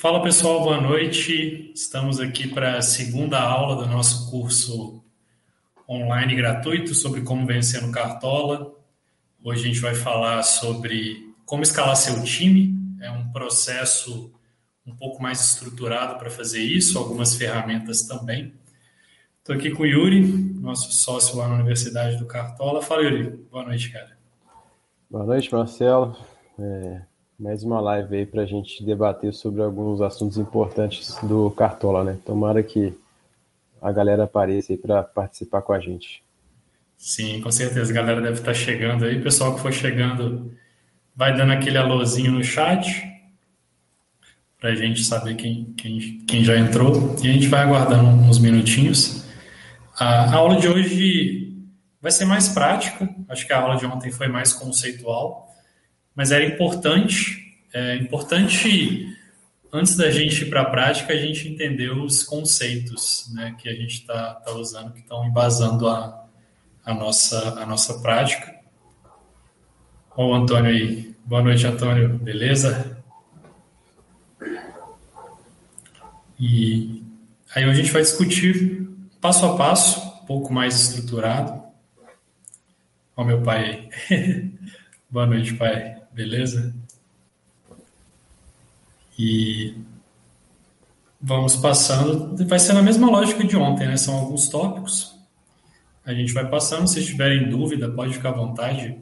Fala 0.00 0.22
pessoal, 0.22 0.62
boa 0.62 0.80
noite. 0.80 1.72
Estamos 1.74 2.20
aqui 2.20 2.46
para 2.46 2.78
a 2.78 2.82
segunda 2.82 3.40
aula 3.40 3.74
do 3.82 3.90
nosso 3.90 4.30
curso 4.30 5.02
online 5.88 6.36
gratuito 6.36 6.94
sobre 6.94 7.22
como 7.22 7.44
vencer 7.44 7.82
no 7.82 7.90
Cartola. 7.90 8.76
Hoje 9.42 9.64
a 9.64 9.66
gente 9.66 9.80
vai 9.80 9.96
falar 9.96 10.44
sobre 10.44 11.34
como 11.44 11.64
escalar 11.64 11.96
seu 11.96 12.22
time. 12.22 12.78
É 13.00 13.10
um 13.10 13.32
processo 13.32 14.32
um 14.86 14.94
pouco 14.94 15.20
mais 15.20 15.40
estruturado 15.40 16.16
para 16.16 16.30
fazer 16.30 16.62
isso, 16.62 16.96
algumas 16.96 17.34
ferramentas 17.34 18.02
também. 18.02 18.54
Estou 19.40 19.56
aqui 19.56 19.72
com 19.72 19.82
o 19.82 19.86
Yuri, 19.86 20.20
nosso 20.60 20.92
sócio 20.92 21.36
lá 21.38 21.48
na 21.48 21.56
Universidade 21.56 22.18
do 22.18 22.26
Cartola. 22.26 22.80
Fala, 22.82 23.02
Yuri. 23.02 23.30
Boa 23.50 23.64
noite, 23.64 23.90
cara. 23.90 24.16
Boa 25.10 25.26
noite, 25.26 25.52
Marcelo. 25.52 26.16
É, 26.56 27.02
mais 27.38 27.62
uma 27.62 27.80
live 27.80 28.16
aí 28.16 28.26
para 28.26 28.42
a 28.42 28.46
gente 28.46 28.84
debater 28.84 29.32
sobre 29.32 29.62
alguns 29.62 30.00
assuntos 30.00 30.38
importantes 30.38 31.16
do 31.22 31.52
Cartola, 31.52 32.02
né? 32.02 32.18
Tomara 32.26 32.64
que 32.64 32.92
a 33.80 33.92
galera 33.92 34.24
apareça 34.24 34.72
aí 34.72 34.76
para 34.76 35.04
participar 35.04 35.62
com 35.62 35.72
a 35.72 35.78
gente. 35.78 36.20
Sim, 36.96 37.40
com 37.40 37.52
certeza. 37.52 37.92
A 37.92 37.94
galera 37.94 38.20
deve 38.20 38.40
estar 38.40 38.52
chegando 38.52 39.04
aí. 39.04 39.20
O 39.20 39.22
pessoal 39.22 39.54
que 39.54 39.60
for 39.60 39.72
chegando 39.72 40.52
vai 41.14 41.36
dando 41.36 41.52
aquele 41.52 41.78
alôzinho 41.78 42.32
no 42.32 42.42
chat 42.42 43.06
para 44.58 44.70
a 44.70 44.74
gente 44.74 45.04
saber 45.04 45.36
quem, 45.36 45.72
quem, 45.76 46.24
quem 46.26 46.42
já 46.42 46.58
entrou. 46.58 47.14
E 47.22 47.30
a 47.30 47.32
gente 47.32 47.46
vai 47.46 47.60
aguardando 47.60 48.08
uns 48.28 48.40
minutinhos. 48.40 49.24
A 49.96 50.34
aula 50.34 50.56
de 50.56 50.66
hoje 50.66 51.56
vai 52.02 52.10
ser 52.10 52.24
mais 52.24 52.48
prática. 52.48 53.08
Acho 53.28 53.46
que 53.46 53.52
a 53.52 53.60
aula 53.60 53.76
de 53.76 53.86
ontem 53.86 54.10
foi 54.10 54.26
mais 54.26 54.52
conceitual 54.52 55.47
mas 56.18 56.32
era 56.32 56.44
importante, 56.44 57.56
é 57.72 57.94
importante 57.94 59.16
antes 59.72 59.96
da 59.96 60.10
gente 60.10 60.42
ir 60.42 60.50
para 60.50 60.62
a 60.62 60.64
prática, 60.64 61.12
a 61.12 61.16
gente 61.16 61.46
entender 61.46 61.92
os 61.92 62.24
conceitos 62.24 63.30
né, 63.32 63.54
que 63.56 63.68
a 63.68 63.72
gente 63.72 64.00
está 64.00 64.34
tá 64.34 64.50
usando, 64.50 64.92
que 64.94 64.98
estão 64.98 65.24
embasando 65.24 65.86
a, 65.86 66.26
a, 66.84 66.92
nossa, 66.92 67.60
a 67.60 67.64
nossa 67.64 68.00
prática. 68.00 68.52
Olha 70.16 70.28
o 70.28 70.34
Antônio 70.34 70.72
aí. 70.72 71.14
Boa 71.24 71.40
noite, 71.40 71.64
Antônio. 71.64 72.18
Beleza? 72.18 73.00
E 76.36 77.04
aí 77.54 77.62
a 77.62 77.72
gente 77.72 77.92
vai 77.92 78.02
discutir 78.02 78.88
passo 79.20 79.46
a 79.46 79.56
passo, 79.56 80.00
um 80.22 80.26
pouco 80.26 80.52
mais 80.52 80.74
estruturado. 80.80 81.62
Olha 83.16 83.28
meu 83.28 83.40
pai 83.40 83.88
aí. 84.10 84.50
Boa 85.08 85.24
noite, 85.24 85.54
pai. 85.54 85.97
Beleza? 86.18 86.74
E 89.16 89.72
vamos 91.20 91.54
passando. 91.54 92.44
Vai 92.44 92.58
ser 92.58 92.72
na 92.72 92.82
mesma 92.82 93.08
lógica 93.08 93.44
de 93.44 93.56
ontem, 93.56 93.86
né? 93.86 93.96
São 93.96 94.16
alguns 94.16 94.48
tópicos. 94.48 95.16
A 96.04 96.12
gente 96.12 96.32
vai 96.32 96.50
passando. 96.50 96.88
Se 96.88 97.04
tiverem 97.06 97.48
dúvida, 97.48 97.88
pode 97.88 98.14
ficar 98.14 98.30
à 98.30 98.32
vontade, 98.32 98.98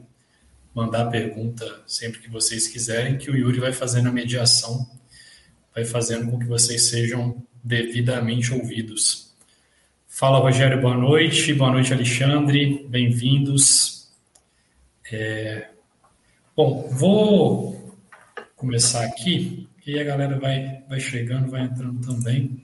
mandar 0.75 1.09
pergunta 1.09 1.81
sempre 1.87 2.19
que 2.19 2.29
vocês 2.29 2.67
quiserem, 2.67 3.17
que 3.17 3.31
o 3.31 3.35
Yuri 3.35 3.61
vai 3.61 3.73
fazendo 3.73 4.09
a 4.09 4.11
mediação, 4.11 4.87
vai 5.73 5.85
fazendo 5.85 6.29
com 6.29 6.37
que 6.37 6.45
vocês 6.45 6.85
sejam 6.85 7.43
devidamente 7.63 8.53
ouvidos. 8.53 9.33
Fala, 10.07 10.37
Rogério, 10.37 10.79
boa 10.79 10.95
noite. 10.95 11.51
Boa 11.51 11.71
noite, 11.71 11.91
Alexandre. 11.91 12.85
Bem-vindos. 12.87 14.07
É, 15.11 15.69
Bom, 16.57 16.89
vou 16.89 17.95
começar 18.55 19.05
aqui 19.05 19.69
e 19.85 19.99
a 19.99 20.03
galera 20.03 20.39
vai, 20.39 20.83
vai 20.89 20.99
chegando, 20.99 21.51
vai 21.51 21.61
entrando 21.61 22.01
também. 22.03 22.63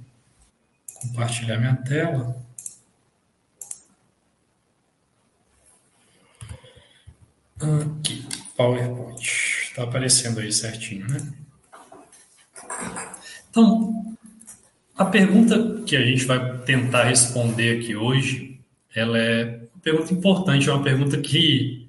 Compartilhar 0.96 1.60
minha 1.60 1.76
tela. 1.76 2.36
Aqui, 7.62 8.28
PowerPoint. 8.58 9.22
Está 9.22 9.84
aparecendo 9.84 10.40
aí 10.40 10.52
certinho, 10.52 11.08
né? 11.08 11.32
Então, 13.52 14.18
a 14.98 15.06
pergunta 15.06 15.84
que 15.86 15.96
a 15.96 16.04
gente 16.04 16.26
vai 16.26 16.58
tentar 16.62 17.04
responder 17.04 17.78
aqui 17.78 17.96
hoje, 17.96 18.60
ela 18.96 19.20
é 19.20 19.68
uma 19.72 19.82
pergunta 19.84 20.12
importante, 20.12 20.68
é 20.68 20.74
uma 20.74 20.84
pergunta 20.84 21.22
que 21.22 21.83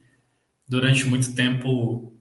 durante 0.74 1.06
muito 1.06 1.32
tempo 1.36 2.12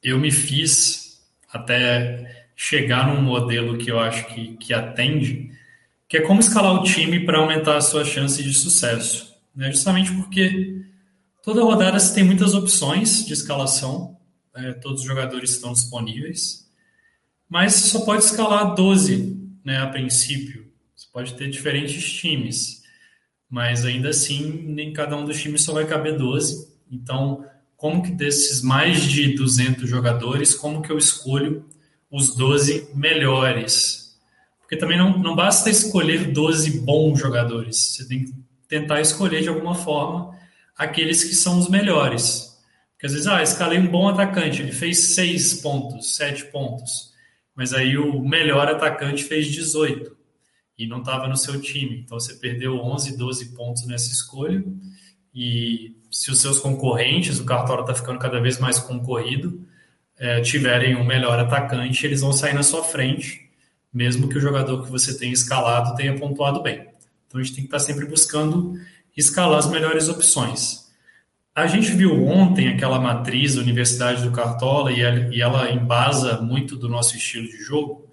eu 0.00 0.20
me 0.20 0.30
fiz 0.30 1.20
até 1.52 2.46
chegar 2.54 3.08
num 3.08 3.20
modelo 3.20 3.76
que 3.76 3.90
eu 3.90 3.98
acho 3.98 4.24
que, 4.28 4.56
que 4.56 4.72
atende, 4.72 5.50
que 6.08 6.16
é 6.16 6.20
como 6.20 6.38
escalar 6.38 6.74
o 6.74 6.84
time 6.84 7.26
para 7.26 7.38
aumentar 7.38 7.76
a 7.76 7.80
sua 7.80 8.04
chance 8.04 8.40
de 8.40 8.54
sucesso. 8.54 9.34
Né? 9.52 9.72
Justamente 9.72 10.12
porque 10.12 10.80
toda 11.42 11.64
rodada 11.64 11.98
você 11.98 12.14
tem 12.14 12.22
muitas 12.22 12.54
opções 12.54 13.26
de 13.26 13.32
escalação, 13.32 14.16
né? 14.54 14.74
todos 14.74 15.00
os 15.00 15.06
jogadores 15.06 15.50
estão 15.50 15.72
disponíveis, 15.72 16.70
mas 17.48 17.72
você 17.74 17.88
só 17.88 18.04
pode 18.04 18.22
escalar 18.22 18.76
12 18.76 19.36
né, 19.64 19.78
a 19.78 19.88
princípio. 19.88 20.70
Você 20.94 21.08
pode 21.12 21.34
ter 21.34 21.50
diferentes 21.50 22.12
times, 22.12 22.80
mas 23.50 23.84
ainda 23.84 24.10
assim, 24.10 24.52
nem 24.68 24.92
cada 24.92 25.16
um 25.16 25.24
dos 25.24 25.40
times 25.40 25.62
só 25.62 25.72
vai 25.72 25.84
caber 25.84 26.16
12. 26.16 26.68
Então, 26.90 27.44
como 27.78 28.02
que 28.02 28.10
desses 28.10 28.60
mais 28.60 29.02
de 29.02 29.36
200 29.36 29.88
jogadores, 29.88 30.52
como 30.52 30.82
que 30.82 30.90
eu 30.90 30.98
escolho 30.98 31.64
os 32.10 32.34
12 32.34 32.90
melhores? 32.92 34.18
Porque 34.58 34.76
também 34.76 34.98
não, 34.98 35.16
não 35.16 35.36
basta 35.36 35.70
escolher 35.70 36.32
12 36.32 36.80
bons 36.80 37.20
jogadores, 37.20 37.76
você 37.76 38.08
tem 38.08 38.24
que 38.24 38.34
tentar 38.66 39.00
escolher 39.00 39.42
de 39.42 39.48
alguma 39.48 39.76
forma 39.76 40.36
aqueles 40.76 41.22
que 41.22 41.36
são 41.36 41.56
os 41.56 41.70
melhores. 41.70 42.58
Porque 42.92 43.06
às 43.06 43.12
vezes, 43.12 43.28
ah, 43.28 43.44
escalei 43.44 43.78
um 43.78 43.86
bom 43.86 44.08
atacante, 44.08 44.60
ele 44.60 44.72
fez 44.72 44.98
6 44.98 45.60
pontos, 45.60 46.16
7 46.16 46.46
pontos, 46.46 47.12
mas 47.54 47.72
aí 47.72 47.96
o 47.96 48.20
melhor 48.20 48.66
atacante 48.66 49.22
fez 49.22 49.46
18 49.46 50.16
e 50.76 50.84
não 50.88 50.98
estava 50.98 51.28
no 51.28 51.36
seu 51.36 51.60
time. 51.60 52.00
Então 52.00 52.18
você 52.18 52.34
perdeu 52.34 52.74
11, 52.74 53.16
12 53.16 53.54
pontos 53.54 53.86
nessa 53.86 54.10
escolha 54.10 54.64
e 55.38 55.94
se 56.10 56.32
os 56.32 56.40
seus 56.40 56.58
concorrentes, 56.58 57.38
o 57.38 57.44
cartório 57.44 57.82
está 57.82 57.94
ficando 57.94 58.18
cada 58.18 58.40
vez 58.40 58.58
mais 58.58 58.80
concorrido, 58.80 59.64
é, 60.18 60.40
tiverem 60.40 60.96
um 60.96 61.04
melhor 61.04 61.38
atacante, 61.38 62.04
eles 62.04 62.22
vão 62.22 62.32
sair 62.32 62.54
na 62.54 62.64
sua 62.64 62.82
frente, 62.82 63.48
mesmo 63.94 64.28
que 64.28 64.36
o 64.36 64.40
jogador 64.40 64.82
que 64.82 64.90
você 64.90 65.16
tenha 65.16 65.32
escalado 65.32 65.94
tenha 65.94 66.18
pontuado 66.18 66.60
bem. 66.60 66.88
Então 67.28 67.40
a 67.40 67.44
gente 67.44 67.54
tem 67.54 67.62
que 67.62 67.68
estar 67.68 67.78
tá 67.78 67.84
sempre 67.84 68.04
buscando 68.04 68.74
escalar 69.16 69.60
as 69.60 69.70
melhores 69.70 70.08
opções. 70.08 70.88
A 71.54 71.68
gente 71.68 71.92
viu 71.92 72.26
ontem 72.26 72.70
aquela 72.70 72.98
matriz 72.98 73.54
da 73.54 73.60
Universidade 73.60 74.24
do 74.24 74.32
Cartola 74.32 74.90
e 74.90 75.00
ela, 75.00 75.32
e 75.32 75.40
ela 75.40 75.70
embasa 75.70 76.40
muito 76.40 76.74
do 76.74 76.88
nosso 76.88 77.16
estilo 77.16 77.46
de 77.46 77.62
jogo, 77.62 78.08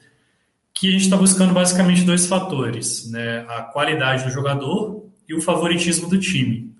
que 0.71 0.89
a 0.89 0.91
gente 0.91 1.05
está 1.05 1.17
buscando 1.17 1.55
basicamente 1.55 2.03
dois 2.03 2.27
fatores, 2.27 3.09
né? 3.09 3.47
a 3.49 3.63
qualidade 3.63 4.25
do 4.25 4.29
jogador 4.29 5.07
e 5.27 5.33
o 5.33 5.41
favoritismo 5.41 6.07
do 6.07 6.19
time 6.19 6.74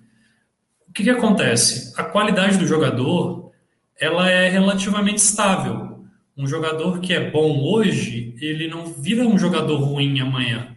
que, 0.96 1.04
que 1.04 1.10
acontece? 1.10 1.92
A 1.94 2.02
qualidade 2.02 2.56
do 2.56 2.66
jogador 2.66 3.52
ela 4.00 4.30
é 4.30 4.48
relativamente 4.48 5.18
estável. 5.18 6.06
Um 6.34 6.46
jogador 6.46 7.00
que 7.00 7.12
é 7.12 7.30
bom 7.30 7.62
hoje, 7.62 8.34
ele 8.40 8.66
não 8.66 8.86
vira 8.86 9.22
um 9.26 9.38
jogador 9.38 9.76
ruim 9.76 10.20
amanhã. 10.20 10.74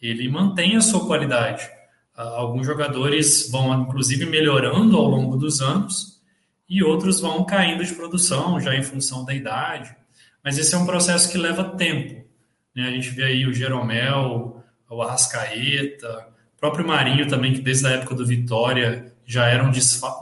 Ele 0.00 0.28
mantém 0.28 0.76
a 0.76 0.80
sua 0.80 1.04
qualidade. 1.04 1.68
Ah, 2.14 2.22
alguns 2.36 2.64
jogadores 2.64 3.50
vão, 3.50 3.82
inclusive, 3.82 4.24
melhorando 4.26 4.96
ao 4.96 5.08
longo 5.08 5.36
dos 5.36 5.60
anos 5.60 6.22
e 6.68 6.82
outros 6.84 7.20
vão 7.20 7.44
caindo 7.44 7.84
de 7.84 7.94
produção, 7.94 8.60
já 8.60 8.72
em 8.72 8.84
função 8.84 9.24
da 9.24 9.34
idade. 9.34 9.96
Mas 10.44 10.58
esse 10.58 10.76
é 10.76 10.78
um 10.78 10.86
processo 10.86 11.30
que 11.30 11.38
leva 11.38 11.64
tempo. 11.64 12.24
Né? 12.74 12.86
A 12.86 12.90
gente 12.92 13.10
vê 13.10 13.24
aí 13.24 13.46
o 13.46 13.54
Jeromel, 13.54 14.62
o 14.88 15.02
Arrascaeta, 15.02 16.28
o 16.56 16.60
próprio 16.60 16.86
Marinho 16.86 17.26
também, 17.26 17.52
que 17.52 17.60
desde 17.60 17.86
a 17.88 17.90
época 17.90 18.14
do 18.14 18.24
Vitória 18.24 19.15
já 19.26 19.46
era 19.46 19.64
um, 19.64 19.72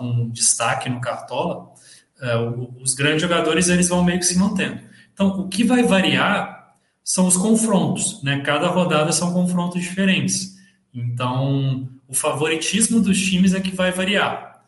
um 0.00 0.30
destaque 0.30 0.88
no 0.88 1.00
Cartola, 1.00 1.72
é, 2.20 2.36
os 2.80 2.94
grandes 2.94 3.22
jogadores 3.22 3.68
eles 3.68 3.88
vão 3.88 4.02
meio 4.02 4.18
que 4.18 4.24
se 4.24 4.38
mantendo. 4.38 4.80
Então, 5.12 5.28
o 5.40 5.48
que 5.48 5.62
vai 5.62 5.82
variar 5.82 6.74
são 7.04 7.26
os 7.26 7.36
confrontos, 7.36 8.22
né? 8.22 8.40
Cada 8.40 8.68
rodada 8.68 9.12
são 9.12 9.32
confrontos 9.32 9.82
diferentes. 9.82 10.56
Então, 10.92 11.88
o 12.08 12.14
favoritismo 12.14 13.00
dos 13.00 13.20
times 13.20 13.52
é 13.52 13.60
que 13.60 13.74
vai 13.74 13.92
variar. 13.92 14.64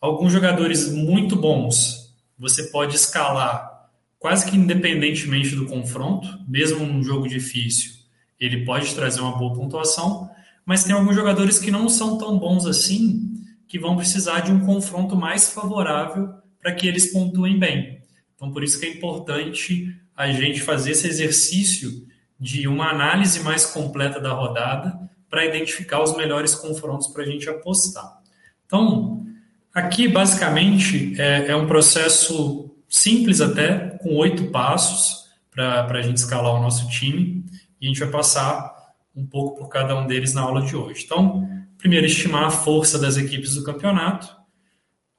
Alguns 0.00 0.32
jogadores 0.32 0.92
muito 0.92 1.36
bons, 1.36 2.14
você 2.38 2.64
pode 2.64 2.96
escalar 2.96 3.70
quase 4.18 4.48
que 4.48 4.56
independentemente 4.56 5.56
do 5.56 5.66
confronto, 5.66 6.28
mesmo 6.46 6.86
num 6.86 7.02
jogo 7.02 7.26
difícil, 7.26 7.92
ele 8.38 8.64
pode 8.66 8.94
trazer 8.94 9.20
uma 9.20 9.36
boa 9.36 9.54
pontuação, 9.54 10.30
mas 10.64 10.84
tem 10.84 10.94
alguns 10.94 11.16
jogadores 11.16 11.58
que 11.58 11.70
não 11.70 11.88
são 11.88 12.18
tão 12.18 12.38
bons 12.38 12.66
assim 12.66 13.29
que 13.70 13.78
vão 13.78 13.94
precisar 13.94 14.40
de 14.40 14.50
um 14.50 14.66
confronto 14.66 15.14
mais 15.14 15.50
favorável 15.52 16.34
para 16.60 16.74
que 16.74 16.88
eles 16.88 17.12
pontuem 17.12 17.56
bem. 17.56 18.02
Então, 18.34 18.50
por 18.50 18.64
isso 18.64 18.80
que 18.80 18.84
é 18.84 18.90
importante 18.90 19.96
a 20.16 20.30
gente 20.32 20.60
fazer 20.60 20.90
esse 20.90 21.06
exercício 21.06 22.04
de 22.38 22.66
uma 22.66 22.90
análise 22.90 23.38
mais 23.40 23.64
completa 23.64 24.18
da 24.18 24.32
rodada 24.32 24.98
para 25.30 25.46
identificar 25.46 26.02
os 26.02 26.16
melhores 26.16 26.52
confrontos 26.52 27.06
para 27.06 27.22
a 27.22 27.26
gente 27.26 27.48
apostar. 27.48 28.20
Então, 28.66 29.24
aqui 29.72 30.08
basicamente 30.08 31.14
é, 31.16 31.46
é 31.46 31.56
um 31.56 31.68
processo 31.68 32.74
simples 32.88 33.40
até, 33.40 33.96
com 34.02 34.16
oito 34.16 34.50
passos 34.50 35.30
para 35.52 35.86
a 35.86 36.02
gente 36.02 36.16
escalar 36.16 36.54
o 36.56 36.60
nosso 36.60 36.88
time 36.88 37.44
e 37.80 37.86
a 37.86 37.88
gente 37.88 38.00
vai 38.00 38.10
passar 38.10 38.74
um 39.14 39.24
pouco 39.24 39.60
por 39.60 39.68
cada 39.68 39.96
um 39.96 40.08
deles 40.08 40.34
na 40.34 40.42
aula 40.42 40.62
de 40.62 40.74
hoje. 40.74 41.04
Então, 41.04 41.48
primeiro, 41.80 42.06
estimar 42.06 42.44
a 42.44 42.50
força 42.50 42.98
das 42.98 43.16
equipes 43.16 43.54
do 43.54 43.64
campeonato. 43.64 44.28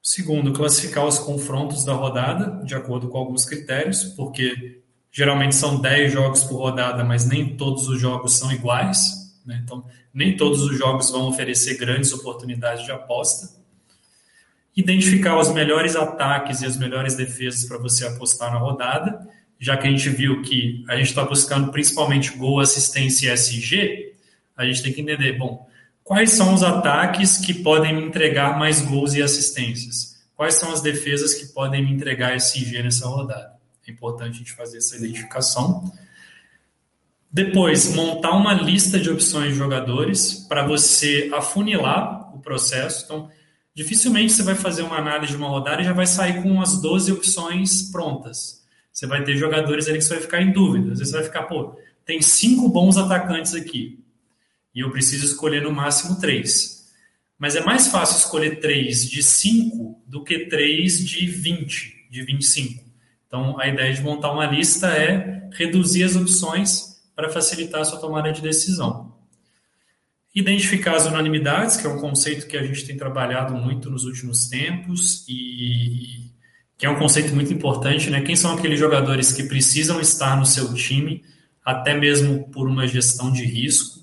Segundo, 0.01 0.53
classificar 0.53 1.05
os 1.05 1.17
confrontos 1.19 1.83
da 1.83 1.93
rodada, 1.93 2.63
de 2.63 2.75
acordo 2.75 3.09
com 3.09 3.17
alguns 3.17 3.45
critérios, 3.45 4.03
porque 4.03 4.81
geralmente 5.11 5.55
são 5.55 5.81
10 5.81 6.13
jogos 6.13 6.43
por 6.43 6.57
rodada, 6.57 7.03
mas 7.03 7.27
nem 7.27 7.57
todos 7.57 7.87
os 7.87 7.99
jogos 7.99 8.37
são 8.37 8.51
iguais. 8.51 9.35
Né? 9.45 9.59
Então, 9.63 9.85
nem 10.13 10.37
todos 10.37 10.61
os 10.61 10.77
jogos 10.77 11.09
vão 11.09 11.27
oferecer 11.27 11.77
grandes 11.77 12.13
oportunidades 12.13 12.85
de 12.85 12.91
aposta. 12.91 13.59
Identificar 14.75 15.37
os 15.37 15.51
melhores 15.51 15.95
ataques 15.95 16.61
e 16.61 16.65
as 16.65 16.77
melhores 16.77 17.15
defesas 17.15 17.65
para 17.65 17.77
você 17.77 18.05
apostar 18.05 18.51
na 18.51 18.59
rodada, 18.59 19.27
já 19.59 19.75
que 19.77 19.87
a 19.87 19.91
gente 19.91 20.09
viu 20.09 20.41
que 20.41 20.83
a 20.87 20.95
gente 20.95 21.09
está 21.09 21.25
buscando 21.25 21.71
principalmente 21.71 22.35
gol, 22.37 22.59
assistência 22.59 23.29
e 23.29 23.33
SG, 23.33 24.13
a 24.55 24.65
gente 24.65 24.81
tem 24.81 24.93
que 24.93 25.01
entender, 25.01 25.37
bom, 25.37 25.67
Quais 26.03 26.31
são 26.31 26.53
os 26.53 26.63
ataques 26.63 27.37
que 27.37 27.53
podem 27.53 27.95
me 27.95 28.03
entregar 28.03 28.57
mais 28.57 28.81
gols 28.81 29.13
e 29.13 29.21
assistências? 29.21 30.19
Quais 30.35 30.55
são 30.55 30.71
as 30.71 30.81
defesas 30.81 31.35
que 31.35 31.53
podem 31.53 31.85
me 31.85 31.93
entregar 31.93 32.35
SG 32.35 32.81
nessa 32.81 33.07
rodada? 33.07 33.53
É 33.87 33.91
importante 33.91 34.35
a 34.35 34.37
gente 34.39 34.53
fazer 34.53 34.79
essa 34.79 34.97
identificação. 34.97 35.91
Depois, 37.31 37.93
montar 37.93 38.31
uma 38.31 38.53
lista 38.53 38.99
de 38.99 39.09
opções 39.09 39.53
de 39.53 39.57
jogadores 39.57 40.45
para 40.49 40.65
você 40.65 41.29
afunilar 41.33 42.35
o 42.35 42.39
processo. 42.39 43.05
Então, 43.05 43.29
dificilmente 43.73 44.33
você 44.33 44.43
vai 44.43 44.55
fazer 44.55 44.81
uma 44.81 44.97
análise 44.97 45.31
de 45.31 45.37
uma 45.37 45.47
rodada 45.47 45.81
e 45.81 45.85
já 45.85 45.93
vai 45.93 46.07
sair 46.07 46.41
com 46.41 46.59
as 46.59 46.81
12 46.81 47.11
opções 47.11 47.83
prontas. 47.91 48.65
Você 48.91 49.07
vai 49.07 49.23
ter 49.23 49.37
jogadores 49.37 49.87
ali 49.87 49.99
que 49.99 50.03
você 50.03 50.15
vai 50.15 50.23
ficar 50.23 50.41
em 50.41 50.51
dúvida. 50.51 50.91
Às 50.91 50.99
vezes 50.99 51.11
você 51.11 51.17
vai 51.19 51.25
ficar, 51.25 51.43
pô, 51.43 51.77
tem 52.05 52.21
cinco 52.21 52.67
bons 52.67 52.97
atacantes 52.97 53.53
aqui 53.53 54.00
e 54.73 54.79
eu 54.81 54.91
preciso 54.91 55.25
escolher 55.25 55.61
no 55.61 55.71
máximo 55.71 56.19
três. 56.19 56.81
Mas 57.37 57.55
é 57.55 57.63
mais 57.63 57.87
fácil 57.87 58.17
escolher 58.17 58.59
três 58.59 59.09
de 59.09 59.23
5 59.23 60.03
do 60.05 60.23
que 60.23 60.45
três 60.45 61.03
de 61.05 61.25
20, 61.25 62.07
de 62.09 62.23
25. 62.23 62.83
Então, 63.27 63.59
a 63.59 63.67
ideia 63.67 63.93
de 63.93 64.01
montar 64.01 64.31
uma 64.31 64.45
lista 64.45 64.87
é 64.87 65.49
reduzir 65.53 66.03
as 66.03 66.15
opções 66.15 67.01
para 67.15 67.29
facilitar 67.29 67.81
a 67.81 67.85
sua 67.85 67.99
tomada 67.99 68.31
de 68.31 68.41
decisão. 68.41 69.15
Identificar 70.33 70.95
as 70.95 71.05
unanimidades, 71.05 71.77
que 71.77 71.87
é 71.87 71.89
um 71.89 71.99
conceito 71.99 72.47
que 72.47 72.55
a 72.55 72.63
gente 72.63 72.85
tem 72.85 72.95
trabalhado 72.95 73.53
muito 73.55 73.89
nos 73.89 74.05
últimos 74.05 74.47
tempos 74.47 75.25
e 75.27 76.29
que 76.77 76.85
é 76.85 76.89
um 76.89 76.97
conceito 76.97 77.33
muito 77.33 77.53
importante, 77.53 78.09
né? 78.09 78.21
Quem 78.21 78.35
são 78.35 78.55
aqueles 78.55 78.79
jogadores 78.79 79.31
que 79.31 79.43
precisam 79.43 79.99
estar 79.99 80.35
no 80.37 80.45
seu 80.45 80.73
time, 80.73 81.23
até 81.63 81.93
mesmo 81.93 82.49
por 82.49 82.67
uma 82.67 82.87
gestão 82.87 83.31
de 83.31 83.43
risco 83.45 84.00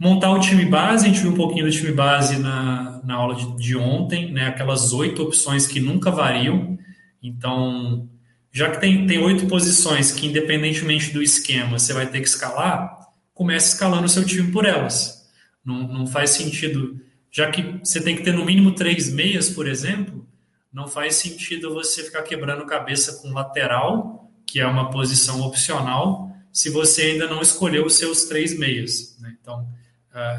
montar 0.00 0.30
o 0.30 0.40
time 0.40 0.64
base, 0.64 1.04
a 1.04 1.08
gente 1.08 1.20
viu 1.20 1.30
um 1.30 1.36
pouquinho 1.36 1.66
do 1.66 1.70
time 1.70 1.92
base 1.92 2.38
na, 2.38 3.02
na 3.04 3.14
aula 3.14 3.34
de, 3.34 3.54
de 3.58 3.76
ontem, 3.76 4.32
né? 4.32 4.46
Aquelas 4.46 4.94
oito 4.94 5.22
opções 5.22 5.66
que 5.66 5.78
nunca 5.78 6.10
variam. 6.10 6.78
Então, 7.22 8.08
já 8.50 8.70
que 8.70 8.80
tem, 8.80 9.06
tem 9.06 9.18
oito 9.18 9.46
posições 9.46 10.10
que, 10.10 10.26
independentemente 10.26 11.12
do 11.12 11.22
esquema, 11.22 11.78
você 11.78 11.92
vai 11.92 12.06
ter 12.06 12.22
que 12.22 12.28
escalar, 12.28 12.98
comece 13.34 13.74
escalando 13.74 14.06
o 14.06 14.08
seu 14.08 14.24
time 14.24 14.50
por 14.50 14.64
elas. 14.64 15.28
Não, 15.62 15.86
não 15.86 16.06
faz 16.06 16.30
sentido, 16.30 16.98
já 17.30 17.50
que 17.50 17.78
você 17.84 18.00
tem 18.02 18.16
que 18.16 18.22
ter 18.22 18.32
no 18.32 18.46
mínimo 18.46 18.72
três 18.72 19.12
meias, 19.12 19.50
por 19.50 19.68
exemplo, 19.68 20.26
não 20.72 20.88
faz 20.88 21.16
sentido 21.16 21.74
você 21.74 22.02
ficar 22.02 22.22
quebrando 22.22 22.64
cabeça 22.64 23.20
com 23.20 23.34
lateral, 23.34 24.30
que 24.46 24.60
é 24.60 24.66
uma 24.66 24.88
posição 24.88 25.42
opcional, 25.42 26.30
se 26.50 26.70
você 26.70 27.02
ainda 27.02 27.28
não 27.28 27.42
escolheu 27.42 27.84
os 27.84 27.96
seus 27.96 28.24
três 28.24 28.58
meias. 28.58 29.18
Né? 29.20 29.36
Então, 29.40 29.68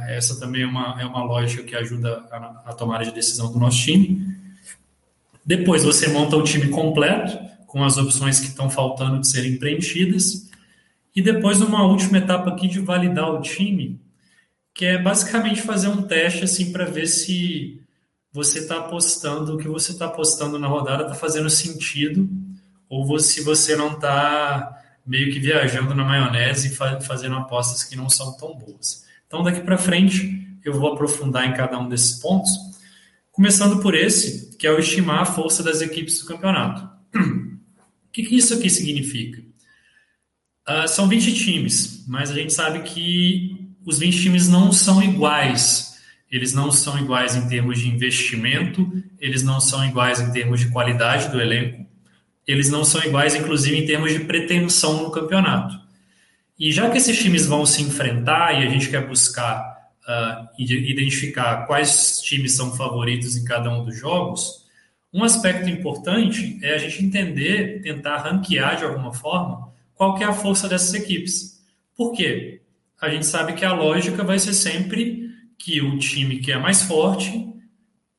essa 0.09 0.39
também 0.39 0.63
é 0.63 0.65
uma, 0.65 1.01
é 1.01 1.05
uma 1.05 1.23
lógica 1.23 1.63
que 1.63 1.75
ajuda 1.75 2.25
a, 2.31 2.71
a 2.71 2.73
tomada 2.73 3.05
de 3.05 3.11
decisão 3.11 3.51
do 3.51 3.59
nosso 3.59 3.77
time. 3.79 4.35
Depois 5.45 5.83
você 5.83 6.07
monta 6.09 6.35
o 6.35 6.43
time 6.43 6.69
completo, 6.69 7.39
com 7.65 7.83
as 7.83 7.97
opções 7.97 8.39
que 8.39 8.47
estão 8.47 8.69
faltando 8.69 9.19
de 9.19 9.27
serem 9.27 9.57
preenchidas. 9.57 10.49
E 11.15 11.21
depois 11.21 11.61
uma 11.61 11.85
última 11.85 12.17
etapa 12.17 12.49
aqui 12.49 12.67
de 12.67 12.79
validar 12.79 13.31
o 13.31 13.41
time, 13.41 13.99
que 14.73 14.85
é 14.85 14.97
basicamente 14.97 15.61
fazer 15.61 15.87
um 15.87 16.01
teste 16.01 16.43
assim 16.43 16.71
para 16.71 16.85
ver 16.85 17.07
se 17.07 17.81
você 18.31 18.59
está 18.59 18.77
apostando, 18.77 19.55
o 19.55 19.57
que 19.57 19.67
você 19.67 19.91
está 19.91 20.05
apostando 20.05 20.59
na 20.59 20.67
rodada 20.67 21.03
está 21.03 21.15
fazendo 21.15 21.49
sentido, 21.49 22.29
ou 22.89 23.17
se 23.19 23.41
você 23.41 23.75
não 23.75 23.93
está 23.93 24.77
meio 25.05 25.31
que 25.31 25.39
viajando 25.39 25.95
na 25.95 26.03
maionese 26.03 26.67
e 26.67 26.75
fa 26.75 26.99
fazendo 27.01 27.35
apostas 27.35 27.83
que 27.83 27.95
não 27.95 28.09
são 28.09 28.37
tão 28.37 28.53
boas. 28.55 29.05
Então, 29.31 29.43
daqui 29.43 29.61
para 29.61 29.77
frente, 29.77 30.45
eu 30.61 30.73
vou 30.73 30.91
aprofundar 30.91 31.47
em 31.47 31.53
cada 31.53 31.79
um 31.79 31.87
desses 31.87 32.19
pontos, 32.19 32.51
começando 33.31 33.81
por 33.81 33.95
esse, 33.95 34.57
que 34.57 34.67
é 34.67 34.71
o 34.73 34.77
estimar 34.77 35.21
a 35.21 35.25
força 35.25 35.63
das 35.63 35.79
equipes 35.79 36.19
do 36.19 36.25
campeonato. 36.25 36.87
O 38.03 38.11
que, 38.11 38.23
que 38.23 38.35
isso 38.35 38.53
aqui 38.53 38.69
significa? 38.69 39.41
Uh, 40.67 40.85
são 40.85 41.07
20 41.07 41.33
times, 41.33 42.03
mas 42.05 42.29
a 42.29 42.33
gente 42.33 42.51
sabe 42.51 42.81
que 42.81 43.73
os 43.85 43.99
20 43.99 44.21
times 44.21 44.49
não 44.49 44.69
são 44.73 45.01
iguais. 45.01 45.95
Eles 46.29 46.53
não 46.53 46.73
são 46.73 46.99
iguais 46.99 47.37
em 47.37 47.47
termos 47.47 47.79
de 47.79 47.87
investimento, 47.87 49.01
eles 49.17 49.43
não 49.43 49.61
são 49.61 49.85
iguais 49.85 50.19
em 50.19 50.29
termos 50.33 50.59
de 50.59 50.67
qualidade 50.67 51.29
do 51.29 51.39
elenco, 51.39 51.85
eles 52.45 52.69
não 52.69 52.83
são 52.83 53.01
iguais, 53.01 53.33
inclusive, 53.33 53.77
em 53.77 53.85
termos 53.85 54.11
de 54.11 54.19
pretensão 54.25 55.03
no 55.03 55.09
campeonato. 55.09 55.79
E 56.61 56.71
já 56.71 56.91
que 56.91 56.97
esses 56.99 57.17
times 57.17 57.47
vão 57.47 57.65
se 57.65 57.81
enfrentar 57.81 58.53
e 58.53 58.67
a 58.67 58.69
gente 58.69 58.87
quer 58.87 59.07
buscar 59.07 59.89
uh, 60.07 60.47
identificar 60.59 61.65
quais 61.65 62.21
times 62.21 62.55
são 62.55 62.75
favoritos 62.75 63.35
em 63.35 63.43
cada 63.43 63.71
um 63.71 63.83
dos 63.83 63.97
jogos, 63.97 64.63
um 65.11 65.23
aspecto 65.23 65.67
importante 65.67 66.59
é 66.61 66.75
a 66.75 66.77
gente 66.77 67.03
entender, 67.03 67.81
tentar 67.81 68.17
ranquear 68.17 68.77
de 68.77 68.83
alguma 68.83 69.11
forma, 69.11 69.73
qual 69.95 70.13
que 70.13 70.23
é 70.23 70.27
a 70.27 70.33
força 70.33 70.69
dessas 70.69 70.93
equipes. 70.93 71.59
Por 71.97 72.11
quê? 72.11 72.61
A 73.01 73.09
gente 73.09 73.25
sabe 73.25 73.53
que 73.53 73.65
a 73.65 73.73
lógica 73.73 74.23
vai 74.23 74.37
ser 74.37 74.53
sempre 74.53 75.31
que 75.57 75.81
o 75.81 75.97
time 75.97 76.37
que 76.37 76.51
é 76.51 76.59
mais 76.59 76.83
forte 76.83 77.51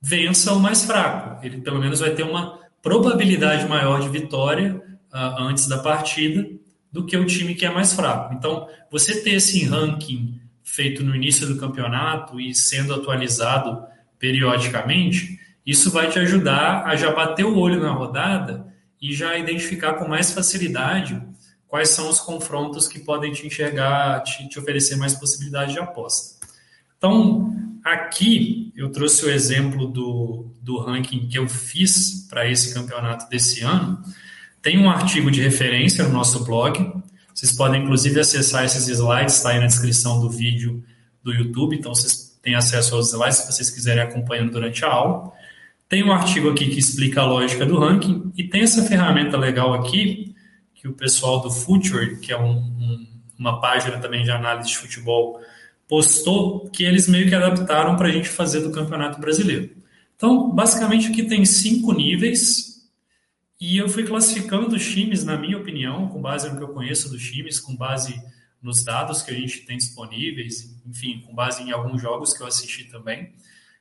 vença 0.01 0.53
o 0.53 0.59
mais 0.59 0.85
fraco. 0.85 1.47
Ele 1.47 1.61
pelo 1.61 1.79
menos 1.79 2.01
vai 2.01 2.11
ter 2.11 2.25
uma 2.25 2.59
probabilidade 2.83 3.69
maior 3.69 4.01
de 4.01 4.09
vitória 4.09 4.83
uh, 5.15 5.43
antes 5.43 5.69
da 5.69 5.79
partida 5.79 6.61
do 6.93 7.07
que 7.07 7.17
o 7.17 7.25
time 7.25 7.55
que 7.55 7.65
é 7.65 7.71
mais 7.71 7.95
fraco. 7.95 8.35
Então, 8.35 8.69
você 8.91 9.23
ter 9.23 9.35
esse 9.35 9.65
ranking 9.65 10.39
feito 10.63 11.03
no 11.03 11.17
início 11.17 11.47
do 11.47 11.57
campeonato 11.57 12.39
e 12.39 12.55
sendo 12.55 12.95
atualizado 12.95 13.83
periodicamente, 14.19 15.41
isso 15.65 15.91
vai 15.91 16.09
te 16.09 16.19
ajudar 16.19 16.85
a 16.85 16.95
já 16.95 17.11
bater 17.11 17.45
o 17.45 17.57
olho 17.57 17.81
na 17.81 17.93
rodada 17.93 18.67
e 19.01 19.13
já 19.13 19.37
identificar 19.37 19.95
com 19.95 20.07
mais 20.07 20.33
facilidade 20.33 21.21
quais 21.67 21.89
são 21.89 22.09
os 22.11 22.21
confrontos 22.21 22.87
que 22.87 23.01
podem 23.01 23.33
te 23.33 23.47
enxergar, 23.47 24.21
te, 24.23 24.47
te 24.49 24.59
oferecer 24.59 24.97
mais 24.97 25.15
possibilidade 25.15 25.73
de 25.73 25.79
aposta. 25.79 26.47
Então, 26.99 27.57
aqui 27.83 28.73
eu 28.77 28.93
trouxe 28.93 29.25
o 29.25 29.31
exemplo 29.31 29.87
do, 29.87 30.53
do 30.61 30.79
ranking 30.79 31.27
que 31.29 31.39
eu 31.39 31.49
fiz 31.49 32.27
para 32.29 32.49
esse 32.49 32.75
campeonato 32.75 33.29
desse 33.29 33.63
ano, 33.63 34.03
tem 34.62 34.78
um 34.78 34.88
artigo 34.88 35.31
de 35.31 35.42
referência 35.42 36.04
no 36.04 36.14
nosso 36.14 36.45
blog. 36.45 36.92
Vocês 37.35 37.52
podem, 37.52 37.83
inclusive, 37.83 38.21
acessar 38.21 38.64
esses 38.64 38.87
slides, 38.87 39.37
está 39.37 39.50
aí 39.50 39.59
na 39.59 39.66
descrição 39.66 40.21
do 40.21 40.31
vídeo 40.31 40.83
do 41.23 41.33
YouTube. 41.33 41.76
Então, 41.76 41.92
vocês 41.92 42.38
têm 42.40 42.54
acesso 42.54 42.95
aos 42.95 43.09
slides 43.09 43.38
se 43.38 43.52
vocês 43.52 43.71
quiserem 43.71 44.02
acompanhando 44.02 44.52
durante 44.52 44.85
a 44.85 44.88
aula. 44.88 45.33
Tem 45.88 46.04
um 46.04 46.12
artigo 46.12 46.49
aqui 46.49 46.69
que 46.69 46.78
explica 46.78 47.23
a 47.23 47.26
lógica 47.26 47.66
do 47.66 47.78
ranking. 47.78 48.33
E 48.37 48.45
tem 48.45 48.62
essa 48.62 48.85
ferramenta 48.85 49.37
legal 49.37 49.75
aqui, 49.75 50.35
que 50.75 50.87
o 50.87 50.92
pessoal 50.92 51.40
do 51.40 51.50
Future, 51.50 52.19
que 52.21 52.33
é 52.33 52.38
um, 52.38 52.52
um, 52.52 53.07
uma 53.38 53.61
página 53.61 53.99
também 53.99 54.23
de 54.23 54.31
análise 54.31 54.71
de 54.71 54.78
futebol, 54.78 55.40
postou, 55.88 56.71
que 56.71 56.85
eles 56.85 57.09
meio 57.09 57.28
que 57.28 57.35
adaptaram 57.35 57.97
para 57.97 58.09
a 58.09 58.12
gente 58.12 58.28
fazer 58.28 58.61
do 58.61 58.71
Campeonato 58.71 59.21
Brasileiro. 59.21 59.71
Então, 60.16 60.50
basicamente, 60.50 61.09
aqui 61.09 61.25
tem 61.25 61.45
cinco 61.45 61.92
níveis 61.92 62.73
e 63.64 63.76
eu 63.76 63.88
fui 63.88 64.02
classificando 64.02 64.75
os 64.75 64.85
times, 64.85 65.23
na 65.23 65.38
minha 65.38 65.57
opinião, 65.57 66.09
com 66.09 66.21
base 66.21 66.50
no 66.50 66.57
que 66.57 66.64
eu 66.64 66.75
conheço 66.75 67.09
dos 67.09 67.23
times, 67.23 67.61
com 67.61 67.76
base 67.76 68.21
nos 68.61 68.83
dados 68.83 69.23
que 69.23 69.31
a 69.31 69.35
gente 69.35 69.61
tem 69.61 69.76
disponíveis, 69.76 70.76
enfim, 70.85 71.21
com 71.21 71.33
base 71.33 71.62
em 71.62 71.71
alguns 71.71 72.02
jogos 72.02 72.35
que 72.35 72.42
eu 72.42 72.47
assisti 72.49 72.87
também. 72.87 73.33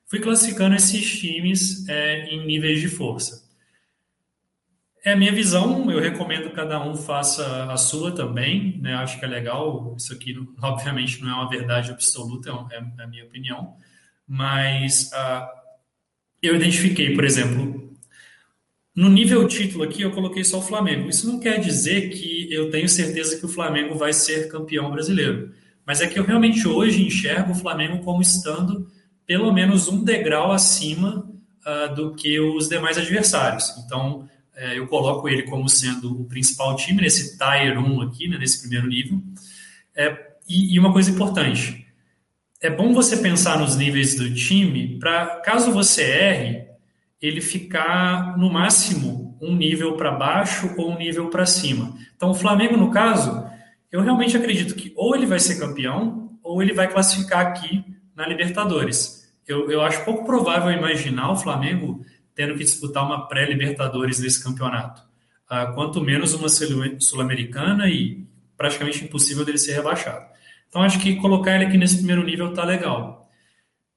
Fui 0.06 0.20
classificando 0.20 0.76
esses 0.76 1.20
times 1.20 1.90
é, 1.90 2.28
em 2.28 2.46
níveis 2.46 2.80
de 2.80 2.90
força. 2.90 3.50
É 5.04 5.14
a 5.14 5.16
minha 5.16 5.32
visão, 5.32 5.90
eu 5.90 6.00
recomendo 6.00 6.52
que 6.52 6.56
cada 6.56 6.80
um 6.80 6.96
faça 6.96 7.74
a 7.74 7.76
sua 7.76 8.12
também, 8.12 8.78
né? 8.80 8.94
Acho 8.94 9.18
que 9.18 9.26
é 9.26 9.28
legal. 9.28 9.96
Isso 9.98 10.14
aqui, 10.14 10.36
obviamente, 10.62 11.24
não 11.24 11.32
é 11.32 11.34
uma 11.34 11.50
verdade 11.50 11.90
absoluta, 11.90 12.52
é, 12.70 12.76
é 13.00 13.04
a 13.04 13.08
minha 13.08 13.26
opinião. 13.26 13.76
Mas 14.28 15.10
uh, 15.12 15.48
eu 16.40 16.56
identifiquei, 16.56 17.16
por 17.16 17.26
exemplo, 17.26 17.91
no 18.96 19.10
nível 19.10 19.48
título 19.48 19.84
aqui, 19.84 20.02
eu 20.02 20.12
coloquei 20.12 20.44
só 20.44 20.60
o 20.60 20.62
Flamengo. 20.62 21.10
Isso 21.10 21.28
não 21.28 21.40
quer 21.40 21.60
dizer 21.60 22.10
que 22.10 22.48
eu 22.52 22.70
tenho 22.70 22.90
certeza 22.90 23.38
que 23.38 23.46
o 23.46 23.50
Flamengo 23.50 23.96
vai 23.96 24.14
ser 24.14 24.50
campeão 24.50 24.92
brasileiro. 24.92 25.52
Mas 25.86 26.02
é 26.02 26.08
que 26.08 26.20
eu 26.20 26.24
realmente 26.24 26.68
hoje 26.68 27.06
enxergo 27.06 27.52
o 27.52 27.56
Flamengo 27.56 28.04
como 28.04 28.22
estando 28.22 28.88
pelo 29.26 29.52
menos 29.54 29.88
um 29.88 30.04
degrau 30.04 30.52
acima 30.52 31.30
uh, 31.66 31.96
do 31.96 32.14
que 32.14 32.40
os 32.40 32.68
demais 32.68 32.98
adversários. 32.98 33.74
Então, 33.86 34.28
é, 34.56 34.78
eu 34.78 34.88
coloco 34.88 35.28
ele 35.28 35.44
como 35.44 35.70
sendo 35.70 36.22
o 36.22 36.26
principal 36.26 36.76
time 36.76 37.02
nesse 37.02 37.38
Tier 37.38 37.80
1 37.80 38.02
aqui, 38.02 38.28
né, 38.28 38.38
nesse 38.38 38.60
primeiro 38.60 38.88
nível. 38.88 39.22
É, 39.96 40.34
e, 40.48 40.76
e, 40.76 40.80
uma 40.80 40.92
coisa 40.92 41.10
importante, 41.10 41.88
é 42.60 42.70
bom 42.70 42.94
você 42.94 43.18
pensar 43.18 43.58
nos 43.58 43.76
níveis 43.76 44.16
do 44.16 44.34
time 44.34 45.00
para, 45.00 45.38
caso 45.38 45.72
você 45.72 46.04
erre, 46.04 46.68
ele 47.22 47.40
ficar 47.40 48.38
no 48.38 48.52
máximo 48.52 49.38
um 49.42 49.56
nível 49.56 49.96
para 49.96 50.12
baixo 50.12 50.74
ou 50.78 50.92
um 50.92 50.98
nível 50.98 51.30
para 51.30 51.46
cima. 51.46 51.96
Então, 52.16 52.32
o 52.32 52.36
Flamengo, 52.36 52.76
no 52.76 52.92
caso, 52.92 53.46
eu 53.92 54.02
realmente 54.02 54.36
acredito 54.36 54.76
que 54.76 54.92
ou 54.96 55.16
ele 55.16 55.26
vai 55.26 55.40
ser 55.40 55.60
campeão 55.60 56.38
ou 56.44 56.62
ele 56.62 56.74
vai 56.74 56.88
classificar 56.88 57.46
aqui 57.46 57.84
na 58.16 58.28
Libertadores. 58.28 59.32
Eu, 59.48 59.70
eu 59.70 59.82
acho 59.82 60.04
pouco 60.04 60.26
provável 60.26 60.72
imaginar 60.72 61.32
o 61.32 61.36
Flamengo 61.36 62.04
tendo 62.34 62.56
que 62.56 62.64
disputar 62.64 63.06
uma 63.06 63.28
pré-Libertadores 63.28 64.20
nesse 64.20 64.44
campeonato. 64.44 65.02
Uh, 65.50 65.74
quanto 65.74 66.02
menos 66.02 66.34
uma 66.34 66.48
Sul-Americana 66.48 67.90
e 67.90 68.26
praticamente 68.58 69.04
impossível 69.04 69.44
dele 69.44 69.58
ser 69.58 69.74
rebaixado. 69.74 70.26
Então, 70.70 70.82
acho 70.82 71.00
que 71.00 71.18
colocar 71.18 71.56
ele 71.56 71.66
aqui 71.66 71.78
nesse 71.78 71.98
primeiro 71.98 72.24
nível 72.24 72.54
tá 72.54 72.64
legal. 72.64 73.21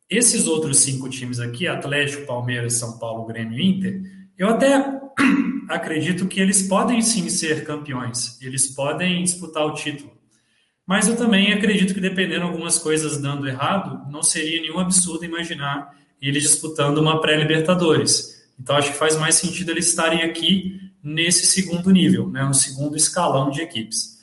Esses 0.08 0.46
outros 0.46 0.78
cinco 0.78 1.08
times 1.08 1.40
aqui, 1.40 1.66
Atlético, 1.66 2.26
Palmeiras, 2.26 2.74
São 2.74 2.98
Paulo, 2.98 3.26
Grêmio 3.26 3.58
e 3.58 3.66
Inter, 3.66 4.02
eu 4.36 4.48
até 4.48 5.00
acredito 5.68 6.26
que 6.26 6.40
eles 6.40 6.62
podem 6.62 7.00
sim 7.00 7.28
ser 7.28 7.64
campeões, 7.64 8.40
eles 8.42 8.68
podem 8.68 9.22
disputar 9.22 9.64
o 9.64 9.74
título. 9.74 10.12
Mas 10.86 11.08
eu 11.08 11.16
também 11.16 11.52
acredito 11.52 11.94
que, 11.94 12.00
dependendo 12.00 12.40
de 12.40 12.46
algumas 12.46 12.78
coisas 12.78 13.16
dando 13.16 13.48
errado, 13.48 14.10
não 14.10 14.22
seria 14.22 14.60
nenhum 14.60 14.78
absurdo 14.78 15.24
imaginar 15.24 15.94
eles 16.20 16.42
disputando 16.42 16.98
uma 16.98 17.20
pré-Libertadores. 17.20 18.44
Então, 18.58 18.76
acho 18.76 18.92
que 18.92 18.98
faz 18.98 19.16
mais 19.16 19.34
sentido 19.36 19.70
eles 19.70 19.88
estarem 19.88 20.22
aqui 20.22 20.80
nesse 21.02 21.46
segundo 21.46 21.90
nível, 21.90 22.30
né, 22.30 22.44
no 22.44 22.54
segundo 22.54 22.96
escalão 22.96 23.50
de 23.50 23.60
equipes. 23.60 24.14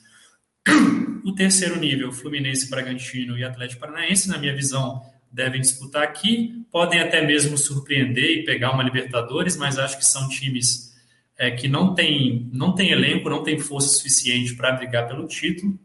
O 1.23 1.35
terceiro 1.35 1.79
nível, 1.79 2.11
Fluminense, 2.11 2.67
Bragantino 2.67 3.37
e 3.37 3.43
Atlético 3.43 3.81
Paranaense, 3.81 4.27
na 4.27 4.39
minha 4.39 4.55
visão, 4.55 5.03
devem 5.31 5.61
disputar 5.61 6.03
aqui. 6.03 6.65
Podem 6.71 6.99
até 6.99 7.25
mesmo 7.25 7.57
surpreender 7.57 8.39
e 8.39 8.43
pegar 8.43 8.71
uma 8.71 8.83
Libertadores, 8.83 9.57
mas 9.57 9.77
acho 9.77 9.97
que 9.97 10.05
são 10.05 10.27
times 10.29 10.91
é, 11.37 11.51
que 11.51 11.67
não 11.67 11.93
têm 11.93 12.49
não 12.51 12.73
tem 12.73 12.91
elenco, 12.91 13.29
não 13.29 13.43
têm 13.43 13.59
força 13.59 13.89
suficiente 13.89 14.55
para 14.55 14.73
brigar 14.73 15.07
pelo 15.07 15.27
título. 15.27 15.79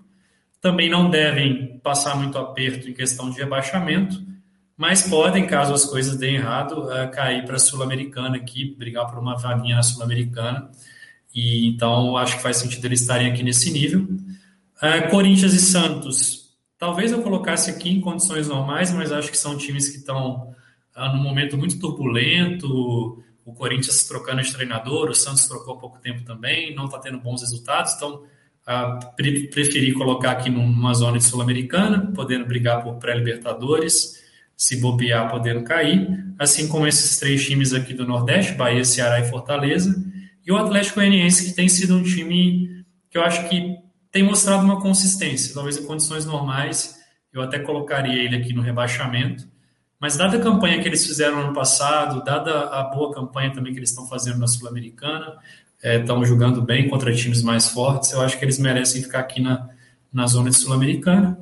Também 0.61 0.91
não 0.91 1.11
devem 1.11 1.79
passar 1.83 2.17
muito 2.17 2.39
aperto 2.39 2.89
em 2.89 2.93
questão 2.93 3.31
de 3.31 3.39
rebaixamento 3.39 4.27
mas 4.77 5.03
podem, 5.03 5.47
caso 5.47 5.73
as 5.73 5.87
coisas 5.87 6.19
deem 6.19 6.35
errado, 6.37 6.85
uh, 6.85 7.11
cair 7.11 7.45
para 7.47 7.57
a 7.57 7.59
Sul-Americana 7.59 8.37
aqui, 8.37 8.75
brigar 8.77 9.07
por 9.07 9.19
uma 9.19 9.37
vaguinha 9.37 9.77
na 9.77 9.83
Sul-Americana. 9.83 10.71
E 11.35 11.67
então 11.69 12.17
acho 12.17 12.37
que 12.37 12.43
faz 12.43 12.59
sentido 12.59 12.85
eles 12.85 13.01
estarem 13.01 13.31
aqui 13.33 13.43
nesse 13.43 13.71
nível. 13.71 14.01
Uh, 14.03 15.11
Corinthians 15.11 15.55
e 15.55 15.61
Santos, 15.61 16.46
talvez 16.79 17.13
eu 17.13 17.23
colocasse 17.23 17.71
aqui 17.71 17.91
em 17.91 18.01
condições 18.01 18.49
normais, 18.49 18.93
mas 18.93 19.13
acho 19.13 19.31
que 19.31 19.39
são 19.39 19.57
times 19.57 19.89
que 19.89 19.99
estão 19.99 20.55
uh, 20.97 21.17
num 21.17 21.23
momento 21.23 21.57
muito 21.57 21.79
turbulento. 21.79 22.67
O 23.45 23.53
Corinthians 23.55 24.07
trocando 24.07 24.43
de 24.43 24.53
treinador, 24.53 25.09
o 25.09 25.15
Santos 25.15 25.47
trocou 25.47 25.75
há 25.75 25.79
pouco 25.79 26.01
tempo 26.01 26.25
também, 26.25 26.75
não 26.75 26.87
está 26.87 26.99
tendo 26.99 27.19
bons 27.19 27.43
resultados, 27.43 27.95
então 27.95 28.25
uh, 28.67 29.15
pre 29.15 29.49
preferi 29.49 29.93
colocar 29.93 30.33
aqui 30.33 30.51
numa 30.51 30.93
zona 30.95 31.21
Sul-Americana, 31.21 32.13
podendo 32.15 32.45
brigar 32.45 32.83
por 32.83 32.97
pré-Libertadores 32.97 34.25
se 34.57 34.81
bobear, 34.81 35.31
podendo 35.31 35.63
cair, 35.63 36.09
assim 36.39 36.67
como 36.67 36.87
esses 36.87 37.19
três 37.19 37.45
times 37.45 37.75
aqui 37.75 37.93
do 37.93 38.07
Nordeste, 38.07 38.55
Bahia, 38.55 38.85
Ceará 38.85 39.21
e 39.21 39.29
Fortaleza, 39.29 39.95
e 40.45 40.51
o 40.51 40.57
Atlético 40.57 40.97
Goianiense, 40.97 41.45
que 41.45 41.55
tem 41.55 41.69
sido 41.69 41.97
um 41.97 42.03
time 42.03 42.85
que 43.11 43.19
eu 43.19 43.23
acho 43.23 43.49
que 43.49 43.77
tem 44.17 44.23
mostrado 44.23 44.65
uma 44.65 44.81
consistência, 44.81 45.53
talvez 45.53 45.77
em 45.77 45.85
condições 45.85 46.25
normais, 46.25 46.97
eu 47.35 47.43
até 47.43 47.59
colocaria 47.59 48.15
ele 48.15 48.35
aqui 48.35 48.55
no 48.55 48.63
rebaixamento, 48.63 49.47
mas 50.01 50.17
dada 50.17 50.39
a 50.39 50.41
campanha 50.41 50.81
que 50.81 50.89
eles 50.89 51.05
fizeram 51.05 51.39
ano 51.41 51.53
passado, 51.53 52.25
dada 52.25 52.71
a 52.71 52.85
boa 52.85 53.13
campanha 53.13 53.53
também 53.53 53.75
que 53.75 53.79
eles 53.79 53.91
estão 53.91 54.07
fazendo 54.07 54.39
na 54.39 54.47
Sul-Americana, 54.47 55.37
é, 55.83 55.99
estão 55.99 56.25
jogando 56.25 56.63
bem 56.63 56.89
contra 56.89 57.15
times 57.15 57.43
mais 57.43 57.69
fortes, 57.69 58.11
eu 58.13 58.23
acho 58.23 58.39
que 58.39 58.45
eles 58.47 58.59
merecem 58.59 59.03
ficar 59.03 59.19
aqui 59.19 59.43
na, 59.43 59.69
na 60.11 60.27
zona 60.27 60.51
Sul-Americana. 60.51 61.39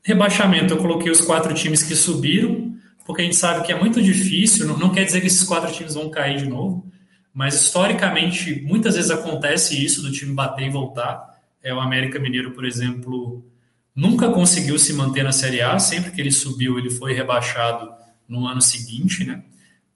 Rebaixamento, 0.00 0.74
eu 0.74 0.78
coloquei 0.78 1.10
os 1.10 1.22
quatro 1.22 1.52
times 1.54 1.82
que 1.82 1.96
subiram, 1.96 2.72
porque 3.04 3.22
a 3.22 3.24
gente 3.24 3.34
sabe 3.34 3.66
que 3.66 3.72
é 3.72 3.76
muito 3.80 4.00
difícil, 4.00 4.64
não, 4.64 4.78
não 4.78 4.90
quer 4.90 5.02
dizer 5.02 5.20
que 5.20 5.26
esses 5.26 5.42
quatro 5.42 5.72
times 5.72 5.94
vão 5.94 6.08
cair 6.08 6.38
de 6.38 6.48
novo, 6.48 6.88
mas 7.34 7.60
historicamente 7.60 8.62
muitas 8.64 8.94
vezes 8.94 9.10
acontece 9.10 9.84
isso 9.84 10.02
do 10.02 10.12
time 10.12 10.32
bater 10.32 10.68
e 10.68 10.70
voltar. 10.70 11.34
É, 11.66 11.74
o 11.74 11.80
América 11.80 12.20
Mineiro, 12.20 12.52
por 12.52 12.64
exemplo, 12.64 13.44
nunca 13.92 14.30
conseguiu 14.30 14.78
se 14.78 14.92
manter 14.92 15.24
na 15.24 15.32
Série 15.32 15.60
A, 15.60 15.76
sempre 15.80 16.12
que 16.12 16.20
ele 16.20 16.30
subiu, 16.30 16.78
ele 16.78 16.90
foi 16.90 17.12
rebaixado 17.12 17.92
no 18.28 18.46
ano 18.46 18.60
seguinte, 18.60 19.24
né? 19.24 19.42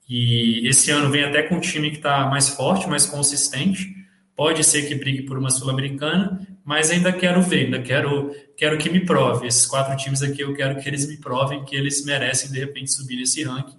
E 0.09 0.67
esse 0.67 0.91
ano 0.91 1.09
vem 1.09 1.23
até 1.23 1.45
com 1.45 1.55
um 1.55 1.61
time 1.61 1.93
que 1.93 1.99
está 1.99 2.27
mais 2.27 2.49
forte, 2.49 2.89
mais 2.89 3.07
consistente. 3.07 3.95
Pode 4.35 4.65
ser 4.65 4.89
que 4.89 4.97
brigue 4.97 5.23
por 5.23 5.39
uma 5.39 5.49
Sul-Americana, 5.49 6.45
mas 6.65 6.91
ainda 6.91 7.13
quero 7.13 7.41
ver, 7.41 7.67
ainda 7.67 7.81
quero, 7.81 8.35
quero 8.57 8.77
que 8.77 8.91
me 8.91 9.07
prove. 9.07 9.47
Esses 9.47 9.65
quatro 9.65 9.97
times 9.97 10.23
aqui, 10.23 10.43
eu 10.43 10.53
quero 10.55 10.81
que 10.81 10.89
eles 10.89 11.09
me 11.09 11.19
provem 11.19 11.65
que 11.65 11.77
eles 11.77 12.05
merecem, 12.05 12.51
de 12.51 12.59
repente, 12.59 12.93
subir 12.93 13.15
nesse 13.15 13.45
ranking. 13.45 13.79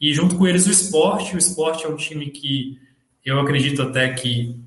E 0.00 0.14
junto 0.14 0.38
com 0.38 0.46
eles 0.46 0.66
o 0.66 0.70
esporte. 0.70 1.34
O 1.34 1.38
esporte 1.38 1.84
é 1.84 1.88
um 1.90 1.96
time 1.96 2.30
que 2.30 2.78
eu 3.22 3.38
acredito 3.38 3.82
até 3.82 4.10
que 4.14 4.58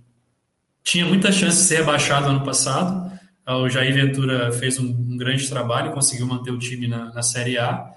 tinha 0.84 1.06
muita 1.06 1.32
chance 1.32 1.58
de 1.58 1.63
ser 1.63 1.78
rebaixado 1.78 2.28
ano 2.28 2.44
passado. 2.44 3.12
O 3.48 3.68
Jair 3.70 3.94
Ventura 3.94 4.52
fez 4.52 4.80
um, 4.80 4.88
um 4.88 5.18
grande 5.18 5.50
trabalho, 5.50 5.92
conseguiu 5.92 6.25
manter 6.28 6.52
o 6.52 6.60
time 6.60 6.88
na, 6.88 7.13
na, 7.13 7.22
Série 7.22 7.58
A, 7.58 7.92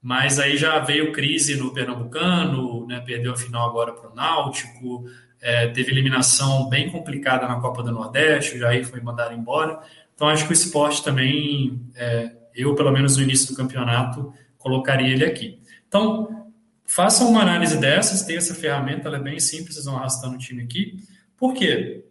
mas 0.00 0.38
aí 0.38 0.56
já 0.56 0.78
veio 0.78 1.12
crise 1.12 1.56
no 1.56 1.72
Pernambucano, 1.72 2.86
né, 2.86 3.00
perdeu 3.00 3.32
a 3.32 3.36
final 3.36 3.68
agora 3.68 3.92
para 3.92 4.10
o 4.10 4.14
Náutico, 4.14 5.04
é, 5.40 5.66
teve 5.68 5.90
eliminação 5.90 6.68
bem 6.68 6.88
complicada 6.88 7.48
na 7.48 7.60
Copa 7.60 7.82
do 7.82 7.90
Nordeste, 7.90 8.56
o 8.56 8.58
Jair 8.60 8.86
foi 8.86 9.00
mandado 9.00 9.34
embora. 9.34 9.80
Então, 10.14 10.28
acho 10.28 10.44
que 10.44 10.52
o 10.52 10.54
esporte 10.54 11.02
também, 11.02 11.80
é, 11.96 12.30
eu, 12.54 12.74
pelo 12.76 12.92
menos 12.92 13.16
no 13.16 13.24
início 13.24 13.48
do 13.48 13.56
campeonato, 13.56 14.32
colocaria 14.56 15.12
ele 15.12 15.24
aqui. 15.24 15.58
Então, 15.88 16.46
façam 16.86 17.28
uma 17.28 17.42
análise 17.42 17.76
dessas, 17.80 18.22
tem 18.22 18.36
essa 18.36 18.54
ferramenta, 18.54 19.08
ela 19.08 19.16
é 19.16 19.20
bem 19.20 19.40
simples, 19.40 19.74
vocês 19.74 19.86
vão 19.86 19.96
arrastando 19.96 20.36
o 20.36 20.38
time 20.38 20.62
aqui. 20.62 20.96
Por 21.36 21.54
quê? 21.54 22.04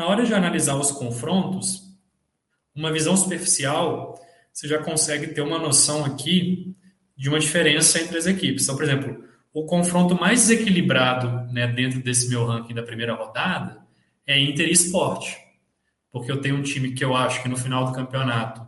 Na 0.00 0.06
hora 0.06 0.24
de 0.24 0.32
analisar 0.32 0.76
os 0.76 0.90
confrontos, 0.90 1.82
uma 2.74 2.90
visão 2.90 3.14
superficial, 3.14 4.18
você 4.50 4.66
já 4.66 4.78
consegue 4.78 5.26
ter 5.26 5.42
uma 5.42 5.58
noção 5.58 6.06
aqui 6.06 6.74
de 7.14 7.28
uma 7.28 7.38
diferença 7.38 8.00
entre 8.00 8.16
as 8.16 8.24
equipes. 8.24 8.62
Então, 8.62 8.76
por 8.76 8.84
exemplo, 8.84 9.22
o 9.52 9.66
confronto 9.66 10.18
mais 10.18 10.40
desequilibrado 10.40 11.52
né, 11.52 11.66
dentro 11.66 12.02
desse 12.02 12.30
meu 12.30 12.46
ranking 12.46 12.72
da 12.72 12.82
primeira 12.82 13.12
rodada 13.12 13.76
é 14.26 14.40
Inter 14.40 14.68
e 14.68 14.72
Sport. 14.72 15.34
Porque 16.10 16.32
eu 16.32 16.40
tenho 16.40 16.56
um 16.56 16.62
time 16.62 16.92
que 16.92 17.04
eu 17.04 17.14
acho 17.14 17.42
que 17.42 17.48
no 17.50 17.58
final 17.58 17.84
do 17.84 17.92
campeonato 17.92 18.66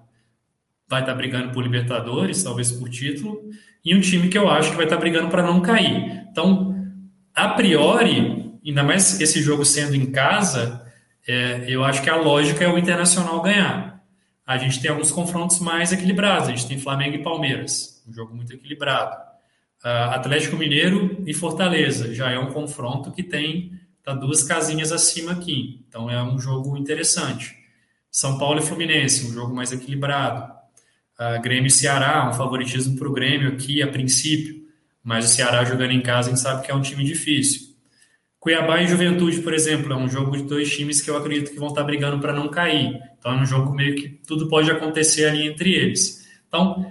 vai 0.87 1.01
estar 1.01 1.15
brigando 1.15 1.51
por 1.51 1.63
Libertadores, 1.63 2.43
talvez 2.43 2.73
por 2.73 2.91
título, 2.91 3.41
e 3.83 3.97
um 3.97 4.03
time 4.03 4.29
que 4.29 4.37
eu 4.37 4.51
acho 4.51 4.73
que 4.73 4.77
vai 4.77 4.85
estar 4.85 4.99
brigando 4.99 5.31
para 5.31 5.43
não 5.43 5.63
cair. 5.63 6.27
Então, 6.31 6.77
a 7.35 7.49
priori, 7.49 8.53
ainda 8.63 8.83
mais 8.83 9.19
esse 9.19 9.41
jogo 9.41 9.65
sendo 9.65 9.97
em 9.97 10.13
casa, 10.13 10.83
é, 11.27 11.65
eu 11.69 11.85
acho 11.85 12.03
que 12.03 12.11
a 12.11 12.17
lógica 12.17 12.65
é 12.65 12.69
o 12.69 12.79
Internacional 12.79 13.41
ganhar. 13.43 14.03
A 14.47 14.59
gente 14.59 14.81
tem 14.81 14.91
alguns 14.91 15.11
confrontos 15.11 15.61
mais 15.61 15.93
equilibrados, 15.93 16.49
a 16.49 16.51
gente 16.51 16.67
tem 16.67 16.79
Flamengo 16.79 17.17
e 17.17 17.23
Palmeiras, 17.23 18.03
um 18.09 18.13
jogo 18.13 18.35
muito 18.35 18.53
equilibrado. 18.53 19.17
Uh, 19.85 20.15
Atlético 20.15 20.57
Mineiro 20.57 21.25
e 21.27 21.35
Fortaleza. 21.35 22.15
Já 22.15 22.31
é 22.31 22.39
um 22.39 22.53
confronto 22.53 23.11
que 23.11 23.23
tem 23.23 23.73
tá 24.03 24.15
duas 24.15 24.43
casinhas 24.43 24.93
acima 24.93 25.33
aqui. 25.33 25.85
Então 25.89 26.11
é 26.11 26.23
um 26.23 26.39
jogo 26.39 26.77
interessante. 26.77 27.57
São 28.11 28.39
Paulo 28.39 28.61
e 28.61 28.63
Fluminense, 28.63 29.27
um 29.27 29.33
jogo 29.33 29.55
mais 29.55 29.73
equilibrado. 29.73 30.53
Uh, 31.19 31.41
Grêmio 31.41 31.69
e 31.69 31.71
Ceará, 31.71 32.29
um 32.29 32.33
favoritismo 32.33 32.97
para 32.97 33.09
o 33.09 33.13
Grêmio 33.13 33.49
aqui 33.53 33.83
a 33.83 33.89
princípio, 33.89 34.63
mas 35.03 35.25
o 35.25 35.29
Ceará 35.29 35.65
jogando 35.65 35.93
em 35.93 36.01
casa 36.01 36.29
a 36.29 36.33
gente 36.33 36.43
sabe 36.43 36.65
que 36.65 36.71
é 36.71 36.75
um 36.75 36.83
time 36.83 37.05
difícil. 37.05 37.72
Cuiabá 38.43 38.83
e 38.83 38.89
Juventude, 38.89 39.41
por 39.41 39.55
exemplo, 39.55 39.93
é 39.93 39.97
um 39.97 40.09
jogo 40.09 40.37
de 40.37 40.43
dois 40.43 40.69
times 40.69 41.01
que 41.01 41.09
eu 41.09 41.17
acredito 41.17 41.53
que 41.53 41.61
vão 41.61 41.69
estar 41.69 41.85
brigando 41.85 42.19
para 42.19 42.33
não 42.33 42.49
cair. 42.49 43.01
Então 43.17 43.31
é 43.31 43.37
um 43.41 43.47
jogo 43.47 43.73
meio 43.73 43.95
que 43.95 44.09
tudo 44.09 44.49
pode 44.49 44.69
acontecer 44.69 45.27
ali 45.27 45.47
entre 45.47 45.73
eles. 45.73 46.27
Então, 46.49 46.85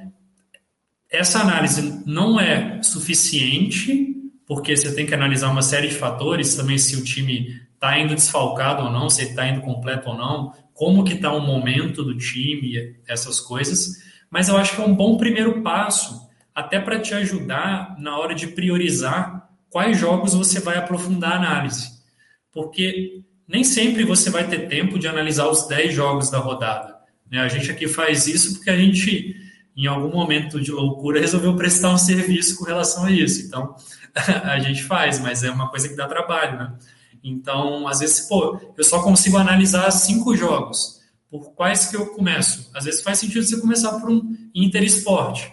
essa 1.10 1.42
análise 1.42 2.04
não 2.06 2.40
é 2.40 2.82
suficiente, 2.82 4.16
porque 4.48 4.78
você 4.78 4.96
tem 4.96 5.06
que 5.06 5.14
analisar 5.14 5.52
uma 5.52 5.62
série 5.62 5.90
de 5.90 5.96
fatores, 5.96 6.56
também 6.56 6.78
se 6.78 6.96
o 6.96 7.04
time 7.04 7.62
está 7.74 8.00
indo 8.00 8.16
desfalcado 8.16 8.84
ou 8.84 8.90
não, 8.90 9.10
se 9.10 9.24
está 9.24 9.46
indo 9.46 9.60
completo 9.60 10.08
ou 10.08 10.18
não, 10.18 10.54
como 10.74 11.04
que 11.04 11.16
está 11.16 11.34
o 11.34 11.42
momento 11.42 12.02
do 12.02 12.18
time, 12.18 12.96
essas 13.06 13.42
coisas. 13.42 13.98
Mas 14.30 14.48
eu 14.48 14.56
acho 14.56 14.74
que 14.74 14.82
é 14.82 14.86
um 14.86 14.96
bom 14.96 15.18
primeiro 15.18 15.62
passo, 15.62 16.30
até 16.56 16.80
para 16.80 16.98
te 17.02 17.14
ajudar 17.14 17.98
na 18.00 18.18
hora 18.18 18.34
de 18.34 18.48
priorizar 18.48 19.41
quais 19.72 19.98
jogos 19.98 20.36
você 20.36 20.60
vai 20.60 20.78
aprofundar 20.78 21.32
a 21.32 21.36
análise. 21.38 21.90
Porque 22.52 23.24
nem 23.48 23.64
sempre 23.64 24.04
você 24.04 24.30
vai 24.30 24.48
ter 24.48 24.68
tempo 24.68 25.00
de 25.00 25.08
analisar 25.08 25.48
os 25.48 25.68
10 25.68 25.94
jogos 25.94 26.30
da 26.30 26.38
rodada. 26.38 26.96
Né? 27.30 27.40
A 27.40 27.48
gente 27.48 27.72
aqui 27.72 27.88
faz 27.88 28.28
isso 28.28 28.56
porque 28.56 28.70
a 28.70 28.78
gente, 28.78 29.36
em 29.76 29.88
algum 29.88 30.12
momento 30.12 30.60
de 30.62 30.72
loucura, 30.72 31.20
resolveu 31.20 31.56
prestar 31.56 31.94
um 31.94 31.98
serviço 31.98 32.58
com 32.58 32.66
relação 32.66 33.06
a 33.06 33.12
isso. 33.12 33.48
Então, 33.48 33.74
a 34.44 34.60
gente 34.60 34.84
faz, 34.84 35.20
mas 35.20 35.44
é 35.44 35.50
uma 35.50 35.70
coisa 35.70 35.88
que 35.88 35.96
dá 35.96 36.08
trabalho, 36.08 36.60
né? 36.60 36.74
Então, 37.24 37.88
às 37.88 38.00
vezes, 38.00 38.22
pô, 38.28 38.60
eu 38.78 38.84
só 38.84 39.02
consigo 39.02 39.38
analisar 39.38 39.90
cinco 39.92 40.36
jogos. 40.36 41.00
Por 41.30 41.54
quais 41.54 41.86
que 41.86 41.96
eu 41.96 42.08
começo? 42.08 42.70
Às 42.74 42.86
vezes 42.86 43.02
faz 43.02 43.20
sentido 43.20 43.46
você 43.46 43.62
começar 43.62 44.00
por 44.00 44.10
um 44.10 44.36
Inter 44.54 44.84
Esporte. 44.84 45.52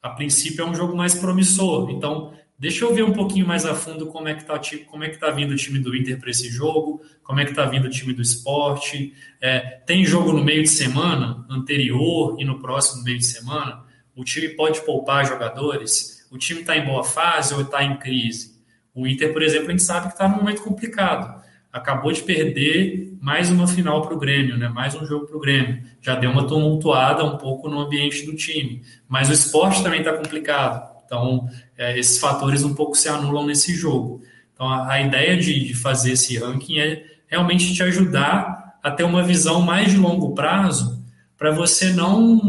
A 0.00 0.10
princípio 0.10 0.62
é 0.62 0.68
um 0.68 0.74
jogo 0.74 0.96
mais 0.96 1.14
promissor. 1.14 1.90
Então, 1.90 2.32
Deixa 2.58 2.86
eu 2.86 2.94
ver 2.94 3.02
um 3.02 3.12
pouquinho 3.12 3.46
mais 3.46 3.66
a 3.66 3.74
fundo 3.74 4.06
como 4.06 4.28
é 4.28 4.34
que 4.34 4.40
está 4.40 4.58
como 4.86 5.04
é 5.04 5.10
que 5.10 5.18
tá 5.18 5.30
vindo 5.30 5.52
o 5.52 5.56
time 5.56 5.78
do 5.78 5.94
Inter 5.94 6.18
para 6.18 6.30
esse 6.30 6.48
jogo, 6.48 7.02
como 7.22 7.38
é 7.38 7.44
que 7.44 7.50
está 7.50 7.66
vindo 7.66 7.84
o 7.84 7.90
time 7.90 8.14
do 8.14 8.22
esporte. 8.22 9.12
É, 9.42 9.58
tem 9.84 10.06
jogo 10.06 10.32
no 10.32 10.42
meio 10.42 10.62
de 10.62 10.68
semana 10.68 11.44
anterior 11.50 12.36
e 12.38 12.46
no 12.46 12.58
próximo 12.58 13.04
meio 13.04 13.18
de 13.18 13.26
semana. 13.26 13.84
O 14.14 14.24
time 14.24 14.48
pode 14.48 14.80
poupar 14.86 15.26
jogadores. 15.26 16.26
O 16.30 16.38
time 16.38 16.60
está 16.60 16.74
em 16.74 16.84
boa 16.86 17.04
fase 17.04 17.52
ou 17.52 17.60
está 17.60 17.84
em 17.84 17.98
crise. 17.98 18.56
O 18.94 19.06
Inter, 19.06 19.34
por 19.34 19.42
exemplo, 19.42 19.68
a 19.68 19.70
gente 19.72 19.82
sabe 19.82 20.06
que 20.06 20.14
está 20.14 20.26
num 20.26 20.36
momento 20.36 20.62
complicado. 20.62 21.44
Acabou 21.70 22.10
de 22.10 22.22
perder 22.22 23.18
mais 23.20 23.50
uma 23.50 23.68
final 23.68 24.00
para 24.00 24.14
o 24.14 24.18
Grêmio, 24.18 24.56
né? 24.56 24.66
mais 24.70 24.94
um 24.94 25.04
jogo 25.04 25.26
para 25.26 25.36
o 25.36 25.40
Grêmio. 25.40 25.82
Já 26.00 26.14
deu 26.14 26.30
uma 26.30 26.46
tumultuada 26.46 27.22
um 27.22 27.36
pouco 27.36 27.68
no 27.68 27.78
ambiente 27.80 28.24
do 28.24 28.34
time. 28.34 28.80
Mas 29.06 29.28
o 29.28 29.34
esporte 29.34 29.82
também 29.82 29.98
está 29.98 30.14
complicado 30.14 30.95
então, 31.06 31.48
é, 31.78 31.98
esses 31.98 32.18
fatores 32.18 32.64
um 32.64 32.74
pouco 32.74 32.96
se 32.96 33.08
anulam 33.08 33.46
nesse 33.46 33.72
jogo. 33.74 34.22
Então, 34.52 34.68
a, 34.68 34.92
a 34.92 35.00
ideia 35.00 35.36
de, 35.36 35.66
de, 35.66 35.74
fazer 35.74 36.12
esse 36.12 36.36
ranking 36.36 36.78
é 36.78 37.06
realmente 37.28 37.72
te 37.72 37.82
ajudar 37.82 38.78
a 38.82 38.90
ter 38.90 39.04
uma 39.04 39.22
visão 39.22 39.62
mais 39.62 39.92
de 39.92 39.96
longo 39.96 40.34
prazo 40.34 41.02
para 41.38 41.52
você 41.52 41.92
não, 41.92 42.40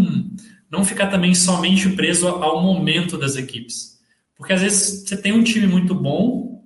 não 0.70 0.84
ficar 0.84 1.08
também 1.08 1.36
somente 1.36 1.90
preso 1.90 2.28
ao 2.28 2.62
momento 2.62 3.18
das 3.18 3.36
equipes. 3.36 4.00
Porque 4.36 4.54
às 4.54 4.62
vezes 4.62 5.08
você 5.08 5.18
tem 5.18 5.34
um 5.34 5.44
time 5.44 5.68
muito 5.68 5.94
bom 5.94 6.64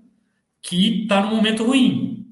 que 0.61 1.03
está 1.03 1.21
num 1.21 1.35
momento 1.35 1.65
ruim, 1.65 2.27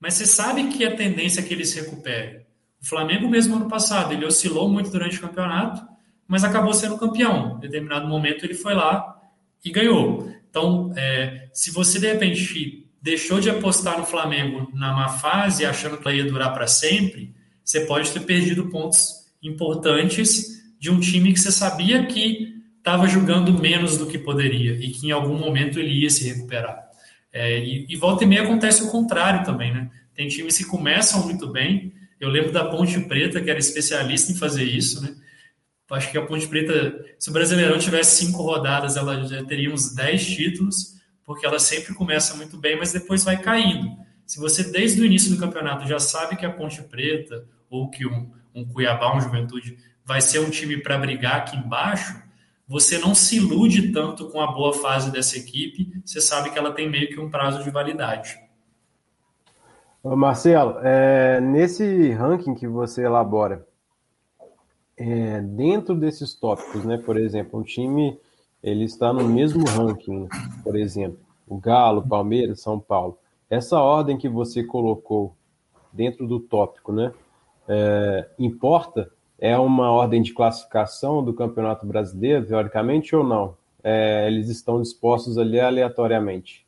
mas 0.00 0.14
você 0.14 0.26
sabe 0.26 0.68
que 0.68 0.84
a 0.84 0.96
tendência 0.96 1.40
é 1.40 1.44
que 1.44 1.54
ele 1.54 1.64
se 1.64 1.80
recupere. 1.80 2.46
O 2.80 2.86
Flamengo 2.86 3.28
mesmo 3.28 3.56
ano 3.56 3.68
passado, 3.68 4.12
ele 4.12 4.24
oscilou 4.24 4.68
muito 4.68 4.90
durante 4.90 5.18
o 5.18 5.20
campeonato, 5.20 5.86
mas 6.28 6.44
acabou 6.44 6.74
sendo 6.74 6.98
campeão. 6.98 7.56
Em 7.56 7.60
determinado 7.60 8.06
momento 8.06 8.44
ele 8.44 8.54
foi 8.54 8.74
lá 8.74 9.18
e 9.64 9.70
ganhou. 9.70 10.30
Então, 10.50 10.92
é, 10.94 11.48
se 11.52 11.70
você 11.70 11.98
de 11.98 12.06
repente 12.06 12.86
deixou 13.00 13.40
de 13.40 13.48
apostar 13.48 13.98
no 13.98 14.04
Flamengo 14.04 14.70
na 14.74 14.92
má 14.92 15.08
fase, 15.08 15.64
achando 15.64 15.96
que 15.96 16.10
ia 16.10 16.24
durar 16.24 16.52
para 16.52 16.66
sempre, 16.66 17.34
você 17.64 17.80
pode 17.80 18.10
ter 18.12 18.20
perdido 18.20 18.68
pontos 18.68 19.26
importantes 19.42 20.58
de 20.78 20.90
um 20.90 21.00
time 21.00 21.32
que 21.32 21.40
você 21.40 21.50
sabia 21.50 22.06
que 22.06 22.54
estava 22.76 23.08
jogando 23.08 23.52
menos 23.58 23.96
do 23.96 24.06
que 24.06 24.18
poderia 24.18 24.72
e 24.72 24.90
que 24.90 25.06
em 25.06 25.10
algum 25.10 25.36
momento 25.38 25.78
ele 25.78 26.02
ia 26.02 26.10
se 26.10 26.28
recuperar. 26.28 26.88
É, 27.32 27.58
e, 27.58 27.86
e 27.88 27.96
volta 27.96 28.24
e 28.24 28.26
meia 28.26 28.42
acontece 28.42 28.82
o 28.82 28.90
contrário 28.90 29.44
também, 29.44 29.72
né? 29.72 29.90
Tem 30.14 30.28
times 30.28 30.56
que 30.58 30.64
começam 30.64 31.24
muito 31.24 31.46
bem. 31.48 31.92
Eu 32.18 32.28
lembro 32.28 32.50
da 32.50 32.64
Ponte 32.64 32.98
Preta, 33.00 33.40
que 33.40 33.50
era 33.50 33.58
especialista 33.58 34.32
em 34.32 34.36
fazer 34.36 34.64
isso, 34.64 35.02
né? 35.02 35.14
Acho 35.90 36.10
que 36.10 36.18
a 36.18 36.26
Ponte 36.26 36.46
Preta, 36.46 37.04
se 37.18 37.30
o 37.30 37.32
Brasileirão 37.32 37.78
tivesse 37.78 38.26
cinco 38.26 38.42
rodadas, 38.42 38.96
ela 38.96 39.24
já 39.26 39.42
teria 39.44 39.72
uns 39.72 39.94
dez 39.94 40.26
títulos, 40.26 40.96
porque 41.24 41.46
ela 41.46 41.58
sempre 41.58 41.94
começa 41.94 42.36
muito 42.36 42.58
bem, 42.58 42.76
mas 42.76 42.92
depois 42.92 43.24
vai 43.24 43.40
caindo. 43.40 43.96
Se 44.26 44.38
você, 44.38 44.64
desde 44.64 45.00
o 45.00 45.06
início 45.06 45.30
do 45.30 45.38
campeonato, 45.38 45.88
já 45.88 45.98
sabe 45.98 46.36
que 46.36 46.44
a 46.44 46.52
Ponte 46.52 46.82
Preta, 46.82 47.46
ou 47.70 47.90
que 47.90 48.06
um, 48.06 48.30
um 48.54 48.66
Cuiabá, 48.66 49.16
um 49.16 49.20
Juventude, 49.20 49.78
vai 50.04 50.20
ser 50.20 50.40
um 50.40 50.50
time 50.50 50.76
para 50.78 50.98
brigar 50.98 51.36
aqui 51.36 51.56
embaixo, 51.56 52.22
você 52.66 52.98
não 52.98 53.14
se 53.14 53.36
ilude 53.36 53.92
tanto 53.92 54.28
com 54.28 54.42
a 54.42 54.52
boa 54.52 54.74
fase 54.74 55.10
dessa 55.10 55.38
equipe, 55.38 56.02
você 56.04 56.20
sabe 56.20 56.50
que 56.50 56.58
ela 56.58 56.72
tem 56.72 56.88
meio 56.88 57.08
que 57.08 57.18
um 57.18 57.30
prazo 57.30 57.64
de 57.64 57.70
validade. 57.70 58.38
Marcelo, 60.04 60.78
é, 60.82 61.40
nesse 61.40 62.12
ranking 62.12 62.54
que 62.54 62.66
você 62.66 63.04
elabora, 63.04 63.66
é, 64.98 65.40
dentro 65.40 65.94
desses 65.94 66.34
tópicos, 66.34 66.84
né? 66.84 66.98
Por 66.98 67.16
exemplo, 67.16 67.60
um 67.60 67.62
time 67.62 68.18
ele 68.62 68.84
está 68.84 69.12
no 69.12 69.28
mesmo 69.28 69.64
ranking, 69.64 70.28
por 70.64 70.76
exemplo, 70.76 71.20
o 71.46 71.56
Galo, 71.56 72.06
Palmeiras, 72.06 72.60
São 72.60 72.80
Paulo. 72.80 73.16
Essa 73.48 73.80
ordem 73.80 74.18
que 74.18 74.28
você 74.28 74.64
colocou 74.64 75.34
dentro 75.92 76.26
do 76.26 76.40
tópico, 76.40 76.92
né? 76.92 77.12
É, 77.68 78.28
importa? 78.38 79.10
É 79.38 79.56
uma 79.56 79.90
ordem 79.90 80.20
de 80.20 80.34
classificação 80.34 81.24
do 81.24 81.32
Campeonato 81.32 81.86
Brasileiro, 81.86 82.44
teoricamente, 82.44 83.14
ou 83.14 83.22
não? 83.22 83.56
É, 83.82 84.26
eles 84.26 84.48
estão 84.48 84.82
dispostos 84.82 85.38
ali 85.38 85.60
aleatoriamente? 85.60 86.66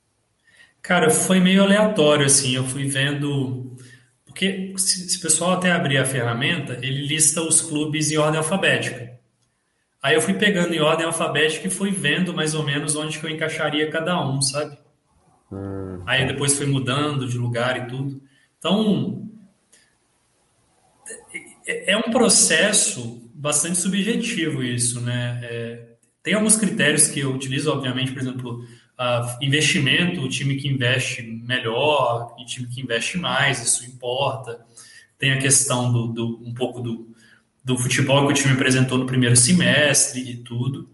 Cara, 0.81 1.11
foi 1.11 1.41
meio 1.41 1.65
aleatório, 1.65 2.25
assim. 2.25 2.55
Eu 2.55 2.65
fui 2.65 2.87
vendo 2.87 3.77
porque 4.31 4.73
se, 4.77 5.09
se 5.09 5.19
o 5.19 5.21
pessoal 5.21 5.53
até 5.53 5.73
abrir 5.73 5.99
a 5.99 6.05
ferramenta, 6.05 6.75
ele 6.75 7.05
lista 7.05 7.43
os 7.43 7.61
clubes 7.61 8.13
em 8.13 8.17
ordem 8.17 8.39
alfabética. 8.39 9.19
Aí 10.01 10.15
eu 10.15 10.23
fui 10.23 10.35
pegando 10.35 10.73
em 10.73 10.81
ordem 10.81 11.05
alfabética 11.05 11.67
e 11.67 11.71
fui 11.71 11.91
vendo 11.91 12.33
mais 12.33 12.55
ou 12.55 12.63
menos 12.63 12.95
onde 12.95 13.19
que 13.19 13.27
eu 13.27 13.31
encaixaria 13.31 13.91
cada 13.91 14.25
um, 14.25 14.41
sabe? 14.41 14.79
Hum. 15.51 16.03
Aí 16.07 16.27
depois 16.29 16.57
fui 16.57 16.65
mudando 16.65 17.29
de 17.29 17.37
lugar 17.37 17.77
e 17.77 17.87
tudo. 17.89 18.23
Então, 18.57 19.29
é, 21.67 21.93
é 21.93 21.97
um 21.97 22.13
processo 22.13 23.29
bastante 23.35 23.79
subjetivo 23.79 24.63
isso, 24.63 25.01
né? 25.01 25.41
É, 25.43 25.87
tem 26.23 26.35
alguns 26.35 26.57
critérios 26.57 27.09
que 27.09 27.19
eu 27.19 27.35
utilizo, 27.35 27.73
obviamente, 27.73 28.13
por 28.13 28.23
exemplo, 28.23 28.65
uh, 29.01 29.37
investimento, 29.41 30.21
o 30.21 30.29
time 30.29 30.57
que 30.57 30.69
investe 30.69 31.23
melhor 31.23 32.37
e 32.39 32.45
time 32.45 32.69
que 32.69 32.83
investe 32.83 33.17
mais, 33.17 33.63
isso 33.63 33.87
importa. 33.87 34.61
Tem 35.19 35.33
a 35.33 35.39
questão 35.39 35.91
do, 35.91 36.09
do 36.09 36.43
um 36.45 36.53
pouco 36.53 36.81
do, 36.81 37.09
do 37.65 37.79
futebol 37.79 38.27
que 38.27 38.33
o 38.33 38.37
time 38.37 38.53
apresentou 38.53 38.99
no 38.99 39.07
primeiro 39.07 39.37
semestre 39.37 40.21
e 40.21 40.37
tudo. 40.37 40.91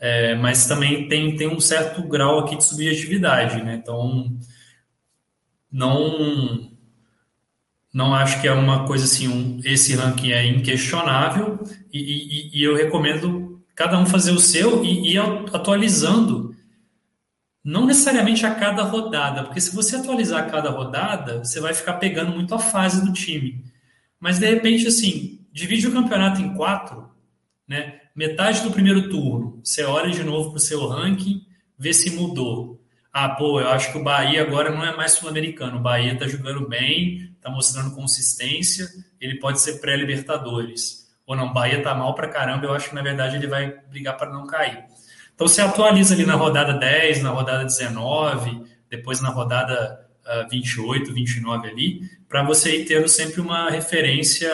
É, 0.00 0.36
mas 0.36 0.66
também 0.66 1.08
tem, 1.08 1.34
tem 1.36 1.48
um 1.48 1.58
certo 1.58 2.02
grau 2.02 2.38
aqui 2.38 2.56
de 2.56 2.62
subjetividade, 2.64 3.62
né? 3.64 3.74
Então, 3.74 4.38
não 5.70 6.70
não 7.92 8.14
acho 8.14 8.40
que 8.40 8.46
é 8.46 8.52
uma 8.52 8.86
coisa 8.86 9.06
assim, 9.06 9.26
um, 9.26 9.60
esse 9.64 9.96
ranking 9.96 10.30
é 10.30 10.46
inquestionável 10.46 11.58
e, 11.92 11.98
e, 11.98 12.58
e, 12.58 12.62
eu 12.62 12.76
recomendo 12.76 13.60
cada 13.74 13.98
um 13.98 14.06
fazer 14.06 14.30
o 14.30 14.38
seu 14.38 14.84
e 14.84 15.14
ir 15.14 15.18
atualizando 15.52 16.47
não 17.68 17.84
necessariamente 17.84 18.46
a 18.46 18.54
cada 18.54 18.82
rodada, 18.82 19.44
porque 19.44 19.60
se 19.60 19.76
você 19.76 19.96
atualizar 19.96 20.42
a 20.42 20.50
cada 20.50 20.70
rodada, 20.70 21.44
você 21.44 21.60
vai 21.60 21.74
ficar 21.74 21.98
pegando 21.98 22.32
muito 22.32 22.54
a 22.54 22.58
fase 22.58 23.04
do 23.04 23.12
time. 23.12 23.62
Mas 24.18 24.38
de 24.38 24.48
repente, 24.48 24.86
assim, 24.86 25.46
divide 25.52 25.86
o 25.86 25.92
campeonato 25.92 26.40
em 26.40 26.54
quatro, 26.54 27.10
né? 27.68 28.00
Metade 28.16 28.62
do 28.62 28.70
primeiro 28.70 29.10
turno, 29.10 29.60
você 29.62 29.84
olha 29.84 30.10
de 30.10 30.24
novo 30.24 30.48
para 30.48 30.56
o 30.56 30.60
seu 30.60 30.88
ranking, 30.88 31.44
vê 31.78 31.92
se 31.92 32.10
mudou. 32.12 32.82
Ah, 33.12 33.28
pô, 33.28 33.60
eu 33.60 33.68
acho 33.68 33.92
que 33.92 33.98
o 33.98 34.02
Bahia 34.02 34.40
agora 34.40 34.70
não 34.70 34.82
é 34.82 34.96
mais 34.96 35.12
sul-americano. 35.12 35.76
O 35.76 35.82
Bahia 35.82 36.14
está 36.14 36.26
jogando 36.26 36.66
bem, 36.66 37.34
está 37.36 37.50
mostrando 37.50 37.94
consistência, 37.94 38.88
ele 39.20 39.38
pode 39.38 39.60
ser 39.60 39.78
pré-Libertadores. 39.78 41.06
Ou 41.26 41.36
não, 41.36 41.52
Bahia 41.52 41.76
está 41.76 41.94
mal 41.94 42.14
para 42.14 42.28
caramba, 42.28 42.64
eu 42.64 42.72
acho 42.72 42.88
que 42.88 42.94
na 42.94 43.02
verdade 43.02 43.36
ele 43.36 43.46
vai 43.46 43.78
brigar 43.90 44.16
para 44.16 44.32
não 44.32 44.46
cair. 44.46 44.86
Então 45.38 45.46
você 45.46 45.62
atualiza 45.62 46.14
ali 46.14 46.26
na 46.26 46.34
rodada 46.34 46.72
10, 46.72 47.22
na 47.22 47.30
rodada 47.30 47.64
19, 47.64 48.60
depois 48.90 49.20
na 49.20 49.28
rodada 49.28 50.04
uh, 50.26 50.50
28, 50.50 51.14
29 51.14 51.68
ali, 51.68 52.10
para 52.28 52.42
você 52.42 52.80
ir 52.80 52.86
tendo 52.86 53.06
sempre 53.06 53.40
uma 53.40 53.70
referência 53.70 54.50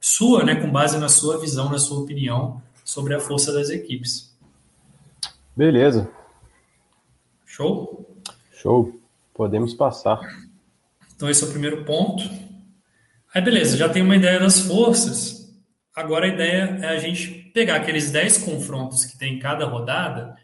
sua, 0.00 0.42
né, 0.42 0.56
com 0.56 0.68
base 0.68 0.98
na 0.98 1.08
sua 1.08 1.38
visão, 1.38 1.70
na 1.70 1.78
sua 1.78 2.00
opinião 2.00 2.60
sobre 2.84 3.14
a 3.14 3.20
força 3.20 3.52
das 3.52 3.70
equipes. 3.70 4.36
Beleza. 5.54 6.10
Show? 7.44 8.12
Show. 8.50 9.00
Podemos 9.32 9.74
passar. 9.74 10.18
Então, 11.14 11.30
esse 11.30 11.44
é 11.44 11.46
o 11.46 11.50
primeiro 11.50 11.84
ponto. 11.84 12.28
Aí, 13.32 13.40
beleza, 13.40 13.76
já 13.76 13.88
tem 13.88 14.02
uma 14.02 14.16
ideia 14.16 14.40
das 14.40 14.58
forças. 14.58 15.56
Agora 15.94 16.26
a 16.26 16.30
ideia 16.30 16.80
é 16.82 16.88
a 16.88 16.98
gente 16.98 17.45
pegar 17.56 17.76
aqueles 17.76 18.10
10 18.10 18.36
confrontos 18.36 19.06
que 19.06 19.16
tem 19.16 19.36
em 19.36 19.38
cada 19.38 19.64
rodada 19.64 20.36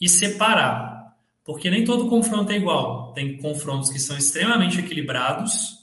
e 0.00 0.08
separar. 0.08 1.16
Porque 1.44 1.68
nem 1.68 1.84
todo 1.84 2.08
confronto 2.08 2.52
é 2.52 2.56
igual. 2.56 3.12
Tem 3.12 3.36
confrontos 3.38 3.90
que 3.90 3.98
são 3.98 4.16
extremamente 4.16 4.78
equilibrados, 4.78 5.80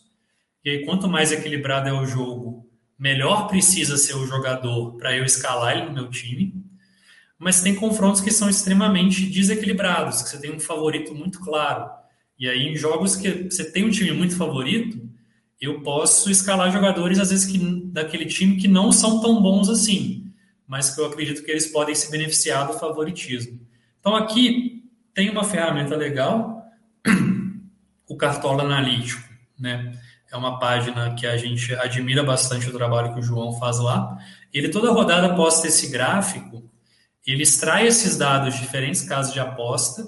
e 0.64 0.70
aí 0.70 0.86
quanto 0.86 1.10
mais 1.10 1.34
equilibrado 1.34 1.90
é 1.90 1.92
o 1.92 2.06
jogo, 2.06 2.66
melhor 2.98 3.50
precisa 3.50 3.98
ser 3.98 4.16
o 4.16 4.26
jogador 4.26 4.96
para 4.96 5.14
eu 5.14 5.26
escalar 5.26 5.76
ele 5.76 5.88
no 5.88 5.94
meu 5.94 6.10
time. 6.10 6.54
Mas 7.38 7.62
tem 7.62 7.76
confrontos 7.76 8.22
que 8.22 8.32
são 8.32 8.50
extremamente 8.50 9.26
desequilibrados, 9.26 10.22
que 10.22 10.30
você 10.30 10.40
tem 10.40 10.56
um 10.56 10.60
favorito 10.60 11.14
muito 11.14 11.42
claro. 11.42 11.90
E 12.40 12.48
aí, 12.48 12.66
em 12.66 12.78
jogos 12.78 13.18
que 13.18 13.50
você 13.52 13.70
tem 13.70 13.84
um 13.84 13.92
time 13.92 14.14
muito 14.14 14.38
favorito, 14.38 15.06
eu 15.60 15.82
posso 15.82 16.32
escalar 16.32 16.72
jogadores, 16.72 17.20
às 17.20 17.30
vezes, 17.30 17.46
que, 17.46 17.58
daquele 17.92 18.26
time 18.26 18.56
que 18.56 18.70
não 18.70 18.90
são 18.90 19.20
tão 19.20 19.42
bons 19.42 19.68
assim, 19.68 20.27
mas 20.68 20.90
que 20.90 21.00
eu 21.00 21.06
acredito 21.06 21.44
que 21.44 21.50
eles 21.50 21.68
podem 21.68 21.96
se 21.96 22.12
beneficiar 22.12 22.68
do 22.68 22.74
favoritismo. 22.74 23.60
Então, 24.00 24.16
aqui 24.16 24.84
tem 25.14 25.30
uma 25.30 25.44
ferramenta 25.44 25.96
legal, 25.96 26.64
o 28.08 28.18
Cartola 28.18 28.64
Analítico, 28.64 29.24
né? 29.58 29.98
É 30.30 30.36
uma 30.36 30.60
página 30.60 31.16
que 31.16 31.26
a 31.26 31.38
gente 31.38 31.74
admira 31.76 32.22
bastante 32.22 32.70
o 32.70 32.74
trabalho 32.74 33.14
que 33.14 33.20
o 33.20 33.24
João 33.24 33.58
faz 33.58 33.80
lá. 33.80 34.18
Ele 34.54 34.68
toda 34.68 34.92
rodada 34.92 35.34
posta 35.36 35.68
esse 35.68 35.88
gráfico, 35.88 36.70
ele 37.26 37.44
extrai 37.44 37.88
esses 37.88 38.18
dados 38.18 38.56
de 38.56 38.62
diferentes 38.62 39.02
casas 39.04 39.34
de 39.34 39.40
aposta 39.40 40.06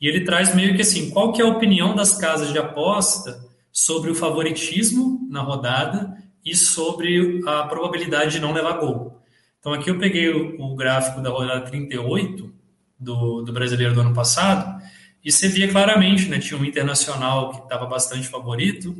e 0.00 0.06
ele 0.06 0.24
traz 0.24 0.54
meio 0.54 0.76
que 0.76 0.82
assim, 0.82 1.10
qual 1.10 1.32
que 1.32 1.40
é 1.40 1.44
a 1.44 1.48
opinião 1.48 1.94
das 1.94 2.12
casas 2.16 2.52
de 2.52 2.58
aposta 2.58 3.42
sobre 3.72 4.10
o 4.10 4.14
favoritismo 4.14 5.26
na 5.30 5.40
rodada 5.40 6.16
e 6.44 6.54
sobre 6.54 7.40
a 7.46 7.64
probabilidade 7.64 8.32
de 8.32 8.40
não 8.40 8.52
levar 8.52 8.78
gol. 8.78 9.20
Então 9.60 9.72
aqui 9.72 9.90
eu 9.90 9.98
peguei 9.98 10.28
o, 10.28 10.60
o 10.60 10.76
gráfico 10.76 11.20
da 11.20 11.30
rodada 11.30 11.62
38 11.62 12.52
do, 12.98 13.42
do 13.42 13.52
brasileiro 13.52 13.94
do 13.94 14.00
ano 14.00 14.14
passado 14.14 14.82
e 15.24 15.32
você 15.32 15.48
via 15.48 15.68
claramente, 15.68 16.28
né, 16.28 16.38
tinha 16.38 16.58
um 16.58 16.64
Internacional 16.64 17.50
que 17.50 17.62
estava 17.62 17.86
bastante 17.86 18.28
favorito, 18.28 18.90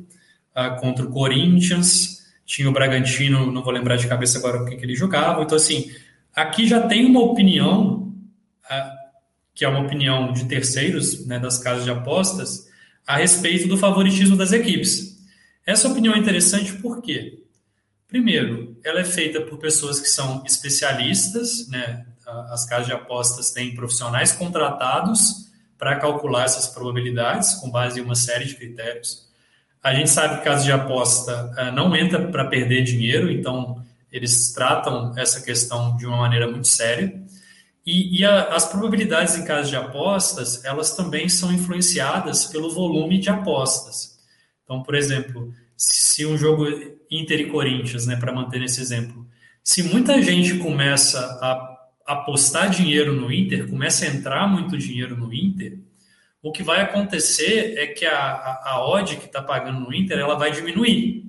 uh, 0.54 0.80
contra 0.80 1.04
o 1.04 1.10
Corinthians, 1.10 2.26
tinha 2.44 2.68
o 2.68 2.72
Bragantino, 2.72 3.50
não 3.50 3.62
vou 3.62 3.72
lembrar 3.72 3.96
de 3.96 4.08
cabeça 4.08 4.38
agora 4.38 4.62
o 4.62 4.66
que, 4.66 4.74
ele 4.74 4.96
jogava. 4.96 5.42
Então, 5.42 5.56
assim, 5.56 5.90
aqui 6.34 6.66
já 6.66 6.86
tem 6.86 7.06
uma 7.06 7.20
opinião, 7.20 8.12
uh, 8.64 8.98
que 9.54 9.64
é 9.64 9.68
uma 9.68 9.80
opinião 9.80 10.32
de 10.32 10.46
terceiros, 10.46 11.26
né, 11.26 11.38
das 11.38 11.58
casas 11.58 11.84
de 11.84 11.90
apostas, 11.90 12.68
a 13.06 13.16
respeito 13.16 13.68
do 13.68 13.78
favoritismo 13.78 14.36
das 14.36 14.52
equipes. 14.52 15.18
Essa 15.64 15.88
opinião 15.88 16.14
é 16.14 16.18
interessante 16.18 16.72
por 16.74 17.00
quê? 17.00 17.44
Primeiro, 18.08 18.74
ela 18.82 19.00
é 19.00 19.04
feita 19.04 19.42
por 19.42 19.58
pessoas 19.58 20.00
que 20.00 20.08
são 20.08 20.42
especialistas, 20.46 21.68
né? 21.68 22.06
As 22.50 22.64
casas 22.64 22.86
de 22.86 22.92
apostas 22.92 23.50
têm 23.50 23.74
profissionais 23.74 24.32
contratados 24.32 25.48
para 25.78 25.96
calcular 25.96 26.44
essas 26.44 26.66
probabilidades 26.66 27.54
com 27.54 27.70
base 27.70 28.00
em 28.00 28.02
uma 28.02 28.14
série 28.14 28.46
de 28.46 28.54
critérios. 28.54 29.28
A 29.82 29.94
gente 29.94 30.10
sabe 30.10 30.38
que 30.38 30.44
casos 30.44 30.64
de 30.64 30.72
aposta 30.72 31.52
uh, 31.56 31.72
não 31.72 31.94
entra 31.94 32.26
para 32.28 32.46
perder 32.46 32.82
dinheiro, 32.82 33.30
então 33.30 33.84
eles 34.10 34.52
tratam 34.52 35.16
essa 35.16 35.40
questão 35.42 35.96
de 35.96 36.06
uma 36.06 36.16
maneira 36.16 36.50
muito 36.50 36.66
séria. 36.66 37.22
E, 37.86 38.20
e 38.20 38.24
a, 38.24 38.54
as 38.54 38.66
probabilidades 38.66 39.36
em 39.36 39.44
casos 39.44 39.68
de 39.68 39.76
apostas, 39.76 40.64
elas 40.64 40.96
também 40.96 41.28
são 41.28 41.52
influenciadas 41.52 42.46
pelo 42.46 42.70
volume 42.70 43.18
de 43.18 43.30
apostas. 43.30 44.18
Então, 44.64 44.82
por 44.82 44.94
exemplo, 44.94 45.54
se 45.78 46.26
um 46.26 46.36
jogo 46.36 46.66
Inter 47.08 47.40
e 47.40 47.46
Corinthians, 47.46 48.04
né, 48.04 48.16
para 48.16 48.32
manter 48.32 48.60
esse 48.62 48.80
exemplo, 48.80 49.24
se 49.62 49.84
muita 49.84 50.20
gente 50.20 50.58
começa 50.58 51.20
a 51.40 51.78
apostar 52.04 52.68
dinheiro 52.68 53.14
no 53.14 53.32
Inter, 53.32 53.68
começa 53.68 54.04
a 54.04 54.08
entrar 54.08 54.48
muito 54.48 54.76
dinheiro 54.76 55.16
no 55.16 55.32
Inter, 55.32 55.78
o 56.42 56.50
que 56.50 56.64
vai 56.64 56.80
acontecer 56.80 57.78
é 57.78 57.86
que 57.86 58.04
a, 58.04 58.18
a, 58.18 58.70
a 58.72 58.88
odd 58.88 59.16
que 59.16 59.26
está 59.26 59.40
pagando 59.40 59.80
no 59.80 59.94
Inter 59.94 60.18
ela 60.18 60.34
vai 60.34 60.50
diminuir. 60.50 61.26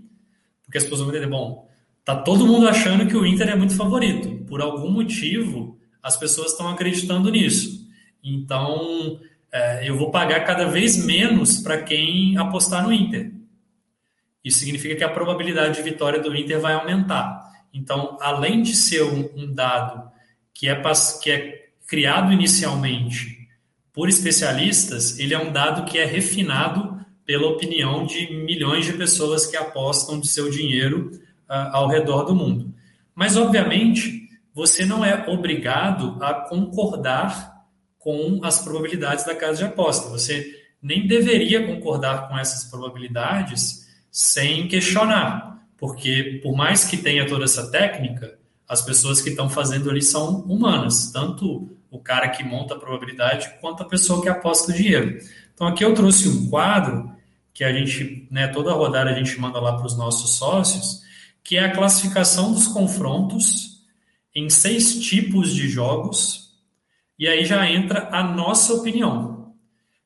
Porque 0.63 0.77
as 0.77 0.83
pessoas 0.83 1.01
vão 1.01 1.09
entender, 1.09 1.27
bom, 1.27 1.67
tá 2.03 2.15
todo 2.15 2.47
mundo 2.47 2.67
achando 2.67 3.07
que 3.07 3.17
o 3.17 3.25
Inter 3.25 3.49
é 3.49 3.55
muito 3.55 3.75
favorito. 3.75 4.45
Por 4.45 4.61
algum 4.61 4.89
motivo, 4.89 5.77
as 6.01 6.15
pessoas 6.17 6.51
estão 6.51 6.69
acreditando 6.69 7.29
nisso. 7.29 7.87
Então, 8.23 9.19
é, 9.51 9.87
eu 9.87 9.97
vou 9.97 10.11
pagar 10.11 10.43
cada 10.45 10.65
vez 10.65 11.03
menos 11.05 11.57
para 11.57 11.81
quem 11.81 12.37
apostar 12.37 12.83
no 12.83 12.93
Inter. 12.93 13.38
Isso 14.43 14.59
significa 14.59 14.95
que 14.95 15.03
a 15.03 15.09
probabilidade 15.09 15.75
de 15.75 15.81
vitória 15.83 16.19
do 16.19 16.35
Inter 16.35 16.59
vai 16.59 16.73
aumentar. 16.73 17.49
Então, 17.73 18.17
além 18.21 18.61
de 18.61 18.75
ser 18.75 19.03
um, 19.03 19.29
um 19.35 19.53
dado 19.53 20.09
que 20.53 20.67
é, 20.67 20.81
que 21.21 21.31
é 21.31 21.69
criado 21.87 22.31
inicialmente 22.31 23.47
por 23.93 24.07
especialistas, 24.07 25.19
ele 25.19 25.33
é 25.33 25.39
um 25.39 25.51
dado 25.51 25.89
que 25.89 25.97
é 25.97 26.05
refinado 26.05 26.99
pela 27.25 27.47
opinião 27.47 28.05
de 28.05 28.33
milhões 28.33 28.85
de 28.85 28.93
pessoas 28.93 29.45
que 29.45 29.57
apostam 29.57 30.19
de 30.19 30.27
seu 30.27 30.49
dinheiro 30.49 31.11
uh, 31.47 31.69
ao 31.73 31.87
redor 31.87 32.23
do 32.23 32.33
mundo. 32.33 32.73
Mas, 33.13 33.37
obviamente, 33.37 34.29
você 34.53 34.85
não 34.85 35.05
é 35.05 35.27
obrigado 35.27 36.17
a 36.21 36.33
concordar 36.33 37.59
com 37.97 38.39
as 38.43 38.63
probabilidades 38.63 39.25
da 39.25 39.35
casa 39.35 39.59
de 39.59 39.65
aposta. 39.65 40.09
Você 40.09 40.57
nem 40.81 41.05
deveria 41.05 41.67
concordar 41.67 42.29
com 42.29 42.37
essas 42.37 42.69
probabilidades 42.69 43.88
sem 44.11 44.67
questionar, 44.67 45.65
porque 45.77 46.39
por 46.43 46.55
mais 46.55 46.85
que 46.85 46.97
tenha 46.97 47.27
toda 47.27 47.45
essa 47.45 47.69
técnica, 47.71 48.37
as 48.67 48.81
pessoas 48.81 49.21
que 49.21 49.29
estão 49.29 49.49
fazendo 49.49 49.89
ali 49.89 50.01
são 50.01 50.41
humanas, 50.41 51.11
tanto 51.11 51.69
o 51.89 51.99
cara 51.99 52.29
que 52.29 52.43
monta 52.43 52.75
a 52.75 52.79
probabilidade 52.79 53.49
quanto 53.59 53.83
a 53.83 53.87
pessoa 53.87 54.21
que 54.21 54.29
aposta 54.29 54.71
o 54.71 54.75
dinheiro. 54.75 55.17
Então 55.53 55.67
aqui 55.67 55.83
eu 55.83 55.93
trouxe 55.93 56.29
um 56.29 56.49
quadro 56.49 57.11
que 57.53 57.63
a 57.63 57.73
gente, 57.73 58.27
né, 58.31 58.47
toda 58.47 58.73
rodada 58.73 59.09
a 59.09 59.13
gente 59.13 59.39
manda 59.39 59.59
lá 59.59 59.75
para 59.75 59.85
os 59.85 59.97
nossos 59.97 60.37
sócios, 60.37 61.01
que 61.43 61.57
é 61.57 61.65
a 61.65 61.71
classificação 61.73 62.53
dos 62.53 62.67
confrontos 62.67 63.83
em 64.35 64.49
seis 64.49 64.99
tipos 65.01 65.53
de 65.53 65.67
jogos, 65.67 66.53
e 67.17 67.27
aí 67.27 67.43
já 67.43 67.69
entra 67.69 68.07
a 68.11 68.23
nossa 68.23 68.73
opinião. 68.73 69.53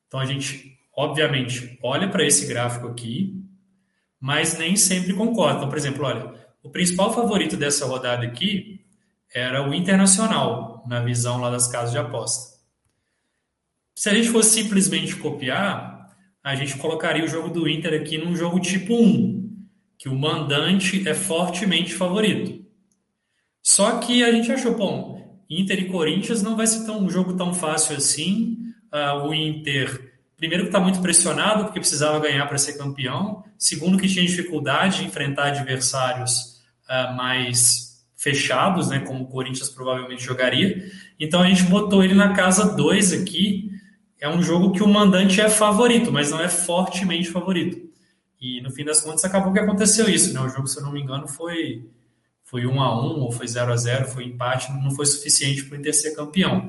Então 0.08 0.18
a 0.18 0.26
gente, 0.26 0.76
obviamente, 0.96 1.78
olha 1.82 2.08
para 2.08 2.26
esse 2.26 2.46
gráfico 2.46 2.88
aqui, 2.88 3.33
mas 4.24 4.56
nem 4.56 4.74
sempre 4.74 5.12
concorda. 5.12 5.58
Então, 5.58 5.68
por 5.68 5.76
exemplo, 5.76 6.02
olha, 6.02 6.32
o 6.62 6.70
principal 6.70 7.12
favorito 7.12 7.58
dessa 7.58 7.84
rodada 7.84 8.24
aqui 8.24 8.80
era 9.34 9.68
o 9.68 9.74
Internacional, 9.74 10.82
na 10.88 11.00
visão 11.00 11.42
lá 11.42 11.50
das 11.50 11.68
casas 11.68 11.90
de 11.90 11.98
aposta. 11.98 12.58
Se 13.94 14.08
a 14.08 14.14
gente 14.14 14.30
fosse 14.30 14.62
simplesmente 14.62 15.14
copiar, 15.16 16.08
a 16.42 16.54
gente 16.54 16.78
colocaria 16.78 17.22
o 17.22 17.28
jogo 17.28 17.50
do 17.50 17.68
Inter 17.68 18.00
aqui 18.00 18.16
num 18.16 18.34
jogo 18.34 18.58
tipo 18.60 18.94
1, 18.94 19.66
que 19.98 20.08
o 20.08 20.18
mandante 20.18 21.06
é 21.06 21.12
fortemente 21.12 21.92
favorito. 21.92 22.64
Só 23.62 23.98
que 23.98 24.24
a 24.24 24.32
gente 24.32 24.50
achou, 24.50 24.74
bom, 24.74 25.38
Inter 25.50 25.80
e 25.80 25.90
Corinthians 25.90 26.42
não 26.42 26.56
vai 26.56 26.66
ser 26.66 26.86
tão, 26.86 27.04
um 27.04 27.10
jogo 27.10 27.36
tão 27.36 27.52
fácil 27.52 27.94
assim. 27.94 28.56
Uh, 28.90 29.28
o 29.28 29.34
Inter, 29.34 30.13
primeiro 30.44 30.64
que 30.64 30.68
está 30.68 30.78
muito 30.78 31.00
pressionado, 31.00 31.64
porque 31.64 31.80
precisava 31.80 32.18
ganhar 32.20 32.46
para 32.46 32.58
ser 32.58 32.76
campeão. 32.76 33.42
Segundo 33.56 33.96
que 33.96 34.06
tinha 34.06 34.24
dificuldade 34.26 34.98
de 34.98 35.06
enfrentar 35.06 35.46
adversários 35.46 36.62
uh, 36.86 37.16
mais 37.16 38.04
fechados, 38.14 38.88
né, 38.88 39.00
como 39.00 39.24
o 39.24 39.26
Corinthians 39.26 39.70
provavelmente 39.70 40.22
jogaria. 40.22 40.84
Então 41.18 41.40
a 41.40 41.48
gente 41.48 41.62
botou 41.62 42.04
ele 42.04 42.12
na 42.12 42.34
casa 42.34 42.76
2 42.76 43.22
aqui. 43.22 43.70
É 44.20 44.28
um 44.28 44.42
jogo 44.42 44.72
que 44.72 44.82
o 44.82 44.88
mandante 44.88 45.40
é 45.40 45.48
favorito, 45.48 46.12
mas 46.12 46.30
não 46.30 46.40
é 46.40 46.48
fortemente 46.48 47.30
favorito. 47.30 47.80
E 48.38 48.60
no 48.60 48.70
fim 48.70 48.84
das 48.84 49.00
contas 49.00 49.24
acabou 49.24 49.50
que 49.50 49.58
aconteceu 49.58 50.10
isso, 50.10 50.34
né? 50.34 50.40
O 50.40 50.48
jogo, 50.50 50.66
se 50.66 50.78
eu 50.78 50.82
não 50.82 50.92
me 50.92 51.00
engano, 51.00 51.26
foi 51.26 51.88
foi 52.42 52.66
1 52.66 52.82
a 52.82 53.02
1 53.02 53.20
ou 53.20 53.32
foi 53.32 53.48
0 53.48 53.72
a 53.72 53.76
0, 53.76 54.08
foi 54.08 54.24
empate, 54.24 54.70
não 54.72 54.90
foi 54.90 55.06
suficiente 55.06 55.64
para 55.64 55.76
o 55.76 55.80
Inter 55.80 55.94
ser 55.94 56.14
campeão. 56.14 56.68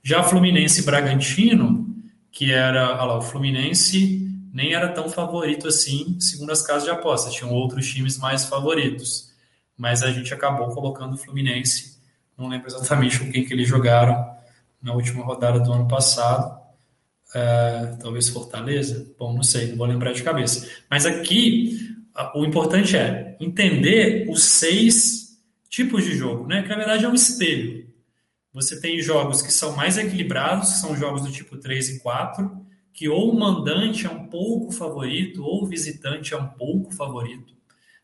Já 0.00 0.22
Fluminense 0.22 0.80
e 0.80 0.84
Bragantino, 0.84 1.95
que 2.36 2.52
era, 2.52 2.92
olha 2.92 3.04
lá, 3.04 3.18
o 3.18 3.22
Fluminense 3.22 4.28
nem 4.52 4.74
era 4.74 4.88
tão 4.88 5.08
favorito 5.08 5.68
assim, 5.68 6.18
segundo 6.20 6.50
as 6.50 6.62
casas 6.62 6.84
de 6.84 6.90
aposta, 6.90 7.30
tinham 7.30 7.52
outros 7.52 7.86
times 7.88 8.18
mais 8.18 8.44
favoritos 8.44 9.26
mas 9.76 10.02
a 10.02 10.10
gente 10.10 10.32
acabou 10.32 10.68
colocando 10.70 11.14
o 11.14 11.18
Fluminense, 11.18 11.98
não 12.36 12.48
lembro 12.48 12.68
exatamente 12.68 13.18
com 13.18 13.30
quem 13.30 13.44
que 13.44 13.52
eles 13.52 13.68
jogaram 13.68 14.34
na 14.80 14.94
última 14.94 15.22
rodada 15.22 15.60
do 15.60 15.72
ano 15.72 15.86
passado, 15.86 16.58
uh, 17.30 17.98
talvez 18.00 18.28
Fortaleza, 18.28 19.06
bom, 19.18 19.34
não 19.34 19.42
sei, 19.42 19.68
não 19.68 19.76
vou 19.76 19.86
lembrar 19.86 20.12
de 20.12 20.22
cabeça. 20.22 20.68
Mas 20.88 21.04
aqui 21.04 21.78
o 22.34 22.44
importante 22.44 22.96
é 22.96 23.36
entender 23.38 24.26
os 24.30 24.42
seis 24.44 25.38
tipos 25.68 26.04
de 26.04 26.16
jogo, 26.16 26.46
né? 26.46 26.62
Que 26.62 26.68
na 26.68 26.76
verdade 26.76 27.04
é 27.04 27.08
um 27.08 27.14
espelho. 27.14 27.85
Você 28.56 28.80
tem 28.80 29.02
jogos 29.02 29.42
que 29.42 29.52
são 29.52 29.76
mais 29.76 29.98
equilibrados, 29.98 30.72
que 30.72 30.78
são 30.78 30.96
jogos 30.96 31.20
do 31.20 31.30
tipo 31.30 31.58
3 31.58 31.90
e 31.90 31.98
4, 31.98 32.50
que 32.90 33.06
ou 33.06 33.30
o 33.30 33.38
mandante 33.38 34.06
é 34.06 34.10
um 34.10 34.28
pouco 34.28 34.72
favorito 34.72 35.44
ou 35.44 35.62
o 35.62 35.66
visitante 35.66 36.32
é 36.32 36.38
um 36.38 36.46
pouco 36.46 36.90
favorito. 36.94 37.54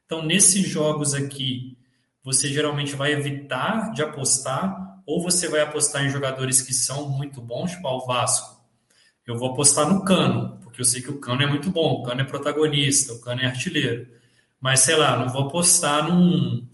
Então, 0.04 0.22
nesses 0.22 0.68
jogos 0.68 1.14
aqui, 1.14 1.78
você 2.22 2.48
geralmente 2.48 2.94
vai 2.94 3.12
evitar 3.12 3.92
de 3.92 4.02
apostar 4.02 5.00
ou 5.06 5.22
você 5.22 5.48
vai 5.48 5.62
apostar 5.62 6.04
em 6.04 6.10
jogadores 6.10 6.60
que 6.60 6.74
são 6.74 7.08
muito 7.08 7.40
bons, 7.40 7.70
tipo 7.70 7.88
o 7.88 8.06
Vasco. 8.06 8.62
Eu 9.26 9.38
vou 9.38 9.52
apostar 9.52 9.88
no 9.88 10.04
Cano, 10.04 10.58
porque 10.62 10.82
eu 10.82 10.84
sei 10.84 11.00
que 11.00 11.10
o 11.10 11.18
Cano 11.18 11.40
é 11.40 11.46
muito 11.46 11.70
bom, 11.70 11.94
o 11.94 12.02
Cano 12.02 12.20
é 12.20 12.24
protagonista, 12.24 13.14
o 13.14 13.22
Cano 13.22 13.40
é 13.40 13.46
artilheiro. 13.46 14.06
Mas, 14.60 14.80
sei 14.80 14.96
lá, 14.96 15.18
não 15.18 15.32
vou 15.32 15.46
apostar 15.46 16.06
num, 16.06 16.68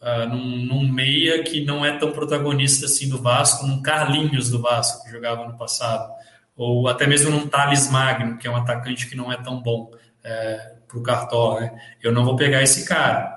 uh, 0.00 0.28
num, 0.28 0.64
num, 0.64 0.92
meia 0.92 1.42
que 1.42 1.64
não 1.64 1.84
é 1.84 1.98
tão 1.98 2.12
protagonista 2.12 2.86
assim 2.86 3.08
do 3.08 3.20
Vasco, 3.20 3.66
num 3.66 3.82
Carlinhos 3.82 4.50
do 4.50 4.60
Vasco, 4.60 5.04
que 5.04 5.10
jogava 5.10 5.46
no 5.46 5.56
passado, 5.56 6.10
ou 6.56 6.88
até 6.88 7.06
mesmo 7.06 7.30
num 7.30 7.46
Thales 7.46 7.90
Magno, 7.90 8.38
que 8.38 8.46
é 8.46 8.50
um 8.50 8.56
atacante 8.56 9.08
que 9.08 9.16
não 9.16 9.32
é 9.32 9.36
tão 9.36 9.60
bom 9.60 9.90
é, 10.24 10.74
para 10.86 10.98
o 10.98 11.02
Cartola. 11.02 11.60
Né? 11.60 11.80
Eu 12.02 12.12
não 12.12 12.24
vou 12.24 12.36
pegar 12.36 12.62
esse 12.62 12.86
cara. 12.86 13.36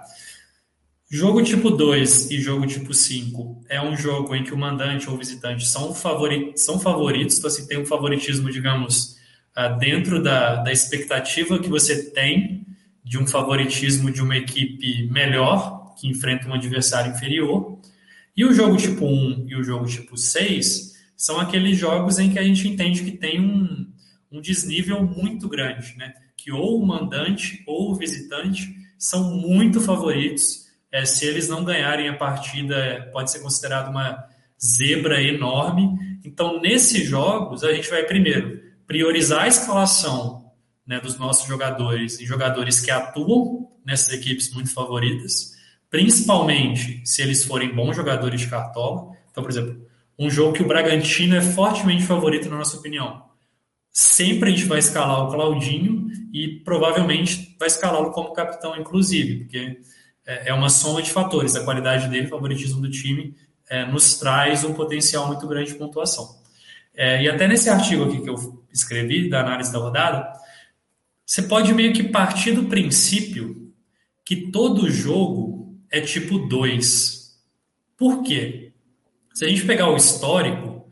Jogo 1.12 1.42
tipo 1.42 1.72
2 1.72 2.30
e 2.30 2.40
jogo 2.40 2.68
tipo 2.68 2.94
5 2.94 3.64
é 3.68 3.82
um 3.82 3.98
jogo 3.98 4.36
em 4.36 4.44
que 4.44 4.54
o 4.54 4.58
mandante 4.58 5.10
ou 5.10 5.16
o 5.16 5.18
visitante 5.18 5.66
são, 5.66 5.94
favori 5.94 6.54
são 6.56 6.80
favoritos, 6.80 7.38
então 7.38 7.50
assim, 7.50 7.66
tem 7.66 7.80
um 7.80 7.86
favoritismo, 7.86 8.52
digamos, 8.52 9.18
uh, 9.58 9.76
dentro 9.80 10.22
da, 10.22 10.58
da 10.58 10.72
expectativa 10.72 11.58
que 11.58 11.68
você 11.68 12.12
tem 12.12 12.64
de 13.04 13.18
um 13.18 13.26
favoritismo 13.26 14.12
de 14.12 14.22
uma 14.22 14.38
equipe 14.38 15.10
melhor 15.12 15.79
que 16.00 16.08
enfrenta 16.08 16.48
um 16.48 16.54
adversário 16.54 17.12
inferior. 17.12 17.80
E 18.36 18.46
o 18.46 18.54
jogo 18.54 18.78
tipo 18.78 19.06
1 19.06 19.46
e 19.48 19.56
o 19.56 19.64
jogo 19.64 19.86
tipo 19.86 20.16
6 20.16 20.98
são 21.16 21.40
aqueles 21.40 21.78
jogos 21.78 22.18
em 22.18 22.32
que 22.32 22.40
a 22.40 22.44
gente 22.44 22.68
entende 22.68 23.04
que 23.04 23.12
tem 23.12 23.42
um, 23.42 23.86
um 24.32 24.40
desnível 24.40 25.04
muito 25.04 25.50
grande, 25.50 25.96
né? 25.98 26.14
Que 26.38 26.52
ou 26.52 26.82
o 26.82 26.86
mandante 26.86 27.62
ou 27.68 27.92
o 27.92 27.96
visitante 27.96 28.74
são 28.98 29.36
muito 29.36 29.82
favoritos. 29.82 30.70
É, 30.92 31.06
se 31.06 31.26
eles 31.26 31.50
não 31.50 31.64
ganharem 31.64 32.08
a 32.08 32.16
partida, 32.16 32.76
é, 32.76 33.02
pode 33.02 33.30
ser 33.32 33.40
considerado 33.42 33.90
uma 33.90 34.24
zebra 34.64 35.22
enorme. 35.22 36.20
Então, 36.24 36.62
nesses 36.62 37.08
jogos, 37.08 37.64
a 37.64 37.74
gente 37.74 37.90
vai 37.90 38.04
primeiro 38.04 38.62
priorizar 38.88 39.44
a 39.44 39.48
escalação 39.48 40.52
né, 40.88 41.00
dos 41.00 41.20
nossos 41.20 41.48
jogadores 41.48 42.20
e 42.20 42.26
jogadores 42.26 42.80
que 42.80 42.90
atuam 42.90 43.70
nessas 43.86 44.14
equipes 44.14 44.52
muito 44.54 44.74
favoritas 44.74 45.59
principalmente 45.90 47.02
se 47.06 47.22
eles 47.22 47.44
forem 47.44 47.74
bons 47.74 47.96
jogadores 47.96 48.42
de 48.42 48.48
cartola. 48.48 49.12
Então, 49.32 49.44
por 49.44 49.50
exemplo, 49.50 49.82
um 50.18 50.30
jogo 50.30 50.54
que 50.54 50.62
o 50.62 50.68
Bragantino 50.68 51.36
é 51.36 51.42
fortemente 51.42 52.04
favorito, 52.04 52.50
na 52.50 52.58
nossa 52.58 52.78
opinião. 52.78 53.24
Sempre 53.92 54.50
a 54.50 54.56
gente 54.56 54.66
vai 54.66 54.80
escalar 54.80 55.26
o 55.26 55.32
Claudinho 55.32 56.08
e 56.32 56.60
provavelmente 56.64 57.56
vai 57.60 57.68
escalá-lo 57.68 58.12
como 58.12 58.34
capitão, 58.34 58.76
inclusive, 58.78 59.40
porque 59.40 59.80
é, 60.26 60.50
é 60.50 60.54
uma 60.54 60.70
soma 60.70 61.02
de 61.02 61.10
fatores. 61.10 61.56
A 61.56 61.64
qualidade 61.64 62.08
dele, 62.08 62.28
o 62.28 62.30
favoritismo 62.30 62.82
do 62.82 62.92
time, 62.92 63.36
é, 63.70 63.86
nos 63.86 64.20
traz 64.20 64.64
um 64.64 64.74
potencial 64.74 65.28
muito 65.28 65.48
grande 65.48 65.72
de 65.72 65.78
pontuação. 65.78 66.38
É, 66.96 67.24
e 67.24 67.30
até 67.30 67.48
nesse 67.48 67.70
artigo 67.70 68.04
aqui 68.04 68.22
que 68.22 68.30
eu 68.30 68.64
escrevi, 68.72 69.30
da 69.30 69.40
análise 69.40 69.72
da 69.72 69.80
rodada, 69.80 70.32
você 71.26 71.42
pode 71.42 71.74
meio 71.74 71.94
que 71.94 72.04
partir 72.04 72.52
do 72.52 72.66
princípio 72.66 73.72
que 74.26 74.52
todo 74.52 74.90
jogo 74.90 75.49
é 75.92 76.02
tipo 76.02 76.40
2. 76.40 77.40
Por 77.98 78.24
quê? 78.24 78.72
Se 79.34 79.46
a 79.46 79.50
gente 79.50 79.66
pegar 79.66 79.90
o 79.90 79.96
histórico 79.96 80.90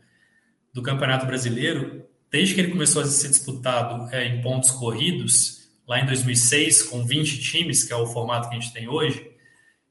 do 0.72 0.82
Campeonato 0.82 1.26
Brasileiro, 1.26 2.04
desde 2.30 2.54
que 2.54 2.60
ele 2.60 2.72
começou 2.72 3.02
a 3.02 3.06
ser 3.06 3.28
disputado 3.28 4.12
é, 4.14 4.26
em 4.26 4.40
pontos 4.40 4.70
corridos, 4.70 5.68
lá 5.86 6.00
em 6.00 6.06
2006, 6.06 6.84
com 6.84 7.04
20 7.04 7.40
times, 7.40 7.84
que 7.84 7.92
é 7.92 7.96
o 7.96 8.06
formato 8.06 8.48
que 8.48 8.56
a 8.56 8.60
gente 8.60 8.72
tem 8.72 8.88
hoje, 8.88 9.30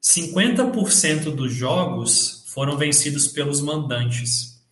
50% 0.02 1.34
dos 1.34 1.52
jogos 1.52 2.44
foram 2.48 2.76
vencidos 2.76 3.28
pelos 3.28 3.60
mandantes. 3.60 4.62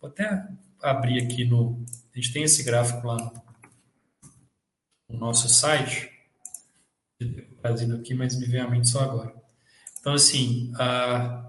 Vou 0.00 0.10
até 0.10 0.46
abrir 0.82 1.22
aqui 1.22 1.44
no. 1.44 1.82
A 2.14 2.20
gente 2.20 2.32
tem 2.32 2.42
esse 2.42 2.62
gráfico 2.62 3.06
lá 3.06 3.16
no 5.08 5.18
nosso 5.18 5.48
site. 5.48 6.10
Trazido 7.60 7.96
aqui, 7.96 8.14
mas 8.14 8.38
me 8.38 8.46
veio 8.46 8.64
a 8.64 8.70
mente 8.70 8.88
só 8.88 9.00
agora. 9.00 9.43
Então, 10.04 10.12
assim, 10.12 10.70
uh, 10.74 11.42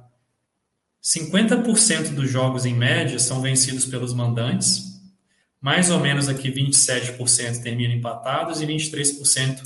50% 1.03 2.13
dos 2.13 2.31
jogos, 2.31 2.65
em 2.65 2.73
média, 2.73 3.19
são 3.19 3.41
vencidos 3.41 3.83
pelos 3.83 4.13
mandantes, 4.13 5.01
mais 5.59 5.91
ou 5.91 5.99
menos 5.99 6.29
aqui 6.29 6.49
27% 6.49 7.61
terminam 7.61 7.93
empatados 7.93 8.61
e 8.61 8.65
23% 8.65 9.61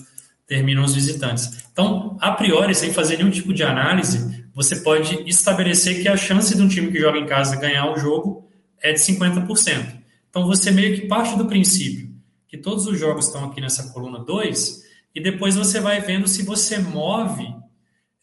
terminam 0.47 0.83
os 0.83 0.95
visitantes. 0.95 1.65
Então, 1.71 2.17
a 2.19 2.31
priori, 2.31 2.73
sem 2.73 2.91
fazer 2.91 3.17
nenhum 3.17 3.29
tipo 3.29 3.53
de 3.53 3.61
análise, 3.61 4.43
você 4.55 4.77
pode 4.77 5.21
estabelecer 5.29 6.01
que 6.01 6.07
a 6.07 6.17
chance 6.17 6.55
de 6.55 6.61
um 6.63 6.67
time 6.67 6.91
que 6.91 6.99
joga 6.99 7.19
em 7.19 7.27
casa 7.27 7.57
ganhar 7.57 7.91
o 7.91 7.99
jogo 7.99 8.49
é 8.81 8.91
de 8.91 8.99
50%. 8.99 9.99
Então, 10.31 10.47
você 10.47 10.71
meio 10.71 10.99
que 10.99 11.05
parte 11.05 11.37
do 11.37 11.45
princípio 11.45 12.09
que 12.47 12.57
todos 12.57 12.87
os 12.87 12.99
jogos 12.99 13.27
estão 13.27 13.45
aqui 13.45 13.61
nessa 13.61 13.93
coluna 13.93 14.17
2, 14.17 14.81
e 15.13 15.21
depois 15.21 15.55
você 15.55 15.79
vai 15.79 16.01
vendo 16.01 16.27
se 16.27 16.41
você 16.41 16.79
move 16.79 17.53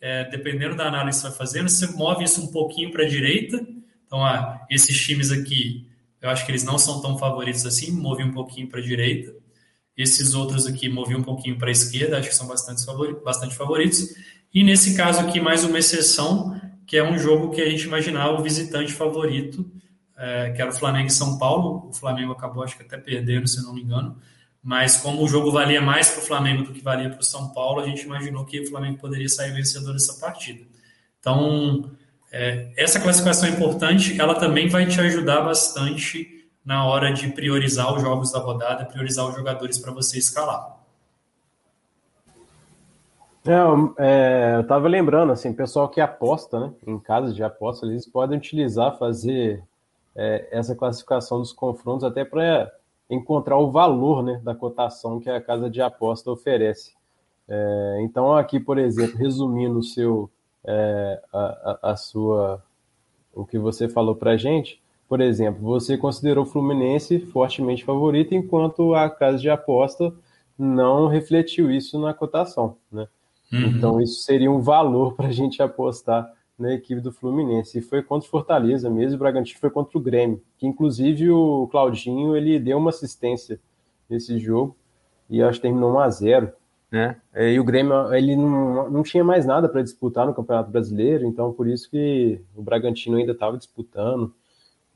é, 0.00 0.24
dependendo 0.24 0.76
da 0.76 0.86
análise 0.86 1.18
que 1.18 1.22
você 1.22 1.28
vai 1.28 1.38
fazendo, 1.38 1.68
você 1.68 1.86
move 1.88 2.24
isso 2.24 2.42
um 2.42 2.48
pouquinho 2.48 2.90
para 2.90 3.04
a 3.04 3.08
direita. 3.08 3.66
Então, 4.06 4.24
ah, 4.24 4.64
esses 4.70 4.98
times 5.00 5.30
aqui, 5.30 5.88
eu 6.20 6.30
acho 6.30 6.44
que 6.44 6.50
eles 6.50 6.64
não 6.64 6.78
são 6.78 7.00
tão 7.00 7.18
favoritos 7.18 7.66
assim, 7.66 7.90
move 7.90 8.22
um 8.22 8.32
pouquinho 8.32 8.68
para 8.68 8.80
a 8.80 8.82
direita. 8.82 9.34
Esses 9.96 10.34
outros 10.34 10.66
aqui 10.66 10.88
movi 10.88 11.16
um 11.16 11.22
pouquinho 11.22 11.56
para 11.56 11.68
a 11.68 11.72
esquerda, 11.72 12.18
acho 12.18 12.28
que 12.28 12.34
são 12.34 12.46
bastante 12.46 12.84
favoritos, 12.84 13.22
bastante 13.22 13.54
favoritos. 13.54 14.14
E 14.52 14.62
nesse 14.62 14.94
caso 14.94 15.20
aqui, 15.20 15.40
mais 15.40 15.64
uma 15.64 15.78
exceção, 15.78 16.60
que 16.86 16.96
é 16.96 17.02
um 17.02 17.18
jogo 17.18 17.50
que 17.50 17.62
a 17.62 17.68
gente 17.68 17.84
imaginava 17.84 18.38
o 18.38 18.42
visitante 18.42 18.92
favorito, 18.92 19.70
é, 20.16 20.50
que 20.50 20.60
era 20.60 20.70
o 20.70 20.74
Flamengo 20.74 21.08
e 21.08 21.12
São 21.12 21.38
Paulo. 21.38 21.88
O 21.88 21.92
Flamengo 21.94 22.32
acabou, 22.32 22.62
acho 22.62 22.76
que 22.76 22.82
até 22.82 22.98
perdendo, 22.98 23.48
se 23.48 23.62
não 23.62 23.74
me 23.74 23.82
engano 23.82 24.16
mas 24.66 24.96
como 24.96 25.22
o 25.22 25.28
jogo 25.28 25.52
valia 25.52 25.80
mais 25.80 26.10
para 26.10 26.20
o 26.20 26.26
Flamengo 26.26 26.64
do 26.64 26.72
que 26.72 26.82
valia 26.82 27.08
para 27.08 27.20
o 27.20 27.24
São 27.24 27.50
Paulo, 27.50 27.80
a 27.80 27.86
gente 27.86 28.02
imaginou 28.02 28.44
que 28.44 28.58
o 28.58 28.68
Flamengo 28.68 28.98
poderia 28.98 29.28
sair 29.28 29.52
vencedor 29.52 29.92
dessa 29.92 30.20
partida. 30.20 30.66
Então, 31.20 31.88
é, 32.32 32.72
essa 32.76 32.98
classificação 32.98 33.48
é 33.48 33.52
importante, 33.52 34.20
ela 34.20 34.34
também 34.34 34.68
vai 34.68 34.84
te 34.84 35.00
ajudar 35.00 35.42
bastante 35.42 36.48
na 36.64 36.84
hora 36.84 37.12
de 37.12 37.28
priorizar 37.28 37.94
os 37.94 38.02
jogos 38.02 38.32
da 38.32 38.40
rodada, 38.40 38.84
priorizar 38.84 39.28
os 39.28 39.36
jogadores 39.36 39.78
para 39.78 39.92
você 39.92 40.18
escalar. 40.18 40.76
É, 43.46 43.52
é, 43.98 44.56
eu 44.56 44.62
estava 44.62 44.88
lembrando, 44.88 45.30
assim, 45.30 45.52
pessoal 45.52 45.88
que 45.88 46.00
aposta, 46.00 46.58
né, 46.58 46.72
em 46.84 46.98
casas 46.98 47.36
de 47.36 47.44
aposta, 47.44 47.86
eles 47.86 48.04
podem 48.04 48.36
utilizar, 48.36 48.98
fazer 48.98 49.62
é, 50.16 50.48
essa 50.50 50.74
classificação 50.74 51.38
dos 51.38 51.52
confrontos 51.52 52.02
até 52.02 52.24
para 52.24 52.68
encontrar 53.08 53.58
o 53.58 53.70
valor 53.70 54.22
né, 54.22 54.40
da 54.42 54.54
cotação 54.54 55.20
que 55.20 55.30
a 55.30 55.40
casa 55.40 55.70
de 55.70 55.80
aposta 55.80 56.30
oferece. 56.30 56.94
É, 57.48 57.98
então, 58.00 58.34
aqui, 58.34 58.58
por 58.58 58.78
exemplo, 58.78 59.16
resumindo 59.16 59.78
o 59.78 59.82
seu, 59.82 60.30
é, 60.64 61.22
a, 61.32 61.90
a, 61.92 61.96
sua, 61.96 62.62
o 63.32 63.44
que 63.46 63.58
você 63.58 63.88
falou 63.88 64.16
para 64.16 64.32
a 64.32 64.36
gente, 64.36 64.82
por 65.08 65.20
exemplo, 65.20 65.62
você 65.62 65.96
considerou 65.96 66.44
o 66.44 66.48
Fluminense 66.48 67.20
fortemente 67.20 67.84
favorito, 67.84 68.34
enquanto 68.34 68.94
a 68.94 69.08
casa 69.08 69.38
de 69.38 69.48
aposta 69.48 70.12
não 70.58 71.06
refletiu 71.06 71.70
isso 71.70 72.00
na 72.00 72.12
cotação. 72.12 72.76
Né? 72.90 73.06
Uhum. 73.52 73.60
Então, 73.60 74.00
isso 74.00 74.22
seria 74.22 74.50
um 74.50 74.60
valor 74.60 75.14
para 75.14 75.28
a 75.28 75.32
gente 75.32 75.62
apostar 75.62 76.32
na 76.58 76.72
equipe 76.72 77.00
do 77.00 77.12
Fluminense. 77.12 77.78
E 77.78 77.82
foi 77.82 78.02
contra 78.02 78.26
o 78.26 78.30
Fortaleza 78.30 78.88
mesmo, 78.88 79.16
o 79.16 79.18
Bragantino 79.18 79.60
foi 79.60 79.70
contra 79.70 79.98
o 79.98 80.00
Grêmio, 80.00 80.42
que 80.58 80.66
inclusive 80.66 81.30
o 81.30 81.68
Claudinho 81.70 82.36
ele 82.36 82.58
deu 82.58 82.78
uma 82.78 82.90
assistência 82.90 83.60
nesse 84.08 84.38
jogo 84.38 84.76
e 85.28 85.42
acho 85.42 85.58
que 85.58 85.62
terminou 85.62 85.92
1 85.94 85.98
a 85.98 86.10
0 86.10 86.52
né? 86.90 87.16
E 87.34 87.58
o 87.58 87.64
Grêmio 87.64 88.14
ele 88.14 88.36
não, 88.36 88.88
não 88.90 89.02
tinha 89.02 89.24
mais 89.24 89.44
nada 89.44 89.68
para 89.68 89.82
disputar 89.82 90.24
no 90.26 90.34
Campeonato 90.34 90.70
Brasileiro, 90.70 91.26
então 91.26 91.52
por 91.52 91.66
isso 91.66 91.90
que 91.90 92.40
o 92.54 92.62
Bragantino 92.62 93.16
ainda 93.16 93.32
estava 93.32 93.58
disputando 93.58 94.32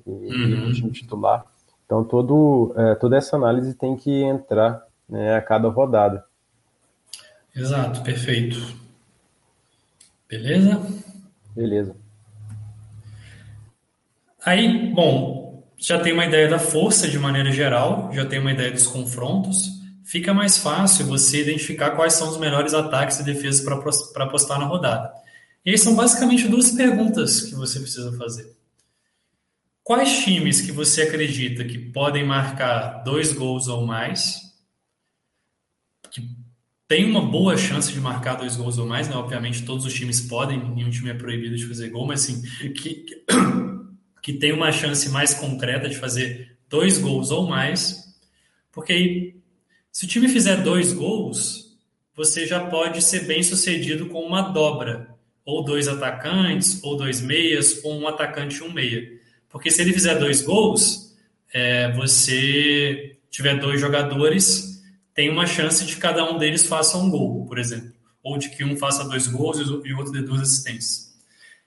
uhum. 0.07 0.69
o 0.69 0.73
time 0.73 0.91
titular. 0.93 1.45
Então 1.85 2.05
todo, 2.05 2.73
é, 2.77 2.95
toda 2.95 3.17
essa 3.17 3.37
análise 3.37 3.75
tem 3.75 3.97
que 3.97 4.23
entrar 4.23 4.87
né, 5.09 5.35
a 5.35 5.43
cada 5.43 5.69
rodada. 5.69 6.25
Exato, 7.55 8.03
perfeito. 8.03 8.57
Beleza? 10.29 10.81
Beleza. 11.55 11.97
Aí, 14.45 14.93
bom, 14.95 15.65
já 15.77 15.99
tem 15.99 16.13
uma 16.13 16.27
ideia 16.27 16.49
da 16.49 16.59
força 16.59 17.09
de 17.09 17.19
maneira 17.19 17.51
geral, 17.53 18.11
já 18.13 18.25
tem 18.25 18.39
uma 18.39 18.53
ideia 18.53 18.71
dos 18.71 18.87
confrontos. 18.87 19.81
Fica 20.05 20.35
mais 20.35 20.59
fácil 20.59 21.07
você 21.07 21.43
identificar 21.43 21.93
quais 21.93 22.15
são 22.15 22.29
os 22.29 22.39
melhores 22.39 22.75
ataques 22.75 23.21
e 23.21 23.25
defesas 23.25 23.61
para 23.63 24.25
apostar 24.25 24.59
na 24.59 24.67
rodada. 24.67 25.13
E 25.65 25.71
aí 25.71 25.79
são 25.79 25.95
basicamente 25.95 26.49
duas 26.49 26.71
perguntas 26.71 27.43
que 27.43 27.55
você 27.55 27.79
precisa 27.79 28.17
fazer. 28.17 28.51
Quais 29.85 30.25
times 30.25 30.61
que 30.61 30.73
você 30.73 31.03
acredita 31.03 31.65
que 31.65 31.79
podem 31.79 32.25
marcar 32.25 33.03
dois 33.03 33.33
gols 33.33 33.69
ou 33.69 33.87
mais? 33.87 34.50
Tem 36.91 37.05
uma 37.05 37.25
boa 37.25 37.57
chance 37.57 37.93
de 37.93 38.01
marcar 38.01 38.35
dois 38.35 38.57
gols 38.57 38.77
ou 38.77 38.85
mais, 38.85 39.09
né? 39.09 39.15
Obviamente 39.15 39.65
todos 39.65 39.87
os 39.87 39.95
times 39.95 40.23
podem, 40.23 40.59
nenhum 40.75 40.91
time 40.91 41.11
é 41.11 41.15
proibido 41.15 41.57
de 41.57 41.65
fazer 41.65 41.89
gol, 41.89 42.05
mas 42.05 42.25
assim, 42.25 42.43
que, 42.73 43.05
que 44.21 44.33
tem 44.33 44.53
uma 44.53 44.73
chance 44.73 45.09
mais 45.09 45.33
concreta 45.33 45.89
de 45.89 45.95
fazer 45.97 46.59
dois 46.69 46.99
gols 46.99 47.31
ou 47.31 47.47
mais, 47.47 48.13
porque 48.73 48.93
aí, 48.93 49.37
se 49.93 50.05
o 50.05 50.09
time 50.09 50.29
fizer 50.29 50.65
dois 50.65 50.93
gols, 50.93 51.79
você 52.13 52.45
já 52.45 52.59
pode 52.59 53.01
ser 53.03 53.25
bem 53.25 53.41
sucedido 53.41 54.07
com 54.07 54.23
uma 54.23 54.43
dobra, 54.43 55.17
ou 55.45 55.65
dois 55.65 55.87
atacantes, 55.87 56.83
ou 56.83 56.97
dois 56.97 57.21
meias, 57.21 57.85
ou 57.85 58.01
um 58.01 58.09
atacante 58.09 58.57
e 58.57 58.63
um 58.65 58.73
meia. 58.73 59.09
Porque 59.49 59.71
se 59.71 59.81
ele 59.81 59.93
fizer 59.93 60.19
dois 60.19 60.43
gols, 60.43 61.17
é, 61.55 61.93
você 61.93 63.17
tiver 63.31 63.61
dois 63.61 63.81
jogadores 63.81 64.70
tem 65.21 65.29
uma 65.29 65.47
chance 65.47 65.85
de 65.85 65.97
cada 65.97 66.25
um 66.25 66.39
deles 66.39 66.65
faça 66.65 66.97
um 66.97 67.11
gol, 67.11 67.45
por 67.45 67.59
exemplo. 67.59 67.93
Ou 68.23 68.39
de 68.39 68.49
que 68.49 68.65
um 68.65 68.75
faça 68.75 69.07
dois 69.07 69.27
gols 69.27 69.59
e 69.59 69.93
o 69.93 69.99
outro 69.99 70.15
dê 70.15 70.23
duas 70.23 70.41
assistências. 70.41 71.15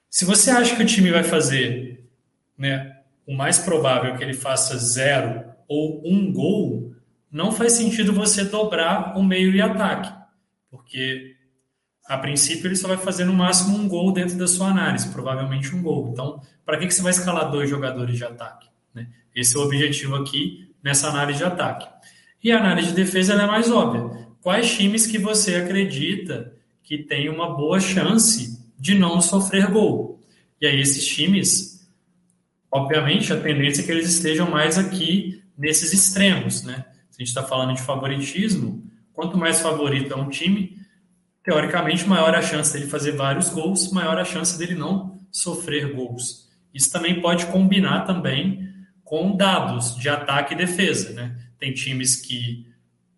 Se 0.10 0.26
você 0.26 0.50
acha 0.50 0.76
que 0.76 0.82
o 0.82 0.86
time 0.88 1.12
vai 1.12 1.24
fazer, 1.24 2.04
né, 2.58 2.98
o 3.28 3.36
mais 3.36 3.60
provável 3.60 4.12
é 4.12 4.18
que 4.18 4.24
ele 4.24 4.34
faça 4.34 4.76
zero 4.80 5.44
ou 5.68 6.02
um 6.04 6.34
gol, 6.34 6.96
não 7.32 7.52
faz 7.52 7.74
sentido 7.74 8.12
você 8.12 8.44
dobrar 8.44 9.16
o 9.16 9.24
meio 9.24 9.54
e 9.54 9.62
ataque, 9.62 10.12
porque 10.72 11.36
a 12.08 12.18
princípio 12.18 12.66
ele 12.66 12.76
só 12.76 12.88
vai 12.88 12.98
fazer 12.98 13.26
no 13.26 13.34
máximo 13.34 13.78
um 13.78 13.88
gol 13.88 14.12
dentro 14.12 14.36
da 14.36 14.48
sua 14.48 14.70
análise, 14.70 15.10
provavelmente 15.10 15.76
um 15.76 15.84
gol. 15.84 16.10
Então, 16.12 16.42
para 16.66 16.80
que, 16.80 16.88
que 16.88 16.94
você 16.94 17.04
vai 17.04 17.12
escalar 17.12 17.52
dois 17.52 17.70
jogadores 17.70 18.18
de 18.18 18.26
ataque? 18.26 18.68
Né? 18.96 19.10
Esse 19.36 19.56
é 19.56 19.60
o 19.60 19.63
objetivo 19.63 20.16
aqui 20.16 20.74
nessa 20.84 21.08
análise 21.10 21.38
de 21.38 21.46
ataque. 21.46 21.92
E 22.43 22.51
a 22.51 22.58
análise 22.58 22.89
de 22.89 22.95
defesa 22.95 23.34
é 23.34 23.47
mais 23.47 23.71
óbvia. 23.71 24.27
Quais 24.41 24.75
times 24.75 25.08
que 25.08 25.17
você 25.17 25.56
acredita 25.56 26.53
que 26.84 26.97
tem 26.97 27.29
uma 27.29 27.56
boa 27.56 27.79
chance 27.79 28.62
de 28.77 28.95
não 28.95 29.21
sofrer 29.21 29.71
gol? 29.71 30.19
E 30.60 30.67
aí 30.67 30.82
esses 30.82 31.06
times, 31.06 31.88
obviamente, 32.69 33.32
a 33.32 33.39
tendência 33.39 33.82
é 33.82 33.86
que 33.86 33.91
eles 33.91 34.10
estejam 34.10 34.49
mais 34.49 34.77
aqui 34.77 35.41
nesses 35.58 35.93
extremos, 35.93 36.63
né? 36.63 36.86
Se 37.10 37.21
a 37.21 37.23
gente 37.23 37.29
está 37.29 37.43
falando 37.43 37.75
de 37.75 37.82
favoritismo, 37.82 38.84
quanto 39.13 39.38
mais 39.38 39.62
favorito 39.62 40.13
é 40.13 40.17
um 40.17 40.29
time, 40.29 40.77
teoricamente, 41.43 42.06
maior 42.06 42.36
a 42.36 42.41
chance 42.41 42.73
dele 42.73 42.88
fazer 42.88 43.13
vários 43.13 43.49
gols, 43.49 43.89
maior 43.91 44.17
a 44.17 44.25
chance 44.25 44.58
dele 44.58 44.75
não 44.75 45.19
sofrer 45.32 45.93
gols. 45.93 46.49
Isso 46.73 46.91
também 46.91 47.21
pode 47.21 47.45
combinar 47.45 48.01
também 48.01 48.67
com 49.03 49.38
dados 49.38 49.95
de 49.95 50.10
ataque 50.10 50.53
e 50.53 50.58
defesa, 50.58 51.13
né? 51.13 51.38
Tem 51.63 51.73
times 51.73 52.17
que 52.17 52.67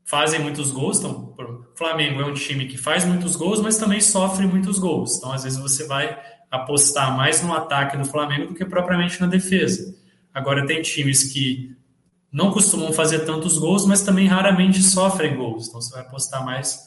fazem 0.04 0.40
muitos 0.40 0.70
gols. 0.70 1.00
Então, 1.00 1.34
o 1.36 1.76
Flamengo 1.76 2.22
é 2.22 2.26
um 2.26 2.34
time 2.36 2.68
que 2.68 2.78
faz 2.78 3.04
muitos 3.04 3.36
gols, 3.36 3.60
mas 3.60 3.78
também 3.78 4.00
sofre 4.00 4.46
muitos 4.46 4.78
gols. 4.78 5.18
Então, 5.18 5.32
às 5.32 5.44
vezes, 5.44 5.58
você 5.58 5.88
vai 5.88 6.16
apostar 6.52 7.18
mais 7.18 7.42
no 7.42 7.52
ataque 7.52 7.98
do 7.98 8.06
Flamengo 8.06 8.50
do 8.50 8.54
que 8.54 8.64
propriamente 8.64 9.20
na 9.20 9.26
defesa. 9.26 9.96
Agora, 10.32 10.64
tem 10.68 10.80
times 10.84 11.24
que 11.34 11.76
não 12.32 12.52
costumam 12.52 12.94
fazer 12.94 13.26
tantos 13.26 13.58
gols, 13.58 13.84
mas 13.88 14.04
também 14.04 14.28
raramente 14.28 14.80
sofrem 14.84 15.36
gols. 15.36 15.68
Então, 15.68 15.82
você 15.82 15.92
vai 15.92 16.02
apostar 16.02 16.46
mais 16.46 16.80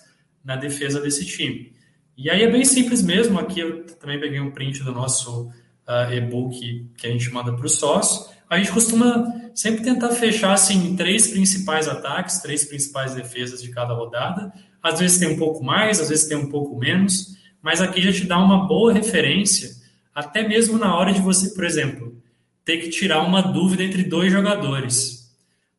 na 0.44 0.54
defesa 0.54 1.00
desse 1.00 1.26
time. 1.26 1.72
E 2.16 2.30
aí 2.30 2.42
é 2.42 2.50
bem 2.50 2.64
simples 2.64 3.02
mesmo. 3.02 3.36
Aqui 3.40 3.58
eu 3.58 3.84
também 3.96 4.20
peguei 4.20 4.38
um 4.38 4.52
print 4.52 4.84
do 4.84 4.92
nosso 4.92 5.50
uh, 5.88 6.12
e-book 6.12 6.90
que 6.96 7.06
a 7.06 7.10
gente 7.10 7.30
manda 7.32 7.52
para 7.52 7.66
o 7.66 7.68
sócio 7.68 8.28
a 8.48 8.56
gente 8.56 8.72
costuma 8.72 9.50
sempre 9.54 9.84
tentar 9.84 10.10
fechar 10.10 10.54
assim 10.54 10.96
três 10.96 11.28
principais 11.28 11.86
ataques, 11.86 12.38
três 12.38 12.64
principais 12.64 13.14
defesas 13.14 13.62
de 13.62 13.70
cada 13.70 13.92
rodada. 13.92 14.52
Às 14.82 15.00
vezes 15.00 15.18
tem 15.18 15.28
um 15.28 15.36
pouco 15.36 15.62
mais, 15.62 16.00
às 16.00 16.08
vezes 16.08 16.26
tem 16.26 16.36
um 16.36 16.48
pouco 16.48 16.78
menos, 16.78 17.36
mas 17.60 17.82
aqui 17.82 18.00
já 18.00 18.12
te 18.12 18.24
dá 18.24 18.38
uma 18.38 18.66
boa 18.66 18.92
referência, 18.92 19.70
até 20.14 20.46
mesmo 20.46 20.78
na 20.78 20.96
hora 20.96 21.12
de 21.12 21.20
você, 21.20 21.54
por 21.54 21.64
exemplo, 21.64 22.16
ter 22.64 22.78
que 22.78 22.88
tirar 22.88 23.22
uma 23.22 23.42
dúvida 23.42 23.82
entre 23.84 24.02
dois 24.02 24.32
jogadores. 24.32 25.30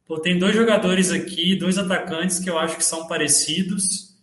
Pô, 0.05 0.19
tem 0.19 0.37
dois 0.37 0.55
jogadores 0.55 1.11
aqui, 1.11 1.55
dois 1.55 1.77
atacantes 1.77 2.39
que 2.39 2.49
eu 2.49 2.59
acho 2.59 2.77
que 2.77 2.85
são 2.85 3.07
parecidos, 3.07 4.15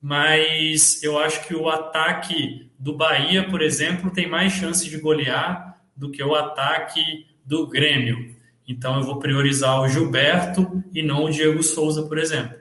mas 0.00 1.02
eu 1.02 1.18
acho 1.18 1.46
que 1.46 1.54
o 1.54 1.68
ataque 1.68 2.63
do 2.84 2.94
Bahia, 2.94 3.48
por 3.48 3.62
exemplo, 3.62 4.10
tem 4.10 4.28
mais 4.28 4.52
chance 4.52 4.90
de 4.90 4.98
golear 4.98 5.80
do 5.96 6.10
que 6.10 6.22
o 6.22 6.34
ataque 6.34 7.00
do 7.42 7.66
Grêmio. 7.66 8.36
Então 8.68 8.98
eu 8.98 9.02
vou 9.02 9.18
priorizar 9.18 9.80
o 9.80 9.88
Gilberto 9.88 10.84
e 10.92 11.02
não 11.02 11.24
o 11.24 11.30
Diego 11.30 11.62
Souza, 11.62 12.02
por 12.02 12.18
exemplo. 12.18 12.58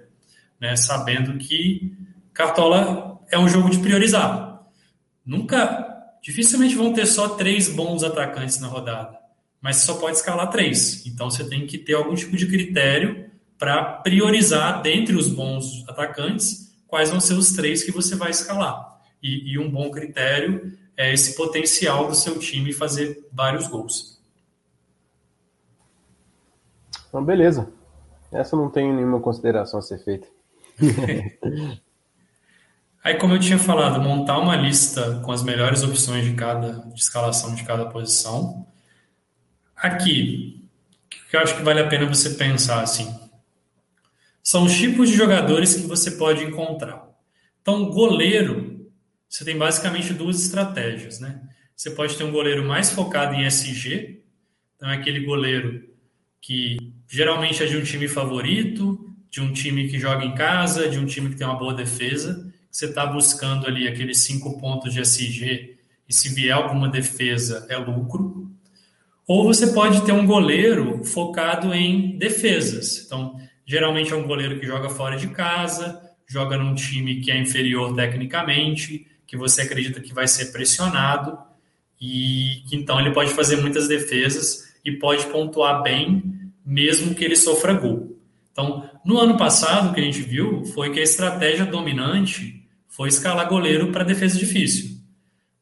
Né? 0.61 0.77
Sabendo 0.77 1.37
que 1.37 1.93
Cartola 2.33 3.19
é 3.29 3.37
um 3.37 3.49
jogo 3.49 3.69
de 3.69 3.79
priorizar. 3.79 4.63
Nunca, 5.25 6.15
dificilmente 6.21 6.73
vão 6.73 6.93
ter 6.93 7.05
só 7.05 7.27
três 7.27 7.67
bons 7.67 8.01
atacantes 8.01 8.61
na 8.61 8.67
rodada, 8.67 9.19
mas 9.59 9.75
você 9.75 9.87
só 9.87 9.95
pode 9.95 10.15
escalar 10.15 10.49
três. 10.49 11.05
Então 11.05 11.29
você 11.29 11.43
tem 11.43 11.67
que 11.67 11.77
ter 11.77 11.95
algum 11.95 12.15
tipo 12.15 12.37
de 12.37 12.47
critério 12.47 13.29
para 13.59 13.83
priorizar 13.83 14.81
dentre 14.81 15.17
os 15.17 15.27
bons 15.27 15.83
atacantes 15.85 16.73
quais 16.87 17.09
vão 17.09 17.19
ser 17.19 17.33
os 17.33 17.51
três 17.51 17.83
que 17.83 17.91
você 17.91 18.15
vai 18.15 18.31
escalar. 18.31 18.92
E, 19.23 19.53
e 19.53 19.57
um 19.57 19.71
bom 19.71 19.89
critério 19.89 20.77
é 20.95 21.13
esse 21.13 21.35
potencial 21.35 22.07
do 22.07 22.15
seu 22.15 22.37
time 22.37 22.73
fazer 22.73 23.25
vários 23.31 23.67
gols. 23.67 24.21
Então, 27.07 27.23
beleza. 27.23 27.71
Essa 28.31 28.55
não 28.55 28.69
tem 28.69 28.91
nenhuma 28.91 29.19
consideração 29.19 29.79
a 29.79 29.81
ser 29.81 30.03
feita. 30.03 30.27
Aí, 33.03 33.15
como 33.15 33.33
eu 33.33 33.39
tinha 33.39 33.59
falado, 33.59 34.01
montar 34.01 34.39
uma 34.39 34.55
lista 34.55 35.19
com 35.25 35.31
as 35.31 35.43
melhores 35.43 35.83
opções 35.83 36.23
de 36.23 36.33
cada 36.33 36.71
de 36.71 36.99
escalação 36.99 37.53
de 37.53 37.63
cada 37.63 37.85
posição. 37.85 38.65
Aqui, 39.75 40.65
o 41.27 41.29
que 41.29 41.35
eu 41.35 41.41
acho 41.41 41.57
que 41.57 41.63
vale 41.63 41.81
a 41.81 41.87
pena 41.87 42.05
você 42.05 42.31
pensar 42.31 42.81
assim, 42.81 43.13
são 44.41 44.63
os 44.63 44.73
tipos 44.73 45.09
de 45.09 45.15
jogadores 45.15 45.75
que 45.75 45.85
você 45.85 46.11
pode 46.11 46.43
encontrar. 46.43 47.07
Então, 47.61 47.89
goleiro, 47.89 48.72
você 49.33 49.43
tem 49.43 49.57
basicamente 49.57 50.13
duas 50.13 50.39
estratégias, 50.39 51.19
né? 51.19 51.41
Você 51.75 51.89
pode 51.89 52.15
ter 52.15 52.23
um 52.23 52.31
goleiro 52.31 52.63
mais 52.63 52.91
focado 52.91 53.33
em 53.33 53.47
SG, 53.47 54.21
então 54.75 54.87
é 54.87 54.93
aquele 54.93 55.21
goleiro 55.21 55.89
que 56.39 56.77
geralmente 57.09 57.63
é 57.63 57.65
de 57.65 57.75
um 57.75 57.81
time 57.81 58.07
favorito, 58.07 59.11
de 59.31 59.41
um 59.41 59.51
time 59.51 59.89
que 59.89 59.97
joga 59.97 60.23
em 60.23 60.35
casa, 60.35 60.87
de 60.87 60.99
um 60.99 61.07
time 61.07 61.31
que 61.31 61.35
tem 61.35 61.47
uma 61.47 61.57
boa 61.57 61.73
defesa. 61.73 62.47
Você 62.69 62.85
está 62.85 63.07
buscando 63.07 63.65
ali 63.65 63.87
aqueles 63.87 64.19
cinco 64.19 64.59
pontos 64.59 64.93
de 64.93 65.01
SG 65.01 65.79
e 66.07 66.13
se 66.13 66.29
vier 66.29 66.53
alguma 66.53 66.87
defesa 66.87 67.65
é 67.69 67.77
lucro. 67.77 68.51
Ou 69.27 69.45
você 69.45 69.73
pode 69.73 70.05
ter 70.05 70.11
um 70.11 70.27
goleiro 70.27 71.03
focado 71.03 71.73
em 71.73 72.19
defesas. 72.19 73.03
Então, 73.03 73.35
geralmente 73.65 74.13
é 74.13 74.15
um 74.15 74.27
goleiro 74.27 74.59
que 74.59 74.67
joga 74.67 74.89
fora 74.91 75.17
de 75.17 75.29
casa, 75.29 75.99
joga 76.27 76.55
num 76.55 76.75
time 76.75 77.19
que 77.19 77.31
é 77.31 77.37
inferior 77.39 77.95
tecnicamente, 77.95 79.07
que 79.33 79.37
você 79.37 79.63
acredita 79.63 79.99
que 79.99 80.13
vai 80.13 80.27
ser 80.27 80.51
pressionado 80.51 81.35
e 81.99 82.61
então 82.71 82.99
ele 82.99 83.09
pode 83.09 83.33
fazer 83.33 83.55
muitas 83.55 83.87
defesas 83.87 84.75
e 84.85 84.91
pode 84.91 85.25
pontuar 85.25 85.81
bem 85.81 86.51
mesmo 86.63 87.15
que 87.15 87.25
ele 87.25 87.35
sofra 87.35 87.73
gol. 87.73 88.15
Então, 88.51 88.87
no 89.03 89.17
ano 89.17 89.35
passado, 89.35 89.89
o 89.89 89.93
que 89.93 89.99
a 89.99 90.03
gente 90.03 90.21
viu 90.21 90.63
foi 90.65 90.91
que 90.91 90.99
a 90.99 91.03
estratégia 91.03 91.65
dominante 91.65 92.63
foi 92.87 93.09
escalar 93.09 93.49
goleiro 93.49 93.91
para 93.91 94.03
defesa 94.03 94.37
difícil. 94.37 94.99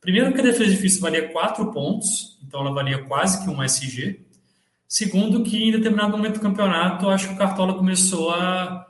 Primeiro, 0.02 0.34
que 0.34 0.42
a 0.42 0.44
defesa 0.44 0.70
difícil 0.70 1.00
valia 1.00 1.30
4 1.30 1.72
pontos, 1.72 2.38
então 2.46 2.60
ela 2.60 2.74
valia 2.74 3.06
quase 3.06 3.42
que 3.42 3.50
um 3.50 3.64
SG. 3.64 4.20
Segundo, 4.86 5.44
que 5.44 5.64
em 5.64 5.72
determinado 5.72 6.18
momento 6.18 6.34
do 6.34 6.42
campeonato, 6.42 7.10
acho 7.10 7.30
que 7.30 7.36
o 7.36 7.38
Cartola 7.38 7.74
começou 7.76 8.32
a 8.32 8.86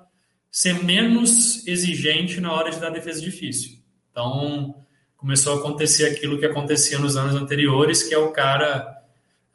ser 0.49 0.83
menos 0.83 1.67
exigente 1.67 2.41
na 2.41 2.51
hora 2.51 2.71
de 2.71 2.79
dar 2.79 2.89
defesa 2.89 3.21
difícil. 3.21 3.80
Então, 4.11 4.75
começou 5.17 5.53
a 5.53 5.59
acontecer 5.59 6.05
aquilo 6.05 6.37
que 6.37 6.45
acontecia 6.45 6.99
nos 6.99 7.15
anos 7.15 7.35
anteriores, 7.35 8.03
que 8.03 8.13
é 8.13 8.17
o 8.17 8.31
cara 8.31 9.01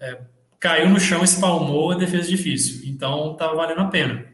é, 0.00 0.18
caiu 0.58 0.88
no 0.88 0.98
chão, 0.98 1.22
espalmou, 1.22 1.92
a 1.92 1.96
defesa 1.96 2.28
difícil. 2.28 2.88
Então, 2.88 3.32
estava 3.32 3.54
valendo 3.54 3.80
a 3.80 3.86
pena. 3.86 4.26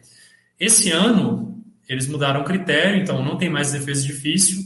Esse 0.58 0.90
ano, 0.90 1.62
eles 1.88 2.06
mudaram 2.06 2.42
o 2.42 2.44
critério, 2.44 3.00
então 3.00 3.24
não 3.24 3.36
tem 3.36 3.50
mais 3.50 3.72
defesa 3.72 4.06
difícil. 4.06 4.62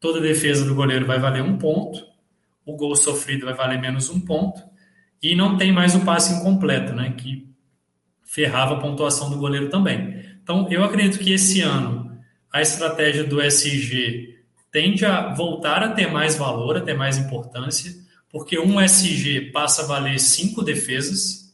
Toda 0.00 0.20
defesa 0.20 0.64
do 0.64 0.74
goleiro 0.74 1.06
vai 1.06 1.18
valer 1.18 1.42
um 1.42 1.58
ponto. 1.58 2.04
O 2.64 2.76
gol 2.76 2.96
sofrido 2.96 3.46
vai 3.46 3.54
valer 3.54 3.80
menos 3.80 4.08
um 4.08 4.20
ponto. 4.20 4.62
E 5.22 5.34
não 5.34 5.56
tem 5.56 5.72
mais 5.72 5.94
o 5.94 6.04
passe 6.04 6.32
incompleto, 6.34 6.94
né? 6.94 7.12
Que 7.12 7.48
ferrava 8.22 8.74
a 8.74 8.80
pontuação 8.80 9.30
do 9.30 9.38
goleiro 9.38 9.68
também. 9.68 10.24
Então, 10.42 10.68
eu 10.70 10.84
acredito 10.84 11.18
que 11.18 11.32
esse 11.32 11.60
ano 11.60 12.08
a 12.52 12.62
estratégia 12.62 13.24
do 13.24 13.42
SG 13.42 14.37
tende 14.70 15.04
a 15.04 15.32
voltar 15.34 15.82
a 15.82 15.92
ter 15.92 16.10
mais 16.10 16.36
valor, 16.36 16.76
a 16.76 16.80
ter 16.80 16.94
mais 16.94 17.18
importância 17.18 18.08
porque 18.30 18.58
um 18.58 18.80
SG 18.80 19.50
passa 19.52 19.82
a 19.82 19.86
valer 19.86 20.18
5 20.18 20.62
defesas. 20.62 21.52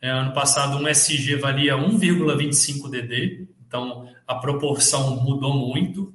É, 0.00 0.10
ano 0.10 0.32
passado, 0.32 0.76
um 0.76 0.86
SG 0.86 1.36
valia 1.36 1.76
1,25 1.76 2.90
DD, 2.90 3.48
então 3.66 4.08
a 4.26 4.34
proporção 4.34 5.16
mudou 5.22 5.54
muito. 5.54 6.12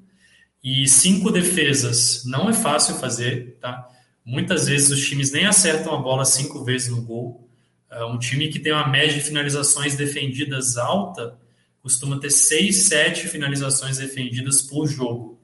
E 0.64 0.88
cinco 0.88 1.32
defesas 1.32 2.24
não 2.26 2.50
é 2.50 2.54
fácil 2.54 2.96
fazer, 2.96 3.58
tá? 3.62 3.88
Muitas 4.26 4.68
vezes 4.68 4.92
os 4.92 5.08
times 5.08 5.32
nem 5.32 5.46
acertam 5.46 5.96
a 5.96 5.98
bola 5.98 6.26
cinco 6.26 6.64
vezes 6.66 6.90
no 6.90 7.02
gol. 7.02 7.50
É, 7.90 8.04
um 8.04 8.20
time 8.20 8.50
que 8.50 8.60
tem 8.60 8.74
uma 8.74 8.88
média 8.88 9.14
de 9.14 9.22
finalizações 9.22 9.96
defendidas 9.96 10.78
alta 10.78 11.40
costuma 11.82 12.20
ter 12.20 12.30
seis, 12.30 12.84
sete 12.84 13.28
finalizações 13.28 13.98
defendidas 13.98 14.62
por 14.62 14.86
jogo. 14.86 15.39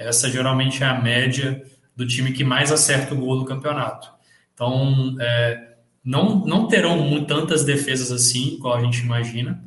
Essa 0.00 0.30
geralmente 0.30 0.82
é 0.82 0.86
a 0.86 0.98
média 0.98 1.62
do 1.94 2.06
time 2.06 2.32
que 2.32 2.42
mais 2.42 2.72
acerta 2.72 3.12
o 3.12 3.18
gol 3.18 3.38
do 3.38 3.44
campeonato. 3.44 4.10
Então, 4.54 5.14
é, 5.20 5.74
não, 6.02 6.46
não 6.46 6.66
terão 6.66 7.22
tantas 7.26 7.64
defesas 7.64 8.10
assim, 8.10 8.54
igual 8.54 8.78
a 8.78 8.82
gente 8.82 9.00
imagina. 9.00 9.62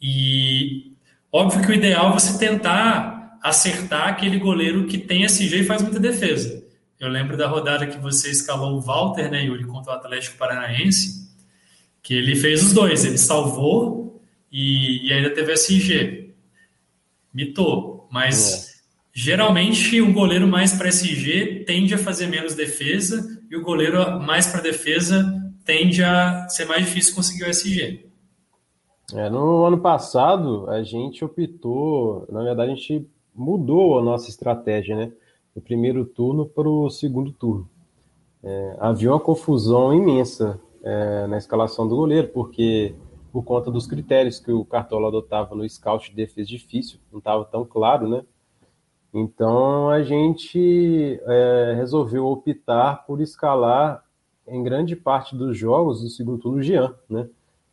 E 0.00 0.92
óbvio 1.30 1.60
que 1.62 1.70
o 1.70 1.74
ideal 1.74 2.10
é 2.10 2.12
você 2.14 2.38
tentar 2.38 3.38
acertar 3.42 4.08
aquele 4.08 4.38
goleiro 4.38 4.86
que 4.86 4.96
tem 4.96 5.24
SG 5.24 5.60
e 5.60 5.64
faz 5.64 5.82
muita 5.82 6.00
defesa. 6.00 6.64
Eu 6.98 7.08
lembro 7.08 7.36
da 7.36 7.46
rodada 7.46 7.86
que 7.86 7.98
você 7.98 8.30
escalou 8.30 8.78
o 8.78 8.80
Walter, 8.80 9.30
né, 9.30 9.44
Yuri, 9.44 9.64
contra 9.64 9.92
o 9.92 9.96
Atlético 9.96 10.38
Paranaense, 10.38 11.30
que 12.02 12.14
ele 12.14 12.34
fez 12.34 12.64
os 12.64 12.72
dois. 12.72 13.04
Ele 13.04 13.18
salvou 13.18 14.22
e, 14.50 15.06
e 15.06 15.12
ainda 15.12 15.28
teve 15.28 15.52
SG. 15.52 16.34
Mitou, 17.34 18.08
mas... 18.10 18.75
Geralmente, 19.18 19.98
o 20.02 20.12
goleiro 20.12 20.46
mais 20.46 20.74
para 20.76 20.90
SG 20.90 21.64
tende 21.66 21.94
a 21.94 21.98
fazer 21.98 22.26
menos 22.26 22.54
defesa 22.54 23.42
e 23.50 23.56
o 23.56 23.62
goleiro 23.62 24.20
mais 24.20 24.46
para 24.46 24.60
defesa 24.60 25.24
tende 25.64 26.04
a 26.04 26.46
ser 26.50 26.66
mais 26.66 26.84
difícil 26.84 27.14
conseguir 27.14 27.44
o 27.44 27.48
SG. 27.48 28.10
É, 29.14 29.30
no 29.30 29.64
ano 29.64 29.78
passado, 29.78 30.68
a 30.68 30.82
gente 30.82 31.24
optou, 31.24 32.26
na 32.30 32.42
verdade, 32.42 32.72
a 32.72 32.74
gente 32.74 33.08
mudou 33.34 33.98
a 33.98 34.02
nossa 34.02 34.28
estratégia, 34.28 34.94
né? 34.94 35.10
Do 35.54 35.62
primeiro 35.62 36.04
turno 36.04 36.44
para 36.44 36.68
o 36.68 36.90
segundo 36.90 37.32
turno. 37.32 37.66
É, 38.44 38.76
havia 38.78 39.10
uma 39.10 39.18
confusão 39.18 39.94
imensa 39.94 40.60
é, 40.84 41.26
na 41.26 41.38
escalação 41.38 41.88
do 41.88 41.96
goleiro, 41.96 42.28
porque 42.28 42.94
por 43.32 43.42
conta 43.44 43.70
dos 43.70 43.86
critérios 43.86 44.38
que 44.38 44.52
o 44.52 44.62
Cartola 44.62 45.08
adotava 45.08 45.54
no 45.54 45.66
scout 45.66 46.10
de 46.10 46.16
defesa 46.16 46.48
difícil, 46.48 46.98
não 47.10 47.18
estava 47.18 47.46
tão 47.46 47.64
claro, 47.64 48.06
né? 48.06 48.22
Então 49.18 49.88
a 49.88 50.02
gente 50.02 51.18
é, 51.24 51.72
resolveu 51.74 52.26
optar 52.26 53.06
por 53.06 53.22
escalar 53.22 54.04
em 54.46 54.62
grande 54.62 54.94
parte 54.94 55.34
dos 55.34 55.56
jogos 55.56 56.02
do 56.02 56.10
segundo 56.10 56.38
turno 56.38 56.62
Jean, 56.62 56.94
né? 57.08 57.26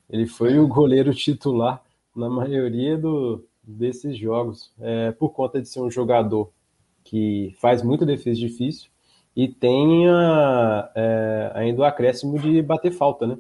Ele 0.09 0.25
foi 0.25 0.57
o 0.57 0.65
goleiro 0.65 1.13
titular 1.13 1.83
na 2.15 2.29
maioria 2.29 2.97
do, 2.97 3.45
desses 3.61 4.17
jogos, 4.17 4.71
é, 4.79 5.11
por 5.11 5.31
conta 5.31 5.61
de 5.61 5.67
ser 5.67 5.81
um 5.81 5.91
jogador 5.91 6.49
que 7.03 7.53
faz 7.59 7.83
muita 7.83 8.05
defesa 8.05 8.39
difícil 8.39 8.89
e 9.35 9.49
tem 9.49 10.07
a, 10.07 10.91
é, 10.95 11.51
ainda 11.55 11.81
o 11.81 11.83
acréscimo 11.83 12.39
de 12.39 12.61
bater 12.61 12.93
falta, 12.93 13.27
né? 13.27 13.37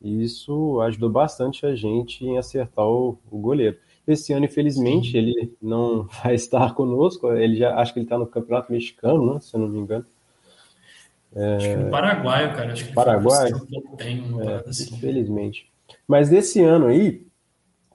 E 0.00 0.24
isso 0.24 0.80
ajudou 0.80 1.10
bastante 1.10 1.66
a 1.66 1.74
gente 1.74 2.24
em 2.24 2.38
acertar 2.38 2.86
o, 2.86 3.18
o 3.30 3.38
goleiro. 3.38 3.76
Esse 4.06 4.32
ano, 4.32 4.44
infelizmente, 4.44 5.16
ele 5.16 5.52
não 5.60 6.04
vai 6.22 6.34
estar 6.34 6.74
conosco. 6.74 7.32
Ele 7.32 7.56
já 7.56 7.76
acho 7.76 7.92
que 7.92 8.00
ele 8.00 8.06
está 8.06 8.18
no 8.18 8.26
Campeonato 8.26 8.72
Mexicano, 8.72 9.34
né? 9.34 9.40
Se 9.40 9.54
eu 9.56 9.60
não 9.60 9.68
me 9.68 9.78
engano. 9.78 10.04
É... 11.34 11.56
Acho 11.56 11.68
que 11.68 11.76
no 11.76 11.90
Paraguai, 11.90 12.54
cara. 12.54 12.72
Acho 12.72 12.86
que 12.86 12.92
Paraguai. 12.92 13.50
Tem 13.96 14.24
é, 14.40 14.68
assim. 14.68 14.94
Infelizmente. 14.94 15.70
Mas 16.06 16.28
desse 16.28 16.62
ano 16.62 16.86
aí, 16.86 17.26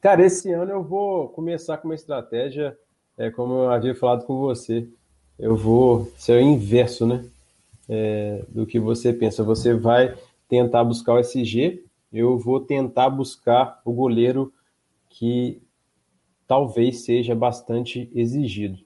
cara, 0.01 0.25
esse 0.25 0.51
ano 0.51 0.71
eu 0.71 0.83
vou 0.83 1.29
começar 1.29 1.77
com 1.77 1.87
uma 1.87 1.95
estratégia, 1.95 2.77
é, 3.17 3.29
como 3.29 3.53
eu 3.53 3.71
havia 3.71 3.95
falado 3.95 4.25
com 4.25 4.39
você. 4.39 4.87
Eu 5.37 5.55
vou 5.55 6.11
ser 6.17 6.33
o 6.33 6.41
inverso, 6.41 7.07
né? 7.07 7.25
É, 7.87 8.43
do 8.49 8.65
que 8.65 8.79
você 8.79 9.13
pensa. 9.13 9.43
Você 9.43 9.73
vai 9.73 10.13
tentar 10.49 10.83
buscar 10.83 11.13
o 11.13 11.19
SG, 11.19 11.83
eu 12.11 12.37
vou 12.37 12.59
tentar 12.59 13.09
buscar 13.09 13.79
o 13.85 13.93
goleiro 13.93 14.51
que 15.09 15.61
talvez 16.49 17.05
seja 17.05 17.35
bastante 17.35 18.09
exigido. 18.11 18.79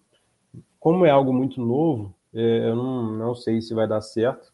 Como 0.82 1.06
é 1.06 1.10
algo 1.10 1.32
muito 1.32 1.62
novo, 1.62 2.14
é, 2.34 2.68
eu 2.68 2.76
não, 2.76 3.14
não 3.14 3.34
sei 3.34 3.62
se 3.62 3.74
vai 3.74 3.88
dar 3.88 4.02
certo, 4.02 4.52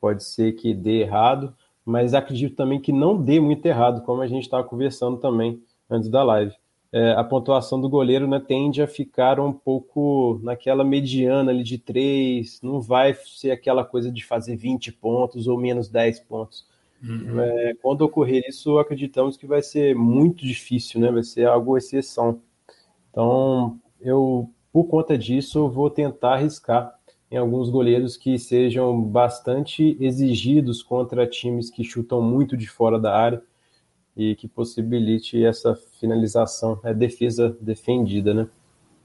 pode 0.00 0.24
ser 0.24 0.52
que 0.52 0.72
dê 0.72 1.02
errado, 1.02 1.54
mas 1.84 2.14
acredito 2.14 2.56
também 2.56 2.80
que 2.80 2.90
não 2.90 3.22
dê 3.22 3.38
muito 3.38 3.66
errado, 3.66 4.02
como 4.02 4.22
a 4.22 4.26
gente 4.26 4.44
estava 4.44 4.64
conversando 4.64 5.18
também 5.18 5.62
antes 5.90 6.08
da 6.08 6.24
live. 6.24 6.54
É, 6.90 7.12
a 7.12 7.22
pontuação 7.22 7.78
do 7.78 7.88
goleiro 7.90 8.26
né, 8.26 8.40
tende 8.40 8.80
a 8.80 8.88
ficar 8.88 9.38
um 9.38 9.52
pouco 9.52 10.40
naquela 10.42 10.82
mediana 10.82 11.50
ali 11.50 11.62
de 11.62 11.76
3, 11.76 12.62
não 12.62 12.80
vai 12.80 13.12
ser 13.12 13.50
aquela 13.50 13.84
coisa 13.84 14.10
de 14.10 14.24
fazer 14.24 14.56
20 14.56 14.92
pontos 14.92 15.46
ou 15.46 15.58
menos 15.58 15.90
10 15.90 16.20
pontos. 16.20 16.66
Uhum. 17.02 17.40
É, 17.40 17.74
quando 17.80 18.02
ocorrer 18.02 18.42
isso, 18.48 18.78
acreditamos 18.78 19.36
que 19.36 19.46
vai 19.46 19.62
ser 19.62 19.94
muito 19.94 20.44
difícil, 20.44 21.00
né? 21.00 21.10
Vai 21.10 21.22
ser 21.22 21.46
algo 21.46 21.76
exceção. 21.76 22.40
Então, 23.10 23.78
eu, 24.00 24.50
por 24.72 24.84
conta 24.84 25.16
disso, 25.16 25.68
vou 25.68 25.90
tentar 25.90 26.34
arriscar 26.34 26.98
em 27.30 27.36
alguns 27.36 27.68
goleiros 27.68 28.16
que 28.16 28.38
sejam 28.38 29.00
bastante 29.00 29.96
exigidos 30.00 30.82
contra 30.82 31.26
times 31.26 31.70
que 31.70 31.84
chutam 31.84 32.22
muito 32.22 32.56
de 32.56 32.66
fora 32.68 32.98
da 32.98 33.14
área 33.14 33.42
e 34.16 34.34
que 34.34 34.48
possibilite 34.48 35.44
essa 35.44 35.76
finalização, 35.76 36.80
é 36.82 36.92
defesa 36.92 37.56
defendida, 37.60 38.34
né? 38.34 38.48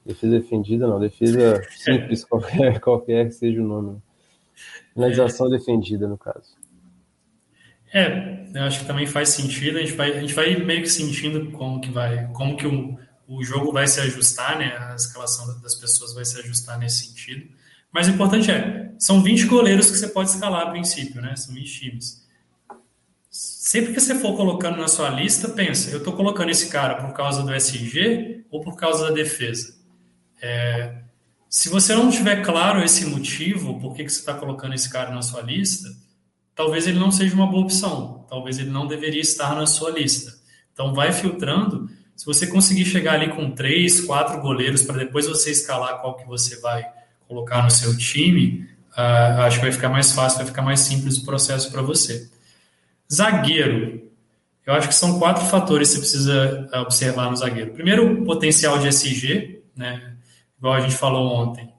Defesa 0.04 0.40
defendida 0.40 0.86
não, 0.86 0.98
defesa 0.98 1.62
simples, 1.70 2.24
qualquer, 2.24 2.80
qualquer 2.80 3.26
que 3.26 3.34
seja 3.34 3.62
o 3.62 3.64
nome. 3.64 4.02
Finalização 4.92 5.48
defendida, 5.48 6.08
no 6.08 6.18
caso. 6.18 6.56
É, 7.94 8.48
eu 8.52 8.62
acho 8.64 8.80
que 8.80 8.86
também 8.86 9.06
faz 9.06 9.28
sentido. 9.28 9.78
A 9.78 9.80
gente 9.80 9.92
vai, 9.92 10.10
a 10.10 10.20
gente 10.20 10.34
vai 10.34 10.56
meio 10.56 10.82
que 10.82 10.88
sentindo 10.88 11.52
como 11.52 11.80
que 11.80 11.92
vai, 11.92 12.26
como 12.32 12.56
que 12.56 12.66
o, 12.66 12.98
o 13.28 13.44
jogo 13.44 13.72
vai 13.72 13.86
se 13.86 14.00
ajustar, 14.00 14.58
né? 14.58 14.76
A 14.76 14.96
escalação 14.96 15.60
das 15.60 15.76
pessoas 15.76 16.12
vai 16.12 16.24
se 16.24 16.36
ajustar 16.40 16.76
nesse 16.76 17.06
sentido. 17.06 17.48
Mas 17.92 18.08
o 18.08 18.10
importante 18.10 18.50
é, 18.50 18.92
são 18.98 19.22
20 19.22 19.46
goleiros 19.46 19.88
que 19.88 19.96
você 19.96 20.08
pode 20.08 20.30
escalar 20.30 20.66
a 20.66 20.70
princípio, 20.70 21.22
né? 21.22 21.36
São 21.36 21.54
20 21.54 21.80
times. 21.80 22.24
Sempre 23.30 23.94
que 23.94 24.00
você 24.00 24.16
for 24.16 24.36
colocando 24.36 24.78
na 24.78 24.88
sua 24.88 25.10
lista, 25.10 25.48
pensa, 25.48 25.90
eu 25.90 25.98
estou 25.98 26.12
colocando 26.14 26.50
esse 26.50 26.68
cara 26.68 26.96
por 26.96 27.12
causa 27.12 27.44
do 27.44 27.54
SG 27.54 28.44
ou 28.50 28.60
por 28.60 28.76
causa 28.76 29.08
da 29.08 29.14
defesa? 29.14 29.76
É, 30.42 31.02
se 31.48 31.68
você 31.68 31.94
não 31.94 32.10
tiver 32.10 32.44
claro 32.44 32.82
esse 32.82 33.06
motivo, 33.06 33.80
por 33.80 33.94
que, 33.94 34.04
que 34.04 34.12
você 34.12 34.18
está 34.18 34.34
colocando 34.34 34.74
esse 34.74 34.90
cara 34.90 35.12
na 35.12 35.22
sua 35.22 35.42
lista, 35.42 35.88
talvez 36.54 36.86
ele 36.86 36.98
não 36.98 37.10
seja 37.10 37.34
uma 37.34 37.46
boa 37.46 37.64
opção, 37.64 38.24
talvez 38.28 38.58
ele 38.58 38.70
não 38.70 38.86
deveria 38.86 39.20
estar 39.20 39.54
na 39.54 39.66
sua 39.66 39.90
lista. 39.90 40.32
Então, 40.72 40.94
vai 40.94 41.12
filtrando. 41.12 41.88
Se 42.16 42.24
você 42.26 42.46
conseguir 42.46 42.84
chegar 42.84 43.14
ali 43.14 43.30
com 43.30 43.50
três, 43.50 44.00
quatro 44.00 44.40
goleiros 44.40 44.82
para 44.82 44.98
depois 44.98 45.26
você 45.26 45.50
escalar 45.50 46.00
qual 46.00 46.16
que 46.16 46.26
você 46.26 46.60
vai 46.60 46.84
colocar 47.26 47.62
no 47.62 47.70
seu 47.70 47.96
time, 47.96 48.68
uh, 48.92 49.40
acho 49.42 49.58
que 49.58 49.64
vai 49.64 49.72
ficar 49.72 49.88
mais 49.88 50.12
fácil, 50.12 50.38
vai 50.38 50.46
ficar 50.46 50.62
mais 50.62 50.80
simples 50.80 51.18
o 51.18 51.24
processo 51.24 51.70
para 51.70 51.82
você. 51.82 52.28
Zagueiro. 53.12 54.02
Eu 54.66 54.74
acho 54.74 54.88
que 54.88 54.94
são 54.94 55.18
quatro 55.18 55.44
fatores 55.44 55.88
que 55.88 55.94
você 55.96 56.00
precisa 56.00 56.68
ah, 56.72 56.80
observar 56.80 57.30
no 57.30 57.36
zagueiro. 57.36 57.72
Primeiro, 57.72 58.22
o 58.22 58.24
potencial 58.24 58.78
de 58.78 58.88
SG, 58.88 59.62
né? 59.76 60.14
igual 60.56 60.72
a 60.72 60.80
gente 60.80 60.94
falou 60.94 61.34
ontem 61.34 61.73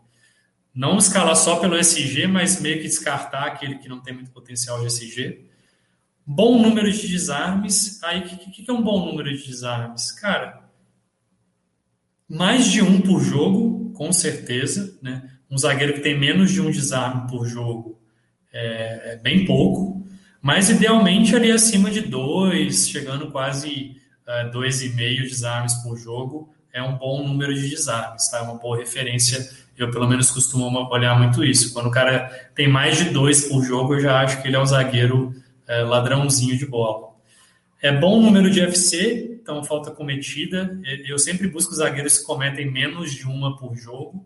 não 0.76 0.98
escalar 0.98 1.38
só 1.38 1.56
pelo 1.56 1.78
SG, 1.78 2.28
mas 2.28 2.60
meio 2.60 2.78
que 2.78 2.84
descartar 2.84 3.46
aquele 3.46 3.78
que 3.78 3.88
não 3.88 4.02
tem 4.02 4.14
muito 4.14 4.32
potencial 4.32 4.82
de 4.82 4.88
SG. 4.88 5.46
Bom 6.26 6.62
número 6.62 6.92
de 6.92 7.08
desarmes. 7.08 8.04
Aí, 8.04 8.20
o 8.20 8.24
que, 8.24 8.64
que, 8.64 8.70
é 8.70 8.74
um 8.74 8.84
bom 8.84 9.06
número 9.06 9.32
de 9.32 9.48
desarmes? 9.48 10.12
Cara, 10.12 10.70
mais 12.28 12.66
de 12.66 12.82
um 12.82 13.00
por 13.00 13.22
jogo, 13.22 13.92
com 13.94 14.12
certeza. 14.12 15.00
Né? 15.02 15.32
Um 15.50 15.58
zagueiro 15.58 15.94
que 15.94 16.02
tem 16.02 16.20
menos 16.20 16.52
de 16.52 16.60
um 16.60 16.70
desarme 16.70 17.30
por 17.30 17.48
jogo 17.48 17.98
é, 18.52 19.14
é 19.14 19.16
bem 19.16 19.46
pouco. 19.46 20.06
Mas, 20.42 20.70
idealmente, 20.70 21.34
ali 21.36 21.52
acima 21.52 21.90
de 21.90 22.02
dois, 22.02 22.90
chegando 22.90 23.32
quase 23.32 23.96
uh, 24.28 24.52
dois 24.52 24.82
e 24.82 24.90
meio 24.90 25.24
desarmes 25.24 25.74
por 25.76 25.98
jogo, 25.98 26.54
é 26.74 26.84
um 26.84 26.98
bom 26.98 27.26
número 27.26 27.54
de 27.54 27.70
desarmes. 27.70 28.28
Tá? 28.30 28.40
É 28.40 28.42
uma 28.42 28.56
boa 28.56 28.78
referência 28.78 29.50
eu, 29.78 29.92
pelo 29.92 30.08
menos, 30.08 30.32
costumo 30.32 30.66
olhar 30.92 31.18
muito 31.18 31.44
isso. 31.44 31.74
Quando 31.74 31.88
o 31.88 31.92
cara 31.92 32.30
tem 32.54 32.68
mais 32.68 32.98
de 32.98 33.10
dois 33.10 33.48
por 33.48 33.64
jogo, 33.64 33.96
eu 33.96 34.00
já 34.00 34.22
acho 34.22 34.42
que 34.42 34.48
ele 34.48 34.56
é 34.56 34.60
um 34.60 34.66
zagueiro 34.66 35.34
é, 35.68 35.84
ladrãozinho 35.84 36.58
de 36.58 36.66
bola. 36.66 37.14
É 37.82 37.92
bom 37.92 38.22
número 38.22 38.50
de 38.50 38.62
FC, 38.62 39.40
então 39.42 39.64
falta 39.64 39.92
cometida. 39.92 40.80
Eu 41.06 41.20
sempre 41.20 41.48
busco 41.48 41.76
zagueiros 41.76 42.20
que 42.20 42.26
cometem 42.26 42.72
menos 42.72 43.12
de 43.12 43.26
uma 43.26 43.58
por 43.58 43.76
jogo. 43.76 44.26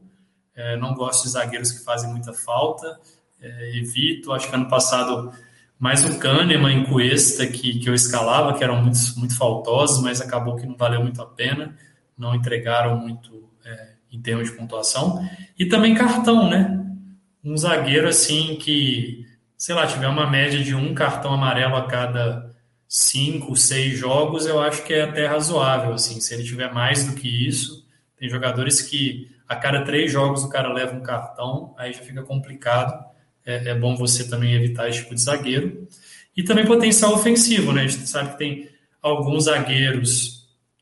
É, 0.56 0.78
não 0.78 0.93
gosto 0.93 1.24
de 1.24 1.32
zagueiros 1.32 1.72
que 1.72 1.84
fazem 1.84 2.10
muita 2.10 2.34
falta. 2.34 3.00
é, 3.41 3.78
evito. 3.78 4.32
Acho 4.32 4.50
que 4.50 4.56
ano 4.56 4.70
passado 4.70 5.34
mais 5.78 6.04
o 6.04 6.20
Kahneman 6.20 6.82
e 6.82 6.86
Cuesta 6.86 7.47
que, 7.47 7.80
que 7.80 7.89
eu 7.89 7.93
escalava, 7.93 8.58
que 8.58 8.64
eram 8.64 8.82
muito, 8.82 9.00
muito 9.18 9.38
faltosos, 9.38 10.04
mas 10.04 10.20
acabou 10.20 10.58
que 10.58 10.66
não 10.66 10.76
valeu 10.76 11.02
muito 11.02 11.22
a 11.22 11.26
pena, 11.26 11.74
não 12.18 12.36
entregaram 12.36 12.97
muito 12.97 13.50
é, 13.64 13.93
em 14.12 14.22
termos 14.22 14.49
de 14.49 14.57
pontuação. 14.57 15.28
E 15.57 15.66
também 15.66 15.95
cartão, 15.95 16.49
né? 16.49 16.84
Um 17.43 17.57
zagueiro 17.57 18.07
assim 18.07 18.55
que, 18.55 19.26
sei 19.57 19.76
lá, 19.76 19.88
tiver 19.88 20.07
uma 20.07 20.30
média 20.30 20.64
de 20.64 20.76
um 20.76 20.93
cartão 20.93 21.34
amarelo 21.34 21.76
a 21.76 21.88
cada 21.88 22.49
cinco, 22.88 23.55
seis 23.55 23.97
jogos, 23.97 24.45
eu 24.45 24.62
acho 24.62 24.84
que 24.84 24.93
é 24.93 25.03
até 25.03 25.28
razoável. 25.28 25.93
Assim, 25.93 26.20
se 26.20 26.34
ele 26.34 26.43
tiver 26.43 26.74
mais 26.74 27.05
do 27.05 27.16
que 27.16 27.47
isso, 27.47 27.86
tem 28.18 28.30
jogadores 28.30 28.82
que 28.82 29.30
a 29.47 29.55
cada 29.55 29.84
três 29.84 30.12
jogos 30.12 30.43
o 30.43 30.49
cara 30.49 30.74
leva 30.74 30.95
um 30.95 31.01
cartão, 31.01 31.74
aí 31.78 31.93
já 31.93 32.01
fica 32.01 32.24
complicado 32.24 33.10
é, 33.49 33.70
é 33.70 33.76
bom 33.76 33.95
você 33.95 34.30
também 34.30 34.53
evitar 34.53 34.88
esse 34.88 34.99
tipo 34.99 35.16
de 35.16 35.22
zagueiro. 35.22 35.88
E 36.38 36.43
também 36.43 36.66
potencial 36.66 37.14
ofensivo, 37.14 37.74
né? 37.74 37.84
A 37.84 37.88
gente 37.88 38.07
sabe 38.07 38.32
que 38.32 38.38
tem 38.38 38.70
alguns 39.01 39.45
zagueiros, 39.45 40.39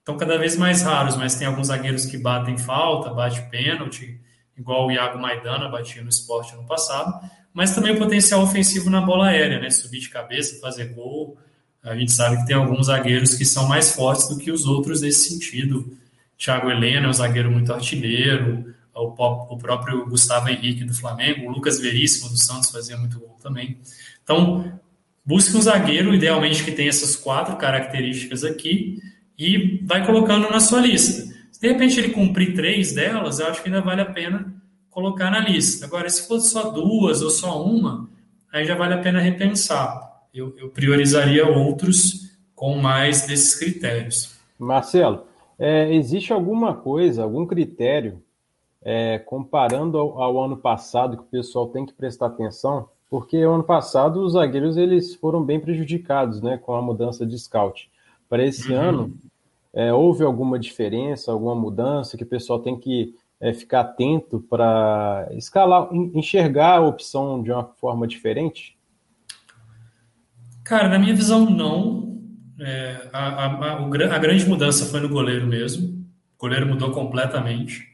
estão 0.07 0.15
cada 0.15 0.37
vez 0.37 0.55
mais 0.55 0.83
raros, 0.83 1.17
mas 1.17 1.35
tem 1.35 1.45
alguns 1.45 1.67
zagueiros 1.67 2.05
que 2.05 2.17
batem 2.17 2.57
falta, 2.57 3.09
bate 3.09 3.41
pênalti, 3.49 4.17
igual 4.57 4.87
o 4.87 4.91
Iago 4.91 5.19
Maidana 5.19 5.67
batia 5.67 6.01
no 6.01 6.07
esporte 6.07 6.53
ano 6.53 6.65
passado, 6.65 7.29
mas 7.53 7.75
também 7.75 7.91
o 7.91 7.97
potencial 7.97 8.41
ofensivo 8.41 8.89
na 8.89 9.01
bola 9.01 9.27
aérea, 9.27 9.59
né? 9.59 9.69
Subir 9.69 9.99
de 9.99 10.07
cabeça, 10.07 10.61
fazer 10.61 10.93
gol. 10.93 11.37
A 11.83 11.93
gente 11.93 12.13
sabe 12.13 12.37
que 12.37 12.45
tem 12.45 12.55
alguns 12.55 12.85
zagueiros 12.85 13.35
que 13.35 13.43
são 13.43 13.67
mais 13.67 13.91
fortes 13.91 14.29
do 14.29 14.37
que 14.37 14.49
os 14.49 14.65
outros 14.65 15.01
nesse 15.01 15.29
sentido. 15.29 15.93
Thiago 16.37 16.71
Helena 16.71 17.07
é 17.07 17.09
um 17.09 17.13
zagueiro 17.13 17.51
muito 17.51 17.73
artilheiro, 17.73 18.73
o, 18.95 19.57
próprio 19.57 20.05
Gustavo 20.05 20.47
Henrique 20.47 20.85
do 20.85 20.93
Flamengo, 20.93 21.47
o 21.47 21.51
Lucas 21.51 21.81
Veríssimo 21.81 22.29
do 22.29 22.37
Santos 22.37 22.71
fazia 22.71 22.95
muito 22.95 23.19
gol 23.19 23.35
também. 23.43 23.77
Então, 24.23 24.79
busque 25.25 25.57
um 25.57 25.61
zagueiro, 25.61 26.15
idealmente 26.15 26.63
que 26.63 26.71
tenha 26.71 26.87
essas 26.87 27.17
quatro 27.17 27.57
características 27.57 28.45
aqui, 28.45 29.01
e 29.37 29.79
vai 29.85 30.05
colocando 30.05 30.49
na 30.49 30.59
sua 30.59 30.81
lista. 30.81 31.33
Se 31.51 31.61
de 31.61 31.67
repente 31.67 31.99
ele 31.99 32.09
cumprir 32.09 32.53
três 32.53 32.93
delas, 32.93 33.39
eu 33.39 33.47
acho 33.47 33.61
que 33.61 33.69
ainda 33.69 33.81
vale 33.81 34.01
a 34.01 34.05
pena 34.05 34.53
colocar 34.89 35.29
na 35.29 35.39
lista. 35.39 35.85
Agora, 35.85 36.09
se 36.09 36.27
for 36.27 36.39
só 36.39 36.71
duas 36.71 37.21
ou 37.21 37.29
só 37.29 37.63
uma, 37.63 38.09
aí 38.51 38.65
já 38.65 38.75
vale 38.75 38.95
a 38.95 38.99
pena 38.99 39.19
repensar. 39.19 40.23
Eu, 40.33 40.55
eu 40.57 40.69
priorizaria 40.69 41.47
outros 41.47 42.31
com 42.55 42.75
mais 42.77 43.27
desses 43.27 43.55
critérios. 43.55 44.35
Marcelo, 44.57 45.25
é, 45.59 45.93
existe 45.93 46.33
alguma 46.33 46.73
coisa, 46.73 47.23
algum 47.23 47.45
critério 47.45 48.21
é, 48.81 49.19
comparando 49.19 49.97
ao, 49.97 50.21
ao, 50.21 50.43
ano 50.43 50.57
passado, 50.57 51.17
que 51.17 51.23
o 51.23 51.27
pessoal 51.27 51.67
tem 51.67 51.85
que 51.85 51.93
prestar 51.93 52.27
atenção, 52.27 52.89
porque 53.09 53.37
ano 53.37 53.63
passado 53.63 54.21
os 54.21 54.33
zagueiros 54.33 54.77
eles 54.77 55.15
foram 55.15 55.43
bem 55.43 55.59
prejudicados 55.59 56.41
né, 56.41 56.57
com 56.57 56.73
a 56.75 56.81
mudança 56.81 57.25
de 57.25 57.37
scout. 57.37 57.89
Para 58.29 58.45
esse 58.45 58.71
uhum. 58.71 58.79
ano, 58.79 59.17
é, 59.73 59.93
houve 59.93 60.23
alguma 60.23 60.57
diferença, 60.57 61.31
alguma 61.31 61.55
mudança 61.55 62.17
que 62.17 62.23
o 62.23 62.27
pessoal 62.27 62.59
tem 62.59 62.79
que 62.79 63.13
é, 63.39 63.53
ficar 63.53 63.81
atento 63.81 64.39
para 64.49 65.27
escalar, 65.31 65.89
enxergar 65.93 66.77
a 66.77 66.81
opção 66.81 67.41
de 67.41 67.51
uma 67.51 67.63
forma 67.63 68.07
diferente? 68.07 68.77
Cara, 70.63 70.89
na 70.89 70.99
minha 70.99 71.15
visão, 71.15 71.49
não. 71.49 72.17
É, 72.59 73.09
a, 73.13 73.45
a, 73.45 73.85
a, 73.85 74.17
grande 74.19 74.45
mudança 74.49 74.85
foi 74.85 74.99
no 74.99 75.09
goleiro 75.09 75.45
mesmo. 75.45 76.05
O 76.35 76.39
goleiro 76.39 76.67
mudou 76.67 76.91
completamente. 76.91 77.87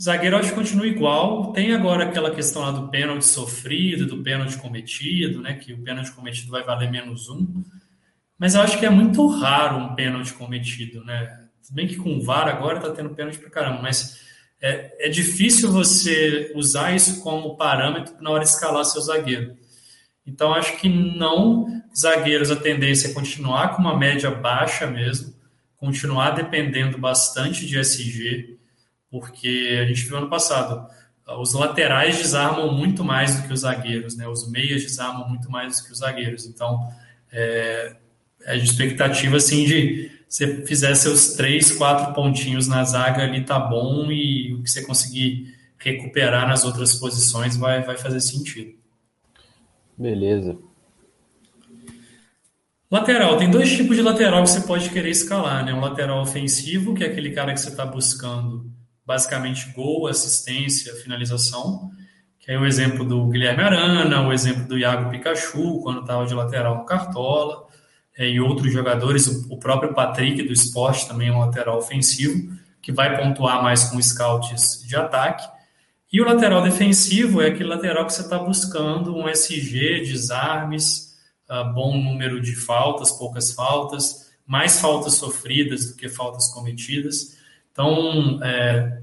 Zagueiro 0.00 0.36
acho 0.36 0.48
que 0.48 0.54
continua 0.54 0.86
igual. 0.86 1.52
Tem 1.52 1.72
agora 1.72 2.04
aquela 2.04 2.34
questão 2.34 2.62
lá 2.62 2.70
do 2.70 2.88
pênalti 2.88 3.24
sofrido, 3.24 4.06
do 4.06 4.22
pênalti 4.22 4.58
cometido, 4.58 5.40
né? 5.40 5.54
Que 5.54 5.72
o 5.72 5.82
pênalti 5.82 6.10
cometido 6.12 6.50
vai 6.50 6.62
valer 6.62 6.90
menos 6.90 7.28
um. 7.28 7.62
Mas 8.40 8.54
eu 8.54 8.62
acho 8.62 8.78
que 8.78 8.86
é 8.86 8.90
muito 8.90 9.26
raro 9.26 9.76
um 9.76 9.94
pênalti 9.94 10.32
cometido, 10.32 11.04
né? 11.04 11.46
Tudo 11.62 11.74
bem 11.74 11.86
que 11.86 11.96
com 11.96 12.16
o 12.16 12.22
VAR 12.22 12.48
agora 12.48 12.80
tá 12.80 12.90
tendo 12.90 13.14
pênalti 13.14 13.38
pra 13.38 13.50
caramba, 13.50 13.82
mas 13.82 14.18
é, 14.62 15.06
é 15.06 15.08
difícil 15.10 15.70
você 15.70 16.50
usar 16.54 16.96
isso 16.96 17.22
como 17.22 17.56
parâmetro 17.56 18.14
na 18.20 18.30
hora 18.30 18.42
de 18.42 18.48
escalar 18.48 18.84
seu 18.86 19.02
zagueiro. 19.02 19.56
Então 20.26 20.54
acho 20.54 20.78
que 20.78 20.88
não 20.88 21.66
zagueiros 21.94 22.50
a 22.50 22.56
tendência 22.56 23.08
é 23.08 23.12
continuar 23.12 23.76
com 23.76 23.82
uma 23.82 23.98
média 23.98 24.30
baixa 24.30 24.86
mesmo, 24.86 25.34
continuar 25.76 26.30
dependendo 26.30 26.96
bastante 26.96 27.66
de 27.66 27.78
SG 27.78 28.58
porque 29.10 29.78
a 29.82 29.86
gente 29.86 30.04
viu 30.06 30.16
ano 30.16 30.30
passado, 30.30 30.88
os 31.38 31.52
laterais 31.52 32.16
desarmam 32.16 32.72
muito 32.72 33.04
mais 33.04 33.36
do 33.36 33.46
que 33.46 33.52
os 33.52 33.60
zagueiros, 33.60 34.16
né? 34.16 34.26
Os 34.28 34.50
meias 34.50 34.82
desarmam 34.82 35.28
muito 35.28 35.50
mais 35.50 35.76
do 35.76 35.84
que 35.84 35.92
os 35.92 35.98
zagueiros. 35.98 36.46
Então, 36.46 36.88
é, 37.32 37.96
de 38.46 38.64
expectativa 38.64 39.36
assim 39.36 39.64
de 39.64 40.10
você 40.28 40.64
fizer 40.64 40.94
seus 40.94 41.34
três, 41.34 41.72
quatro 41.72 42.14
pontinhos 42.14 42.68
na 42.68 42.84
zaga 42.84 43.24
ali 43.24 43.44
tá 43.44 43.58
bom 43.58 44.10
e 44.10 44.54
o 44.54 44.62
que 44.62 44.70
você 44.70 44.82
conseguir 44.82 45.54
recuperar 45.78 46.46
nas 46.46 46.64
outras 46.64 46.94
posições 46.94 47.56
vai, 47.56 47.82
vai 47.82 47.96
fazer 47.96 48.20
sentido. 48.20 48.72
Beleza. 49.98 50.56
Lateral, 52.90 53.36
tem 53.36 53.50
dois 53.50 53.70
tipos 53.70 53.96
de 53.96 54.02
lateral 54.02 54.42
que 54.42 54.50
você 54.50 54.60
pode 54.62 54.90
querer 54.90 55.10
escalar, 55.10 55.64
né? 55.64 55.72
Um 55.72 55.80
lateral 55.80 56.20
ofensivo, 56.20 56.94
que 56.94 57.04
é 57.04 57.06
aquele 57.06 57.30
cara 57.30 57.52
que 57.52 57.60
você 57.60 57.68
está 57.68 57.86
buscando 57.86 58.70
basicamente 59.06 59.72
gol, 59.72 60.06
assistência, 60.06 60.94
finalização, 60.96 61.90
que 62.38 62.50
é 62.50 62.58
o 62.58 62.66
exemplo 62.66 63.04
do 63.04 63.26
Guilherme 63.28 63.62
Arana, 63.62 64.26
o 64.26 64.32
exemplo 64.32 64.66
do 64.66 64.78
Iago 64.78 65.10
Pikachu, 65.10 65.80
quando 65.80 66.00
estava 66.00 66.26
de 66.26 66.34
lateral 66.34 66.78
no 66.78 66.84
Cartola, 66.84 67.66
e 68.28 68.40
outros 68.40 68.72
jogadores, 68.72 69.26
o, 69.48 69.56
próprio 69.56 69.94
Patrick 69.94 70.42
do 70.42 70.52
esporte 70.52 71.08
também 71.08 71.28
é 71.28 71.32
um 71.32 71.38
lateral 71.38 71.78
ofensivo, 71.78 72.52
que 72.82 72.92
vai 72.92 73.16
pontuar 73.16 73.62
mais 73.62 73.84
com 73.84 74.00
scouts 74.00 74.84
de 74.86 74.94
ataque. 74.94 75.48
E 76.12 76.20
o 76.20 76.24
lateral 76.26 76.62
defensivo 76.62 77.40
é 77.40 77.46
aquele 77.46 77.68
lateral 77.68 78.04
que 78.04 78.12
você 78.12 78.22
está 78.22 78.38
buscando 78.38 79.16
um 79.16 79.28
SG, 79.28 80.02
desarmes, 80.04 81.16
uh, 81.48 81.72
bom 81.72 81.96
número 81.96 82.40
de 82.40 82.54
faltas, 82.56 83.10
poucas 83.12 83.52
faltas, 83.52 84.30
mais 84.46 84.80
faltas 84.80 85.14
sofridas 85.14 85.86
do 85.86 85.96
que 85.96 86.08
faltas 86.08 86.48
cometidas. 86.48 87.38
Então, 87.72 88.38
é, 88.42 89.00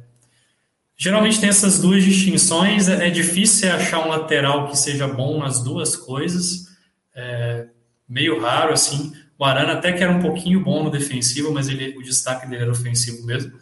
geralmente 0.98 1.40
tem 1.40 1.50
essas 1.50 1.80
duas 1.80 2.04
distinções. 2.04 2.90
É, 2.90 3.08
é 3.08 3.10
difícil 3.10 3.72
achar 3.74 4.06
um 4.06 4.10
lateral 4.10 4.68
que 4.68 4.78
seja 4.78 5.08
bom 5.08 5.40
nas 5.40 5.64
duas 5.64 5.96
coisas. 5.96 6.68
É, 7.16 7.68
meio 8.08 8.40
raro, 8.40 8.74
assim. 8.74 9.14
O 9.38 9.46
Arana 9.46 9.74
até 9.74 9.94
que 9.94 10.04
era 10.04 10.12
um 10.12 10.22
pouquinho 10.22 10.64
bom 10.64 10.84
no 10.84 10.90
defensivo, 10.90 11.52
mas 11.54 11.68
ele, 11.68 11.98
o 11.98 12.02
destaque 12.02 12.48
dele 12.48 12.64
era 12.64 12.72
ofensivo 12.72 13.26
mesmo. 13.26 13.54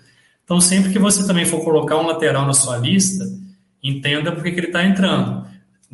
Então, 0.43 0.62
sempre 0.62 0.91
que 0.91 1.00
você 1.00 1.26
também 1.26 1.46
for 1.46 1.64
colocar 1.64 1.98
um 1.98 2.06
lateral 2.06 2.46
na 2.46 2.54
sua 2.54 2.78
lista, 2.78 3.26
entenda 3.82 4.32
por 4.32 4.43
que, 4.43 4.50
ele 4.50 4.68
está 4.68 4.84
entrando. 4.84 5.48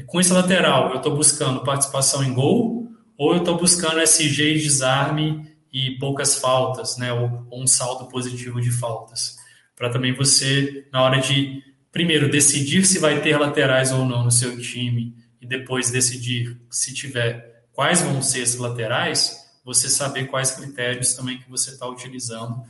Com 0.05 0.19
esse 0.19 0.31
lateral, 0.31 0.91
eu 0.91 0.97
estou 0.97 1.15
buscando 1.15 1.63
participação 1.63 2.23
em 2.23 2.33
gol 2.33 2.91
ou 3.17 3.33
eu 3.33 3.39
estou 3.39 3.57
buscando 3.57 4.01
SG 4.01 4.55
e 4.55 4.61
desarme 4.61 5.51
e 5.71 5.91
poucas 5.91 6.35
faltas, 6.35 6.97
né, 6.97 7.13
ou, 7.13 7.45
ou 7.49 7.63
um 7.63 7.67
saldo 7.67 8.07
positivo 8.07 8.59
de 8.59 8.71
faltas, 8.71 9.37
para 9.75 9.89
também 9.89 10.13
você, 10.13 10.85
na 10.91 11.01
hora 11.01 11.19
de, 11.21 11.63
primeiro, 11.91 12.29
decidir 12.29 12.85
se 12.85 12.99
vai 12.99 13.21
ter 13.21 13.37
laterais 13.37 13.91
ou 13.91 14.05
não 14.05 14.23
no 14.23 14.31
seu 14.31 14.57
time, 14.59 15.15
e 15.39 15.47
depois 15.47 15.89
decidir, 15.89 16.59
se 16.69 16.93
tiver, 16.93 17.50
quais 17.73 18.01
vão 18.01 18.21
ser 18.21 18.41
esses 18.41 18.57
laterais, 18.57 19.49
você 19.63 19.89
saber 19.89 20.25
quais 20.25 20.51
critérios 20.51 21.13
também 21.13 21.37
que 21.37 21.49
você 21.49 21.71
está 21.71 21.87
utilizando 21.87 22.63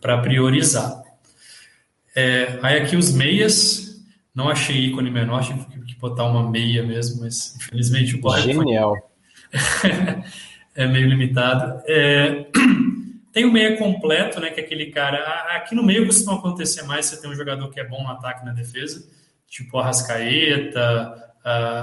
para 0.00 0.18
priorizar. 0.18 1.02
É, 2.14 2.58
aí 2.62 2.80
aqui 2.80 2.96
os 2.96 3.12
meias, 3.12 4.02
não 4.34 4.48
achei 4.48 4.76
ícone 4.76 5.10
menor, 5.10 5.44
tive 5.44 5.84
que 5.86 5.98
botar 5.98 6.24
uma 6.24 6.48
meia 6.50 6.82
mesmo, 6.82 7.20
mas 7.20 7.54
infelizmente 7.56 8.16
o 8.16 8.38
Genial. 8.38 8.96
é 10.74 10.86
meio 10.86 11.08
limitado. 11.08 11.82
É, 11.86 12.46
tem 13.32 13.44
o 13.44 13.52
meia 13.52 13.76
completo, 13.76 14.40
né, 14.40 14.50
que 14.50 14.60
é 14.60 14.64
aquele 14.64 14.86
cara. 14.86 15.18
Aqui 15.56 15.74
no 15.74 15.84
meio 15.84 16.06
costuma 16.06 16.36
acontecer 16.36 16.82
mais, 16.82 17.06
você 17.06 17.20
tem 17.20 17.30
um 17.30 17.34
jogador 17.34 17.68
que 17.70 17.78
é 17.78 17.84
bom 17.84 18.02
no 18.02 18.10
ataque 18.10 18.42
e 18.42 18.46
na 18.46 18.52
defesa, 18.52 19.06
tipo 19.48 19.78
a 19.78 19.84
Rascaeta, 19.84 21.32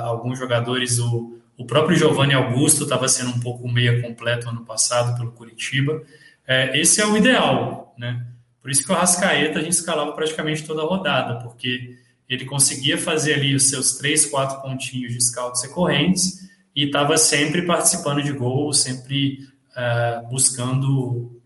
alguns 0.03 0.37
jogadores, 0.39 0.99
o, 0.99 1.36
o 1.57 1.65
próprio 1.65 1.97
Giovanni 1.97 2.33
Augusto 2.33 2.83
estava 2.83 3.07
sendo 3.07 3.31
um 3.31 3.39
pouco 3.39 3.67
meia 3.67 4.01
completo 4.01 4.47
ano 4.47 4.63
passado 4.63 5.17
pelo 5.17 5.31
Curitiba. 5.31 6.03
É, 6.45 6.79
esse 6.79 7.01
é 7.01 7.05
o 7.05 7.17
ideal, 7.17 7.95
né? 7.97 8.25
Por 8.61 8.69
isso 8.69 8.85
que 8.85 8.91
o 8.91 8.95
Rascaeta 8.95 9.59
a 9.59 9.61
gente 9.61 9.73
escalava 9.73 10.11
praticamente 10.11 10.63
toda 10.63 10.81
a 10.81 10.85
rodada, 10.85 11.39
porque 11.39 11.97
ele 12.29 12.45
conseguia 12.45 12.97
fazer 12.97 13.35
ali 13.35 13.55
os 13.55 13.63
seus 13.63 13.93
três, 13.93 14.25
quatro 14.25 14.61
pontinhos 14.61 15.13
de 15.13 15.23
scouts 15.23 15.63
recorrentes 15.63 16.47
e 16.75 16.85
estava 16.85 17.17
sempre 17.17 17.63
participando 17.63 18.21
de 18.21 18.33
gol, 18.33 18.71
sempre 18.71 19.47
uh, 19.71 20.27
buscando, 20.29 21.41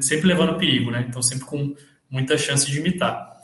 sempre 0.00 0.26
levando 0.26 0.58
perigo, 0.58 0.90
né? 0.90 1.04
Então 1.08 1.22
sempre 1.22 1.44
com 1.44 1.76
muita 2.10 2.36
chance 2.36 2.68
de 2.68 2.78
imitar. 2.78 3.40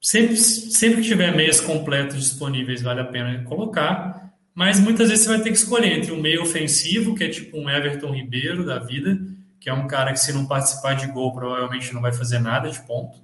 sempre, 0.00 0.36
sempre 0.36 1.02
que 1.02 1.08
tiver 1.08 1.34
meias 1.34 1.60
completos 1.60 2.16
disponíveis, 2.18 2.82
vale 2.82 3.00
a 3.00 3.04
pena 3.04 3.42
colocar, 3.44 4.29
mas 4.54 4.78
muitas 4.78 5.08
vezes 5.08 5.24
você 5.24 5.30
vai 5.30 5.40
ter 5.40 5.50
que 5.50 5.56
escolher 5.56 5.98
entre 5.98 6.12
um 6.12 6.20
meio 6.20 6.42
ofensivo, 6.42 7.14
que 7.14 7.24
é 7.24 7.28
tipo 7.28 7.58
um 7.58 7.68
Everton 7.68 8.12
Ribeiro 8.12 8.64
da 8.64 8.78
vida, 8.78 9.18
que 9.58 9.68
é 9.68 9.74
um 9.74 9.86
cara 9.86 10.12
que 10.12 10.20
se 10.20 10.32
não 10.32 10.46
participar 10.46 10.94
de 10.94 11.06
gol 11.08 11.32
provavelmente 11.32 11.92
não 11.92 12.00
vai 12.00 12.12
fazer 12.12 12.38
nada 12.38 12.68
de 12.70 12.80
ponto, 12.86 13.18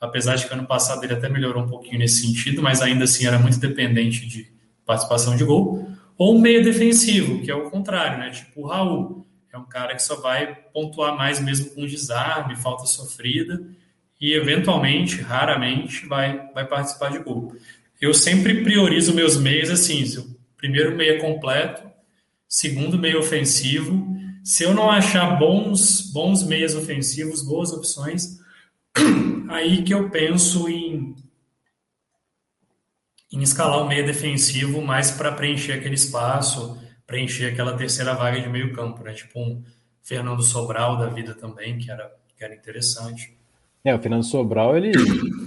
apesar 0.00 0.36
de 0.36 0.46
que 0.46 0.52
ano 0.52 0.66
passado 0.66 1.02
ele 1.04 1.14
até 1.14 1.28
melhorou 1.28 1.64
um 1.64 1.68
pouquinho 1.68 1.98
nesse 1.98 2.26
sentido, 2.26 2.62
mas 2.62 2.82
ainda 2.82 3.04
assim 3.04 3.26
era 3.26 3.38
muito 3.38 3.58
dependente 3.58 4.26
de 4.26 4.50
participação 4.84 5.36
de 5.36 5.44
gol, 5.44 5.88
ou 6.18 6.36
um 6.36 6.40
meio 6.40 6.62
defensivo, 6.62 7.40
que 7.40 7.50
é 7.50 7.54
o 7.54 7.70
contrário, 7.70 8.18
né? 8.18 8.30
Tipo 8.30 8.62
o 8.62 8.66
Raul, 8.66 9.26
é 9.52 9.58
um 9.58 9.64
cara 9.64 9.94
que 9.94 10.02
só 10.02 10.16
vai 10.16 10.54
pontuar 10.72 11.16
mais 11.16 11.38
mesmo 11.40 11.70
com 11.70 11.86
desarme, 11.86 12.56
falta 12.56 12.86
sofrida, 12.86 13.62
e 14.20 14.34
eventualmente, 14.34 15.20
raramente, 15.20 16.06
vai, 16.06 16.48
vai 16.54 16.66
participar 16.66 17.10
de 17.10 17.18
gol. 17.18 17.54
Eu 18.00 18.14
sempre 18.14 18.62
priorizo 18.62 19.14
meus 19.14 19.36
meios 19.36 19.68
assim, 19.68 20.04
primeiro 20.62 20.96
meia 20.96 21.18
completo, 21.20 21.90
segundo 22.48 22.96
meio 22.96 23.18
ofensivo. 23.18 24.06
Se 24.44 24.62
eu 24.62 24.72
não 24.72 24.88
achar 24.88 25.36
bons, 25.36 26.12
bons 26.12 26.46
meias 26.46 26.76
ofensivos, 26.76 27.42
boas 27.42 27.72
opções, 27.72 28.38
aí 29.50 29.82
que 29.82 29.92
eu 29.92 30.08
penso 30.08 30.68
em, 30.68 31.16
em 33.32 33.42
escalar 33.42 33.82
o 33.82 33.88
meia 33.88 34.04
defensivo 34.04 34.80
mais 34.80 35.10
para 35.10 35.32
preencher 35.32 35.72
aquele 35.72 35.96
espaço, 35.96 36.80
preencher 37.08 37.46
aquela 37.46 37.76
terceira 37.76 38.14
vaga 38.14 38.40
de 38.40 38.48
meio 38.48 38.72
campo, 38.72 39.02
né? 39.02 39.12
Tipo 39.14 39.40
um 39.40 39.64
Fernando 40.00 40.44
Sobral 40.44 40.96
da 40.96 41.08
vida 41.08 41.34
também, 41.34 41.76
que 41.76 41.90
era, 41.90 42.08
que 42.36 42.44
era 42.44 42.54
interessante. 42.54 43.36
É, 43.84 43.94
o 43.94 43.98
Fernando 43.98 44.22
Sobral, 44.22 44.76
ele 44.76 44.92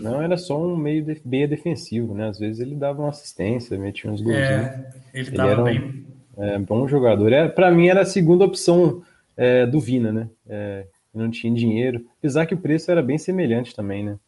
não 0.01 0.21
era 0.21 0.37
só 0.37 0.61
um 0.61 0.75
meio 0.75 1.03
de, 1.03 1.21
meia 1.23 1.47
defensivo, 1.47 2.13
né? 2.13 2.27
Às 2.27 2.37
vezes 2.37 2.59
ele 2.59 2.75
dava 2.75 3.01
uma 3.01 3.09
assistência, 3.09 3.77
metia 3.77 4.11
uns 4.11 4.21
gols. 4.21 4.35
É, 4.35 4.91
ele, 5.13 5.29
ele 5.29 5.41
era 5.41 5.61
um 5.61 5.63
bem... 5.63 6.05
é, 6.37 6.59
bom 6.59 6.85
jogador. 6.85 7.31
É, 7.31 7.47
para 7.47 7.71
mim 7.71 7.87
era 7.87 8.01
a 8.01 8.05
segunda 8.05 8.43
opção 8.43 9.01
é, 9.37 9.65
do 9.65 9.79
Vina, 9.79 10.11
né? 10.11 10.29
É, 10.47 10.85
não 11.13 11.31
tinha 11.31 11.53
dinheiro. 11.53 12.05
Apesar 12.19 12.45
que 12.45 12.53
o 12.53 12.57
preço 12.57 12.91
era 12.91 13.01
bem 13.01 13.17
semelhante 13.17 13.73
também, 13.73 14.03
né? 14.03 14.19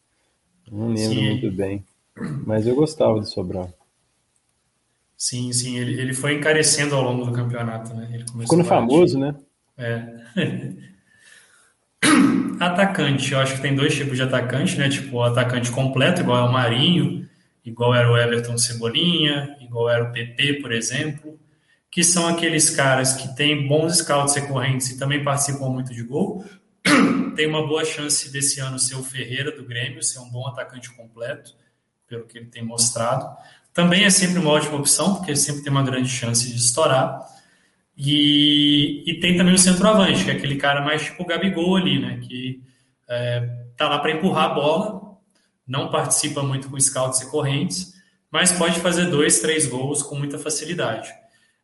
Não 0.72 0.88
lembro 0.88 1.14
sim. 1.14 1.28
muito 1.28 1.50
bem. 1.52 1.84
Mas 2.46 2.66
eu 2.66 2.74
gostava 2.74 3.20
do 3.20 3.26
Sobral. 3.26 3.70
Sim, 5.18 5.52
sim. 5.52 5.76
Ele, 5.76 6.00
ele 6.00 6.14
foi 6.14 6.34
encarecendo 6.34 6.94
ao 6.94 7.02
longo 7.02 7.26
do 7.26 7.32
campeonato, 7.32 7.94
né? 7.94 8.08
Ele 8.12 8.24
Ficou 8.40 8.56
no 8.56 8.64
famoso, 8.64 9.18
né? 9.18 9.34
É. 9.76 10.02
atacante, 12.60 13.32
eu 13.32 13.40
acho 13.40 13.56
que 13.56 13.62
tem 13.62 13.74
dois 13.74 13.94
tipos 13.94 14.16
de 14.16 14.22
atacante, 14.22 14.76
né? 14.78 14.88
Tipo, 14.88 15.18
o 15.18 15.22
atacante 15.22 15.70
completo, 15.70 16.20
igual 16.20 16.46
é 16.46 16.48
o 16.48 16.52
Marinho, 16.52 17.28
igual 17.64 17.94
era 17.94 18.10
o 18.10 18.16
Everton 18.16 18.58
Cebolinha, 18.58 19.56
igual 19.60 19.88
era 19.88 20.04
o 20.04 20.12
PP, 20.12 20.54
por 20.54 20.72
exemplo, 20.72 21.38
que 21.90 22.02
são 22.02 22.28
aqueles 22.28 22.70
caras 22.70 23.14
que 23.14 23.34
têm 23.34 23.66
bons 23.66 23.98
scouts 23.98 24.34
recorrentes 24.34 24.90
e 24.90 24.98
também 24.98 25.22
participam 25.22 25.68
muito 25.68 25.94
de 25.94 26.02
gol. 26.02 26.44
tem 27.36 27.46
uma 27.46 27.66
boa 27.66 27.84
chance 27.84 28.30
desse 28.32 28.60
ano 28.60 28.78
ser 28.78 28.96
o 28.96 29.02
Ferreira 29.02 29.54
do 29.54 29.64
Grêmio, 29.64 30.02
ser 30.02 30.18
um 30.18 30.30
bom 30.30 30.46
atacante 30.46 30.90
completo, 30.90 31.54
pelo 32.06 32.24
que 32.24 32.38
ele 32.38 32.46
tem 32.46 32.64
mostrado. 32.64 33.28
Também 33.72 34.04
é 34.04 34.10
sempre 34.10 34.38
uma 34.38 34.50
ótima 34.50 34.76
opção, 34.76 35.14
porque 35.14 35.36
sempre 35.36 35.62
tem 35.62 35.70
uma 35.70 35.82
grande 35.84 36.08
chance 36.08 36.48
de 36.48 36.56
estourar. 36.56 37.20
E, 37.98 39.02
e 39.10 39.18
tem 39.18 39.36
também 39.36 39.54
o 39.54 39.58
centroavante, 39.58 40.24
que 40.24 40.30
é 40.30 40.34
aquele 40.34 40.54
cara 40.54 40.82
mais 40.82 41.02
tipo 41.02 41.24
o 41.24 41.26
Gabigol 41.26 41.76
ali, 41.76 41.98
né? 41.98 42.20
Que 42.22 42.62
é, 43.08 43.40
tá 43.76 43.88
lá 43.88 43.98
para 43.98 44.12
empurrar 44.12 44.44
a 44.44 44.54
bola, 44.54 45.18
não 45.66 45.90
participa 45.90 46.40
muito 46.42 46.70
com 46.70 46.78
scouts 46.78 47.20
e 47.22 47.30
correntes, 47.30 47.94
mas 48.30 48.52
pode 48.52 48.78
fazer 48.78 49.06
dois, 49.06 49.40
três 49.40 49.66
gols 49.66 50.00
com 50.00 50.14
muita 50.14 50.38
facilidade. 50.38 51.12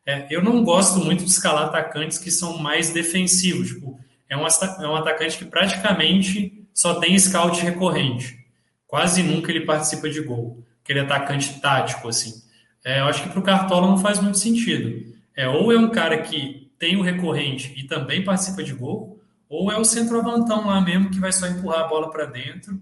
É, 0.05 0.27
eu 0.29 0.43
não 0.43 0.61
gosto 0.63 0.99
muito 0.99 1.23
de 1.23 1.29
escalar 1.29 1.67
atacantes 1.67 2.17
que 2.17 2.29
são 2.29 2.57
mais 2.57 2.89
defensivos. 2.89 3.69
Tipo, 3.69 3.97
é 4.29 4.35
um, 4.35 4.45
é 4.45 4.87
um 4.87 4.95
atacante 4.95 5.37
que 5.37 5.45
praticamente 5.45 6.67
só 6.73 6.95
tem 6.99 7.17
scout 7.17 7.61
recorrente. 7.61 8.37
Quase 8.85 9.23
nunca 9.23 9.51
ele 9.51 9.65
participa 9.65 10.09
de 10.09 10.21
gol. 10.21 10.63
Aquele 10.83 10.99
atacante 10.99 11.59
tático, 11.61 12.09
assim. 12.09 12.43
É, 12.83 12.99
eu 12.99 13.05
acho 13.05 13.23
que 13.23 13.29
para 13.29 13.39
o 13.39 13.43
Cartola 13.43 13.87
não 13.87 13.97
faz 13.97 14.19
muito 14.19 14.37
sentido. 14.37 15.14
É, 15.35 15.47
ou 15.47 15.71
é 15.71 15.77
um 15.77 15.89
cara 15.89 16.21
que 16.21 16.71
tem 16.79 16.95
o 16.95 17.01
recorrente 17.01 17.73
e 17.77 17.83
também 17.83 18.23
participa 18.23 18.63
de 18.63 18.73
gol, 18.73 19.19
ou 19.49 19.71
é 19.71 19.77
o 19.77 19.85
centroavantão 19.85 20.67
lá 20.67 20.81
mesmo 20.81 21.09
que 21.09 21.19
vai 21.19 21.31
só 21.31 21.47
empurrar 21.47 21.81
a 21.81 21.87
bola 21.87 22.09
para 22.11 22.25
dentro 22.25 22.79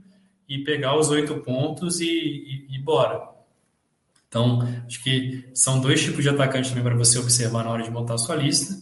e 0.48 0.60
pegar 0.60 0.98
os 0.98 1.10
oito 1.10 1.36
pontos 1.38 2.00
e, 2.00 2.06
e, 2.06 2.76
e, 2.76 2.80
bora. 2.80 3.22
Então, 4.28 4.62
acho 4.86 5.04
que 5.04 5.48
são 5.54 5.80
dois 5.80 6.02
tipos 6.02 6.24
de 6.24 6.30
atacantes 6.30 6.70
também 6.70 6.84
para 6.84 6.96
você 6.96 7.20
observar 7.20 7.64
na 7.64 7.72
hora 7.72 7.84
de 7.84 7.92
montar 7.92 8.16
a 8.16 8.18
sua 8.18 8.36
lista. 8.36 8.76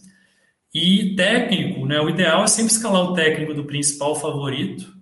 E 0.72 1.14
técnico, 1.14 1.84
né? 1.84 2.00
O 2.00 2.08
ideal 2.08 2.44
é 2.44 2.46
sempre 2.46 2.72
escalar 2.72 3.02
o 3.02 3.14
técnico 3.14 3.52
do 3.52 3.64
principal 3.64 4.14
favorito, 4.14 4.96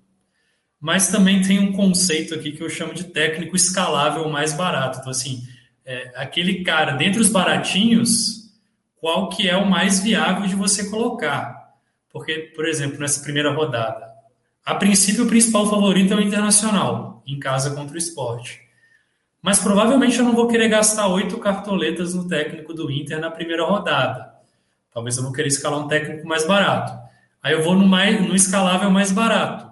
mas 0.80 1.08
também 1.08 1.42
tem 1.42 1.60
um 1.60 1.72
conceito 1.72 2.34
aqui 2.34 2.52
que 2.52 2.62
eu 2.62 2.68
chamo 2.68 2.92
de 2.92 3.04
técnico 3.04 3.54
escalável 3.54 4.28
mais 4.28 4.52
barato. 4.52 4.98
Então, 4.98 5.10
assim, 5.10 5.42
é, 5.84 6.12
aquele 6.16 6.64
cara, 6.64 6.92
dentre 6.92 7.20
os 7.20 7.28
baratinhos, 7.28 8.39
qual 9.00 9.28
que 9.28 9.48
é 9.48 9.56
o 9.56 9.68
mais 9.68 10.00
viável 10.00 10.46
de 10.46 10.54
você 10.54 10.90
colocar. 10.90 11.74
Porque, 12.12 12.52
por 12.54 12.68
exemplo, 12.68 12.98
nessa 12.98 13.22
primeira 13.22 13.52
rodada, 13.52 14.10
a 14.64 14.74
princípio 14.74 15.24
o 15.24 15.28
principal 15.28 15.68
favorito 15.68 16.12
é 16.12 16.16
o 16.16 16.20
Internacional, 16.20 17.22
em 17.26 17.38
casa 17.38 17.74
contra 17.74 17.94
o 17.94 17.98
esporte. 17.98 18.60
Mas 19.40 19.58
provavelmente 19.58 20.18
eu 20.18 20.24
não 20.24 20.34
vou 20.34 20.46
querer 20.46 20.68
gastar 20.68 21.08
oito 21.08 21.38
cartoletas 21.38 22.14
no 22.14 22.28
técnico 22.28 22.74
do 22.74 22.90
Inter 22.90 23.18
na 23.18 23.30
primeira 23.30 23.64
rodada. 23.64 24.34
Talvez 24.92 25.16
eu 25.16 25.22
vou 25.22 25.32
querer 25.32 25.48
escalar 25.48 25.80
um 25.80 25.88
técnico 25.88 26.26
mais 26.26 26.46
barato. 26.46 26.92
Aí 27.42 27.54
eu 27.54 27.62
vou 27.62 27.74
no, 27.74 27.86
mais, 27.86 28.20
no 28.20 28.34
escalável 28.34 28.90
mais 28.90 29.10
barato. 29.10 29.70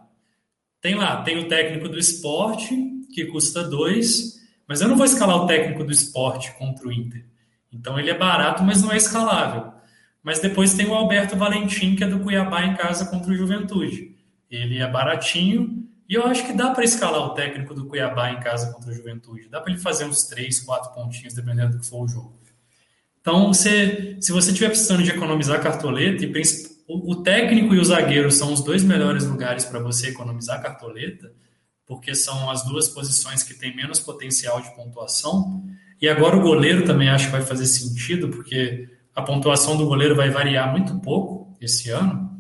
Tem 0.81 0.95
lá, 0.95 1.23
tem 1.23 1.39
o 1.39 1.49
técnico 1.49 1.89
do 1.89 1.99
esporte, 1.99 2.75
que 3.13 3.27
custa 3.27 3.63
dois, 3.65 4.41
mas 4.67 4.81
eu 4.81 4.89
não 4.89 4.97
vou 4.97 5.05
escalar 5.05 5.37
o 5.37 5.47
técnico 5.47 5.85
do 5.85 5.93
esporte 5.93 6.53
contra 6.53 6.87
o 6.87 6.93
Inter. 6.93 7.27
Então 7.73 7.99
ele 7.99 8.11
é 8.11 8.17
barato, 8.17 8.63
mas 8.63 8.83
não 8.83 8.93
é 8.93 8.97
escalável. 8.97 9.73
Mas 10.23 10.41
depois 10.41 10.75
tem 10.75 10.87
o 10.87 10.95
Alberto 10.95 11.37
Valentim, 11.37 11.95
que 11.95 12.05
é 12.05 12.09
do 12.09 12.21
Cuiabá 12.21 12.65
em 12.65 12.75
casa 12.75 13.07
contra 13.07 13.31
o 13.31 13.35
Juventude. 13.35 14.17
Ele 14.51 14.79
é 14.79 14.89
baratinho 14.89 15.87
e 16.09 16.15
eu 16.15 16.25
acho 16.27 16.47
que 16.47 16.55
dá 16.55 16.71
para 16.71 16.85
escalar 16.85 17.21
o 17.21 17.35
técnico 17.35 17.75
do 17.75 17.87
Cuiabá 17.87 18.31
em 18.31 18.41
casa 18.41 18.73
contra 18.73 18.91
o 18.91 18.95
Juventude. 18.95 19.49
Dá 19.49 19.61
para 19.61 19.73
ele 19.73 19.81
fazer 19.81 20.05
uns 20.05 20.25
três, 20.25 20.59
quatro 20.61 20.93
pontinhos, 20.95 21.35
dependendo 21.35 21.73
do 21.73 21.81
que 21.81 21.87
for 21.87 22.05
o 22.05 22.09
jogo. 22.09 22.39
Então, 23.21 23.49
você, 23.49 24.17
se 24.23 24.33
você 24.33 24.51
estiver 24.51 24.71
precisando 24.71 25.03
de 25.03 25.11
economizar 25.11 25.61
cartoleta, 25.61 26.25
e 26.25 26.33
o, 26.87 27.13
o 27.13 27.23
técnico 27.23 27.75
e 27.75 27.79
o 27.79 27.85
zagueiro 27.85 28.31
são 28.31 28.55
os 28.55 28.63
dois 28.63 28.83
melhores 28.83 29.27
lugares 29.27 29.67
para 29.67 29.81
você 29.81 30.09
economizar 30.09 30.63
cartoleta, 30.63 31.31
porque 31.85 32.15
são 32.15 32.51
as 32.51 32.65
duas 32.65 32.89
posições 32.89 33.43
que 33.43 33.53
têm 33.53 33.77
menos 33.77 34.01
potencial 34.01 34.63
de 34.63 34.75
pontuação. 34.75 35.63
E 36.01 36.09
agora 36.09 36.37
o 36.37 36.43
goleiro 36.43 36.85
também 36.85 37.09
acho 37.09 37.27
que 37.27 37.33
vai 37.33 37.43
fazer 37.43 37.67
sentido, 37.67 38.29
porque 38.29 38.89
a 39.15 39.23
pontuação 39.23 39.77
do 39.77 39.87
goleiro 39.87 40.15
vai 40.15 40.31
variar 40.31 40.71
muito 40.71 40.99
pouco 41.01 41.57
esse 41.61 41.91
ano. 41.91 42.39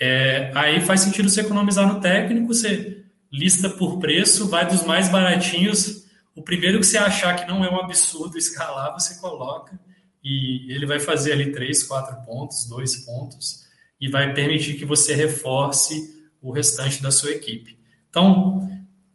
É, 0.00 0.50
aí 0.54 0.80
faz 0.80 1.02
sentido 1.02 1.28
você 1.28 1.42
economizar 1.42 1.86
no 1.86 2.00
técnico, 2.00 2.48
você 2.48 3.04
lista 3.30 3.68
por 3.68 3.98
preço, 3.98 4.48
vai 4.48 4.66
dos 4.66 4.84
mais 4.84 5.08
baratinhos. 5.08 6.04
O 6.34 6.42
primeiro 6.42 6.80
que 6.80 6.86
você 6.86 6.98
achar 6.98 7.36
que 7.36 7.46
não 7.46 7.64
é 7.64 7.70
um 7.70 7.80
absurdo 7.80 8.36
escalar, 8.36 8.92
você 8.92 9.20
coloca. 9.20 9.78
E 10.22 10.72
ele 10.72 10.86
vai 10.86 10.98
fazer 10.98 11.32
ali 11.32 11.52
três, 11.52 11.82
quatro 11.82 12.16
pontos, 12.26 12.66
dois 12.66 12.96
pontos, 13.04 13.66
e 14.00 14.08
vai 14.08 14.34
permitir 14.34 14.74
que 14.74 14.84
você 14.84 15.14
reforce 15.14 16.20
o 16.42 16.50
restante 16.50 17.02
da 17.02 17.10
sua 17.10 17.30
equipe. 17.30 17.78
Então, 18.08 18.68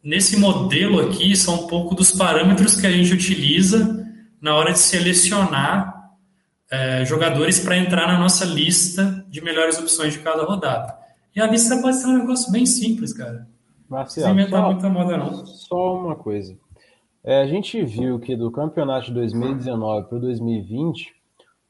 nesse 0.06 0.38
modelo 0.38 1.00
aqui 1.00 1.34
são 1.34 1.64
um 1.64 1.66
pouco 1.66 1.92
dos 1.92 2.12
parâmetros 2.12 2.80
que 2.80 2.86
a 2.86 2.90
gente 2.92 3.12
utiliza 3.12 4.06
na 4.40 4.54
hora 4.54 4.72
de 4.72 4.78
selecionar 4.78 6.12
é, 6.70 7.04
jogadores 7.04 7.58
para 7.58 7.76
entrar 7.76 8.06
na 8.06 8.16
nossa 8.16 8.44
lista 8.44 9.26
de 9.28 9.40
melhores 9.40 9.80
opções 9.80 10.12
de 10.12 10.20
cada 10.20 10.44
rodada. 10.44 10.96
E 11.34 11.40
a 11.40 11.46
lista 11.48 11.82
pode 11.82 11.96
ser 11.96 12.06
um 12.06 12.18
negócio 12.18 12.52
bem 12.52 12.64
simples, 12.64 13.12
cara. 13.12 13.48
Marcelo, 13.88 14.28
não 14.28 14.34
inventar 14.34 14.60
só, 14.60 14.70
muita 14.70 14.88
moda, 14.88 15.16
não. 15.16 15.44
Só 15.44 15.96
uma 15.96 16.14
coisa. 16.14 16.56
É, 17.24 17.42
a 17.42 17.46
gente 17.46 17.84
viu 17.84 18.20
que 18.20 18.36
do 18.36 18.52
campeonato 18.52 19.06
de 19.06 19.14
2019 19.14 20.08
para 20.08 20.18
2020 20.18 21.14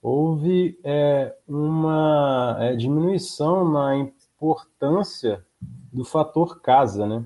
houve 0.02 0.78
é, 0.84 1.34
uma 1.48 2.58
é, 2.60 2.76
diminuição 2.76 3.70
na 3.72 3.96
importância 3.96 5.42
do 5.90 6.04
fator 6.04 6.60
casa, 6.60 7.06
né? 7.06 7.24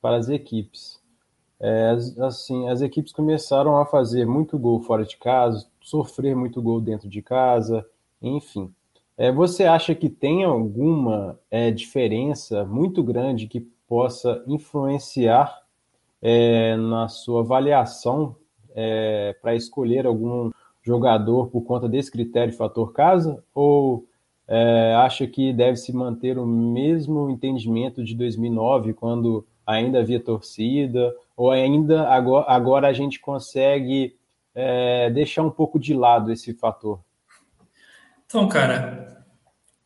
Para 0.00 0.16
as 0.16 0.28
equipes. 0.28 1.00
É, 1.58 1.90
assim, 2.20 2.68
as 2.68 2.80
equipes 2.80 3.12
começaram 3.12 3.76
a 3.76 3.84
fazer 3.84 4.26
muito 4.26 4.58
gol 4.58 4.80
fora 4.80 5.04
de 5.04 5.16
casa, 5.18 5.66
sofrer 5.80 6.34
muito 6.34 6.62
gol 6.62 6.80
dentro 6.80 7.08
de 7.08 7.20
casa, 7.20 7.86
enfim. 8.22 8.72
É, 9.16 9.30
você 9.30 9.64
acha 9.64 9.94
que 9.94 10.08
tem 10.08 10.44
alguma 10.44 11.38
é, 11.50 11.70
diferença 11.70 12.64
muito 12.64 13.02
grande 13.02 13.46
que 13.46 13.60
possa 13.86 14.42
influenciar 14.46 15.62
é, 16.22 16.74
na 16.76 17.08
sua 17.08 17.40
avaliação 17.40 18.36
é, 18.74 19.36
para 19.42 19.54
escolher 19.54 20.06
algum 20.06 20.50
jogador 20.82 21.48
por 21.48 21.62
conta 21.62 21.86
desse 21.86 22.10
critério 22.10 22.54
fator 22.54 22.94
casa? 22.94 23.44
Ou 23.54 24.06
é, 24.48 24.94
acha 24.94 25.26
que 25.26 25.52
deve 25.52 25.76
se 25.76 25.92
manter 25.92 26.38
o 26.38 26.46
mesmo 26.46 27.28
entendimento 27.28 28.02
de 28.02 28.14
2009, 28.14 28.94
quando 28.94 29.46
ainda 29.70 30.00
havia 30.00 30.20
torcida? 30.20 31.14
Ou 31.36 31.50
ainda 31.50 32.08
agora, 32.08 32.46
agora 32.48 32.88
a 32.88 32.92
gente 32.92 33.18
consegue 33.20 34.16
é, 34.54 35.10
deixar 35.10 35.42
um 35.42 35.50
pouco 35.50 35.78
de 35.78 35.94
lado 35.94 36.32
esse 36.32 36.52
fator? 36.54 37.00
Então, 38.26 38.46
cara, 38.48 39.24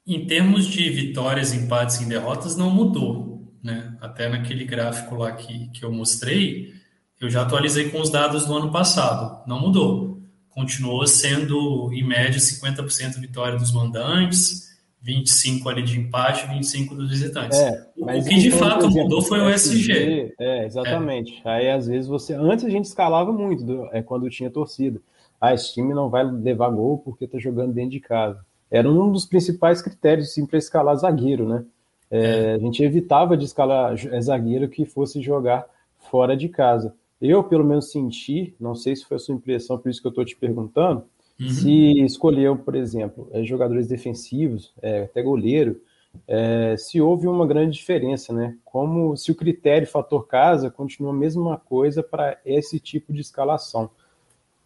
em 0.07 0.27
termos 0.27 0.67
de 0.67 0.91
vitórias, 0.91 1.53
empates 1.53 2.01
e 2.01 2.07
derrotas, 2.07 2.57
não 2.57 2.71
mudou. 2.71 3.43
Né? 3.63 3.97
Até 4.01 4.29
naquele 4.29 4.65
gráfico 4.65 5.15
lá 5.17 5.33
que, 5.33 5.69
que 5.69 5.85
eu 5.85 5.91
mostrei, 5.91 6.75
eu 7.21 7.31
já 7.31 7.43
atualizei 7.43 7.89
com 7.89 8.01
os 8.01 8.11
dados 8.11 8.45
do 8.45 8.55
ano 8.55 8.71
passado. 8.71 9.43
Não 9.47 9.61
mudou. 9.61 10.21
Continuou 10.51 11.07
sendo, 11.07 11.91
em 11.93 12.07
média, 12.07 12.39
50% 12.39 13.19
vitória 13.19 13.59
dos 13.59 13.73
mandantes, 13.73 14.74
25 15.05 15.69
ali 15.69 15.83
de 15.83 16.01
empate, 16.01 16.47
25 16.47 16.95
dos 16.95 17.11
visitantes. 17.11 17.59
É, 17.59 17.87
o 17.95 18.07
que 18.25 18.39
de 18.39 18.51
fato 18.51 18.87
exemplo, 18.87 19.03
mudou 19.03 19.21
foi 19.21 19.39
o 19.39 19.51
SG. 19.51 20.35
É, 20.41 20.65
exatamente. 20.65 21.43
É. 21.45 21.51
Aí 21.51 21.71
às 21.71 21.87
vezes 21.87 22.09
você. 22.09 22.33
Antes 22.33 22.65
a 22.65 22.71
gente 22.71 22.87
escalava 22.87 23.31
muito, 23.31 23.63
do, 23.63 23.87
é 23.93 24.03
quando 24.03 24.31
tinha 24.31 24.51
torcida. 24.51 24.99
Ah, 25.39 25.53
esse 25.53 25.75
time 25.75 25.93
não 25.93 26.09
vai 26.09 26.25
levar 26.25 26.71
gol 26.71 26.97
porque 26.99 27.27
tá 27.27 27.39
jogando 27.39 27.75
dentro 27.75 27.91
de 27.91 28.01
casa. 28.01 28.41
Era 28.71 28.91
um 28.91 29.13
dos 29.13 29.27
principais 29.27 29.83
critérios 29.83 30.33
sim, 30.33 30.47
para 30.47 30.59
escalar 30.59 30.97
zagueiro, 30.97 31.47
né? 31.47 31.65
É, 32.11 32.19
é. 32.19 32.55
A 32.55 32.59
gente 32.59 32.83
evitava 32.83 33.37
de 33.37 33.45
escalar 33.45 33.95
zagueiro 34.23 34.71
que 34.71 34.87
fosse 34.87 35.21
jogar 35.21 35.67
fora 36.11 36.35
de 36.35 36.49
casa. 36.49 36.95
Eu, 37.21 37.45
pelo 37.45 37.65
menos, 37.65 37.91
senti, 37.91 38.55
não 38.59 38.75
sei 38.75 38.97
se 38.97 39.05
foi 39.05 39.19
a 39.19 39.21
sua 39.21 39.35
impressão, 39.35 39.77
por 39.77 39.91
isso 39.91 40.01
que 40.01 40.07
eu 40.07 40.11
estou 40.11 40.25
te 40.25 40.35
perguntando, 40.35 41.05
Uhum. 41.41 41.49
Se 41.49 42.01
escolheu, 42.03 42.57
por 42.57 42.75
exemplo, 42.77 43.29
é, 43.33 43.45
jogadores 43.45 43.87
defensivos, 43.87 44.73
é, 44.81 45.03
até 45.03 45.23
goleiro, 45.23 45.81
é, 46.29 46.77
se 46.79 47.01
houve 47.01 47.27
uma 47.27 47.47
grande 47.47 47.77
diferença, 47.77 48.33
né? 48.33 48.57
Como 48.65 49.17
se 49.17 49.33
o 49.33 49.35
critério 49.35 49.87
fator 49.87 50.27
casa 50.27 50.71
continua 50.71 51.11
a 51.11 51.17
mesma 51.17 51.57
coisa 51.59 52.03
para 52.03 52.39
esse 52.45 52.79
tipo 52.79 53.13
de 53.13 53.21
escalação. 53.21 53.91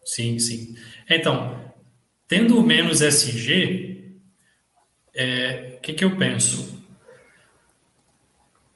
Sim, 0.04 0.38
sim. 0.38 0.74
Então, 1.08 1.58
tendo 2.26 2.62
menos 2.62 3.00
SG, 3.00 4.04
o 5.06 5.10
é, 5.14 5.78
que, 5.82 5.94
que 5.94 6.04
eu 6.04 6.16
penso? 6.16 6.78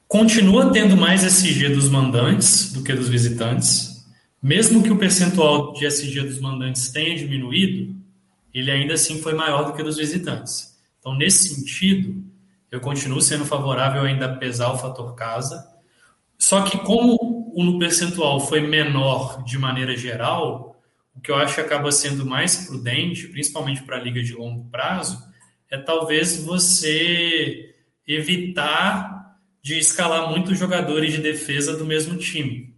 Continua 0.09 0.71
tendo 0.73 0.97
mais 0.97 1.25
SG 1.25 1.71
dos 1.71 1.89
mandantes 1.89 2.73
do 2.73 2.83
que 2.83 2.93
dos 2.93 3.09
visitantes, 3.09 3.92
mesmo 4.43 4.83
que 4.83 4.91
o 4.91 4.99
percentual 4.99 5.73
de 5.73 5.87
SG 5.87 6.23
dos 6.23 6.41
mandantes 6.41 6.91
tenha 6.91 7.17
diminuído, 7.17 7.95
ele 8.53 8.71
ainda 8.71 8.95
assim 8.95 9.23
foi 9.23 9.35
maior 9.35 9.65
do 9.65 9.73
que 9.73 9.83
dos 9.83 9.97
visitantes. 9.97 10.77
Então, 10.99 11.15
nesse 11.15 11.55
sentido, 11.55 12.23
eu 12.71 12.81
continuo 12.81 13.21
sendo 13.21 13.45
favorável 13.45 14.03
ainda 14.03 14.27
a 14.27 14.37
pesar 14.37 14.73
o 14.73 14.79
fator 14.79 15.15
casa. 15.15 15.65
Só 16.39 16.63
que 16.63 16.79
como 16.79 17.17
o 17.55 17.79
percentual 17.79 18.41
foi 18.41 18.61
menor 18.61 19.45
de 19.45 19.59
maneira 19.59 19.97
geral, 19.97 20.81
o 21.15 21.21
que 21.21 21.31
eu 21.31 21.37
acho 21.37 21.55
que 21.55 21.61
acaba 21.61 21.93
sendo 21.93 22.27
mais 22.27 22.67
prudente, 22.67 23.29
principalmente 23.29 23.83
para 23.83 23.97
a 23.97 24.01
liga 24.01 24.23
de 24.23 24.33
longo 24.33 24.65
prazo, 24.71 25.23
é 25.71 25.79
talvez 25.79 26.43
você 26.43 27.75
evitar 28.07 29.39
de 29.63 29.79
escalar 29.79 30.29
muitos 30.31 30.59
jogadores 30.59 31.13
de 31.13 31.21
defesa 31.21 31.77
do 31.77 31.85
mesmo 31.85 32.17
time. 32.17 32.72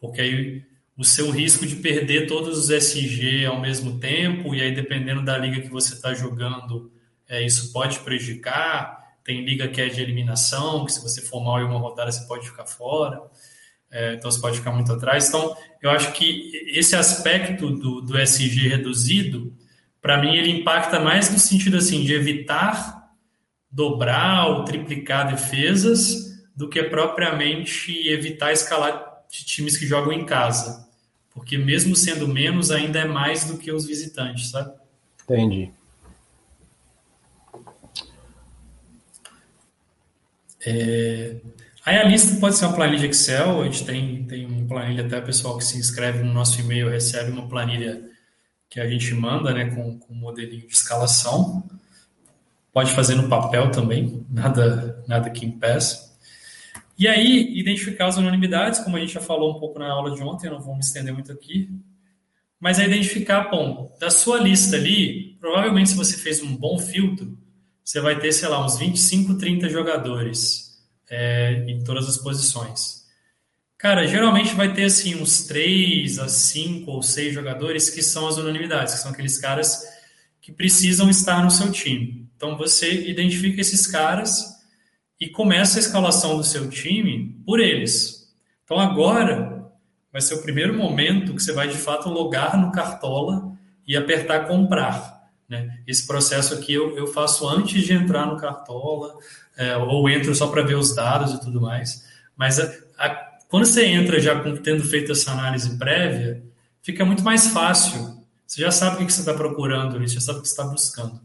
Porque 0.00 0.20
aí 0.20 0.62
o 0.96 1.04
seu 1.04 1.30
risco 1.30 1.64
de 1.64 1.76
perder 1.76 2.26
todos 2.26 2.58
os 2.58 2.70
SG 2.70 3.46
ao 3.46 3.60
mesmo 3.60 4.00
tempo, 4.00 4.54
e 4.54 4.60
aí 4.60 4.74
dependendo 4.74 5.22
da 5.22 5.38
liga 5.38 5.60
que 5.60 5.68
você 5.68 5.94
está 5.94 6.12
jogando, 6.12 6.90
é, 7.28 7.44
isso 7.44 7.72
pode 7.72 8.00
prejudicar. 8.00 8.98
Tem 9.22 9.44
liga 9.44 9.68
que 9.68 9.80
é 9.80 9.88
de 9.88 10.00
eliminação, 10.00 10.84
que 10.84 10.92
se 10.92 11.02
você 11.02 11.20
for 11.22 11.40
mal 11.40 11.60
em 11.60 11.64
uma 11.64 11.78
rodada 11.78 12.10
você 12.10 12.26
pode 12.26 12.48
ficar 12.48 12.66
fora, 12.66 13.22
é, 13.90 14.14
então 14.14 14.30
você 14.30 14.40
pode 14.40 14.58
ficar 14.58 14.72
muito 14.72 14.92
atrás. 14.92 15.28
Então, 15.28 15.56
eu 15.80 15.90
acho 15.90 16.12
que 16.12 16.50
esse 16.66 16.96
aspecto 16.96 17.70
do, 17.70 18.00
do 18.00 18.18
SG 18.18 18.68
reduzido, 18.68 19.56
para 20.00 20.18
mim, 20.18 20.36
ele 20.36 20.50
impacta 20.50 20.98
mais 20.98 21.30
no 21.30 21.38
sentido 21.38 21.76
assim 21.76 22.02
de 22.02 22.12
evitar 22.12 22.98
dobrar 23.70 24.48
ou 24.48 24.64
triplicar 24.64 25.28
defesas 25.28 26.28
do 26.56 26.68
que 26.68 26.82
propriamente 26.82 28.08
evitar 28.08 28.52
escalar 28.52 29.07
de 29.30 29.44
times 29.44 29.76
que 29.76 29.86
jogam 29.86 30.12
em 30.12 30.24
casa. 30.24 30.88
Porque 31.30 31.56
mesmo 31.56 31.94
sendo 31.94 32.26
menos, 32.26 32.70
ainda 32.70 33.00
é 33.00 33.04
mais 33.04 33.44
do 33.44 33.58
que 33.58 33.70
os 33.70 33.86
visitantes, 33.86 34.50
sabe? 34.50 34.72
Entendi. 35.24 35.70
É... 40.66 41.36
Aí 41.84 41.96
a 41.96 42.04
lista 42.04 42.38
pode 42.38 42.56
ser 42.56 42.66
uma 42.66 42.74
planilha 42.74 43.06
Excel, 43.06 43.62
a 43.62 43.64
gente 43.64 43.84
tem, 43.84 44.24
tem 44.24 44.44
uma 44.44 44.66
planilha, 44.66 45.06
até 45.06 45.18
o 45.18 45.24
pessoal 45.24 45.56
que 45.56 45.64
se 45.64 45.78
inscreve 45.78 46.22
no 46.22 46.34
nosso 46.34 46.60
e-mail 46.60 46.90
recebe 46.90 47.30
uma 47.30 47.48
planilha 47.48 48.04
que 48.68 48.78
a 48.78 48.86
gente 48.86 49.14
manda, 49.14 49.54
né, 49.54 49.70
com, 49.74 49.98
com 49.98 50.12
um 50.12 50.16
modelinho 50.16 50.66
de 50.66 50.74
escalação. 50.74 51.66
Pode 52.72 52.92
fazer 52.92 53.14
no 53.14 53.28
papel 53.28 53.70
também, 53.70 54.26
nada, 54.28 55.02
nada 55.08 55.30
que 55.30 55.46
impeça. 55.46 56.07
E 56.98 57.06
aí, 57.06 57.56
identificar 57.56 58.06
as 58.06 58.16
unanimidades, 58.16 58.80
como 58.80 58.96
a 58.96 59.00
gente 59.00 59.12
já 59.12 59.20
falou 59.20 59.56
um 59.56 59.60
pouco 59.60 59.78
na 59.78 59.88
aula 59.88 60.10
de 60.10 60.20
ontem, 60.20 60.48
eu 60.48 60.54
não 60.54 60.60
vou 60.60 60.74
me 60.74 60.80
estender 60.80 61.14
muito 61.14 61.30
aqui, 61.30 61.70
mas 62.58 62.80
é 62.80 62.86
identificar, 62.86 63.48
bom, 63.48 63.96
da 64.00 64.10
sua 64.10 64.40
lista 64.40 64.74
ali, 64.74 65.36
provavelmente 65.38 65.90
se 65.90 65.96
você 65.96 66.16
fez 66.16 66.42
um 66.42 66.56
bom 66.56 66.76
filtro, 66.76 67.38
você 67.84 68.00
vai 68.00 68.18
ter, 68.18 68.32
sei 68.32 68.48
lá, 68.48 68.66
uns 68.66 68.76
25, 68.78 69.38
30 69.38 69.68
jogadores 69.68 70.76
é, 71.08 71.64
em 71.68 71.84
todas 71.84 72.08
as 72.08 72.18
posições. 72.18 73.06
Cara, 73.78 74.04
geralmente 74.04 74.56
vai 74.56 74.74
ter, 74.74 74.86
assim, 74.86 75.14
uns 75.14 75.44
3 75.44 76.18
a 76.18 76.28
5 76.28 76.90
ou 76.90 77.00
6 77.00 77.32
jogadores 77.32 77.90
que 77.90 78.02
são 78.02 78.26
as 78.26 78.36
unanimidades, 78.38 78.94
que 78.94 79.00
são 79.00 79.12
aqueles 79.12 79.38
caras 79.38 79.84
que 80.40 80.50
precisam 80.50 81.08
estar 81.08 81.44
no 81.44 81.50
seu 81.50 81.70
time. 81.70 82.28
Então, 82.36 82.58
você 82.58 83.08
identifica 83.08 83.60
esses 83.60 83.86
caras 83.86 84.57
e 85.20 85.28
começa 85.28 85.78
a 85.78 85.80
escalação 85.80 86.36
do 86.36 86.44
seu 86.44 86.68
time 86.68 87.36
por 87.44 87.60
eles. 87.60 88.32
Então 88.64 88.78
agora 88.78 89.66
vai 90.12 90.20
ser 90.20 90.34
o 90.34 90.42
primeiro 90.42 90.74
momento 90.74 91.34
que 91.34 91.42
você 91.42 91.52
vai 91.52 91.68
de 91.68 91.76
fato 91.76 92.08
logar 92.08 92.58
no 92.58 92.72
Cartola 92.72 93.52
e 93.86 93.96
apertar 93.96 94.46
comprar. 94.46 95.18
Né? 95.48 95.78
Esse 95.86 96.06
processo 96.06 96.54
aqui 96.54 96.74
eu, 96.74 96.96
eu 96.96 97.06
faço 97.06 97.48
antes 97.48 97.82
de 97.82 97.92
entrar 97.94 98.26
no 98.26 98.36
Cartola, 98.36 99.16
é, 99.56 99.76
ou 99.76 100.08
entro 100.08 100.34
só 100.34 100.48
para 100.48 100.62
ver 100.62 100.76
os 100.76 100.94
dados 100.94 101.32
e 101.32 101.40
tudo 101.40 101.60
mais. 101.60 102.06
Mas 102.36 102.60
a, 102.60 102.70
a, 102.98 103.08
quando 103.48 103.64
você 103.64 103.86
entra 103.86 104.20
já 104.20 104.38
com, 104.40 104.56
tendo 104.56 104.84
feito 104.84 105.12
essa 105.12 105.32
análise 105.32 105.76
prévia, 105.78 106.42
fica 106.82 107.04
muito 107.04 107.24
mais 107.24 107.48
fácil. 107.48 108.18
Você 108.46 108.60
já 108.60 108.70
sabe 108.70 109.02
o 109.02 109.06
que 109.06 109.12
você 109.12 109.20
está 109.20 109.34
procurando, 109.34 109.98
você 109.98 110.14
já 110.14 110.20
sabe 110.20 110.38
o 110.38 110.42
que 110.42 110.48
você 110.48 110.54
está 110.54 110.64
buscando. 110.64 111.20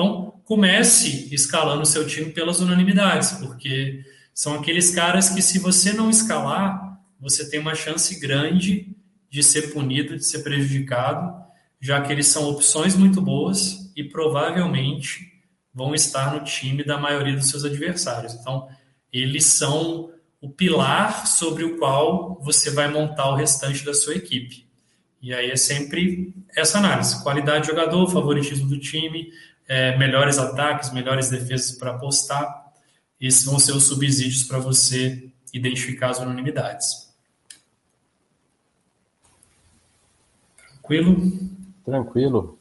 Então, 0.00 0.40
comece 0.46 1.28
escalando 1.30 1.82
o 1.82 1.86
seu 1.86 2.06
time 2.06 2.30
pelas 2.30 2.58
unanimidades, 2.58 3.32
porque 3.32 4.02
são 4.32 4.54
aqueles 4.54 4.94
caras 4.94 5.28
que, 5.28 5.42
se 5.42 5.58
você 5.58 5.92
não 5.92 6.08
escalar, 6.08 6.98
você 7.20 7.50
tem 7.50 7.60
uma 7.60 7.74
chance 7.74 8.18
grande 8.18 8.96
de 9.28 9.42
ser 9.42 9.74
punido, 9.74 10.16
de 10.16 10.24
ser 10.24 10.38
prejudicado, 10.38 11.38
já 11.78 12.00
que 12.00 12.10
eles 12.10 12.28
são 12.28 12.48
opções 12.48 12.96
muito 12.96 13.20
boas 13.20 13.92
e 13.94 14.02
provavelmente 14.02 15.30
vão 15.74 15.94
estar 15.94 16.32
no 16.32 16.44
time 16.44 16.82
da 16.82 16.96
maioria 16.96 17.36
dos 17.36 17.50
seus 17.50 17.66
adversários. 17.66 18.32
Então, 18.32 18.68
eles 19.12 19.44
são 19.44 20.10
o 20.40 20.48
pilar 20.48 21.26
sobre 21.26 21.62
o 21.62 21.76
qual 21.76 22.40
você 22.42 22.70
vai 22.70 22.90
montar 22.90 23.28
o 23.28 23.36
restante 23.36 23.84
da 23.84 23.92
sua 23.92 24.14
equipe. 24.14 24.66
E 25.20 25.34
aí 25.34 25.50
é 25.50 25.56
sempre 25.56 26.34
essa 26.56 26.78
análise: 26.78 27.22
qualidade 27.22 27.66
de 27.66 27.70
jogador, 27.70 28.10
favoritismo 28.10 28.66
do 28.66 28.78
time, 28.78 29.30
é, 29.70 29.96
melhores 29.96 30.36
ataques, 30.36 30.92
melhores 30.92 31.30
defesas 31.30 31.78
para 31.78 31.92
apostar. 31.92 32.72
Esses 33.20 33.44
vão 33.44 33.56
ser 33.56 33.70
os 33.70 33.84
subsídios 33.84 34.42
para 34.42 34.58
você 34.58 35.30
identificar 35.54 36.10
as 36.10 36.18
unanimidades. 36.18 37.14
Tranquilo? 40.56 41.38
Tranquilo. 41.84 42.58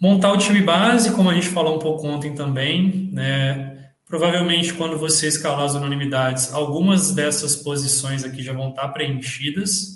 Montar 0.00 0.30
o 0.30 0.38
time 0.38 0.62
base, 0.62 1.12
como 1.12 1.28
a 1.28 1.34
gente 1.34 1.48
falou 1.48 1.74
um 1.74 1.80
pouco 1.80 2.06
ontem 2.06 2.32
também, 2.32 3.10
né? 3.12 3.90
Provavelmente, 4.06 4.74
quando 4.74 4.96
você 4.96 5.26
escalar 5.26 5.64
as 5.64 5.74
unanimidades, 5.74 6.52
algumas 6.52 7.12
dessas 7.12 7.56
posições 7.56 8.22
aqui 8.22 8.44
já 8.44 8.52
vão 8.52 8.68
estar 8.68 8.86
preenchidas. 8.90 9.93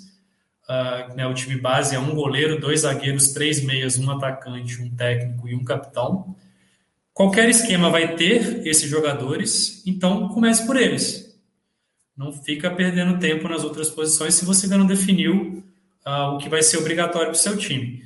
Uh, 0.69 1.15
né, 1.15 1.25
o 1.25 1.33
time 1.33 1.59
base 1.59 1.95
é 1.95 1.99
um 1.99 2.13
goleiro, 2.13 2.59
dois 2.59 2.81
zagueiros, 2.81 3.33
três 3.33 3.63
meias, 3.63 3.97
um 3.97 4.11
atacante, 4.11 4.79
um 4.79 4.95
técnico 4.95 5.47
e 5.47 5.55
um 5.55 5.63
capitão. 5.63 6.35
Qualquer 7.11 7.49
esquema 7.49 7.89
vai 7.89 8.15
ter 8.15 8.67
esses 8.67 8.87
jogadores, 8.87 9.83
então 9.87 10.29
comece 10.29 10.65
por 10.67 10.77
eles. 10.77 11.27
não 12.15 12.31
fica 12.31 12.69
perdendo 12.69 13.17
tempo 13.17 13.47
nas 13.47 13.63
outras 13.63 13.89
posições 13.89 14.35
se 14.35 14.45
você 14.45 14.65
ainda 14.65 14.77
não 14.77 14.85
definiu 14.85 15.63
uh, 16.05 16.35
o 16.35 16.37
que 16.37 16.49
vai 16.49 16.61
ser 16.61 16.77
obrigatório 16.77 17.29
para 17.29 17.35
o 17.35 17.41
seu 17.41 17.57
time. 17.57 18.03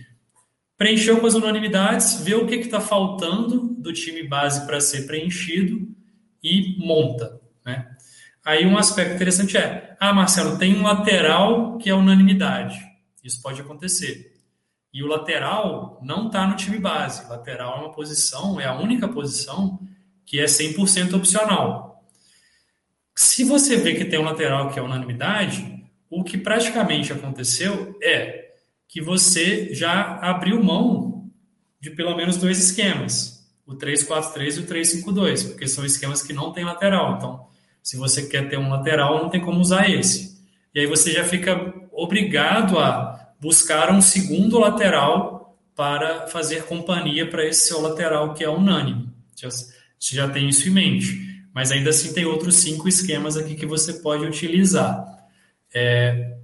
Preencheu 0.78 1.20
com 1.20 1.28
as 1.28 1.34
unanimidades, 1.34 2.22
vê 2.22 2.34
o 2.36 2.47
que 2.47 2.55
está 2.55 2.80
faltando 2.80 3.76
do 3.78 3.91
time 3.91 4.24
base 4.24 4.66
para 4.66 4.80
ser 4.80 5.05
preenchido 5.05 5.88
e 6.41 6.78
monta. 6.80 7.41
Né? 7.66 7.92
Aí 8.45 8.65
um 8.65 8.77
aspecto 8.77 9.15
interessante 9.15 9.57
é, 9.57 9.95
ah, 9.99 10.13
Marcelo, 10.13 10.57
tem 10.57 10.75
um 10.75 10.83
lateral 10.83 11.77
que 11.77 11.89
é 11.89 11.95
unanimidade. 11.95 12.77
Isso 13.23 13.41
pode 13.41 13.61
acontecer. 13.61 14.33
E 14.93 15.01
o 15.01 15.07
lateral 15.07 15.99
não 16.03 16.27
está 16.27 16.45
no 16.45 16.55
time 16.55 16.77
base. 16.77 17.27
Lateral 17.29 17.77
é 17.77 17.79
uma 17.81 17.91
posição, 17.93 18.59
é 18.59 18.65
a 18.65 18.75
única 18.75 19.07
posição 19.07 19.79
que 20.25 20.39
é 20.39 20.45
100% 20.45 21.13
opcional. 21.15 22.03
Se 23.15 23.43
você 23.43 23.77
vê 23.77 23.95
que 23.95 24.05
tem 24.05 24.19
um 24.19 24.23
lateral 24.23 24.69
que 24.69 24.79
é 24.79 24.81
unanimidade, 24.81 25.83
o 26.09 26.23
que 26.23 26.37
praticamente 26.37 27.13
aconteceu 27.13 27.97
é 28.01 28.51
que 28.87 29.01
você 29.01 29.73
já 29.73 30.17
abriu 30.17 30.61
mão 30.63 31.31
de 31.79 31.89
pelo 31.91 32.15
menos 32.15 32.37
dois 32.37 32.59
esquemas, 32.59 33.49
o 33.65 33.75
3-4-3 33.75 34.57
e 34.57 34.59
o 34.59 34.67
3-5-2, 34.67 35.47
porque 35.49 35.67
são 35.67 35.85
esquemas 35.85 36.21
que 36.21 36.33
não 36.33 36.51
tem 36.51 36.63
lateral. 36.63 37.15
Então, 37.17 37.47
se 37.84 37.97
você 37.97 38.25
quer 38.27 38.49
ter 38.49 38.57
um 38.57 38.69
lateral, 38.69 39.21
não 39.21 39.29
tem 39.29 39.41
como 39.41 39.59
usar 39.59 39.89
esse. 39.89 40.41
E 40.73 40.79
aí 40.79 40.88
você 40.88 41.11
já 41.11 41.23
fica 41.25 41.73
obrigado 41.91 42.79
a 42.79 43.34
buscar 43.39 43.91
um 43.91 44.01
segundo 44.01 44.57
lateral 44.57 45.59
para 45.75 46.27
fazer 46.27 46.63
companhia 46.63 47.29
para 47.29 47.45
esse 47.45 47.67
seu 47.67 47.81
lateral 47.81 48.34
que 48.34 48.43
é 48.43 48.49
unânime. 48.49 49.09
Você 49.36 50.15
já 50.15 50.29
tem 50.29 50.47
isso 50.47 50.67
em 50.67 50.71
mente. 50.71 51.34
Mas 51.53 51.71
ainda 51.71 51.91
assim 51.91 52.13
tem 52.13 52.25
outros 52.25 52.55
cinco 52.55 52.88
esquemas 52.88 53.38
aqui 53.38 53.53
que 53.53 53.65
você 53.65 53.93
pode 53.93 54.25
utilizar. 54.25 55.05
É, 55.73 56.38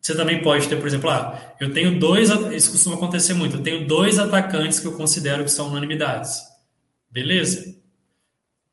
você 0.00 0.14
também 0.14 0.42
pode 0.42 0.68
ter, 0.68 0.76
por 0.76 0.86
exemplo, 0.86 1.08
ah, 1.08 1.54
eu 1.58 1.72
tenho 1.72 1.98
dois, 1.98 2.28
isso 2.52 2.72
costuma 2.72 2.96
acontecer 2.96 3.32
muito, 3.32 3.56
eu 3.56 3.62
tenho 3.62 3.86
dois 3.86 4.18
atacantes 4.18 4.78
que 4.78 4.86
eu 4.86 4.92
considero 4.92 5.44
que 5.44 5.50
são 5.50 5.68
unanimidades. 5.68 6.42
Beleza? 7.10 7.74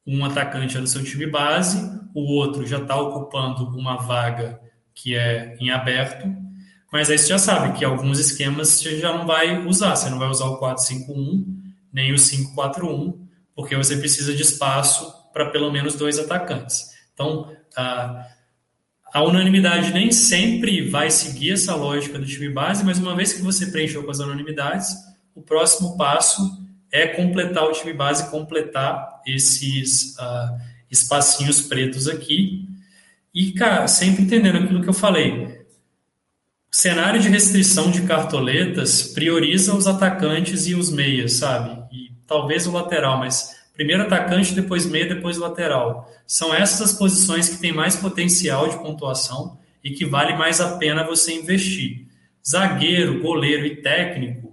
Um 0.05 0.25
atacante 0.25 0.77
é 0.77 0.81
do 0.81 0.87
seu 0.87 1.03
time 1.03 1.27
base, 1.27 1.77
o 2.13 2.33
outro 2.33 2.65
já 2.65 2.79
está 2.79 2.95
ocupando 2.99 3.67
uma 3.77 3.97
vaga 3.97 4.59
que 4.93 5.15
é 5.15 5.55
em 5.59 5.69
aberto, 5.69 6.27
mas 6.91 7.09
aí 7.09 7.17
você 7.17 7.27
já 7.27 7.37
sabe 7.37 7.77
que 7.77 7.85
alguns 7.85 8.19
esquemas 8.19 8.67
você 8.67 8.99
já 8.99 9.17
não 9.17 9.25
vai 9.25 9.65
usar, 9.65 9.95
você 9.95 10.09
não 10.09 10.19
vai 10.19 10.27
usar 10.27 10.45
o 10.45 10.59
4-5-1, 10.59 11.45
nem 11.93 12.11
o 12.11 12.15
5-4-1, 12.15 13.17
porque 13.55 13.75
você 13.75 13.95
precisa 13.95 14.35
de 14.35 14.41
espaço 14.41 15.13
para 15.31 15.49
pelo 15.49 15.71
menos 15.71 15.95
dois 15.95 16.19
atacantes. 16.19 16.89
Então, 17.13 17.55
a, 17.77 18.27
a 19.13 19.23
unanimidade 19.23 19.93
nem 19.93 20.11
sempre 20.11 20.89
vai 20.89 21.09
seguir 21.09 21.53
essa 21.53 21.75
lógica 21.75 22.19
do 22.19 22.25
time 22.25 22.49
base, 22.49 22.83
mas 22.83 22.97
uma 22.97 23.15
vez 23.15 23.31
que 23.31 23.41
você 23.41 23.67
preencheu 23.67 24.03
com 24.03 24.11
as 24.11 24.19
unanimidades, 24.19 24.93
o 25.33 25.41
próximo 25.41 25.95
passo 25.97 26.60
é 26.91 27.07
completar 27.07 27.63
o 27.63 27.71
time 27.71 27.93
base, 27.93 28.29
completar 28.29 29.21
esses 29.25 30.15
uh, 30.17 30.59
espacinhos 30.89 31.61
pretos 31.61 32.07
aqui. 32.07 32.67
E, 33.33 33.53
cara, 33.53 33.87
sempre 33.87 34.23
entendendo 34.23 34.57
aquilo 34.57 34.81
que 34.81 34.89
eu 34.89 34.93
falei. 34.93 35.61
Cenário 36.69 37.21
de 37.21 37.29
restrição 37.29 37.89
de 37.91 38.01
cartoletas 38.03 39.03
prioriza 39.13 39.73
os 39.73 39.87
atacantes 39.87 40.67
e 40.67 40.75
os 40.75 40.89
meias, 40.89 41.33
sabe? 41.33 41.81
E 41.91 42.11
talvez 42.27 42.67
o 42.67 42.71
lateral, 42.71 43.17
mas 43.17 43.55
primeiro 43.73 44.03
atacante, 44.03 44.53
depois 44.53 44.85
meia, 44.85 45.07
depois 45.07 45.37
lateral. 45.37 46.09
São 46.27 46.53
essas 46.53 46.81
as 46.81 46.93
posições 46.93 47.49
que 47.49 47.57
têm 47.57 47.73
mais 47.73 47.95
potencial 47.95 48.67
de 48.67 48.77
pontuação 48.77 49.57
e 49.83 49.91
que 49.91 50.05
vale 50.05 50.35
mais 50.35 50.59
a 50.59 50.77
pena 50.77 51.05
você 51.05 51.33
investir. 51.33 52.07
Zagueiro, 52.47 53.21
goleiro 53.21 53.65
e 53.65 53.77
técnico 53.77 54.50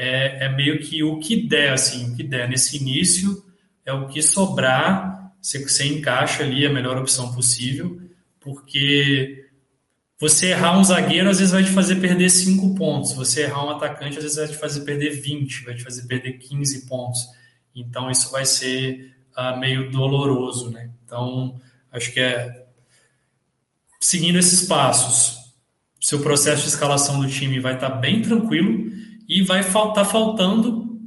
é, 0.00 0.46
é 0.46 0.48
meio 0.48 0.80
que 0.80 1.02
o 1.02 1.18
que 1.18 1.46
der, 1.46 1.74
assim, 1.74 2.10
o 2.10 2.16
que 2.16 2.22
der 2.22 2.48
nesse 2.48 2.78
início 2.78 3.44
é 3.84 3.92
o 3.92 4.08
que 4.08 4.22
sobrar, 4.22 5.30
você, 5.42 5.58
você 5.58 5.84
encaixa 5.86 6.42
ali 6.42 6.64
a 6.64 6.72
melhor 6.72 6.96
opção 6.96 7.34
possível, 7.34 8.00
porque 8.40 9.46
você 10.18 10.52
errar 10.52 10.78
um 10.78 10.84
zagueiro 10.84 11.28
às 11.28 11.38
vezes 11.38 11.52
vai 11.52 11.62
te 11.62 11.70
fazer 11.70 11.96
perder 11.96 12.30
5 12.30 12.74
pontos, 12.74 13.12
você 13.12 13.42
errar 13.42 13.66
um 13.66 13.70
atacante 13.70 14.16
às 14.16 14.24
vezes 14.24 14.38
vai 14.38 14.48
te 14.48 14.56
fazer 14.56 14.80
perder 14.86 15.20
20, 15.20 15.64
vai 15.64 15.74
te 15.74 15.82
fazer 15.82 16.06
perder 16.06 16.38
15 16.38 16.86
pontos. 16.86 17.20
Então 17.74 18.10
isso 18.10 18.30
vai 18.30 18.46
ser 18.46 19.14
uh, 19.36 19.58
meio 19.58 19.90
doloroso, 19.90 20.70
né? 20.70 20.88
Então 21.04 21.60
acho 21.92 22.10
que 22.10 22.20
é 22.20 22.64
seguindo 24.00 24.38
esses 24.38 24.66
passos, 24.66 25.52
seu 26.00 26.20
processo 26.20 26.62
de 26.62 26.68
escalação 26.68 27.20
do 27.20 27.28
time 27.28 27.60
vai 27.60 27.74
estar 27.74 27.90
bem 27.90 28.22
tranquilo 28.22 28.98
e 29.30 29.42
vai 29.42 29.62
faltar 29.62 30.04
faltando 30.04 30.98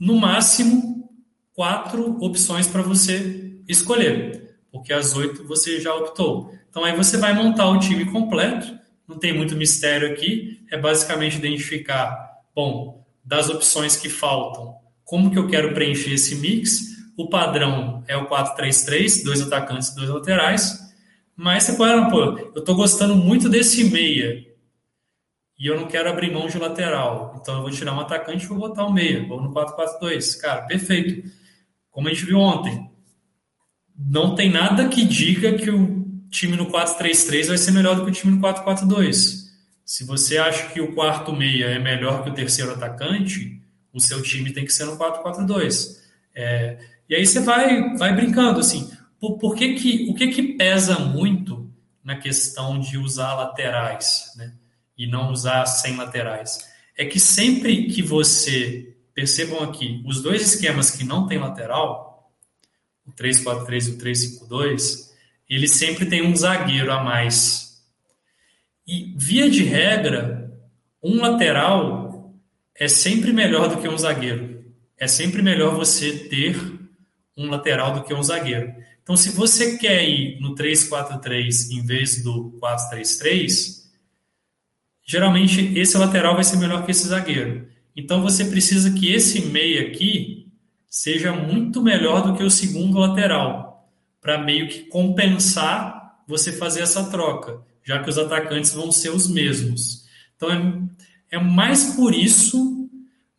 no 0.00 0.16
máximo 0.16 1.12
quatro 1.52 2.16
opções 2.18 2.66
para 2.66 2.80
você 2.80 3.60
escolher, 3.68 4.56
porque 4.72 4.90
as 4.90 5.14
oito 5.14 5.44
você 5.44 5.78
já 5.78 5.94
optou. 5.94 6.50
Então 6.70 6.82
aí 6.82 6.96
você 6.96 7.18
vai 7.18 7.34
montar 7.34 7.68
o 7.68 7.78
time 7.78 8.06
completo, 8.06 8.74
não 9.06 9.18
tem 9.18 9.36
muito 9.36 9.54
mistério 9.54 10.10
aqui, 10.10 10.64
é 10.72 10.78
basicamente 10.78 11.36
identificar, 11.36 12.38
bom, 12.56 13.06
das 13.22 13.50
opções 13.50 13.96
que 13.96 14.08
faltam, 14.08 14.74
como 15.04 15.30
que 15.30 15.38
eu 15.38 15.46
quero 15.46 15.74
preencher 15.74 16.14
esse 16.14 16.36
mix. 16.36 16.96
O 17.18 17.28
padrão 17.28 18.02
é 18.08 18.16
o 18.16 18.28
4-3-3, 18.28 19.24
dois 19.24 19.42
atacantes 19.42 19.88
e 19.88 19.96
dois 19.96 20.08
laterais. 20.08 20.78
Mas 21.36 21.64
você 21.64 21.72
pode, 21.74 22.10
pô, 22.10 22.38
eu 22.54 22.60
estou 22.60 22.74
gostando 22.74 23.14
muito 23.14 23.48
desse 23.48 23.84
meia 23.84 24.47
e 25.58 25.66
eu 25.66 25.78
não 25.78 25.88
quero 25.88 26.08
abrir 26.08 26.32
mão 26.32 26.46
de 26.46 26.58
lateral. 26.58 27.36
Então 27.40 27.56
eu 27.56 27.62
vou 27.62 27.70
tirar 27.70 27.92
um 27.92 28.00
atacante 28.00 28.44
e 28.44 28.48
vou 28.48 28.58
botar 28.58 28.86
um 28.86 28.92
meia. 28.92 29.26
Vou 29.26 29.42
no 29.42 29.52
4-4-2. 29.52 30.40
Cara, 30.40 30.62
perfeito. 30.62 31.28
Como 31.90 32.06
a 32.06 32.12
gente 32.12 32.24
viu 32.24 32.38
ontem, 32.38 32.88
não 33.98 34.36
tem 34.36 34.50
nada 34.50 34.88
que 34.88 35.04
diga 35.04 35.54
que 35.54 35.68
o 35.68 36.06
time 36.30 36.56
no 36.56 36.70
4-3-3 36.70 37.48
vai 37.48 37.58
ser 37.58 37.72
melhor 37.72 37.96
do 37.96 38.04
que 38.04 38.10
o 38.10 38.14
time 38.14 38.36
no 38.36 38.40
4-4-2. 38.40 39.48
Se 39.84 40.04
você 40.04 40.38
acha 40.38 40.68
que 40.68 40.80
o 40.80 40.94
quarto 40.94 41.32
meia 41.32 41.66
é 41.66 41.78
melhor 41.78 42.22
que 42.22 42.30
o 42.30 42.34
terceiro 42.34 42.72
atacante, 42.72 43.60
o 43.92 43.98
seu 43.98 44.22
time 44.22 44.52
tem 44.52 44.64
que 44.64 44.72
ser 44.72 44.84
no 44.84 44.96
4-4-2. 44.96 45.98
É, 46.34 46.78
e 47.08 47.16
aí 47.16 47.26
você 47.26 47.40
vai, 47.40 47.96
vai 47.96 48.14
brincando 48.14 48.60
assim. 48.60 48.92
Por, 49.18 49.38
por 49.38 49.56
que 49.56 49.74
que, 49.74 50.08
o 50.08 50.14
que, 50.14 50.28
que 50.28 50.52
pesa 50.52 51.00
muito 51.00 51.68
na 52.04 52.16
questão 52.16 52.78
de 52.78 52.96
usar 52.96 53.34
laterais? 53.34 54.32
Né? 54.36 54.52
E 54.98 55.06
não 55.06 55.30
usar 55.30 55.64
sem 55.64 55.96
laterais, 55.96 56.68
é 56.96 57.04
que 57.04 57.20
sempre 57.20 57.86
que 57.86 58.02
você, 58.02 58.96
percebam 59.14 59.62
aqui, 59.62 60.02
os 60.04 60.20
dois 60.20 60.42
esquemas 60.42 60.90
que 60.90 61.04
não 61.04 61.26
tem 61.26 61.38
lateral, 61.38 62.32
o 63.06 63.12
3-4-3 63.12 63.88
e 63.88 63.90
o 63.92 63.98
3-5-2, 64.48 65.08
ele 65.48 65.68
sempre 65.68 66.06
tem 66.06 66.26
um 66.26 66.36
zagueiro 66.36 66.92
a 66.92 67.02
mais. 67.02 67.80
E, 68.86 69.14
via 69.16 69.48
de 69.48 69.62
regra, 69.62 70.52
um 71.02 71.20
lateral 71.20 72.34
é 72.74 72.88
sempre 72.88 73.32
melhor 73.32 73.68
do 73.68 73.80
que 73.80 73.88
um 73.88 73.96
zagueiro. 73.96 74.64
É 74.98 75.06
sempre 75.06 75.42
melhor 75.42 75.74
você 75.74 76.12
ter 76.28 76.56
um 77.36 77.48
lateral 77.48 77.94
do 77.94 78.02
que 78.02 78.12
um 78.12 78.22
zagueiro. 78.22 78.74
Então, 79.02 79.16
se 79.16 79.30
você 79.30 79.78
quer 79.78 80.06
ir 80.06 80.40
no 80.40 80.54
3-4-3 80.54 81.70
em 81.70 81.84
vez 81.84 82.22
do 82.22 82.58
4-3-3, 82.60 83.77
geralmente 85.08 85.72
esse 85.78 85.96
lateral 85.96 86.34
vai 86.34 86.44
ser 86.44 86.58
melhor 86.58 86.84
que 86.84 86.90
esse 86.90 87.08
zagueiro. 87.08 87.66
Então 87.96 88.20
você 88.22 88.44
precisa 88.44 88.92
que 88.92 89.10
esse 89.10 89.40
meia 89.46 89.88
aqui 89.88 90.46
seja 90.86 91.32
muito 91.32 91.82
melhor 91.82 92.22
do 92.22 92.36
que 92.36 92.44
o 92.44 92.50
segundo 92.50 92.98
lateral, 92.98 93.88
para 94.20 94.36
meio 94.36 94.68
que 94.68 94.80
compensar 94.80 96.22
você 96.26 96.52
fazer 96.52 96.82
essa 96.82 97.04
troca, 97.04 97.58
já 97.82 98.02
que 98.02 98.10
os 98.10 98.18
atacantes 98.18 98.74
vão 98.74 98.92
ser 98.92 99.08
os 99.08 99.26
mesmos. 99.26 100.04
Então 100.36 100.90
é, 101.30 101.36
é 101.36 101.40
mais 101.40 101.94
por 101.94 102.14
isso, 102.14 102.86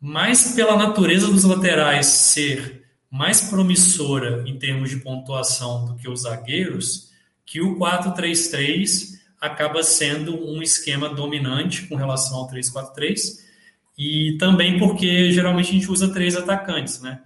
mais 0.00 0.54
pela 0.54 0.76
natureza 0.76 1.28
dos 1.28 1.44
laterais 1.44 2.06
ser 2.06 2.84
mais 3.08 3.42
promissora 3.42 4.42
em 4.44 4.58
termos 4.58 4.90
de 4.90 4.96
pontuação 4.96 5.84
do 5.84 5.94
que 5.94 6.08
os 6.08 6.22
zagueiros, 6.22 7.10
que 7.46 7.60
o 7.60 7.76
4-3-3 7.78 9.19
acaba 9.40 9.82
sendo 9.82 10.36
um 10.46 10.62
esquema 10.62 11.08
dominante 11.08 11.86
com 11.86 11.96
relação 11.96 12.36
ao 12.36 12.48
3-4-3 12.48 13.40
e 13.96 14.36
também 14.38 14.78
porque 14.78 15.32
geralmente 15.32 15.70
a 15.70 15.72
gente 15.72 15.90
usa 15.90 16.12
três 16.12 16.36
atacantes, 16.36 17.00
né? 17.00 17.22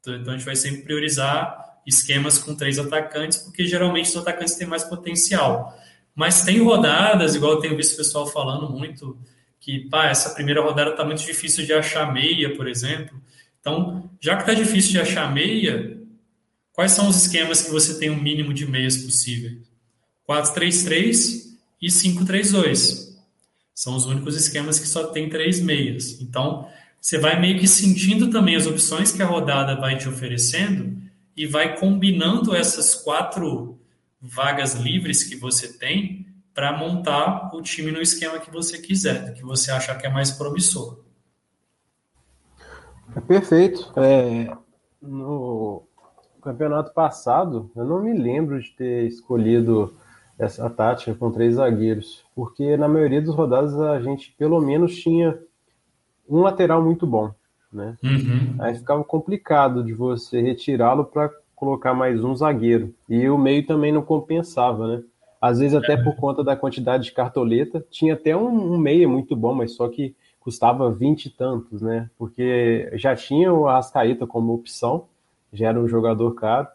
Então, 0.00 0.34
a 0.34 0.36
gente 0.36 0.44
vai 0.44 0.54
sempre 0.54 0.82
priorizar 0.82 1.80
esquemas 1.86 2.36
com 2.36 2.54
três 2.54 2.78
atacantes 2.78 3.38
porque 3.38 3.66
geralmente 3.66 4.10
os 4.10 4.16
atacantes 4.16 4.56
têm 4.56 4.66
mais 4.66 4.84
potencial. 4.84 5.74
Mas 6.14 6.44
tem 6.44 6.62
rodadas, 6.62 7.34
igual 7.34 7.52
eu 7.52 7.60
tenho 7.60 7.76
visto 7.76 7.94
o 7.94 7.96
pessoal 7.96 8.26
falando 8.26 8.70
muito, 8.70 9.18
que 9.58 9.88
pá, 9.88 10.06
essa 10.06 10.30
primeira 10.30 10.60
rodada 10.60 10.90
está 10.90 11.04
muito 11.04 11.24
difícil 11.24 11.64
de 11.64 11.72
achar 11.72 12.12
meia, 12.12 12.54
por 12.54 12.68
exemplo. 12.68 13.18
Então, 13.58 14.10
já 14.20 14.36
que 14.36 14.42
está 14.42 14.52
difícil 14.52 14.92
de 14.92 15.00
achar 15.00 15.32
meia, 15.32 15.98
quais 16.72 16.92
são 16.92 17.08
os 17.08 17.16
esquemas 17.16 17.62
que 17.62 17.70
você 17.70 17.98
tem 17.98 18.10
um 18.10 18.22
mínimo 18.22 18.52
de 18.52 18.66
meias 18.66 18.98
possível? 18.98 19.58
4-3-3 20.28 21.53
e 21.84 21.88
5-3-2. 21.88 23.14
São 23.74 23.94
os 23.94 24.06
únicos 24.06 24.34
esquemas 24.36 24.78
que 24.78 24.88
só 24.88 25.08
tem 25.08 25.28
três 25.28 25.60
meias. 25.60 26.18
Então, 26.18 26.66
você 26.98 27.18
vai 27.18 27.38
meio 27.38 27.58
que 27.58 27.68
sentindo 27.68 28.30
também 28.30 28.56
as 28.56 28.66
opções 28.66 29.12
que 29.12 29.22
a 29.22 29.26
rodada 29.26 29.78
vai 29.78 29.98
te 29.98 30.08
oferecendo 30.08 30.96
e 31.36 31.46
vai 31.46 31.76
combinando 31.76 32.56
essas 32.56 32.94
quatro 32.94 33.78
vagas 34.18 34.74
livres 34.74 35.24
que 35.24 35.36
você 35.36 35.76
tem 35.76 36.26
para 36.54 36.74
montar 36.74 37.54
o 37.54 37.60
time 37.60 37.92
no 37.92 38.00
esquema 38.00 38.38
que 38.38 38.50
você 38.50 38.78
quiser, 38.78 39.34
que 39.34 39.42
você 39.42 39.70
achar 39.70 39.98
que 39.98 40.06
é 40.06 40.10
mais 40.10 40.30
promissor. 40.30 41.00
É 43.14 43.20
perfeito. 43.20 43.92
É, 43.96 44.56
no 45.02 45.82
campeonato 46.40 46.94
passado, 46.94 47.70
eu 47.76 47.84
não 47.84 48.02
me 48.02 48.16
lembro 48.16 48.62
de 48.62 48.70
ter 48.70 49.06
escolhido 49.06 49.94
essa 50.38 50.68
tática 50.68 51.14
com 51.14 51.30
três 51.30 51.54
zagueiros, 51.54 52.24
porque 52.34 52.76
na 52.76 52.88
maioria 52.88 53.22
das 53.22 53.34
rodadas 53.34 53.78
a 53.80 54.00
gente 54.00 54.34
pelo 54.36 54.60
menos 54.60 54.96
tinha 54.96 55.38
um 56.28 56.40
lateral 56.40 56.82
muito 56.82 57.06
bom, 57.06 57.32
né? 57.72 57.96
Uhum. 58.02 58.56
Aí 58.58 58.74
ficava 58.74 59.04
complicado 59.04 59.84
de 59.84 59.92
você 59.92 60.40
retirá-lo 60.40 61.04
para 61.04 61.30
colocar 61.54 61.94
mais 61.94 62.22
um 62.24 62.34
zagueiro. 62.34 62.94
E 63.08 63.28
o 63.28 63.38
meio 63.38 63.66
também 63.66 63.92
não 63.92 64.02
compensava, 64.02 64.86
né? 64.88 65.02
Às 65.40 65.58
vezes 65.58 65.76
até 65.76 65.96
por 65.96 66.16
conta 66.16 66.42
da 66.42 66.56
quantidade 66.56 67.04
de 67.04 67.12
cartoleta, 67.12 67.84
tinha 67.90 68.14
até 68.14 68.34
um, 68.36 68.74
um 68.74 68.78
meia 68.78 69.06
muito 69.06 69.36
bom, 69.36 69.54
mas 69.54 69.72
só 69.72 69.88
que 69.88 70.14
custava 70.40 70.90
vinte 70.90 71.26
e 71.26 71.30
tantos, 71.30 71.80
né? 71.80 72.10
Porque 72.18 72.90
já 72.94 73.14
tinha 73.14 73.52
o 73.52 73.68
Arrascaeta 73.68 74.26
como 74.26 74.54
opção, 74.54 75.06
já 75.52 75.68
era 75.68 75.80
um 75.80 75.86
jogador 75.86 76.34
caro, 76.34 76.66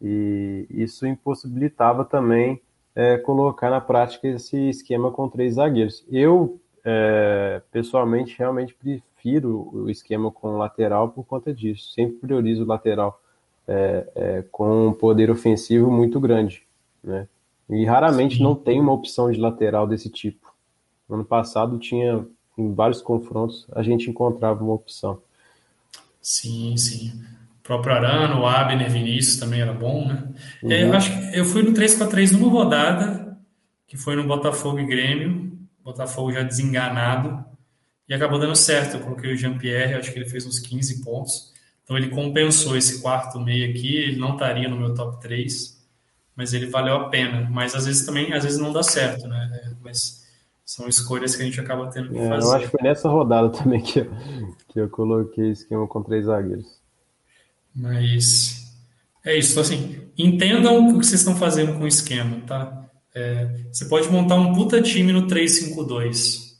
e 0.00 0.66
isso 0.70 1.06
impossibilitava 1.06 2.04
também 2.04 2.60
é, 2.94 3.16
colocar 3.18 3.70
na 3.70 3.80
prática 3.80 4.28
esse 4.28 4.56
esquema 4.68 5.10
com 5.10 5.28
três 5.28 5.54
zagueiros. 5.54 6.04
Eu, 6.10 6.60
é, 6.84 7.62
pessoalmente, 7.70 8.36
realmente 8.38 8.74
prefiro 8.74 9.70
o 9.72 9.90
esquema 9.90 10.30
com 10.30 10.58
lateral 10.58 11.08
por 11.08 11.24
conta 11.24 11.52
disso. 11.52 11.92
Sempre 11.92 12.18
priorizo 12.18 12.64
o 12.64 12.66
lateral 12.66 13.20
é, 13.66 14.06
é 14.14 14.44
com 14.50 14.88
um 14.88 14.92
poder 14.92 15.30
ofensivo 15.30 15.90
muito 15.90 16.20
grande, 16.20 16.62
né? 17.02 17.28
E 17.70 17.84
raramente 17.84 18.36
Sim. 18.36 18.42
não 18.42 18.54
tem 18.54 18.80
uma 18.80 18.92
opção 18.92 19.30
de 19.30 19.40
lateral 19.40 19.86
desse 19.86 20.10
tipo. 20.10 20.52
No 21.08 21.14
ano 21.16 21.24
passado 21.24 21.78
tinha, 21.78 22.26
em 22.58 22.74
vários 22.74 23.00
confrontos, 23.00 23.66
a 23.72 23.82
gente 23.82 24.10
encontrava 24.10 24.62
uma 24.62 24.74
opção. 24.74 25.22
Sim, 26.20 26.76
sim. 26.76 27.12
O 27.62 27.64
próprio 27.64 27.94
Arano, 27.94 28.40
o 28.40 28.46
Abner, 28.46 28.90
Vinícius 28.90 29.36
também 29.36 29.60
era 29.60 29.72
bom, 29.72 30.08
né? 30.08 30.24
Uhum. 30.64 30.72
É, 30.72 30.82
eu 30.82 30.92
acho 30.92 31.12
que 31.12 31.38
eu 31.38 31.44
fui 31.44 31.62
no 31.62 31.72
3x3 31.72 32.32
numa 32.32 32.50
rodada, 32.50 33.38
que 33.86 33.96
foi 33.96 34.16
no 34.16 34.24
Botafogo 34.24 34.80
e 34.80 34.84
Grêmio, 34.84 35.56
Botafogo 35.82 36.32
já 36.32 36.42
desenganado, 36.42 37.44
e 38.08 38.12
acabou 38.12 38.40
dando 38.40 38.56
certo. 38.56 38.96
Eu 38.96 39.00
coloquei 39.00 39.32
o 39.32 39.36
Jean-Pierre, 39.36 39.94
acho 39.94 40.12
que 40.12 40.18
ele 40.18 40.28
fez 40.28 40.44
uns 40.44 40.58
15 40.58 41.04
pontos. 41.04 41.52
Então 41.84 41.96
ele 41.96 42.08
compensou 42.08 42.76
esse 42.76 43.00
quarto 43.00 43.38
meio 43.38 43.70
aqui, 43.70 43.94
ele 43.96 44.18
não 44.18 44.32
estaria 44.32 44.68
no 44.68 44.76
meu 44.76 44.92
top 44.92 45.20
3, 45.20 45.80
mas 46.34 46.52
ele 46.52 46.66
valeu 46.66 46.96
a 46.96 47.08
pena. 47.10 47.48
Mas 47.48 47.76
às 47.76 47.86
vezes 47.86 48.04
também, 48.04 48.32
às 48.32 48.42
vezes 48.42 48.58
não 48.58 48.72
dá 48.72 48.82
certo, 48.82 49.28
né? 49.28 49.50
É, 49.62 49.70
mas 49.80 50.26
são 50.64 50.88
escolhas 50.88 51.36
que 51.36 51.42
a 51.42 51.44
gente 51.44 51.60
acaba 51.60 51.88
tendo 51.90 52.10
que 52.10 52.18
é, 52.18 52.28
fazer. 52.28 52.46
Eu 52.46 52.52
acho 52.54 52.64
que 52.64 52.70
foi 52.72 52.82
nessa 52.82 53.08
rodada 53.08 53.50
também 53.50 53.80
que 53.80 54.00
eu, 54.00 54.10
que 54.66 54.80
eu 54.80 54.88
coloquei 54.88 55.52
esquema 55.52 55.86
com 55.86 56.02
três 56.02 56.26
zagueiros. 56.26 56.81
Mas 57.74 58.72
é 59.24 59.36
isso, 59.36 59.52
então, 59.52 59.62
assim, 59.62 60.00
entendam 60.18 60.88
o 60.88 60.98
que 60.98 61.06
vocês 61.06 61.20
estão 61.20 61.36
fazendo 61.36 61.74
com 61.74 61.84
o 61.84 61.88
esquema, 61.88 62.40
tá? 62.46 62.86
É, 63.14 63.66
você 63.70 63.84
pode 63.84 64.08
montar 64.08 64.36
um 64.36 64.54
puta 64.54 64.80
time 64.82 65.12
no 65.12 65.26
3-5-2. 65.26 66.52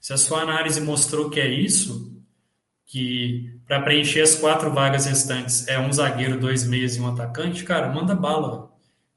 Se 0.00 0.12
a 0.12 0.16
sua 0.16 0.42
análise 0.42 0.80
mostrou 0.80 1.30
que 1.30 1.40
é 1.40 1.48
isso, 1.48 2.14
que 2.86 3.58
para 3.66 3.82
preencher 3.82 4.20
as 4.20 4.34
quatro 4.34 4.72
vagas 4.72 5.06
restantes 5.06 5.66
é 5.66 5.78
um 5.78 5.92
zagueiro, 5.92 6.38
dois 6.38 6.64
meias 6.64 6.96
e 6.96 7.00
um 7.00 7.08
atacante, 7.08 7.64
cara, 7.64 7.92
manda 7.92 8.14
bala. 8.14 8.70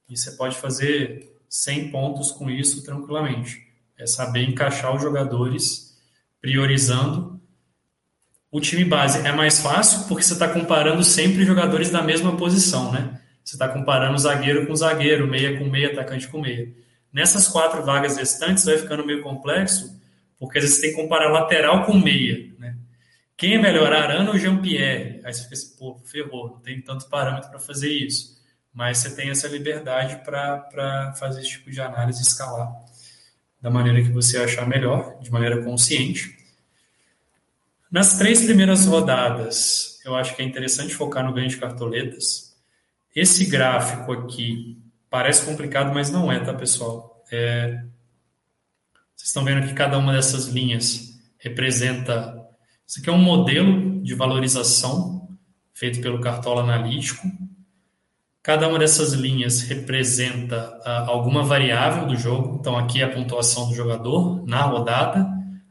E 0.09 0.17
você 0.17 0.31
pode 0.31 0.57
fazer 0.57 1.37
100 1.49 1.91
pontos 1.91 2.31
com 2.31 2.49
isso 2.49 2.83
tranquilamente. 2.83 3.67
É 3.97 4.05
saber 4.05 4.43
encaixar 4.43 4.95
os 4.95 5.01
jogadores, 5.01 5.97
priorizando 6.41 7.36
o 8.51 8.61
time 8.61 8.83
base 8.85 9.25
é 9.25 9.31
mais 9.31 9.59
fácil 9.59 10.07
porque 10.07 10.23
você 10.23 10.33
está 10.33 10.47
comparando 10.47 11.03
sempre 11.03 11.45
jogadores 11.45 11.89
da 11.89 12.01
mesma 12.01 12.35
posição, 12.37 12.91
né? 12.91 13.19
Você 13.43 13.55
está 13.55 13.67
comparando 13.67 14.17
zagueiro 14.17 14.67
com 14.67 14.75
zagueiro, 14.75 15.27
meia 15.27 15.57
com 15.57 15.65
meia, 15.65 15.91
atacante 15.91 16.27
com 16.27 16.41
meia. 16.41 16.69
Nessas 17.11 17.47
quatro 17.47 17.83
vagas 17.83 18.17
restantes 18.17 18.65
vai 18.65 18.77
ficando 18.77 19.05
meio 19.05 19.21
complexo, 19.21 19.99
porque 20.39 20.57
às 20.57 20.63
vezes 20.65 20.77
você 20.77 20.81
tem 20.83 20.95
que 20.95 21.01
comparar 21.01 21.31
lateral 21.31 21.85
com 21.85 21.93
meia, 21.93 22.51
né? 22.59 22.75
Quem 23.35 23.55
é 23.55 23.57
melhor, 23.57 23.93
Arana 23.93 24.31
ou 24.31 24.37
Jean-Pierre? 24.37 25.21
Aí 25.23 25.33
você 25.33 25.43
fica 25.43 25.53
assim, 25.53 25.75
pô, 25.77 25.99
ferrou, 26.05 26.49
não 26.49 26.59
tem 26.59 26.81
tanto 26.81 27.07
parâmetro 27.07 27.49
para 27.49 27.59
fazer 27.59 27.91
isso. 27.91 28.37
Mas 28.73 28.97
você 28.97 29.15
tem 29.15 29.29
essa 29.29 29.47
liberdade 29.47 30.23
para 30.23 31.13
fazer 31.19 31.41
esse 31.41 31.51
tipo 31.51 31.69
de 31.69 31.79
análise 31.79 32.21
escalar 32.21 32.71
da 33.61 33.69
maneira 33.69 34.01
que 34.01 34.09
você 34.11 34.37
achar 34.37 34.67
melhor, 34.67 35.19
de 35.19 35.31
maneira 35.31 35.63
consciente. 35.63 36.36
Nas 37.91 38.17
três 38.17 38.43
primeiras 38.43 38.85
rodadas, 38.85 39.99
eu 40.03 40.15
acho 40.15 40.35
que 40.35 40.41
é 40.41 40.45
interessante 40.45 40.93
focar 40.93 41.23
no 41.23 41.33
ganho 41.33 41.47
de 41.47 41.57
cartoletas. 41.57 42.53
Esse 43.15 43.45
gráfico 43.45 44.11
aqui 44.11 44.77
parece 45.09 45.45
complicado, 45.45 45.93
mas 45.93 46.11
não 46.11 46.31
é, 46.31 46.39
tá, 46.39 46.53
pessoal? 46.53 47.23
É... 47.31 47.83
Vocês 49.15 49.29
estão 49.29 49.43
vendo 49.43 49.65
que 49.65 49.73
cada 49.73 49.97
uma 49.97 50.13
dessas 50.13 50.47
linhas 50.47 51.17
representa. 51.39 52.35
Isso 52.85 52.99
aqui 52.99 53.09
é 53.09 53.13
um 53.13 53.17
modelo 53.17 54.01
de 54.03 54.13
valorização 54.13 55.27
feito 55.73 56.01
pelo 56.01 56.19
Cartola 56.19 56.63
Analítico. 56.63 57.25
Cada 58.43 58.67
uma 58.67 58.79
dessas 58.79 59.13
linhas 59.13 59.61
representa 59.61 60.79
uh, 60.85 61.09
alguma 61.09 61.43
variável 61.43 62.05
do 62.05 62.15
jogo. 62.15 62.57
Então, 62.59 62.77
aqui 62.77 63.01
é 63.01 63.05
a 63.05 63.11
pontuação 63.11 63.67
do 63.69 63.75
jogador 63.75 64.45
na 64.45 64.61
rodada, 64.61 65.27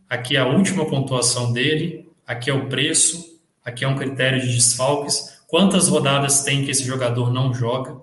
aqui 0.09 0.37
é 0.37 0.41
a 0.41 0.47
última 0.47 0.87
pontuação 0.87 1.53
dele, 1.53 2.06
aqui 2.27 2.51
é 2.51 2.55
o 2.55 2.69
preço, 2.69 3.41
aqui 3.65 3.85
é 3.85 3.89
um 3.89 3.97
critério 3.97 4.41
de 4.41 4.53
desfalques, 4.53 5.41
quantas 5.47 5.89
rodadas 5.89 6.43
tem 6.43 6.65
que 6.65 6.71
esse 6.71 6.85
jogador 6.85 7.33
não 7.33 7.55
joga, 7.55 8.01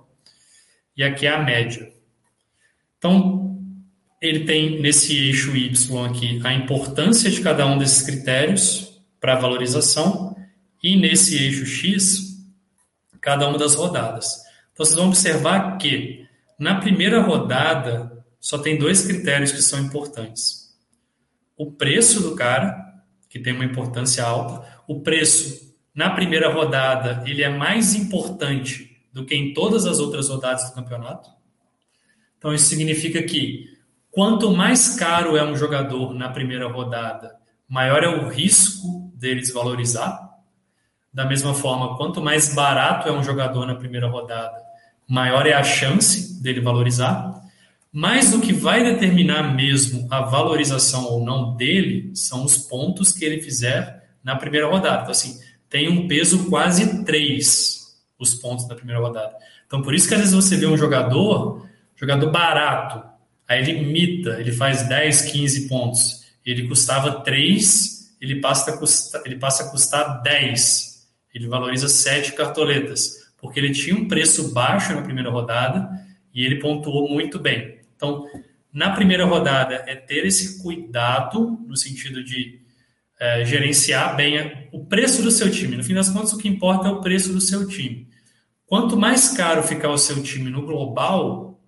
e 0.95 1.03
aqui 1.03 1.26
é 1.26 1.32
a 1.32 1.43
média. 1.43 1.91
Então, 2.97 3.59
ele 4.21 4.45
tem 4.45 4.82
nesse 4.82 5.17
eixo 5.17 5.55
Y 5.55 6.05
aqui 6.05 6.39
a 6.43 6.53
importância 6.53 7.30
de 7.30 7.41
cada 7.41 7.65
um 7.65 7.78
desses 7.78 8.01
critérios 8.03 9.01
para 9.19 9.36
valorização, 9.36 10.36
e 10.82 10.95
nesse 10.95 11.38
eixo 11.38 11.65
X, 11.65 12.34
cada 13.19 13.47
uma 13.47 13.57
das 13.57 13.76
rodadas. 13.76 14.43
Então, 14.71 14.86
vocês 14.86 14.97
vão 14.97 15.07
observar 15.07 15.78
que 15.78 16.26
na 16.57 16.76
primeira 16.76 17.21
rodada 17.21 18.24
só 18.39 18.57
tem 18.57 18.78
dois 18.78 19.05
critérios 19.05 19.51
que 19.51 19.61
são 19.61 19.80
importantes: 19.80 20.74
o 21.57 21.71
preço 21.71 22.21
do 22.21 22.36
cara 22.36 22.92
que 23.34 23.39
tem 23.39 23.51
uma 23.51 23.65
importância 23.65 24.23
alta. 24.23 24.63
O 24.88 25.01
preço 25.01 25.75
na 25.91 26.11
primeira 26.11 26.53
rodada 26.53 27.23
ele 27.25 27.41
é 27.41 27.49
mais 27.49 27.95
importante 27.95 28.95
do 29.11 29.25
que 29.25 29.34
em 29.34 29.55
todas 29.55 29.88
as 29.88 29.97
outras 29.97 30.29
rodadas 30.29 30.69
do 30.69 30.75
campeonato. 30.75 31.31
Então 32.38 32.53
isso 32.53 32.65
significa 32.65 33.23
que 33.23 33.75
quanto 34.11 34.51
mais 34.51 34.95
caro 34.99 35.36
é 35.36 35.43
um 35.43 35.57
jogador 35.57 36.13
na 36.13 36.29
primeira 36.29 36.67
rodada, 36.67 37.36
maior 37.67 38.03
é 38.03 38.07
o 38.07 38.29
risco 38.29 39.11
dele 39.15 39.39
desvalorizar. 39.39 40.29
Da 41.11 41.25
mesma 41.25 41.55
forma, 41.55 41.97
quanto 41.97 42.21
mais 42.21 42.53
barato 42.53 43.09
é 43.09 43.11
um 43.11 43.23
jogador 43.23 43.65
na 43.65 43.73
primeira 43.73 44.07
rodada, 44.07 44.61
maior 45.09 45.47
é 45.47 45.53
a 45.53 45.63
chance 45.63 46.39
dele 46.39 46.61
valorizar. 46.61 47.34
Mas 47.95 48.33
o 48.33 48.41
que 48.41 48.51
vai 48.51 48.83
determinar 48.83 49.53
mesmo 49.53 50.07
a 50.09 50.21
valorização 50.21 51.05
ou 51.05 51.23
não 51.23 51.55
dele 51.55 52.09
são 52.15 52.43
os 52.43 52.57
pontos 52.57 53.11
que 53.11 53.23
ele 53.23 53.39
fizer 53.39 54.09
na 54.23 54.35
primeira 54.35 54.67
rodada. 54.67 55.01
Então, 55.01 55.11
assim, 55.11 55.39
tem 55.69 55.87
um 55.87 56.07
peso 56.07 56.49
quase 56.49 57.05
3 57.05 57.83
os 58.17 58.33
pontos 58.33 58.67
da 58.67 58.73
primeira 58.73 58.99
rodada. 58.99 59.35
Então, 59.67 59.83
por 59.83 59.93
isso 59.93 60.07
que 60.07 60.15
às 60.15 60.21
vezes 60.21 60.33
você 60.33 60.57
vê 60.57 60.65
um 60.65 60.75
jogador, 60.75 61.67
jogador 61.95 62.31
barato, 62.31 63.07
aí 63.47 63.59
ele 63.59 63.83
imita, 63.83 64.39
ele 64.39 64.51
faz 64.51 64.87
10, 64.87 65.21
15 65.31 65.67
pontos. 65.67 66.23
Ele 66.43 66.67
custava 66.67 67.21
3, 67.21 68.15
ele 68.19 68.41
passa 68.41 68.71
a 68.71 68.77
custar, 68.77 69.21
ele 69.23 69.35
passa 69.35 69.63
a 69.65 69.69
custar 69.69 70.23
10. 70.23 71.07
Ele 71.31 71.47
valoriza 71.47 71.87
7 71.87 72.31
cartoletas, 72.33 73.31
porque 73.39 73.59
ele 73.59 73.71
tinha 73.71 73.95
um 73.95 74.07
preço 74.07 74.51
baixo 74.51 74.95
na 74.95 75.03
primeira 75.03 75.29
rodada 75.29 75.89
e 76.33 76.43
ele 76.43 76.55
pontuou 76.55 77.07
muito 77.07 77.37
bem. 77.37 77.72
Então, 78.03 78.27
na 78.73 78.89
primeira 78.89 79.25
rodada, 79.25 79.75
é 79.87 79.95
ter 79.95 80.25
esse 80.25 80.61
cuidado, 80.61 81.57
no 81.65 81.77
sentido 81.77 82.21
de 82.21 82.59
é, 83.17 83.45
gerenciar 83.45 84.17
bem 84.17 84.67
o 84.73 84.85
preço 84.85 85.23
do 85.23 85.31
seu 85.31 85.49
time. 85.49 85.77
No 85.77 85.83
fim 85.83 85.93
das 85.93 86.09
contas, 86.09 86.33
o 86.33 86.37
que 86.37 86.49
importa 86.49 86.89
é 86.89 86.91
o 86.91 86.99
preço 86.99 87.31
do 87.31 87.39
seu 87.39 87.65
time. 87.65 88.09
Quanto 88.65 88.97
mais 88.97 89.29
caro 89.29 89.63
ficar 89.63 89.89
o 89.89 89.97
seu 89.97 90.21
time 90.21 90.49
no 90.49 90.65
global, 90.65 91.61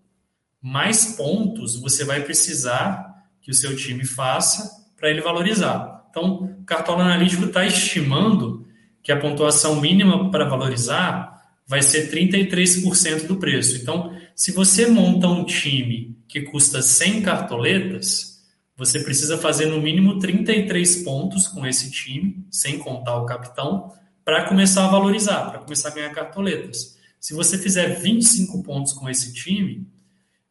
mais 0.62 1.16
pontos 1.16 1.80
você 1.80 2.04
vai 2.04 2.22
precisar 2.22 3.16
que 3.42 3.52
o 3.52 3.54
seu 3.54 3.74
time 3.78 4.04
faça 4.04 4.86
para 4.98 5.10
ele 5.10 5.22
valorizar. 5.22 6.06
Então, 6.10 6.58
o 6.60 6.66
cartola 6.66 7.04
analítico 7.04 7.46
está 7.46 7.66
estimando 7.66 8.68
que 9.02 9.12
a 9.12 9.20
pontuação 9.20 9.80
mínima 9.80 10.30
para 10.32 10.50
valorizar 10.50 11.34
vai 11.66 11.82
ser 11.82 12.12
33% 12.12 13.28
do 13.28 13.38
preço. 13.38 13.78
Então, 13.78 14.14
se 14.36 14.52
você 14.52 14.88
monta 14.88 15.28
um 15.28 15.46
time 15.46 16.15
que 16.36 16.42
custa 16.42 16.82
100 16.82 17.22
cartoletas, 17.22 18.44
você 18.76 19.00
precisa 19.00 19.38
fazer 19.38 19.68
no 19.68 19.82
mínimo 19.82 20.20
33 20.20 20.98
pontos 20.98 21.48
com 21.48 21.66
esse 21.66 21.90
time, 21.90 22.46
sem 22.52 22.78
contar 22.78 23.16
o 23.16 23.26
capitão, 23.26 23.94
para 24.26 24.44
começar 24.44 24.84
a 24.84 24.90
valorizar, 24.90 25.50
para 25.50 25.60
começar 25.60 25.88
a 25.88 25.92
ganhar 25.94 26.10
cartoletas. 26.10 26.98
Se 27.22 27.34
você 27.34 27.58
fizer 27.58 28.02
25 28.02 28.62
pontos 28.64 28.92
com 28.92 29.10
esse 29.10 29.34
time, 29.34 29.88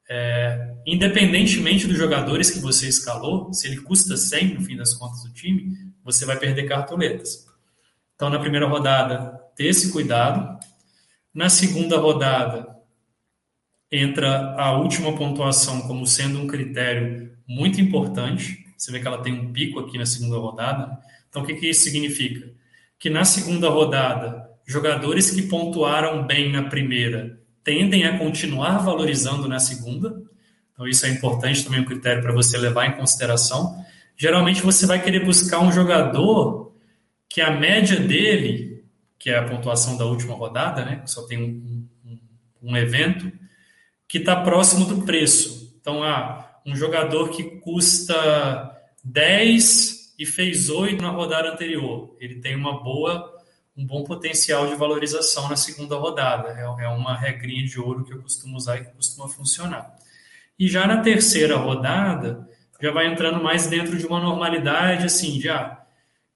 é, 0.09 0.75
independentemente 0.87 1.87
dos 1.87 1.99
jogadores 1.99 2.51
que 2.51 2.61
você 2.61 2.89
escalou, 2.89 3.53
se 3.53 3.67
ele 3.67 3.83
custa 3.83 4.17
100 4.17 4.55
no 4.55 4.63
fim 4.63 4.79
das 4.79 4.95
contas 4.95 5.23
do 5.23 5.35
time, 5.35 5.77
você 6.03 6.25
vai 6.25 6.39
perder 6.39 6.67
cartoletas. 6.67 7.45
Então, 8.15 8.31
na 8.31 8.39
primeira 8.39 8.67
rodada, 8.67 9.39
ter 9.55 9.67
esse 9.67 9.93
cuidado. 9.93 10.59
Na 11.35 11.51
segunda 11.51 11.99
rodada, 11.99 12.74
entra 13.91 14.55
a 14.59 14.77
última 14.77 15.15
pontuação 15.17 15.83
como 15.83 16.07
sendo 16.07 16.41
um 16.41 16.47
critério 16.47 17.31
muito 17.47 17.81
importante. 17.81 18.65
Você 18.77 18.91
vê 18.91 19.01
que 19.01 19.07
ela 19.07 19.23
tem 19.23 19.33
um 19.33 19.53
pico 19.53 19.81
aqui 19.81 19.99
na 19.99 20.07
segunda 20.07 20.37
rodada. 20.37 20.99
Então, 21.29 21.43
o 21.43 21.47
que, 21.47 21.55
que 21.55 21.69
isso 21.69 21.83
significa? 21.83 22.51
Que 22.99 23.09
na 23.11 23.25
segunda 23.25 23.69
rodada, 23.69 24.49
jogadores 24.67 25.31
que 25.31 25.43
pontuaram 25.43 26.27
bem 26.27 26.51
na 26.51 26.65
primeira 26.65 27.41
tendem 27.63 28.05
a 28.05 28.19
continuar 28.19 28.79
valorizando 28.79 29.49
na 29.49 29.59
segunda. 29.59 30.23
Então, 30.73 30.87
isso 30.87 31.07
é 31.07 31.11
importante 31.11 31.65
também, 31.65 31.81
um 31.81 31.85
critério 31.85 32.23
para 32.23 32.33
você 32.33 32.59
levar 32.59 32.87
em 32.87 32.97
consideração. 32.97 33.85
Geralmente, 34.17 34.61
você 34.61 34.87
vai 34.87 35.03
querer 35.03 35.25
buscar 35.25 35.61
um 35.61 35.73
jogador 35.73 36.75
que 37.29 37.41
a 37.41 37.51
média 37.51 37.99
dele, 37.99 38.85
que 39.19 39.31
é 39.31 39.39
a 39.39 39.45
pontuação 39.45 39.97
da 39.97 40.05
última 40.05 40.35
rodada, 40.35 40.85
né, 40.85 41.03
só 41.07 41.27
tem 41.27 41.43
um, 41.43 41.89
um, 42.05 42.19
um 42.71 42.77
evento, 42.77 43.33
que 44.15 44.19
está 44.19 44.37
próximo 44.37 44.85
do 44.85 45.03
preço. 45.03 45.77
Então, 45.81 46.01
ah, 46.05 46.61
um 46.65 46.77
jogador 46.77 47.31
que 47.31 47.43
custa 47.59 48.71
10 49.03 50.15
e 50.17 50.25
fez 50.25 50.71
8 50.71 51.03
na 51.03 51.11
rodada 51.11 51.51
anterior, 51.51 52.17
ele 52.21 52.37
tem 52.37 52.55
uma 52.55 52.81
boa 52.81 53.35
um 53.77 53.85
bom 53.85 54.05
potencial 54.05 54.69
de 54.69 54.77
valorização 54.77 55.49
na 55.49 55.57
segunda 55.57 55.97
rodada. 55.97 56.51
É, 56.51 56.85
é 56.85 56.89
uma 56.91 57.17
regrinha 57.17 57.67
de 57.67 57.81
ouro 57.81 58.05
que 58.05 58.13
eu 58.13 58.23
costumo 58.23 58.57
usar 58.57 58.77
e 58.77 58.85
que 58.85 58.93
costuma 58.93 59.27
funcionar. 59.27 59.97
E 60.57 60.69
já 60.69 60.87
na 60.87 60.99
terceira 60.99 61.57
rodada, 61.57 62.49
já 62.81 62.93
vai 62.93 63.09
entrando 63.09 63.43
mais 63.43 63.67
dentro 63.67 63.99
de 63.99 64.07
uma 64.07 64.21
normalidade, 64.21 65.07
assim, 65.07 65.41
já 65.41 65.57
ah, 65.57 65.85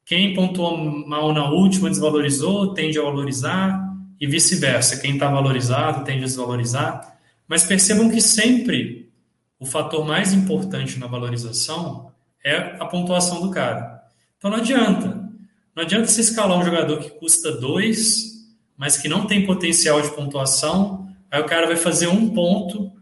quem 0.04 0.34
pontuou 0.34 0.76
mal 1.06 1.32
na 1.32 1.48
última 1.48 1.88
desvalorizou, 1.88 2.74
tende 2.74 2.98
a 2.98 3.02
valorizar, 3.02 3.88
e 4.20 4.26
vice-versa. 4.26 5.00
Quem 5.00 5.14
está 5.14 5.30
valorizado 5.30 6.04
tende 6.04 6.24
a 6.24 6.26
desvalorizar. 6.26 7.17
Mas 7.48 7.64
percebam 7.64 8.10
que 8.10 8.20
sempre 8.20 9.10
o 9.58 9.66
fator 9.66 10.06
mais 10.06 10.32
importante 10.32 10.98
na 10.98 11.06
valorização 11.06 12.12
é 12.44 12.56
a 12.78 12.84
pontuação 12.84 13.40
do 13.40 13.50
cara. 13.50 14.04
Então 14.36 14.50
não 14.50 14.58
adianta. 14.58 15.28
Não 15.74 15.82
adianta 15.82 16.06
você 16.06 16.20
escalar 16.20 16.58
um 16.58 16.64
jogador 16.64 16.98
que 16.98 17.10
custa 17.10 17.50
2, 17.52 18.38
mas 18.76 18.96
que 18.96 19.08
não 19.08 19.26
tem 19.26 19.46
potencial 19.46 20.00
de 20.00 20.10
pontuação, 20.10 21.08
aí 21.30 21.40
o 21.40 21.46
cara 21.46 21.66
vai 21.66 21.76
fazer 21.76 22.06
um 22.06 22.30
ponto 22.30 22.92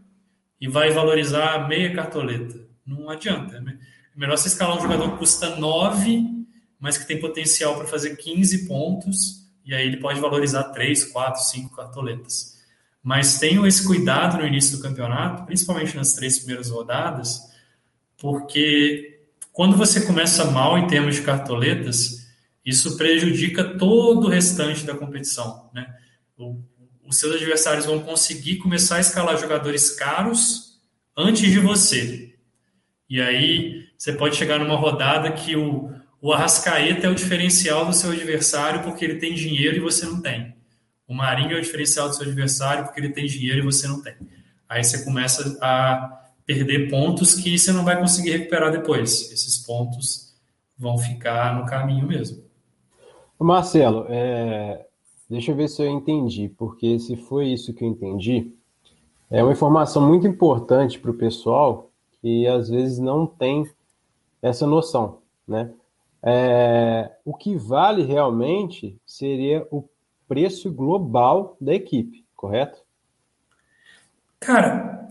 e 0.59 0.67
vai 0.67 0.91
valorizar 0.91 1.67
meia 1.67 1.93
cartoleta. 1.93 2.59
Não 2.85 3.09
adianta. 3.09 3.57
É 3.57 4.19
melhor 4.19 4.37
você 4.37 4.47
escalar 4.47 4.77
um 4.77 4.81
jogador 4.81 5.11
que 5.11 5.17
custa 5.17 5.55
9, 5.55 6.25
mas 6.79 6.97
que 6.97 7.05
tem 7.05 7.19
potencial 7.19 7.75
para 7.75 7.87
fazer 7.87 8.15
15 8.15 8.67
pontos, 8.67 9.47
e 9.65 9.73
aí 9.73 9.85
ele 9.85 9.97
pode 9.97 10.19
valorizar 10.19 10.63
3, 10.65 11.05
4, 11.05 11.43
5 11.43 11.75
cartoletas. 11.75 12.56
Mas 13.07 13.39
tenham 13.39 13.65
esse 13.65 13.87
cuidado 13.87 14.37
no 14.37 14.45
início 14.45 14.75
do 14.75 14.83
campeonato, 14.83 15.45
principalmente 15.45 15.95
nas 15.95 16.11
três 16.11 16.39
primeiras 16.39 16.69
rodadas, 16.69 17.39
porque 18.17 19.21
quando 19.53 19.77
você 19.77 20.01
começa 20.01 20.43
mal 20.51 20.77
em 20.77 20.87
termos 20.87 21.15
de 21.15 21.21
cartoletas, 21.21 22.27
isso 22.65 22.97
prejudica 22.97 23.63
todo 23.77 24.25
o 24.25 24.29
restante 24.29 24.83
da 24.83 24.93
competição. 24.93 25.69
Né? 25.73 25.87
O, 26.37 26.61
os 27.07 27.17
seus 27.17 27.35
adversários 27.35 27.85
vão 27.85 28.01
conseguir 28.01 28.57
começar 28.57 28.97
a 28.97 28.99
escalar 28.99 29.39
jogadores 29.39 29.91
caros 29.91 30.77
antes 31.15 31.49
de 31.49 31.59
você. 31.59 32.35
E 33.09 33.21
aí 33.21 33.87
você 33.97 34.11
pode 34.11 34.35
chegar 34.35 34.59
numa 34.59 34.75
rodada 34.75 35.31
que 35.31 35.55
o, 35.55 35.93
o 36.21 36.33
Arrascaeta 36.33 37.07
é 37.07 37.09
o 37.09 37.15
diferencial 37.15 37.85
do 37.85 37.93
seu 37.93 38.11
adversário 38.11 38.83
porque 38.83 39.05
ele 39.05 39.15
tem 39.15 39.33
dinheiro 39.33 39.77
e 39.77 39.79
você 39.79 40.05
não 40.05 40.21
tem. 40.21 40.56
O 41.07 41.13
Marinho 41.13 41.55
é 41.55 41.59
o 41.59 41.61
diferencial 41.61 42.09
do 42.09 42.15
seu 42.15 42.25
adversário 42.25 42.85
porque 42.85 42.99
ele 42.99 43.13
tem 43.13 43.25
dinheiro 43.25 43.59
e 43.59 43.63
você 43.63 43.87
não 43.87 44.01
tem. 44.01 44.15
Aí 44.67 44.83
você 44.83 45.05
começa 45.05 45.57
a 45.61 46.23
perder 46.45 46.89
pontos 46.89 47.35
que 47.35 47.57
você 47.57 47.71
não 47.71 47.85
vai 47.85 47.99
conseguir 47.99 48.31
recuperar 48.31 48.71
depois. 48.71 49.31
Esses 49.31 49.57
pontos 49.57 50.35
vão 50.77 50.97
ficar 50.97 51.55
no 51.55 51.65
caminho 51.65 52.07
mesmo. 52.07 52.43
Marcelo, 53.39 54.05
é, 54.09 54.85
deixa 55.29 55.51
eu 55.51 55.55
ver 55.55 55.67
se 55.67 55.81
eu 55.81 55.89
entendi, 55.89 56.49
porque 56.49 56.99
se 56.99 57.15
foi 57.15 57.47
isso 57.47 57.73
que 57.73 57.83
eu 57.83 57.87
entendi, 57.87 58.51
é 59.29 59.43
uma 59.43 59.51
informação 59.51 60.07
muito 60.07 60.25
importante 60.25 60.99
para 60.99 61.11
o 61.11 61.17
pessoal 61.17 61.91
que 62.21 62.47
às 62.47 62.69
vezes 62.69 62.97
não 62.97 63.27
tem 63.27 63.69
essa 64.41 64.65
noção, 64.65 65.19
né? 65.47 65.71
É, 66.23 67.11
o 67.23 67.33
que 67.35 67.55
vale 67.55 68.03
realmente 68.03 68.99
seria 69.05 69.67
o 69.69 69.87
preço 70.27 70.71
global 70.71 71.55
da 71.59 71.73
equipe, 71.73 72.25
correto? 72.35 72.81
Cara, 74.39 75.07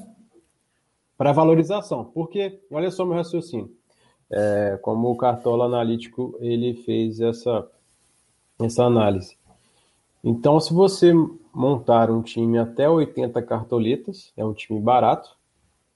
para 1.16 1.32
valorização, 1.32 2.04
porque 2.04 2.60
olha 2.70 2.90
só 2.90 3.04
meu 3.04 3.14
raciocínio, 3.16 3.74
é, 4.30 4.78
como 4.82 5.10
o 5.10 5.16
Cartola 5.16 5.66
Analítico 5.66 6.36
ele 6.40 6.74
fez 6.74 7.20
essa 7.20 7.68
essa 8.58 8.84
análise. 8.84 9.36
Então, 10.24 10.58
se 10.58 10.72
você 10.72 11.12
montar 11.52 12.10
um 12.10 12.22
time 12.22 12.58
até 12.58 12.88
80 12.88 13.40
cartoletas, 13.42 14.32
é 14.36 14.44
um 14.44 14.52
time 14.52 14.80
barato, 14.80 15.36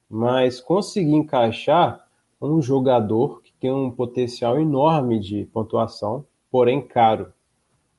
mas 0.09 0.61
conseguir 0.61 1.15
encaixar 1.15 2.07
um 2.41 2.61
jogador 2.61 3.43
que 3.43 3.53
tem 3.55 3.73
um 3.73 3.91
potencial 3.91 4.59
enorme 4.59 5.19
de 5.19 5.45
pontuação, 5.47 6.25
porém 6.51 6.81
caro, 6.81 7.33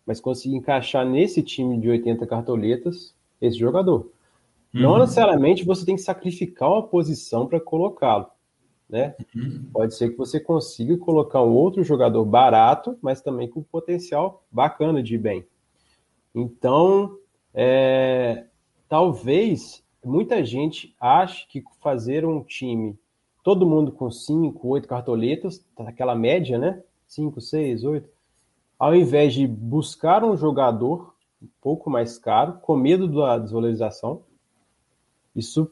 mas 0.06 0.20
conseguir 0.20 0.56
encaixar 0.56 1.06
nesse 1.06 1.42
time 1.42 1.80
de 1.80 1.90
80 1.90 2.26
cartoletas 2.28 3.14
esse 3.42 3.58
jogador. 3.58 4.12
Uhum. 4.74 4.82
Não 4.82 5.00
necessariamente 5.00 5.66
você 5.66 5.86
tem 5.86 5.96
que 5.96 6.02
sacrificar 6.02 6.70
uma 6.70 6.84
posição 6.84 7.48
para 7.48 7.60
colocá-lo 7.60 8.28
né? 8.92 9.16
Uhum. 9.34 9.70
Pode 9.72 9.96
ser 9.96 10.10
que 10.10 10.18
você 10.18 10.38
consiga 10.38 10.98
colocar 10.98 11.42
um 11.42 11.54
outro 11.54 11.82
jogador 11.82 12.26
barato, 12.26 12.98
mas 13.02 13.22
também 13.22 13.48
com 13.48 13.64
potencial 13.64 14.44
bacana 14.52 15.02
de 15.02 15.16
ir 15.16 15.18
bem. 15.18 15.48
Então, 16.36 17.18
é, 17.54 18.48
talvez 18.90 19.82
muita 20.04 20.44
gente 20.44 20.94
ache 21.00 21.48
que 21.48 21.64
fazer 21.80 22.26
um 22.26 22.44
time, 22.44 23.00
todo 23.42 23.66
mundo 23.66 23.94
com 23.94 24.12
5, 24.12 24.68
8 24.68 24.88
cartoletas, 24.88 25.66
aquela 25.78 26.14
média, 26.14 26.60
né? 26.60 26.84
5, 27.08 27.40
6, 27.40 27.86
8, 27.86 28.10
ao 28.82 28.96
invés 28.96 29.36
de 29.36 29.46
buscar 29.46 30.24
um 30.24 30.36
jogador 30.36 31.14
um 31.40 31.48
pouco 31.62 31.88
mais 31.88 32.18
caro, 32.18 32.54
com 32.64 32.76
medo 32.76 33.08
da 33.08 33.38
desvalorização, 33.38 34.24
isso 35.36 35.72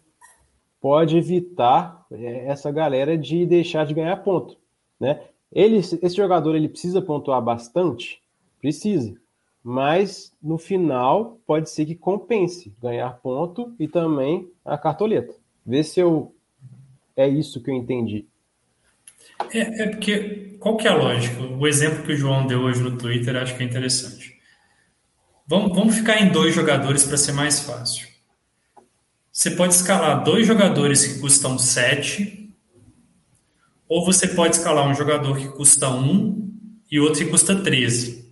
pode 0.80 1.18
evitar 1.18 2.06
é, 2.12 2.46
essa 2.46 2.72
galera 2.72 3.18
de 3.18 3.48
deixar 3.48 3.88
de 3.88 3.96
ganhar 3.96 4.18
ponto, 4.18 4.58
né? 5.00 5.24
Ele, 5.52 5.78
esse 5.78 6.16
jogador 6.16 6.56
ele 6.56 6.70
precisa 6.70 7.02
pontuar 7.02 7.42
bastante, 7.42 8.22
precisa, 8.62 9.20
mas 9.64 10.32
no 10.40 10.60
final 10.60 11.40
pode 11.48 11.68
ser 11.72 11.88
que 11.88 11.96
compense 11.96 12.72
ganhar 12.80 13.20
ponto 13.24 13.74
e 13.80 13.88
também 13.88 14.48
a 14.64 14.78
cartoleta. 14.78 15.34
Vê 15.66 15.84
se 15.84 16.00
eu 16.00 16.32
é 17.16 17.28
isso 17.28 17.60
que 17.64 17.72
eu 17.72 17.76
entendi. 17.76 18.28
É, 19.54 19.84
é 19.84 19.88
porque 19.88 20.58
qual 20.60 20.78
que 20.78 20.88
é 20.88 20.92
a 20.92 20.96
lógica? 20.96 21.42
O 21.42 21.68
exemplo 21.68 22.04
que 22.04 22.14
o 22.14 22.18
João 22.18 22.46
deu 22.46 22.62
hoje 22.62 22.82
no 22.82 22.98
Twitter 22.98 23.36
acho 23.36 23.56
que 23.56 23.64
é 23.64 23.66
interessante. 23.66 24.38
Vamos, 25.48 25.76
vamos 25.76 25.96
ficar 25.96 26.22
em 26.22 26.30
dois 26.30 26.54
jogadores 26.54 27.06
para 27.06 27.18
ser 27.18 27.32
mais 27.32 27.62
fácil. 27.62 28.08
Você 29.32 29.52
pode 29.52 29.74
escalar 29.74 30.24
dois 30.24 30.46
jogadores 30.46 31.06
que 31.06 31.20
custam 31.20 31.58
7, 31.58 32.54
ou 33.88 34.06
você 34.06 34.28
pode 34.28 34.58
escalar 34.58 34.88
um 34.88 34.94
jogador 34.94 35.38
que 35.38 35.48
custa 35.48 35.90
1 35.90 36.50
e 36.92 37.00
outro 37.00 37.24
que 37.24 37.32
custa 37.32 37.56
13. 37.56 38.30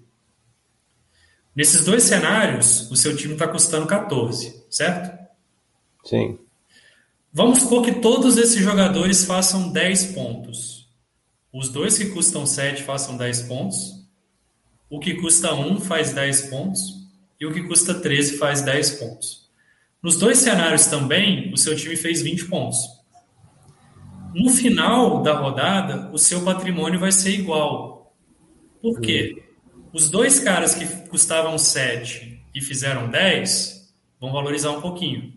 Nesses 1.55 1.85
dois 1.85 2.03
cenários, 2.03 2.91
o 2.91 2.95
seu 2.95 3.15
time 3.15 3.33
está 3.33 3.47
custando 3.47 3.87
14, 3.87 4.65
certo? 4.69 5.17
Sim. 6.05 6.37
Vamos 7.33 7.59
supor 7.59 7.83
que 7.83 7.93
todos 7.93 8.37
esses 8.37 8.61
jogadores 8.61 9.25
façam 9.25 9.69
10 9.69 10.05
pontos. 10.07 10.66
Os 11.51 11.69
dois 11.69 11.97
que 11.97 12.09
custam 12.09 12.45
7 12.45 12.83
façam 12.83 13.17
10 13.17 13.43
pontos. 13.43 14.05
O 14.89 14.99
que 14.99 15.15
custa 15.15 15.53
1 15.53 15.81
faz 15.81 16.13
10 16.13 16.41
pontos. 16.49 16.79
E 17.39 17.45
o 17.45 17.53
que 17.53 17.63
custa 17.63 17.93
13 17.93 18.37
faz 18.37 18.61
10 18.61 18.91
pontos. 18.91 19.47
Nos 20.01 20.17
dois 20.17 20.37
cenários 20.37 20.85
também, 20.87 21.51
o 21.51 21.57
seu 21.57 21.75
time 21.75 21.95
fez 21.95 22.21
20 22.21 22.45
pontos. 22.45 22.77
No 24.33 24.49
final 24.49 25.21
da 25.23 25.33
rodada, 25.33 26.11
o 26.13 26.17
seu 26.17 26.43
patrimônio 26.43 26.99
vai 26.99 27.11
ser 27.11 27.31
igual. 27.31 28.15
Por 28.81 28.99
quê? 28.99 29.43
Os 29.91 30.09
dois 30.09 30.39
caras 30.39 30.75
que 30.75 30.85
custavam 31.07 31.57
7 31.57 32.43
e 32.53 32.61
fizeram 32.61 33.09
10 33.09 33.93
vão 34.19 34.31
valorizar 34.31 34.71
um 34.71 34.81
pouquinho. 34.81 35.36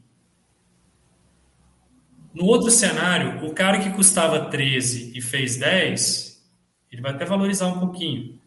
No 2.33 2.45
outro 2.45 2.71
cenário, 2.71 3.45
o 3.45 3.53
cara 3.53 3.81
que 3.81 3.91
custava 3.91 4.47
13 4.47 5.13
e 5.15 5.21
fez 5.21 5.57
10, 5.57 6.41
ele 6.91 7.03
vai 7.03 7.13
até 7.13 7.25
valorizar 7.25 7.67
um 7.67 7.81
pouquinho. 7.81 8.41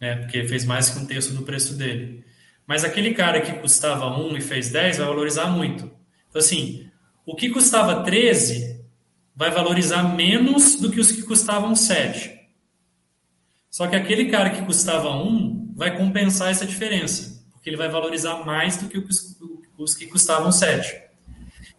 Né? 0.00 0.16
Porque 0.16 0.46
fez 0.46 0.64
mais 0.64 0.90
que 0.90 0.98
um 0.98 1.06
terço 1.06 1.34
do 1.34 1.42
preço 1.42 1.76
dele. 1.76 2.24
Mas 2.66 2.84
aquele 2.84 3.14
cara 3.14 3.40
que 3.40 3.52
custava 3.54 4.06
1 4.16 4.36
e 4.36 4.40
fez 4.40 4.70
10 4.70 4.98
vai 4.98 5.06
valorizar 5.06 5.46
muito. 5.46 5.90
Então, 6.28 6.38
assim, 6.40 6.88
o 7.26 7.34
que 7.34 7.50
custava 7.50 8.04
13 8.04 8.84
vai 9.34 9.50
valorizar 9.50 10.02
menos 10.02 10.76
do 10.76 10.90
que 10.90 11.00
os 11.00 11.10
que 11.10 11.22
custavam 11.22 11.74
7. 11.74 12.38
Só 13.70 13.86
que 13.86 13.96
aquele 13.96 14.26
cara 14.30 14.50
que 14.50 14.64
custava 14.64 15.10
1 15.10 15.74
vai 15.74 15.96
compensar 15.96 16.50
essa 16.50 16.66
diferença, 16.66 17.44
porque 17.52 17.70
ele 17.70 17.76
vai 17.76 17.88
valorizar 17.88 18.44
mais 18.44 18.76
do 18.76 18.88
que 18.88 18.98
os 18.98 19.94
que 19.94 20.06
custavam 20.06 20.52
7. 20.52 21.07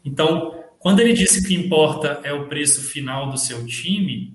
Então, 0.04 0.64
quando 0.80 1.00
ele 1.00 1.14
disse 1.14 1.46
que 1.46 1.54
importa 1.54 2.22
é 2.24 2.32
o 2.32 2.48
preço 2.48 2.82
final 2.82 3.30
do 3.30 3.38
seu 3.38 3.66
time, 3.66 4.34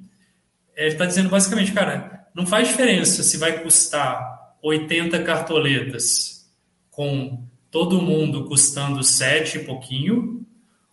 ele 0.76 0.92
está 0.92 1.06
dizendo 1.06 1.28
basicamente, 1.28 1.72
cara, 1.72 2.26
não 2.34 2.46
faz 2.46 2.68
diferença 2.68 3.22
se 3.22 3.36
vai 3.36 3.62
custar 3.62 4.54
80 4.62 5.22
cartoletas 5.22 6.46
com 6.90 7.44
todo 7.70 8.00
mundo 8.00 8.44
custando 8.44 9.02
7 9.02 9.58
e 9.58 9.64
pouquinho, 9.64 10.46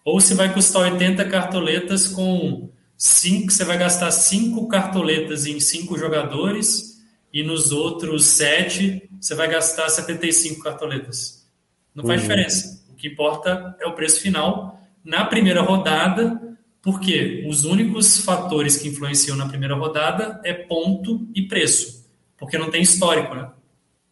ou 0.03 0.19
se 0.19 0.33
vai 0.33 0.53
custar 0.53 0.81
80 0.83 1.25
cartoletas 1.25 2.07
com 2.07 2.69
5, 2.97 3.51
você 3.51 3.63
vai 3.63 3.77
gastar 3.77 4.11
5 4.11 4.67
cartoletas 4.67 5.45
em 5.45 5.59
5 5.59 5.97
jogadores 5.97 7.01
e 7.33 7.43
nos 7.43 7.71
outros 7.71 8.25
7 8.25 9.09
você 9.19 9.35
vai 9.35 9.47
gastar 9.47 9.89
75 9.89 10.61
cartoletas. 10.61 11.47
Não 11.93 12.05
faz 12.05 12.21
uhum. 12.21 12.27
diferença. 12.27 12.80
O 13.01 13.03
que 13.03 13.07
importa 13.07 13.75
é 13.79 13.87
o 13.87 13.95
preço 13.95 14.21
final 14.21 14.79
na 15.03 15.25
primeira 15.25 15.63
rodada, 15.63 16.55
porque 16.83 17.43
os 17.49 17.65
únicos 17.65 18.23
fatores 18.23 18.77
que 18.77 18.89
influenciam 18.89 19.35
na 19.35 19.47
primeira 19.47 19.73
rodada 19.73 20.39
é 20.45 20.53
ponto 20.53 21.27
e 21.33 21.41
preço, 21.41 22.07
porque 22.37 22.59
não 22.59 22.69
tem 22.69 22.83
histórico, 22.83 23.33
né? 23.33 23.49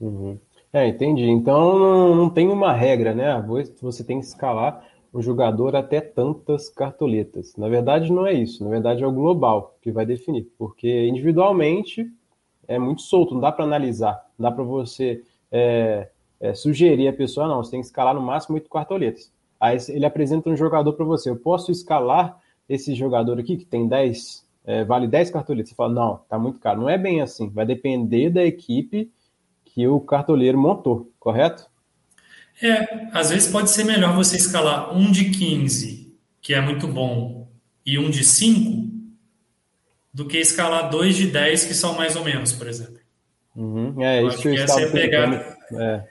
Uhum. 0.02 0.40
É, 0.74 0.88
entendi. 0.88 1.30
Então 1.30 2.16
não, 2.16 2.32
tem 2.32 2.48
uma 2.48 2.74
regra, 2.74 3.14
né? 3.14 3.46
Você 3.80 4.04
tem 4.04 4.20
que 4.20 4.26
escalar 4.26 4.84
um 5.14 5.22
jogador 5.22 5.76
até 5.76 6.02
tantas 6.02 6.68
cartoletas. 6.68 7.56
Na 7.56 7.70
verdade, 7.70 8.12
não 8.12 8.26
é 8.26 8.34
isso. 8.34 8.64
Na 8.64 8.72
verdade, 8.72 9.04
é 9.04 9.08
o 9.08 9.12
global 9.12 9.78
que 9.84 9.92
vai 9.92 10.04
definir, 10.04 10.48
porque 10.58 11.08
individualmente 11.08 12.12
é 12.68 12.80
muito 12.80 13.04
solto, 13.04 13.36
não 13.36 13.42
dá 13.42 13.52
para 13.52 13.66
analisar, 13.66 14.26
não 14.36 14.50
dá 14.50 14.56
para 14.56 14.64
você 14.64 15.22
é, 15.52 16.10
é, 16.40 16.54
sugerir 16.54 17.08
a 17.08 17.14
pessoa, 17.14 17.48
não, 17.48 17.64
você 17.64 17.72
tem 17.72 17.82
que 17.82 17.88
escalar 17.88 18.14
no 18.14 18.22
máximo 18.22 18.56
oito 18.56 18.70
cartoletas. 18.70 19.32
Aí 19.60 19.78
ele 19.90 20.06
apresenta 20.06 20.50
um 20.50 20.56
jogador 20.56 20.94
para 20.94 21.06
você, 21.06 21.30
eu 21.30 21.36
posso 21.36 21.72
escalar 21.72 22.40
esse 22.68 22.94
jogador 22.96 23.40
aqui 23.40 23.58
que 23.58 23.66
tem 23.66 23.88
10, 23.88 24.46
é, 24.66 24.84
vale 24.86 25.08
10 25.08 25.32
cartoletas. 25.32 25.70
Você 25.70 25.76
fala, 25.76 25.94
não, 25.94 26.18
tá 26.30 26.38
muito 26.38 26.60
caro. 26.60 26.82
Não 26.82 26.90
é 26.90 26.98
bem 26.98 27.22
assim, 27.22 27.50
vai 27.50 27.66
depender 27.66 28.30
da 28.30 28.46
equipe 28.46 29.12
que 29.66 29.88
o 29.88 30.00
cartoleiro 30.00 30.58
montou, 30.58 31.12
correto? 31.20 31.68
É, 32.62 33.10
às 33.14 33.30
vezes 33.30 33.52
pode 33.52 33.70
ser 33.70 33.86
melhor 33.86 34.16
você 34.16 34.36
escalar 34.36 34.96
um 34.96 35.12
de 35.12 35.30
15, 35.30 36.14
que 36.42 36.54
é 36.54 36.62
muito 36.62 36.88
bom, 36.88 37.50
e 37.86 37.98
um 37.98 38.10
de 38.10 38.24
5, 38.24 38.90
do 40.14 40.26
que 40.26 40.38
escalar 40.38 40.90
dois 40.90 41.16
de 41.16 41.28
10, 41.28 41.66
que 41.66 41.74
são 41.74 41.96
mais 41.96 42.16
ou 42.16 42.24
menos, 42.24 42.52
por 42.52 42.68
exemplo. 42.68 43.00
Uhum. 43.56 44.02
É, 44.02 44.22
eu 44.22 44.28
isso 44.28 44.42
que 44.42 44.48
eu 44.50 44.56
essa 44.56 44.82
é 44.82 44.90
pegada. 44.90 45.58
É. 45.74 46.04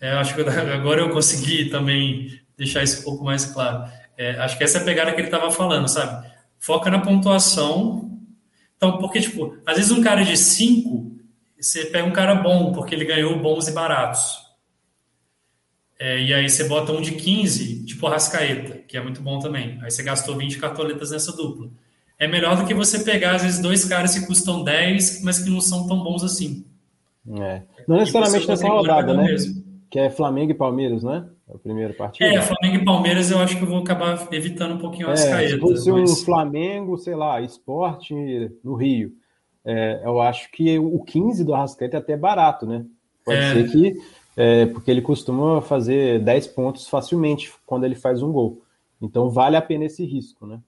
É, 0.00 0.12
acho 0.12 0.34
que 0.34 0.40
agora 0.42 1.00
eu 1.00 1.10
consegui 1.10 1.70
também 1.70 2.40
deixar 2.56 2.82
isso 2.82 3.00
um 3.00 3.04
pouco 3.04 3.24
mais 3.24 3.44
claro. 3.44 3.90
É, 4.16 4.32
acho 4.38 4.58
que 4.58 4.64
essa 4.64 4.78
é 4.78 4.80
a 4.80 4.84
pegada 4.84 5.12
que 5.12 5.20
ele 5.20 5.28
estava 5.28 5.50
falando, 5.50 5.88
sabe? 5.88 6.26
Foca 6.58 6.90
na 6.90 7.00
pontuação. 7.00 8.18
Então, 8.76 8.98
porque, 8.98 9.20
tipo, 9.20 9.56
às 9.64 9.76
vezes 9.76 9.90
um 9.90 10.02
cara 10.02 10.24
de 10.24 10.36
5, 10.36 11.16
você 11.58 11.86
pega 11.86 12.06
um 12.06 12.12
cara 12.12 12.34
bom, 12.34 12.72
porque 12.72 12.94
ele 12.94 13.04
ganhou 13.04 13.38
bons 13.38 13.68
e 13.68 13.72
baratos. 13.72 14.48
É, 16.00 16.20
e 16.20 16.32
aí 16.32 16.48
você 16.48 16.64
bota 16.64 16.92
um 16.92 17.00
de 17.00 17.12
15, 17.12 17.84
tipo 17.84 18.06
Rascaeta, 18.06 18.78
que 18.86 18.96
é 18.96 19.02
muito 19.02 19.20
bom 19.20 19.40
também. 19.40 19.78
Aí 19.82 19.90
você 19.90 20.02
gastou 20.02 20.36
20 20.36 20.58
cartoletas 20.58 21.10
nessa 21.10 21.32
dupla. 21.32 21.70
É 22.18 22.26
melhor 22.26 22.56
do 22.56 22.64
que 22.64 22.74
você 22.74 23.00
pegar, 23.00 23.36
às 23.36 23.42
vezes, 23.42 23.60
dois 23.60 23.84
caras 23.84 24.16
que 24.16 24.26
custam 24.26 24.62
10, 24.62 25.22
mas 25.22 25.40
que 25.40 25.50
não 25.50 25.60
são 25.60 25.86
tão 25.86 26.02
bons 26.02 26.22
assim. 26.22 26.64
É. 27.40 27.62
Não 27.86 27.98
necessariamente 27.98 28.48
nessa 28.48 28.68
rodada, 28.68 29.14
né? 29.14 29.24
Mesmo. 29.24 29.67
Que 29.90 29.98
é 29.98 30.10
Flamengo 30.10 30.50
e 30.50 30.54
Palmeiras, 30.54 31.02
né? 31.02 31.28
É 31.48 31.54
o 31.54 31.58
primeiro 31.58 31.94
partido. 31.94 32.26
É, 32.26 32.40
Flamengo 32.42 32.82
e 32.82 32.84
Palmeiras 32.84 33.30
eu 33.30 33.38
acho 33.38 33.56
que 33.56 33.62
eu 33.62 33.68
vou 33.68 33.78
acabar 33.78 34.28
evitando 34.32 34.74
um 34.74 34.78
pouquinho 34.78 35.10
as 35.10 35.24
é, 35.24 35.30
caídas. 35.30 35.52
Se 35.52 35.60
fosse 35.60 35.92
mas... 35.92 36.10
um 36.10 36.24
Flamengo, 36.24 36.98
sei 36.98 37.14
lá, 37.14 37.40
esporte 37.40 38.14
no 38.62 38.74
Rio, 38.74 39.12
é, 39.64 40.02
eu 40.04 40.20
acho 40.20 40.50
que 40.50 40.78
o 40.78 41.02
15 41.02 41.44
do 41.44 41.54
Arrascaeta 41.54 41.96
é 41.96 42.00
até 42.00 42.16
barato, 42.16 42.66
né? 42.66 42.84
Pode 43.24 43.38
é. 43.38 43.52
ser 43.52 43.70
que 43.70 43.94
é, 44.36 44.66
porque 44.66 44.90
ele 44.90 45.02
costuma 45.02 45.60
fazer 45.60 46.20
10 46.20 46.46
pontos 46.48 46.86
facilmente 46.86 47.52
quando 47.66 47.84
ele 47.84 47.96
faz 47.96 48.22
um 48.22 48.30
gol. 48.30 48.62
Então 49.02 49.28
vale 49.28 49.56
a 49.56 49.62
pena 49.62 49.84
esse 49.84 50.04
risco, 50.04 50.46
né? 50.46 50.60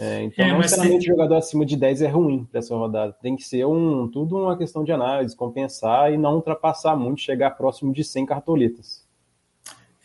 É, 0.00 0.22
então, 0.22 0.44
é, 0.44 0.48
não 0.50 0.58
necessariamente 0.58 1.06
tem... 1.06 1.14
jogador 1.14 1.36
acima 1.36 1.66
de 1.66 1.76
10 1.76 2.02
é 2.02 2.08
ruim 2.08 2.48
dessa 2.50 2.74
rodada. 2.74 3.12
Tem 3.20 3.36
que 3.36 3.44
ser 3.44 3.66
um, 3.66 4.08
tudo 4.08 4.38
uma 4.38 4.56
questão 4.56 4.82
de 4.82 4.90
análise, 4.90 5.36
compensar 5.36 6.12
e 6.12 6.16
não 6.16 6.36
ultrapassar 6.36 6.96
muito, 6.96 7.20
chegar 7.20 7.50
próximo 7.50 7.92
de 7.92 8.02
100 8.02 8.26
cartoletas. 8.26 9.06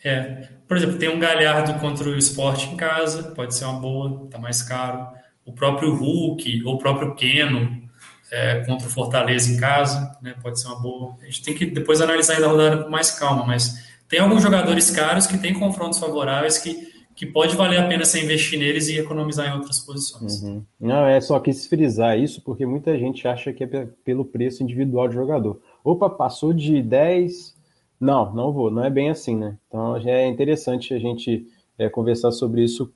É, 0.04 0.48
por 0.68 0.76
exemplo, 0.76 0.98
tem 0.98 1.08
um 1.08 1.18
Galhardo 1.18 1.80
contra 1.80 2.08
o 2.08 2.16
esporte 2.16 2.68
em 2.68 2.76
casa, 2.76 3.24
pode 3.34 3.54
ser 3.54 3.64
uma 3.64 3.80
boa, 3.80 4.28
tá 4.30 4.38
mais 4.38 4.62
caro. 4.62 5.08
O 5.44 5.52
próprio 5.52 5.94
Hulk 5.94 6.62
ou 6.64 6.74
o 6.74 6.78
próprio 6.78 7.14
Keno 7.14 7.82
é, 8.30 8.64
contra 8.64 8.86
o 8.86 8.90
Fortaleza 8.90 9.52
em 9.52 9.56
casa, 9.56 10.16
né? 10.20 10.34
Pode 10.42 10.60
ser 10.60 10.68
uma 10.68 10.80
boa. 10.80 11.16
A 11.22 11.24
gente 11.24 11.42
tem 11.42 11.54
que 11.54 11.66
depois 11.66 12.00
analisar 12.00 12.34
ainda 12.34 12.46
a 12.46 12.50
rodada 12.50 12.84
com 12.84 12.90
mais 12.90 13.10
calma, 13.18 13.44
mas 13.44 13.86
tem 14.08 14.20
alguns 14.20 14.42
jogadores 14.42 14.90
caros 14.90 15.26
que 15.26 15.38
têm 15.38 15.54
confrontos 15.54 15.98
favoráveis 15.98 16.58
que, 16.58 16.88
que 17.16 17.24
pode 17.24 17.56
valer 17.56 17.80
a 17.80 17.88
pena 17.88 18.04
você 18.04 18.22
investir 18.22 18.58
neles 18.58 18.88
e 18.88 18.98
economizar 18.98 19.48
em 19.48 19.56
outras 19.56 19.80
posições. 19.80 20.42
Uhum. 20.42 20.62
Não, 20.78 21.06
é 21.06 21.18
só 21.18 21.40
quis 21.40 21.66
frisar 21.66 22.18
isso 22.18 22.42
porque 22.42 22.66
muita 22.66 22.96
gente 22.98 23.26
acha 23.26 23.54
que 23.54 23.64
é 23.64 23.88
pelo 24.04 24.22
preço 24.22 24.62
individual 24.62 25.08
do 25.08 25.14
jogador. 25.14 25.58
Opa, 25.82 26.10
passou 26.10 26.52
de 26.52 26.82
10. 26.82 27.56
Não, 27.98 28.34
não 28.34 28.52
vou, 28.52 28.70
não 28.70 28.84
é 28.84 28.90
bem 28.90 29.08
assim, 29.08 29.34
né? 29.34 29.56
Então 29.66 29.96
é 29.96 30.28
interessante 30.28 30.92
a 30.92 30.98
gente 30.98 31.46
é, 31.78 31.88
conversar 31.88 32.32
sobre 32.32 32.62
isso, 32.62 32.92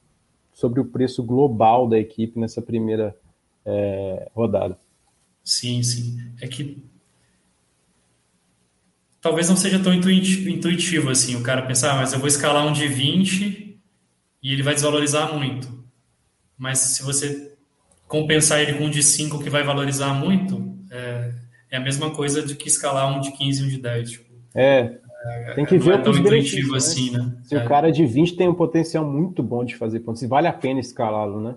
sobre 0.53 0.81
o 0.81 0.85
preço 0.85 1.23
global 1.23 1.89
da 1.89 1.99
equipe 1.99 2.39
nessa 2.39 2.61
primeira 2.61 3.17
é, 3.65 4.29
rodada. 4.35 4.79
Sim, 5.43 5.83
sim. 5.83 6.19
É 6.43 6.47
que 6.47 6.85
talvez 9.19 9.49
não 9.49 9.57
seja 9.57 9.79
tão 9.79 9.95
intuitivo 9.95 11.09
assim 11.09 11.37
o 11.37 11.43
cara 11.43 11.63
pensar, 11.63 11.95
ah, 11.95 11.97
mas 11.97 12.13
eu 12.13 12.19
vou 12.19 12.29
escalar 12.29 12.67
um 12.67 12.73
de 12.75 12.87
20 12.87 13.70
e 14.43 14.53
ele 14.53 14.63
vai 14.63 14.75
desvalorizar 14.75 15.35
muito. 15.35 15.85
Mas 16.57 16.79
se 16.79 17.03
você 17.03 17.55
compensar 18.07 18.61
ele 18.61 18.75
com 18.75 18.85
um 18.85 18.91
de 18.91 19.03
5 19.03 19.43
que 19.43 19.51
vai 19.51 19.63
valorizar 19.63 20.13
muito, 20.15 20.77
é, 20.91 21.33
é 21.71 21.77
a 21.77 21.81
mesma 21.81 22.11
coisa 22.11 22.43
de 22.43 22.55
que 22.55 22.69
escalar 22.69 23.17
um 23.17 23.21
de 23.21 23.33
15 23.33 23.63
e 23.63 23.67
um 23.67 23.69
de 23.69 23.79
10. 23.79 24.11
Tipo, 24.11 24.25
é, 24.55 24.99
é, 25.25 25.55
tem 25.55 25.65
que 25.65 25.79
ver 25.79 25.95
é 25.95 25.99
tão 25.99 26.13
intuitivo 26.15 26.73
né? 26.73 26.77
assim, 26.79 27.11
né? 27.11 27.33
Se 27.45 27.55
é. 27.55 27.65
o 27.65 27.69
cara 27.69 27.91
de 27.91 28.05
20 28.05 28.37
tem 28.37 28.49
um 28.49 28.55
potencial 28.55 29.05
muito 29.05 29.43
bom 29.43 29.65
de 29.65 29.77
fazer 29.77 30.01
pontos, 30.01 30.21
se 30.21 30.27
vale 30.27 30.49
a 30.49 30.53
pena 30.53 30.81
escalá-lo, 30.81 31.41
né? 31.41 31.55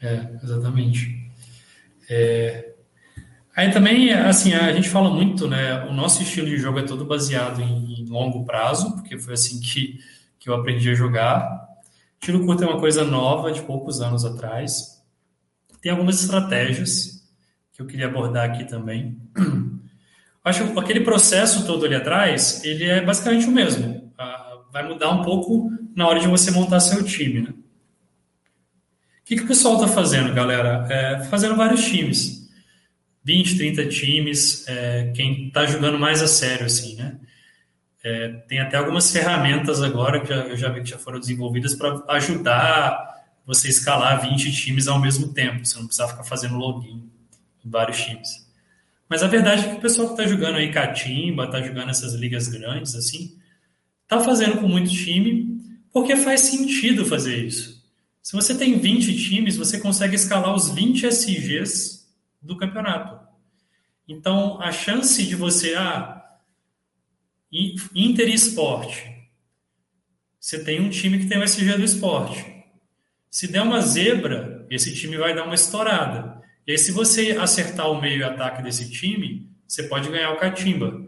É, 0.00 0.26
exatamente. 0.42 1.30
É, 2.08 2.72
Aí 3.56 3.70
também, 3.70 4.12
assim, 4.12 4.52
a 4.52 4.70
gente 4.74 4.90
fala 4.90 5.08
muito, 5.08 5.48
né? 5.48 5.86
O 5.86 5.92
nosso 5.94 6.22
estilo 6.22 6.46
de 6.46 6.58
jogo 6.58 6.78
é 6.78 6.82
todo 6.82 7.06
baseado 7.06 7.62
em, 7.62 8.04
longo 8.06 8.44
prazo, 8.44 8.94
porque 8.94 9.18
foi 9.18 9.32
assim 9.32 9.58
que, 9.60 9.98
que 10.38 10.50
eu 10.50 10.54
aprendi 10.54 10.90
a 10.90 10.94
jogar. 10.94 11.65
Tiro 12.20 12.44
curto 12.44 12.64
é 12.64 12.66
uma 12.66 12.80
coisa 12.80 13.04
nova, 13.04 13.52
de 13.52 13.62
poucos 13.62 14.00
anos 14.00 14.24
atrás. 14.24 15.02
Tem 15.80 15.92
algumas 15.92 16.20
estratégias 16.22 17.24
que 17.72 17.82
eu 17.82 17.86
queria 17.86 18.06
abordar 18.06 18.50
aqui 18.50 18.64
também. 18.64 19.20
Acho 20.42 20.72
que 20.72 20.78
aquele 20.78 21.00
processo 21.00 21.66
todo 21.66 21.84
ali 21.84 21.94
atrás, 21.94 22.64
ele 22.64 22.84
é 22.84 23.04
basicamente 23.04 23.46
o 23.46 23.52
mesmo. 23.52 24.12
Ah, 24.16 24.60
vai 24.72 24.86
mudar 24.86 25.10
um 25.10 25.22
pouco 25.22 25.70
na 25.94 26.06
hora 26.06 26.20
de 26.20 26.28
você 26.28 26.50
montar 26.50 26.80
seu 26.80 27.04
time, 27.04 27.42
né? 27.42 27.50
O 27.50 27.54
que, 29.24 29.36
que 29.36 29.42
o 29.42 29.46
pessoal 29.48 29.74
está 29.74 29.88
fazendo, 29.88 30.32
galera? 30.32 30.86
É, 30.88 31.24
fazendo 31.24 31.56
vários 31.56 31.84
times. 31.84 32.48
20, 33.24 33.56
30 33.56 33.88
times, 33.88 34.68
é, 34.68 35.10
quem 35.16 35.48
está 35.48 35.66
jogando 35.66 35.98
mais 35.98 36.22
a 36.22 36.28
sério, 36.28 36.66
assim, 36.66 36.94
né? 36.94 37.18
É, 38.08 38.28
tem 38.46 38.60
até 38.60 38.76
algumas 38.76 39.10
ferramentas 39.10 39.82
agora 39.82 40.20
que 40.20 40.32
eu 40.32 40.56
já 40.56 40.68
vi 40.68 40.80
que 40.80 40.90
já 40.90 40.96
foram 40.96 41.18
desenvolvidas 41.18 41.74
para 41.74 42.04
ajudar 42.10 43.24
você 43.44 43.68
escalar 43.68 44.22
20 44.22 44.52
times 44.52 44.86
ao 44.86 45.00
mesmo 45.00 45.32
tempo. 45.32 45.66
Você 45.66 45.76
não 45.76 45.88
precisa 45.88 46.06
ficar 46.06 46.22
fazendo 46.22 46.54
login 46.54 47.10
em 47.64 47.68
vários 47.68 48.00
times. 48.00 48.46
Mas 49.08 49.24
a 49.24 49.26
verdade 49.26 49.64
é 49.64 49.70
que 49.70 49.78
o 49.78 49.80
pessoal 49.80 50.06
que 50.06 50.12
está 50.12 50.24
jogando 50.24 50.54
aí 50.54 50.70
Catimba, 50.70 51.46
está 51.46 51.60
jogando 51.60 51.90
essas 51.90 52.14
ligas 52.14 52.46
grandes, 52.46 52.94
assim, 52.94 53.36
está 54.04 54.20
fazendo 54.20 54.60
com 54.60 54.68
muito 54.68 54.88
time, 54.88 55.60
porque 55.92 56.14
faz 56.14 56.42
sentido 56.42 57.04
fazer 57.04 57.44
isso. 57.44 57.84
Se 58.22 58.34
você 58.34 58.54
tem 58.54 58.78
20 58.78 59.16
times, 59.16 59.56
você 59.56 59.80
consegue 59.80 60.14
escalar 60.14 60.54
os 60.54 60.70
20 60.70 61.06
SGs 61.06 62.06
do 62.40 62.56
campeonato. 62.56 63.18
Então, 64.06 64.62
a 64.62 64.70
chance 64.70 65.26
de 65.26 65.34
você, 65.34 65.74
ah, 65.74 66.15
Inter 67.94 68.28
Esporte. 68.28 69.16
Você 70.40 70.62
tem 70.62 70.80
um 70.80 70.90
time 70.90 71.18
que 71.18 71.26
tem 71.26 71.38
o 71.38 71.42
SG 71.42 71.76
do 71.76 71.84
esporte. 71.84 72.44
Se 73.30 73.48
der 73.48 73.62
uma 73.62 73.80
zebra, 73.80 74.66
esse 74.70 74.94
time 74.94 75.16
vai 75.16 75.34
dar 75.34 75.44
uma 75.44 75.54
estourada. 75.54 76.40
E 76.66 76.72
aí, 76.72 76.78
se 76.78 76.92
você 76.92 77.32
acertar 77.32 77.90
o 77.90 78.00
meio 78.00 78.20
e 78.20 78.24
ataque 78.24 78.62
desse 78.62 78.90
time, 78.90 79.50
você 79.66 79.84
pode 79.84 80.08
ganhar 80.08 80.30
o 80.32 80.38
catimba. 80.38 81.04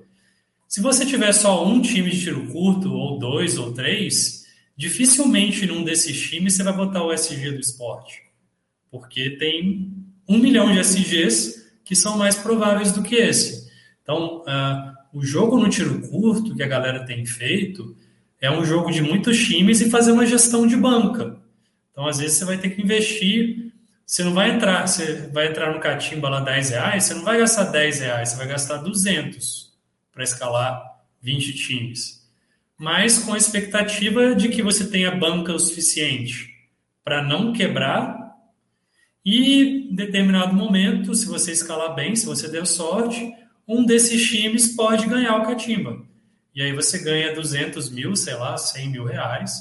Se 0.66 0.80
você 0.80 1.06
tiver 1.06 1.32
só 1.32 1.66
um 1.66 1.80
time 1.80 2.10
de 2.10 2.20
tiro 2.20 2.46
curto, 2.48 2.92
ou 2.92 3.18
dois, 3.18 3.56
ou 3.56 3.72
três, 3.72 4.46
dificilmente 4.76 5.66
num 5.66 5.82
desses 5.82 6.20
times 6.20 6.54
você 6.54 6.62
vai 6.62 6.72
botar 6.72 7.02
o 7.02 7.12
SG 7.12 7.52
do 7.52 7.60
esporte. 7.60 8.22
Porque 8.90 9.30
tem 9.30 9.92
um 10.28 10.38
milhão 10.38 10.72
de 10.72 10.78
SGs 10.78 11.72
que 11.84 11.96
são 11.96 12.18
mais 12.18 12.36
prováveis 12.36 12.92
do 12.92 13.02
que 13.02 13.14
esse. 13.14 13.70
Então, 14.02 14.42
uh, 14.42 14.97
o 15.12 15.24
jogo 15.24 15.58
no 15.58 15.68
tiro 15.68 16.00
curto 16.08 16.54
que 16.54 16.62
a 16.62 16.68
galera 16.68 17.04
tem 17.04 17.24
feito 17.24 17.96
é 18.40 18.50
um 18.50 18.64
jogo 18.64 18.90
de 18.90 19.02
muitos 19.02 19.38
times 19.38 19.80
e 19.80 19.90
fazer 19.90 20.12
uma 20.12 20.26
gestão 20.26 20.66
de 20.66 20.76
banca. 20.76 21.36
Então, 21.90 22.06
às 22.06 22.18
vezes, 22.18 22.36
você 22.36 22.44
vai 22.44 22.58
ter 22.58 22.70
que 22.70 22.82
investir. 22.82 23.72
Você 24.06 24.24
não 24.24 24.32
vai 24.32 24.50
entrar, 24.50 24.86
você 24.86 25.28
vai 25.32 25.48
entrar 25.48 25.72
no 25.74 25.80
catimba 25.80 26.28
lá 26.28 26.40
10 26.40 26.70
reais, 26.70 27.04
você 27.04 27.14
não 27.14 27.24
vai 27.24 27.38
gastar 27.38 27.64
10 27.64 28.00
reais, 28.00 28.30
você 28.30 28.36
vai 28.36 28.48
gastar 28.48 28.76
200 28.78 29.72
para 30.12 30.24
escalar 30.24 30.82
20 31.20 31.54
times. 31.54 32.26
Mas 32.78 33.18
com 33.18 33.34
a 33.34 33.36
expectativa 33.36 34.34
de 34.34 34.48
que 34.48 34.62
você 34.62 34.88
tenha 34.88 35.10
banca 35.10 35.52
o 35.52 35.58
suficiente 35.58 36.54
para 37.04 37.22
não 37.22 37.52
quebrar 37.52 38.16
e, 39.24 39.88
em 39.90 39.94
determinado 39.94 40.54
momento, 40.54 41.14
se 41.14 41.26
você 41.26 41.52
escalar 41.52 41.94
bem, 41.94 42.16
se 42.16 42.24
você 42.24 42.48
der 42.48 42.66
sorte, 42.66 43.34
um 43.68 43.84
desses 43.84 44.26
times 44.26 44.74
pode 44.74 45.06
ganhar 45.06 45.36
o 45.36 45.46
catimba. 45.46 46.02
E 46.54 46.62
aí 46.62 46.72
você 46.72 46.98
ganha 46.98 47.34
200 47.34 47.90
mil, 47.90 48.16
sei 48.16 48.34
lá, 48.34 48.56
100 48.56 48.88
mil 48.88 49.04
reais, 49.04 49.52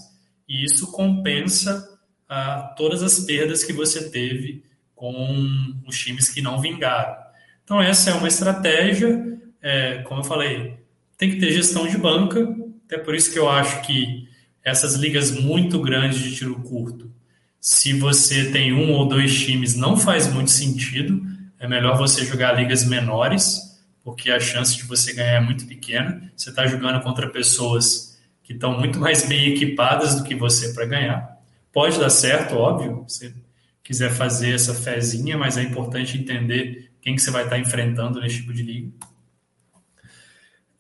e 0.47 0.63
isso 0.63 0.91
compensa 0.91 1.99
ah, 2.29 2.73
todas 2.77 3.03
as 3.03 3.19
perdas 3.19 3.63
que 3.63 3.73
você 3.73 4.09
teve 4.09 4.63
com 4.95 5.75
os 5.85 5.97
times 5.99 6.29
que 6.29 6.41
não 6.41 6.59
vingaram. 6.59 7.15
Então, 7.63 7.81
essa 7.81 8.09
é 8.09 8.13
uma 8.13 8.27
estratégia, 8.27 9.37
é, 9.61 9.99
como 10.03 10.21
eu 10.21 10.23
falei, 10.23 10.77
tem 11.17 11.29
que 11.29 11.39
ter 11.39 11.51
gestão 11.51 11.85
de 11.85 11.97
banca, 11.97 12.47
até 12.85 12.97
por 12.97 13.13
isso 13.13 13.31
que 13.31 13.37
eu 13.37 13.49
acho 13.49 13.81
que 13.85 14.27
essas 14.63 14.95
ligas 14.95 15.31
muito 15.31 15.79
grandes 15.81 16.19
de 16.19 16.35
tiro 16.35 16.55
curto, 16.61 17.11
se 17.59 17.93
você 17.93 18.51
tem 18.51 18.73
um 18.73 18.93
ou 18.93 19.07
dois 19.07 19.37
times, 19.37 19.75
não 19.75 19.97
faz 19.97 20.31
muito 20.33 20.51
sentido, 20.51 21.21
é 21.59 21.67
melhor 21.67 21.97
você 21.97 22.23
jogar 22.23 22.53
ligas 22.53 22.85
menores, 22.85 23.66
porque 24.07 24.31
a 24.31 24.39
chance 24.39 24.77
de 24.77 24.85
você 24.85 25.11
ganhar 25.11 25.33
é 25.33 25.41
muito 25.41 25.67
pequena. 25.67 26.31
Você 26.33 26.49
está 26.49 26.65
jogando 26.65 27.03
contra 27.03 27.29
pessoas 27.29 28.17
que 28.41 28.53
estão 28.53 28.79
muito 28.79 28.97
mais 28.97 29.27
bem 29.27 29.49
equipadas 29.49 30.15
do 30.15 30.23
que 30.23 30.33
você 30.33 30.73
para 30.73 30.85
ganhar. 30.85 31.37
Pode 31.73 31.99
dar 31.99 32.09
certo, 32.09 32.55
óbvio, 32.55 33.03
se 33.05 33.35
quiser 33.83 34.09
fazer 34.09 34.55
essa 34.55 34.73
fezinha, 34.73 35.37
mas 35.37 35.57
é 35.57 35.61
importante 35.61 36.17
entender 36.17 36.89
quem 37.01 37.15
que 37.15 37.21
você 37.21 37.29
vai 37.31 37.43
estar 37.43 37.57
tá 37.57 37.61
enfrentando 37.61 38.21
nesse 38.21 38.37
tipo 38.37 38.53
de 38.53 38.63
liga. 38.63 38.91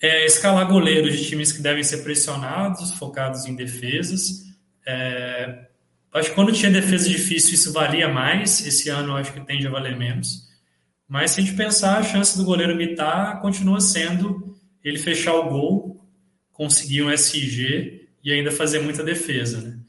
É, 0.01 0.25
escalar 0.25 0.65
goleiros 0.65 1.17
de 1.17 1.27
times 1.27 1.51
que 1.51 1.61
devem 1.61 1.83
ser 1.83 2.03
pressionados, 2.03 2.93
focados 2.93 3.45
em 3.45 3.57
defesas. 3.57 4.45
É, 4.85 5.65
acho 6.13 6.29
que 6.29 6.35
quando 6.35 6.53
tinha 6.53 6.71
defesa 6.71 7.09
difícil 7.09 7.55
isso 7.55 7.73
valia 7.73 8.07
mais, 8.07 8.65
esse 8.65 8.87
ano 8.87 9.17
acho 9.17 9.33
que 9.33 9.41
tende 9.41 9.67
a 9.67 9.69
valer 9.69 9.97
menos. 9.97 10.46
Mas 11.07 11.31
se 11.31 11.39
a 11.39 11.43
gente 11.43 11.55
pensar, 11.55 11.97
a 11.97 12.03
chance 12.03 12.37
do 12.37 12.43
goleiro 12.43 12.75
mitar 12.75 13.39
continua 13.39 13.79
sendo 13.79 14.55
ele 14.83 14.99
fechar 14.99 15.33
o 15.35 15.49
gol, 15.49 16.05
conseguir 16.51 17.03
um 17.03 17.11
SG 17.11 18.07
e 18.23 18.31
ainda 18.31 18.51
fazer 18.51 18.79
muita 18.79 19.03
defesa, 19.03 19.61
né? 19.61 19.79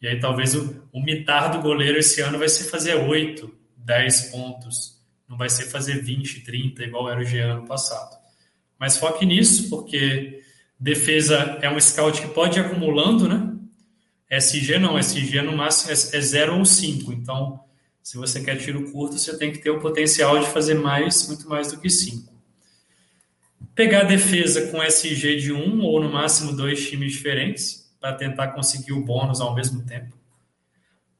E 0.00 0.08
aí 0.08 0.18
talvez 0.18 0.54
o, 0.54 0.88
o 0.92 1.02
mitar 1.02 1.52
do 1.52 1.60
goleiro 1.60 1.98
esse 1.98 2.20
ano 2.20 2.38
vai 2.38 2.48
ser 2.48 2.64
fazer 2.64 2.94
8, 2.94 3.52
10 3.76 4.22
pontos. 4.30 5.00
Não 5.28 5.36
vai 5.36 5.48
ser 5.48 5.66
fazer 5.66 6.02
20, 6.02 6.40
30, 6.40 6.82
igual 6.82 7.08
era 7.08 7.20
o 7.20 7.24
G 7.24 7.38
ano 7.38 7.66
passado. 7.66 8.16
Mas 8.78 8.96
foque 8.96 9.24
nisso, 9.24 9.70
porque 9.70 10.42
defesa 10.78 11.58
é 11.62 11.70
um 11.70 11.78
scout 11.78 12.20
que 12.20 12.28
pode 12.28 12.58
ir 12.58 12.62
acumulando, 12.64 13.28
né? 13.28 13.52
SG 14.28 14.78
não, 14.78 14.98
SG 14.98 15.42
no 15.42 15.56
máximo 15.56 15.92
é 15.92 16.20
0 16.20 16.58
ou 16.58 16.64
5. 16.64 17.12
Então, 17.12 17.60
se 18.02 18.16
você 18.16 18.42
quer 18.42 18.56
tiro 18.56 18.90
curto, 18.90 19.16
você 19.16 19.36
tem 19.38 19.52
que 19.52 19.58
ter 19.58 19.70
o 19.70 19.80
potencial 19.80 20.38
de 20.40 20.50
fazer 20.50 20.74
mais, 20.74 21.28
muito 21.28 21.48
mais 21.48 21.70
do 21.70 21.78
que 21.78 21.88
5. 21.88 22.32
Pegar 23.74 24.00
a 24.00 24.04
defesa 24.04 24.70
com 24.70 24.82
SG 24.82 25.36
de 25.36 25.52
um 25.52 25.80
ou 25.82 26.02
no 26.02 26.12
máximo 26.12 26.54
dois 26.54 26.88
times 26.88 27.12
diferentes 27.12 27.94
para 28.00 28.14
tentar 28.14 28.48
conseguir 28.48 28.92
o 28.92 29.04
bônus 29.04 29.40
ao 29.40 29.54
mesmo 29.54 29.86
tempo. 29.86 30.16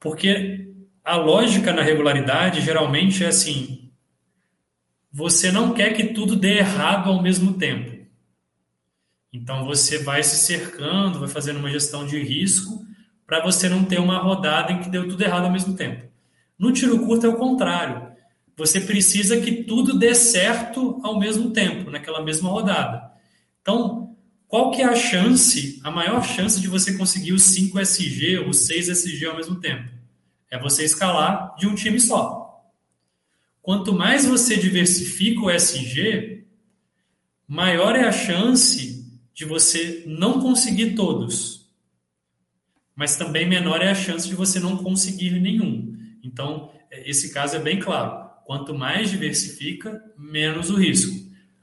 Porque 0.01 0.69
a 1.05 1.17
lógica 1.17 1.73
na 1.73 1.83
regularidade 1.83 2.61
geralmente 2.61 3.25
é 3.25 3.29
assim: 3.29 3.91
você 5.11 5.53
não 5.53 5.73
quer 5.73 5.95
que 5.95 6.09
tudo 6.09 6.35
dê 6.35 6.59
errado 6.59 7.09
ao 7.09 7.23
mesmo 7.23 7.55
tempo. 7.55 8.03
Então 9.33 9.65
você 9.65 9.99
vai 9.99 10.23
se 10.23 10.37
cercando, 10.37 11.21
vai 11.21 11.29
fazendo 11.29 11.59
uma 11.59 11.71
gestão 11.71 12.05
de 12.05 12.19
risco 12.23 12.85
para 13.27 13.43
você 13.43 13.69
não 13.69 13.85
ter 13.85 13.99
uma 13.99 14.19
rodada 14.19 14.73
em 14.73 14.81
que 14.81 14.91
deu 14.91 15.09
tudo 15.09 15.23
errado 15.23 15.45
ao 15.45 15.53
mesmo 15.53 15.75
tempo. 15.75 16.12
No 16.63 16.71
tiro 16.71 17.05
curto 17.05 17.27
é 17.27 17.29
o 17.29 17.37
contrário. 17.37 18.13
Você 18.57 18.81
precisa 18.81 19.41
que 19.41 19.65
tudo 19.65 19.99
dê 19.99 20.15
certo 20.15 21.01
ao 21.03 21.19
mesmo 21.19 21.51
tempo, 21.51 21.91
naquela 21.91 22.23
mesma 22.23 22.49
rodada. 22.49 23.11
Então, 23.61 24.17
qual 24.47 24.71
que 24.71 24.81
é 24.81 24.85
a 24.85 24.95
chance, 24.95 25.81
a 25.83 25.91
maior 25.91 26.23
chance 26.23 26.61
de 26.61 26.69
você 26.69 26.97
conseguir 26.97 27.33
os 27.33 27.43
5 27.43 27.81
SG 27.81 28.39
ou 28.47 28.53
6 28.53 28.91
SG 28.91 29.27
ao 29.27 29.35
mesmo 29.35 29.57
tempo? 29.57 29.91
É 30.49 30.57
você 30.57 30.85
escalar 30.85 31.53
de 31.57 31.67
um 31.67 31.75
time 31.75 31.99
só. 31.99 32.65
Quanto 33.61 33.93
mais 33.93 34.25
você 34.25 34.57
diversifica 34.57 35.41
o 35.41 35.51
SG, 35.51 36.45
maior 37.49 37.97
é 37.97 38.05
a 38.05 38.13
chance 38.13 39.05
de 39.35 39.45
você 39.45 40.05
não 40.07 40.41
conseguir 40.41 40.95
todos. 40.95 41.69
Mas 42.95 43.17
também 43.17 43.49
menor 43.49 43.83
é 43.83 43.91
a 43.91 43.97
chance 43.97 44.29
de 44.29 44.37
você 44.37 44.61
não 44.61 44.77
conseguir 44.77 45.41
nenhum. 45.41 46.01
Então, 46.23 46.71
esse 46.91 47.33
caso 47.33 47.57
é 47.57 47.59
bem 47.59 47.81
claro. 47.81 48.31
Quanto 48.45 48.75
mais 48.75 49.11
diversifica, 49.11 50.03
menos 50.17 50.71
o 50.71 50.77
risco. 50.77 51.13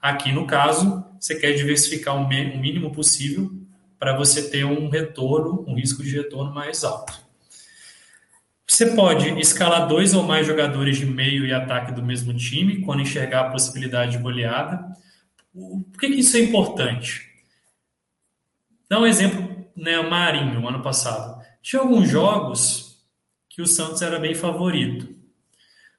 Aqui, 0.01 0.31
no 0.31 0.47
caso, 0.47 1.05
você 1.19 1.35
quer 1.35 1.53
diversificar 1.53 2.15
o 2.15 2.27
mínimo 2.27 2.91
possível 2.91 3.51
para 3.97 4.15
você 4.15 4.49
ter 4.49 4.65
um 4.65 4.89
retorno, 4.89 5.65
um 5.67 5.75
risco 5.75 6.01
de 6.01 6.15
retorno 6.15 6.53
mais 6.53 6.83
alto. 6.83 7.13
Você 8.65 8.95
pode 8.95 9.27
escalar 9.39 9.87
dois 9.87 10.13
ou 10.13 10.23
mais 10.23 10.47
jogadores 10.47 10.97
de 10.97 11.05
meio 11.05 11.45
e 11.45 11.51
ataque 11.51 11.91
do 11.91 12.03
mesmo 12.03 12.33
time 12.33 12.81
quando 12.81 13.01
enxergar 13.01 13.41
a 13.41 13.49
possibilidade 13.49 14.13
de 14.13 14.19
goleada. 14.19 14.85
Por 15.53 15.99
que, 15.99 16.07
que 16.07 16.19
isso 16.19 16.37
é 16.37 16.41
importante? 16.41 17.27
Dá 18.87 18.99
um 18.99 19.05
exemplo, 19.05 19.65
né, 19.75 20.01
Marinho, 20.01 20.65
ano 20.67 20.81
passado. 20.81 21.43
Tinha 21.61 21.81
alguns 21.81 22.09
jogos 22.09 22.88
que 23.49 23.61
o 23.61 23.67
Santos 23.67 24.01
era 24.01 24.19
bem 24.19 24.35
favorito. 24.35 25.13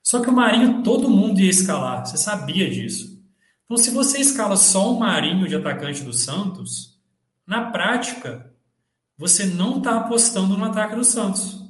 Só 0.03 0.21
que 0.21 0.31
o 0.31 0.33
Marinho 0.33 0.83
todo 0.83 1.11
mundo 1.11 1.41
ia 1.41 1.51
escalar, 1.51 2.07
você 2.07 2.17
sabia 2.17 2.71
disso. 2.71 3.21
Então, 3.65 3.77
se 3.77 3.91
você 3.91 4.19
escala 4.19 4.57
só 4.57 4.93
o 4.93 4.99
Marinho 4.99 5.47
de 5.47 5.55
atacante 5.55 6.03
do 6.03 6.13
Santos, 6.13 6.99
na 7.47 7.71
prática, 7.71 8.53
você 9.17 9.45
não 9.45 9.79
está 9.79 9.97
apostando 9.97 10.57
no 10.57 10.65
ataque 10.65 10.97
do 10.97 11.05
Santos. 11.05 11.61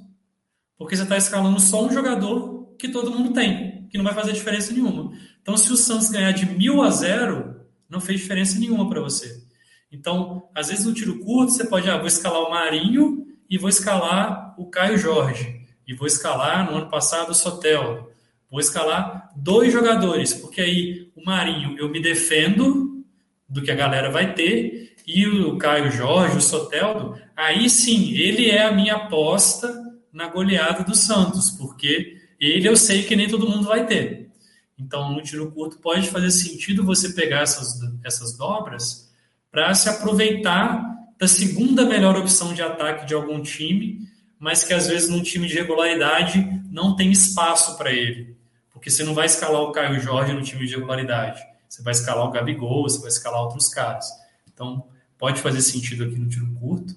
Porque 0.79 0.97
você 0.97 1.03
está 1.03 1.17
escalando 1.17 1.61
só 1.61 1.85
um 1.85 1.93
jogador 1.93 2.75
que 2.79 2.89
todo 2.89 3.11
mundo 3.11 3.33
tem, 3.33 3.87
que 3.89 3.99
não 3.99 4.05
vai 4.05 4.15
fazer 4.15 4.33
diferença 4.33 4.73
nenhuma. 4.73 5.13
Então, 5.43 5.57
se 5.57 5.71
o 5.73 5.77
Santos 5.77 6.11
ganhar 6.11 6.33
de 6.33 6.47
mil 6.47 6.83
a 6.83 6.91
zero 6.91 7.61
não 7.89 8.01
fez 8.01 8.21
diferença 8.21 8.59
nenhuma 8.59 8.89
para 8.89 9.01
você. 9.01 9.45
Então, 9.93 10.49
às 10.55 10.69
vezes 10.69 10.87
no 10.87 10.95
tiro 10.95 11.19
curto, 11.19 11.53
você 11.53 11.67
pode, 11.67 11.91
ah, 11.91 11.99
vou 11.99 12.07
escalar 12.07 12.41
o 12.41 12.51
Marinho 12.51 13.27
e 13.49 13.59
vou 13.59 13.69
escalar 13.69 14.55
o 14.57 14.71
Caio 14.71 14.97
Jorge. 14.97 15.60
E 15.91 15.95
vou 15.95 16.07
escalar, 16.07 16.71
no 16.71 16.79
ano 16.79 16.89
passado, 16.89 17.31
o 17.31 17.35
Sotel. 17.35 18.13
Vou 18.49 18.61
escalar 18.61 19.29
dois 19.35 19.73
jogadores, 19.73 20.33
porque 20.33 20.61
aí 20.61 21.11
o 21.17 21.25
Marinho 21.25 21.77
eu 21.81 21.89
me 21.89 22.01
defendo 22.01 23.05
do 23.49 23.61
que 23.61 23.73
a 23.73 23.75
galera 23.75 24.09
vai 24.09 24.33
ter, 24.33 24.95
e 25.05 25.27
o 25.27 25.59
Caio 25.59 25.91
Jorge, 25.91 26.37
o 26.37 26.41
Soteldo, 26.41 27.21
aí 27.37 27.69
sim, 27.69 28.13
ele 28.13 28.49
é 28.49 28.67
a 28.67 28.71
minha 28.71 28.95
aposta 28.95 29.69
na 30.13 30.29
goleada 30.29 30.85
do 30.85 30.95
Santos, 30.95 31.51
porque 31.51 32.17
ele 32.39 32.69
eu 32.69 32.77
sei 32.77 33.03
que 33.03 33.17
nem 33.17 33.29
todo 33.29 33.51
mundo 33.51 33.65
vai 33.65 33.85
ter. 33.85 34.31
Então, 34.79 35.13
no 35.13 35.21
tiro 35.21 35.51
curto, 35.51 35.81
pode 35.81 36.09
fazer 36.09 36.31
sentido 36.31 36.85
você 36.85 37.15
pegar 37.15 37.41
essas, 37.41 37.81
essas 38.05 38.37
dobras 38.37 39.11
para 39.51 39.75
se 39.75 39.89
aproveitar 39.89 40.85
da 41.19 41.27
segunda 41.27 41.85
melhor 41.85 42.17
opção 42.17 42.55
de 42.55 42.63
ataque 42.63 43.07
de 43.07 43.13
algum 43.13 43.43
time, 43.43 44.09
mas 44.41 44.65
que 44.65 44.73
às 44.73 44.89
vezes 44.89 45.11
num 45.11 45.23
time 45.23 45.47
de 45.47 45.55
regularidade 45.55 46.49
não 46.73 46.97
tem 46.97 47.13
espaço 47.13 47.77
para 47.77 47.93
ele. 47.93 48.35
Porque 48.73 48.91
você 48.91 49.05
não 49.05 49.13
vai 49.13 49.27
escalar 49.27 49.61
o 49.61 49.71
Caio 49.71 50.01
Jorge 50.01 50.33
no 50.33 50.43
time 50.43 50.67
de 50.67 50.75
regularidade. 50.75 51.43
Você 51.69 51.83
vai 51.83 51.93
escalar 51.93 52.25
o 52.25 52.31
Gabigol, 52.31 52.83
você 52.85 52.99
vai 52.99 53.09
escalar 53.09 53.43
outros 53.43 53.69
caras. 53.69 54.07
Então, 54.53 54.87
pode 55.19 55.43
fazer 55.43 55.61
sentido 55.61 56.05
aqui 56.05 56.19
no 56.19 56.27
tiro 56.27 56.47
curto. 56.55 56.97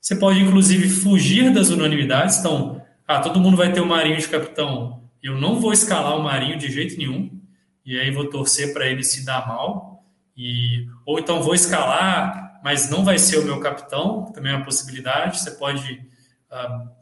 Você 0.00 0.14
pode, 0.14 0.38
inclusive, 0.38 0.88
fugir 0.88 1.52
das 1.52 1.70
unanimidades. 1.70 2.38
Então, 2.38 2.80
ah, 3.08 3.18
todo 3.18 3.40
mundo 3.40 3.56
vai 3.56 3.72
ter 3.72 3.80
o 3.80 3.86
Marinho 3.86 4.18
de 4.18 4.28
capitão. 4.28 5.02
Eu 5.20 5.36
não 5.36 5.58
vou 5.58 5.72
escalar 5.72 6.16
o 6.16 6.22
Marinho 6.22 6.56
de 6.56 6.70
jeito 6.70 6.96
nenhum. 6.96 7.36
E 7.84 7.98
aí 7.98 8.12
vou 8.12 8.30
torcer 8.30 8.72
para 8.72 8.86
ele 8.86 9.02
se 9.02 9.24
dar 9.24 9.48
mal. 9.48 10.04
E, 10.36 10.86
ou 11.04 11.18
então 11.18 11.42
vou 11.42 11.54
escalar, 11.54 12.60
mas 12.62 12.88
não 12.88 13.04
vai 13.04 13.18
ser 13.18 13.38
o 13.38 13.44
meu 13.44 13.58
capitão. 13.58 14.26
Também 14.32 14.52
é 14.52 14.56
uma 14.56 14.64
possibilidade. 14.64 15.40
Você 15.40 15.50
pode 15.50 16.13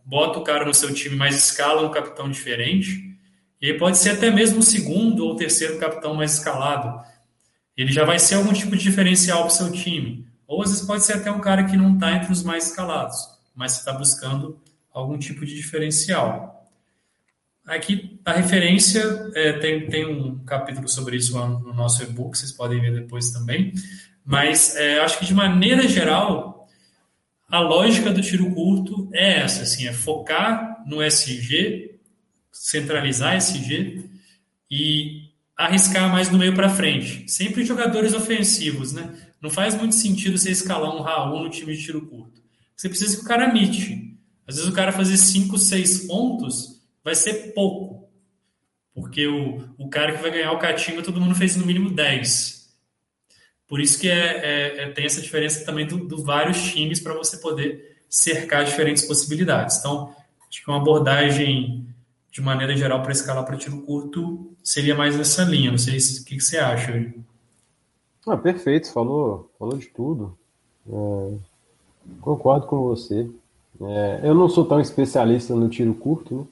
bota 0.05 0.39
o 0.39 0.45
cara 0.45 0.65
no 0.65 0.75
seu 0.75 0.93
time, 0.93 1.17
mas 1.17 1.37
escala 1.37 1.87
um 1.87 1.91
capitão 1.91 2.31
diferente. 2.31 3.11
E 3.61 3.73
pode 3.75 3.99
ser 3.99 4.11
até 4.11 4.31
mesmo 4.31 4.59
o 4.59 4.63
segundo 4.63 5.25
ou 5.25 5.37
terceiro 5.37 5.79
capitão 5.79 6.15
mais 6.15 6.35
escalado. 6.35 7.01
Ele 7.77 7.93
já 7.93 8.05
vai 8.05 8.19
ser 8.19 8.35
algum 8.35 8.53
tipo 8.53 8.77
de 8.77 8.83
diferencial 8.83 9.41
para 9.41 9.49
o 9.49 9.51
seu 9.51 9.73
time. 9.73 10.27
Ou 10.47 10.63
às 10.63 10.71
vezes 10.71 10.85
pode 10.85 11.05
ser 11.05 11.15
até 11.15 11.31
um 11.31 11.41
cara 11.41 11.65
que 11.65 11.77
não 11.77 11.95
está 11.95 12.13
entre 12.13 12.33
os 12.33 12.43
mais 12.43 12.69
escalados, 12.69 13.17
mas 13.55 13.79
está 13.79 13.93
buscando 13.93 14.61
algum 14.93 15.19
tipo 15.19 15.47
de 15.47 15.55
diferencial. 15.55 16.69
Aqui 17.67 18.21
a 18.25 18.33
referência 18.33 19.31
é, 19.35 19.53
tem, 19.55 19.87
tem 19.87 20.05
um 20.05 20.45
capítulo 20.45 20.89
sobre 20.89 21.17
isso 21.17 21.39
no 21.39 21.73
nosso 21.73 22.03
e-book, 22.03 22.37
vocês 22.37 22.53
podem 22.53 22.81
ver 22.81 22.93
depois 22.93 23.31
também. 23.31 23.73
Mas 24.25 24.77
é, 24.77 25.01
acho 25.01 25.19
que 25.19 25.25
de 25.25 25.35
maneira 25.35 25.87
geral, 25.87 26.62
a 27.53 27.61
lógica 27.61 28.11
do 28.11 28.21
tiro 28.21 28.53
curto 28.53 29.09
é 29.13 29.41
essa, 29.41 29.63
assim, 29.63 29.87
é 29.87 29.93
focar 29.93 30.83
no 30.87 31.01
SG 31.01 31.93
centralizar 32.53 33.37
SG 33.37 34.05
e 34.71 35.31
arriscar 35.57 36.11
mais 36.11 36.31
no 36.31 36.39
meio 36.39 36.55
para 36.55 36.69
frente. 36.69 37.31
Sempre 37.31 37.65
jogadores 37.65 38.13
ofensivos, 38.13 38.93
né? 38.93 39.15
Não 39.41 39.51
faz 39.51 39.75
muito 39.75 39.95
sentido 39.95 40.39
você 40.39 40.51
escalar 40.51 40.95
um 40.95 41.01
Raul 41.01 41.43
no 41.43 41.51
time 41.51 41.75
de 41.75 41.83
tiro 41.83 42.07
curto. 42.07 42.41
Você 42.77 42.89
precisa 42.89 43.17
que 43.17 43.23
o 43.23 43.27
cara 43.27 43.53
mite. 43.53 44.17
Às 44.47 44.57
vezes 44.57 44.71
o 44.71 44.75
cara 44.75 44.93
fazer 44.93 45.17
5, 45.17 45.57
6 45.59 46.07
pontos 46.07 46.83
vai 47.03 47.15
ser 47.15 47.53
pouco. 47.55 48.09
Porque 48.95 49.27
o, 49.27 49.69
o 49.79 49.89
cara 49.89 50.13
que 50.13 50.23
vai 50.23 50.31
ganhar 50.31 50.53
o 50.53 50.59
Catinga, 50.59 51.03
todo 51.03 51.21
mundo 51.21 51.35
fez 51.35 51.57
no 51.57 51.67
mínimo 51.67 51.91
10. 51.91 52.62
Por 53.73 53.81
isso 53.81 53.99
que 53.99 54.07
é, 54.07 54.37
é, 54.45 54.83
é 54.83 54.91
tem 54.91 55.07
essa 55.07 55.23
diferença 55.23 55.65
também 55.65 55.87
do, 55.87 55.97
do 55.97 56.23
vários 56.23 56.61
times 56.63 57.01
para 57.01 57.15
você 57.15 57.39
poder 57.39 57.97
cercar 58.07 58.67
diferentes 58.67 59.03
possibilidades. 59.03 59.79
Então, 59.79 60.15
acho 60.47 60.63
que 60.63 60.71
uma 60.71 60.77
abordagem 60.77 61.87
de 62.31 62.43
maneira 62.43 62.77
geral, 62.77 63.01
para 63.01 63.13
escalar 63.13 63.47
para 63.47 63.57
tiro 63.57 63.81
curto, 63.81 64.53
seria 64.63 64.95
mais 64.95 65.17
nessa 65.17 65.43
linha. 65.45 65.71
Não 65.71 65.79
sei 65.79 65.97
o 65.97 66.25
que, 66.27 66.37
que 66.37 66.43
você 66.43 66.59
acha. 66.59 67.15
Ah, 68.27 68.37
perfeito, 68.37 68.93
falou, 68.93 69.51
falou 69.59 69.79
de 69.79 69.87
tudo. 69.87 70.37
É, 70.87 71.33
concordo 72.21 72.67
com 72.67 72.77
você. 72.83 73.27
É, 73.81 74.21
eu 74.23 74.35
não 74.35 74.51
sou 74.51 74.67
tão 74.67 74.83
especialista 74.83 75.55
no 75.55 75.71
tiro 75.71 75.95
curto, 75.95 76.41
né? 76.41 76.45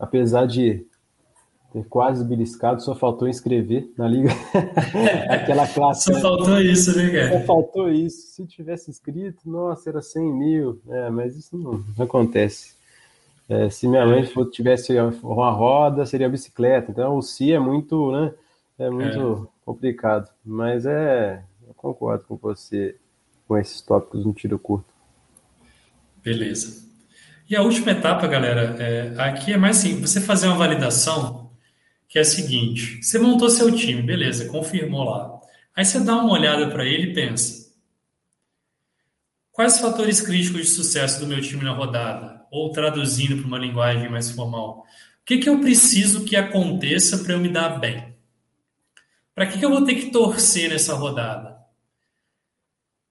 apesar 0.00 0.48
de 0.48 0.84
ter 1.74 1.84
quase 1.88 2.24
beliscado, 2.24 2.80
só 2.80 2.94
faltou 2.94 3.26
inscrever 3.26 3.90
na 3.98 4.06
liga. 4.06 4.30
Aquela 5.28 5.66
classe. 5.66 6.04
Só 6.04 6.12
né? 6.12 6.20
faltou 6.20 6.60
isso, 6.60 6.96
né, 6.96 7.10
cara? 7.10 7.40
Só 7.40 7.46
faltou 7.46 7.90
isso. 7.90 8.28
Se 8.28 8.46
tivesse 8.46 8.92
inscrito, 8.92 9.40
nossa, 9.44 9.90
era 9.90 10.00
100 10.00 10.32
mil. 10.32 10.80
É, 10.88 11.10
mas 11.10 11.36
isso 11.36 11.58
não, 11.58 11.84
não 11.98 12.04
acontece. 12.04 12.76
É, 13.48 13.68
se 13.68 13.88
minha 13.88 14.06
mãe 14.06 14.24
tivesse 14.52 14.92
uma 15.20 15.50
roda, 15.50 16.06
seria 16.06 16.28
bicicleta. 16.28 16.92
Então 16.92 17.16
o 17.16 17.22
si 17.22 17.52
é 17.52 17.58
muito, 17.58 18.12
né? 18.12 18.32
É 18.78 18.88
muito 18.88 19.48
é. 19.50 19.64
complicado. 19.66 20.30
Mas 20.44 20.86
é, 20.86 21.42
eu 21.66 21.74
concordo 21.74 22.24
com 22.24 22.36
você 22.36 22.94
com 23.48 23.58
esses 23.58 23.80
tópicos 23.80 24.24
no 24.24 24.32
tiro 24.32 24.60
curto. 24.60 24.86
Beleza. 26.22 26.84
E 27.50 27.56
a 27.56 27.62
última 27.62 27.90
etapa, 27.90 28.28
galera, 28.28 28.76
é, 28.80 29.12
aqui 29.18 29.52
é 29.52 29.56
mais 29.56 29.76
simples. 29.76 30.10
Você 30.10 30.20
fazer 30.20 30.46
uma 30.46 30.56
validação 30.56 31.43
que 32.14 32.18
é 32.20 32.20
a 32.20 32.24
seguinte: 32.24 33.02
você 33.02 33.18
montou 33.18 33.50
seu 33.50 33.74
time, 33.74 34.00
beleza, 34.00 34.46
confirmou 34.46 35.02
lá. 35.02 35.40
Aí 35.74 35.84
você 35.84 35.98
dá 35.98 36.14
uma 36.14 36.34
olhada 36.34 36.70
para 36.70 36.84
ele 36.84 37.10
e 37.10 37.12
pensa: 37.12 37.74
quais 39.50 39.80
fatores 39.80 40.20
críticos 40.20 40.60
de 40.60 40.68
sucesso 40.68 41.18
do 41.18 41.26
meu 41.26 41.42
time 41.42 41.64
na 41.64 41.72
rodada? 41.72 42.32
ou 42.54 42.70
traduzindo 42.70 43.38
para 43.38 43.48
uma 43.48 43.58
linguagem 43.58 44.08
mais 44.08 44.30
formal, 44.30 44.86
o 45.22 45.24
que, 45.24 45.38
que 45.38 45.48
eu 45.48 45.58
preciso 45.60 46.24
que 46.24 46.36
aconteça 46.36 47.18
para 47.18 47.32
eu 47.32 47.40
me 47.40 47.48
dar 47.48 47.80
bem? 47.80 48.14
Para 49.34 49.48
que, 49.48 49.58
que 49.58 49.64
eu 49.64 49.70
vou 49.70 49.84
ter 49.84 49.96
que 49.96 50.12
torcer 50.12 50.70
nessa 50.70 50.94
rodada? 50.94 51.58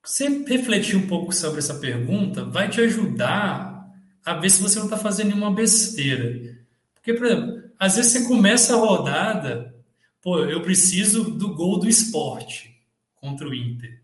Você 0.01 0.45
refletir 0.47 0.95
um 0.95 1.07
pouco 1.07 1.34
sobre 1.34 1.59
essa 1.59 1.73
pergunta 1.75 2.45
vai 2.45 2.69
te 2.69 2.80
ajudar 2.80 3.85
a 4.25 4.34
ver 4.35 4.49
se 4.49 4.61
você 4.61 4.80
não 4.80 4.85
está 4.85 4.97
fazendo 4.97 5.27
nenhuma 5.27 5.53
besteira. 5.53 6.57
Porque, 6.93 7.13
por 7.13 7.25
exemplo, 7.25 7.62
às 7.79 7.95
vezes 7.95 8.11
você 8.11 8.27
começa 8.27 8.73
a 8.73 8.79
rodada, 8.79 9.75
pô, 10.21 10.39
eu 10.39 10.61
preciso 10.61 11.23
do 11.31 11.53
gol 11.53 11.79
do 11.79 11.89
esporte 11.89 12.75
contra 13.15 13.47
o 13.47 13.53
Inter. 13.53 14.01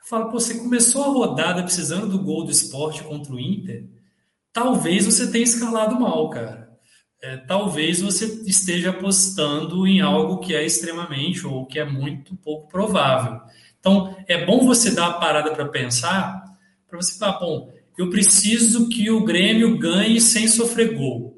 Eu 0.00 0.06
falo, 0.06 0.30
pô, 0.30 0.40
você 0.40 0.58
começou 0.58 1.04
a 1.04 1.08
rodada 1.08 1.62
precisando 1.62 2.08
do 2.08 2.18
gol 2.18 2.44
do 2.44 2.50
esporte 2.50 3.02
contra 3.04 3.32
o 3.32 3.40
Inter, 3.40 3.86
talvez 4.52 5.06
você 5.06 5.30
tenha 5.30 5.44
escalado 5.44 5.98
mal, 5.98 6.28
cara. 6.30 6.70
É, 7.22 7.36
talvez 7.36 8.00
você 8.00 8.26
esteja 8.46 8.90
apostando 8.90 9.86
em 9.86 10.00
algo 10.00 10.40
que 10.40 10.54
é 10.54 10.64
extremamente 10.64 11.46
ou 11.46 11.64
que 11.64 11.78
é 11.78 11.84
muito 11.84 12.34
pouco 12.36 12.68
provável. 12.68 13.40
Então, 13.78 14.16
é 14.26 14.44
bom 14.44 14.66
você 14.66 14.90
dar 14.90 15.10
uma 15.10 15.20
parada 15.20 15.52
para 15.52 15.68
pensar, 15.68 16.42
para 16.88 17.00
você 17.00 17.16
falar, 17.16 17.38
bom, 17.38 17.72
eu 17.96 18.10
preciso 18.10 18.88
que 18.88 19.10
o 19.10 19.24
Grêmio 19.24 19.78
ganhe 19.78 20.20
sem 20.20 20.48
sofrer 20.48 20.96
gol, 20.96 21.31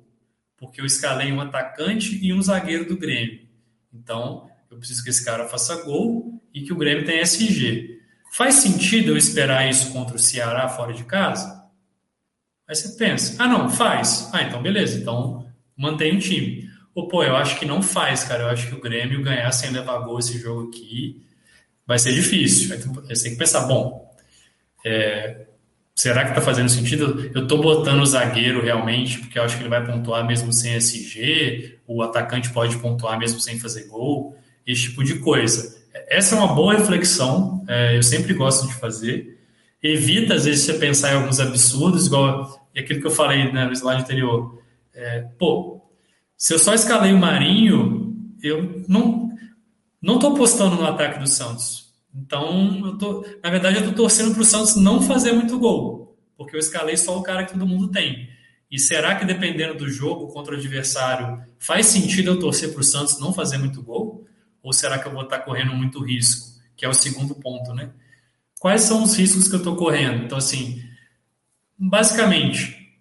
porque 0.64 0.80
eu 0.80 0.86
escalei 0.86 1.32
um 1.32 1.40
atacante 1.40 2.18
e 2.22 2.32
um 2.32 2.42
zagueiro 2.42 2.86
do 2.86 2.96
Grêmio. 2.96 3.40
Então, 3.92 4.48
eu 4.70 4.78
preciso 4.78 5.02
que 5.04 5.10
esse 5.10 5.24
cara 5.24 5.48
faça 5.48 5.82
gol 5.82 6.42
e 6.52 6.62
que 6.62 6.72
o 6.72 6.76
Grêmio 6.76 7.04
tenha 7.04 7.22
SG. 7.22 8.00
Faz 8.32 8.56
sentido 8.56 9.12
eu 9.12 9.16
esperar 9.16 9.68
isso 9.68 9.92
contra 9.92 10.16
o 10.16 10.18
Ceará 10.18 10.68
fora 10.68 10.92
de 10.92 11.04
casa? 11.04 11.64
Aí 12.66 12.74
você 12.74 12.96
pensa, 12.96 13.42
ah, 13.42 13.46
não, 13.46 13.68
faz. 13.68 14.30
Ah, 14.32 14.42
então 14.42 14.62
beleza, 14.62 14.98
então 14.98 15.46
mantém 15.76 16.16
o 16.16 16.20
time. 16.20 16.68
Ou, 16.94 17.08
pô, 17.08 17.22
eu 17.22 17.36
acho 17.36 17.58
que 17.58 17.66
não 17.66 17.82
faz, 17.82 18.24
cara. 18.24 18.44
Eu 18.44 18.48
acho 18.48 18.68
que 18.68 18.74
o 18.74 18.80
Grêmio 18.80 19.22
ganhar 19.22 19.50
sem 19.52 19.70
levar 19.70 19.98
gol 19.98 20.18
esse 20.18 20.38
jogo 20.38 20.68
aqui 20.68 21.24
vai 21.86 21.98
ser 21.98 22.14
difícil. 22.14 22.74
Aí 22.74 22.80
você 22.80 23.24
tem 23.24 23.32
que 23.32 23.38
pensar, 23.38 23.66
bom, 23.66 24.12
é, 24.84 25.46
será 25.94 26.24
que 26.24 26.34
tá 26.34 26.40
fazendo 26.40 26.68
sentido? 26.68 27.30
Eu 27.34 27.46
tô 27.46 27.58
botando 27.58 28.00
o 28.00 28.06
zagueiro 28.06 28.62
realmente, 28.62 29.18
porque 29.18 29.38
eu 29.38 29.42
acho 29.42 29.56
que 29.56 29.62
ele 29.62 29.70
vai 29.70 29.84
pontuar 29.84 30.26
mesmo 30.26 30.52
sem 30.52 30.74
SG, 30.74 31.78
o 31.86 32.02
atacante 32.02 32.50
pode 32.50 32.76
pontuar 32.78 33.18
mesmo 33.18 33.40
sem 33.40 33.58
fazer 33.58 33.86
gol, 33.88 34.36
esse 34.66 34.82
tipo 34.82 35.04
de 35.04 35.18
coisa. 35.20 35.82
Essa 36.08 36.34
é 36.34 36.38
uma 36.38 36.54
boa 36.54 36.74
reflexão, 36.74 37.64
é, 37.68 37.96
eu 37.96 38.02
sempre 38.02 38.34
gosto 38.34 38.66
de 38.66 38.74
fazer 38.74 39.34
evita, 39.84 40.34
às 40.34 40.46
vezes, 40.46 40.64
você 40.64 40.74
pensar 40.74 41.12
em 41.12 41.16
alguns 41.16 41.38
absurdos, 41.38 42.06
igual 42.06 42.66
aquilo 42.74 43.00
que 43.00 43.06
eu 43.06 43.10
falei 43.10 43.52
né, 43.52 43.66
no 43.66 43.72
slide 43.72 44.00
anterior. 44.00 44.58
É, 44.94 45.26
pô, 45.38 45.82
se 46.36 46.54
eu 46.54 46.58
só 46.58 46.72
escalei 46.72 47.12
o 47.12 47.18
Marinho, 47.18 48.16
eu 48.42 48.82
não 48.88 49.22
não 50.00 50.16
estou 50.16 50.34
apostando 50.34 50.76
no 50.76 50.86
ataque 50.86 51.18
do 51.18 51.26
Santos. 51.26 51.83
Então, 52.14 52.86
eu 52.86 52.96
tô, 52.96 53.26
na 53.42 53.50
verdade, 53.50 53.76
eu 53.76 53.80
estou 53.80 53.94
torcendo 53.94 54.32
para 54.32 54.42
o 54.42 54.44
Santos 54.44 54.76
não 54.76 55.02
fazer 55.02 55.32
muito 55.32 55.58
gol, 55.58 56.16
porque 56.36 56.54
eu 56.54 56.60
escalei 56.60 56.96
só 56.96 57.18
o 57.18 57.22
cara 57.22 57.44
que 57.44 57.52
todo 57.52 57.66
mundo 57.66 57.88
tem. 57.88 58.28
E 58.70 58.78
será 58.78 59.16
que, 59.16 59.24
dependendo 59.24 59.74
do 59.74 59.88
jogo 59.88 60.28
contra 60.28 60.54
o 60.54 60.58
adversário, 60.58 61.42
faz 61.58 61.86
sentido 61.86 62.30
eu 62.30 62.38
torcer 62.38 62.72
para 62.72 62.80
o 62.80 62.84
Santos 62.84 63.18
não 63.18 63.32
fazer 63.32 63.58
muito 63.58 63.82
gol? 63.82 64.26
Ou 64.62 64.72
será 64.72 64.98
que 64.98 65.06
eu 65.06 65.12
vou 65.12 65.22
estar 65.22 65.40
correndo 65.40 65.74
muito 65.74 66.02
risco? 66.02 66.60
Que 66.76 66.84
é 66.84 66.88
o 66.88 66.94
segundo 66.94 67.34
ponto, 67.34 67.74
né? 67.74 67.90
Quais 68.60 68.82
são 68.82 69.02
os 69.02 69.16
riscos 69.16 69.48
que 69.48 69.54
eu 69.54 69.58
estou 69.58 69.76
correndo? 69.76 70.24
Então, 70.24 70.38
assim, 70.38 70.82
basicamente, 71.78 72.98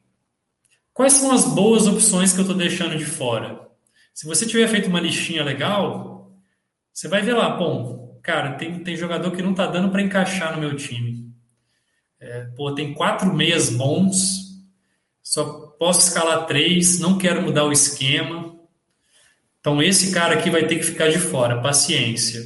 quais 0.94 1.14
são 1.14 1.32
as 1.32 1.46
boas 1.46 1.88
opções 1.88 2.34
que 2.34 2.40
eu 2.40 2.44
estou 2.44 2.58
deixando 2.58 2.98
de 2.98 3.06
fora? 3.06 3.70
Se 4.14 4.28
você 4.28 4.46
tiver 4.46 4.68
feito 4.68 4.90
uma 4.90 5.00
listinha 5.00 5.44
legal, 5.44 6.36
você 6.92 7.08
vai 7.08 7.22
ver 7.22 7.34
lá, 7.34 7.50
bom, 7.50 8.03
cara, 8.24 8.54
tem, 8.54 8.80
tem 8.80 8.96
jogador 8.96 9.32
que 9.32 9.42
não 9.42 9.52
está 9.52 9.68
dando 9.68 9.92
para 9.92 10.02
encaixar 10.02 10.56
no 10.56 10.62
meu 10.62 10.76
time. 10.76 11.30
É, 12.20 12.46
pô, 12.56 12.74
tem 12.74 12.94
quatro 12.94 13.34
meias 13.34 13.70
bons, 13.70 14.64
só 15.22 15.68
posso 15.78 16.08
escalar 16.08 16.46
três, 16.46 17.00
não 17.00 17.18
quero 17.18 17.42
mudar 17.42 17.66
o 17.66 17.72
esquema. 17.72 18.58
Então, 19.60 19.84
esse 19.84 20.14
cara 20.14 20.36
aqui 20.36 20.50
vai 20.50 20.66
ter 20.66 20.78
que 20.78 20.84
ficar 20.84 21.10
de 21.10 21.20
fora, 21.20 21.62
paciência. 21.62 22.42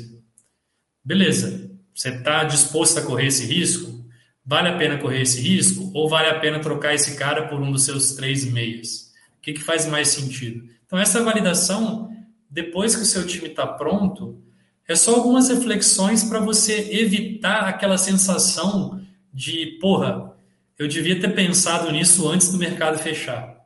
Beleza, 1.05 1.71
você 1.93 2.09
está 2.09 2.43
disposto 2.43 2.99
a 2.99 3.03
correr 3.03 3.27
esse 3.27 3.45
risco? 3.45 4.03
Vale 4.43 4.69
a 4.69 4.77
pena 4.77 4.97
correr 4.97 5.21
esse 5.21 5.39
risco? 5.41 5.91
Ou 5.93 6.09
vale 6.09 6.29
a 6.29 6.39
pena 6.39 6.59
trocar 6.59 6.95
esse 6.95 7.15
cara 7.15 7.47
por 7.47 7.61
um 7.61 7.71
dos 7.71 7.85
seus 7.85 8.13
três 8.13 8.45
meias? 8.45 9.11
O 9.37 9.41
que, 9.41 9.53
que 9.53 9.63
faz 9.63 9.85
mais 9.85 10.07
sentido? 10.07 10.67
Então, 10.85 10.97
essa 10.97 11.23
validação, 11.23 12.09
depois 12.49 12.95
que 12.95 13.03
o 13.03 13.05
seu 13.05 13.27
time 13.27 13.47
está 13.47 13.67
pronto, 13.67 14.41
é 14.87 14.95
só 14.95 15.15
algumas 15.15 15.49
reflexões 15.49 16.23
para 16.23 16.39
você 16.39 16.89
evitar 16.91 17.67
aquela 17.67 17.97
sensação 17.97 19.01
de, 19.33 19.77
porra, 19.81 20.33
eu 20.79 20.87
devia 20.87 21.19
ter 21.19 21.35
pensado 21.35 21.91
nisso 21.91 22.27
antes 22.29 22.49
do 22.49 22.57
mercado 22.57 22.97
fechar. 22.97 23.57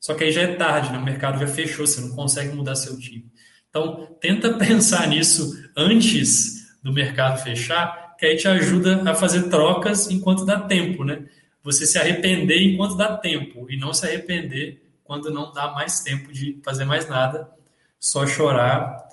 Só 0.00 0.14
que 0.14 0.24
aí 0.24 0.32
já 0.32 0.42
é 0.42 0.54
tarde, 0.54 0.92
né? 0.92 0.98
o 0.98 1.04
mercado 1.04 1.38
já 1.38 1.46
fechou, 1.46 1.86
você 1.86 2.00
não 2.00 2.10
consegue 2.10 2.54
mudar 2.54 2.76
seu 2.76 2.98
time. 2.98 3.26
Então, 3.68 4.16
tenta 4.20 4.54
pensar 4.58 5.06
nisso 5.08 5.54
antes 5.76 6.76
do 6.82 6.92
mercado 6.92 7.42
fechar, 7.42 8.14
que 8.18 8.24
aí 8.24 8.36
te 8.36 8.48
ajuda 8.48 9.02
a 9.10 9.14
fazer 9.14 9.48
trocas 9.48 10.10
enquanto 10.10 10.46
dá 10.46 10.60
tempo, 10.60 11.04
né? 11.04 11.26
Você 11.62 11.86
se 11.86 11.98
arrepender 11.98 12.62
enquanto 12.62 12.96
dá 12.96 13.16
tempo 13.16 13.66
e 13.70 13.76
não 13.76 13.92
se 13.92 14.06
arrepender 14.06 14.82
quando 15.02 15.30
não 15.30 15.52
dá 15.52 15.72
mais 15.72 16.00
tempo 16.00 16.32
de 16.32 16.58
fazer 16.62 16.84
mais 16.84 17.08
nada, 17.08 17.50
só 17.98 18.26
chorar 18.26 19.03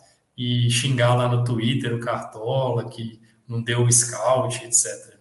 e 0.42 0.70
xingar 0.72 1.14
lá 1.16 1.28
no 1.28 1.44
Twitter 1.44 1.94
o 1.94 2.00
Cartola 2.00 2.90
que 2.90 3.22
não 3.48 3.62
deu 3.62 3.84
o 3.84 3.92
scout, 3.92 4.66
etc. 4.66 5.12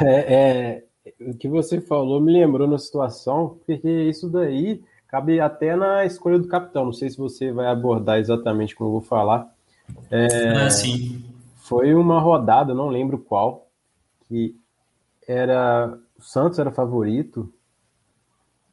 É, 0.00 0.34
é, 0.34 0.84
o 1.20 1.36
que 1.36 1.46
você 1.48 1.80
falou 1.80 2.20
me 2.20 2.32
lembrou 2.32 2.66
na 2.66 2.78
situação, 2.78 3.60
porque 3.64 3.88
isso 4.08 4.28
daí 4.28 4.82
cabe 5.06 5.38
até 5.38 5.76
na 5.76 6.04
escolha 6.04 6.38
do 6.38 6.48
capitão. 6.48 6.86
Não 6.86 6.92
sei 6.92 7.10
se 7.10 7.18
você 7.18 7.52
vai 7.52 7.66
abordar 7.66 8.18
exatamente 8.18 8.74
como 8.74 8.88
eu 8.88 8.92
vou 8.94 9.02
falar. 9.02 9.54
É, 10.10 10.48
ah, 10.56 10.70
sim. 10.70 11.22
Foi 11.56 11.94
uma 11.94 12.18
rodada, 12.20 12.74
não 12.74 12.88
lembro 12.88 13.18
qual, 13.18 13.68
que 14.26 14.56
era 15.28 15.96
o 16.18 16.22
Santos 16.22 16.58
era 16.58 16.72
favorito. 16.72 17.52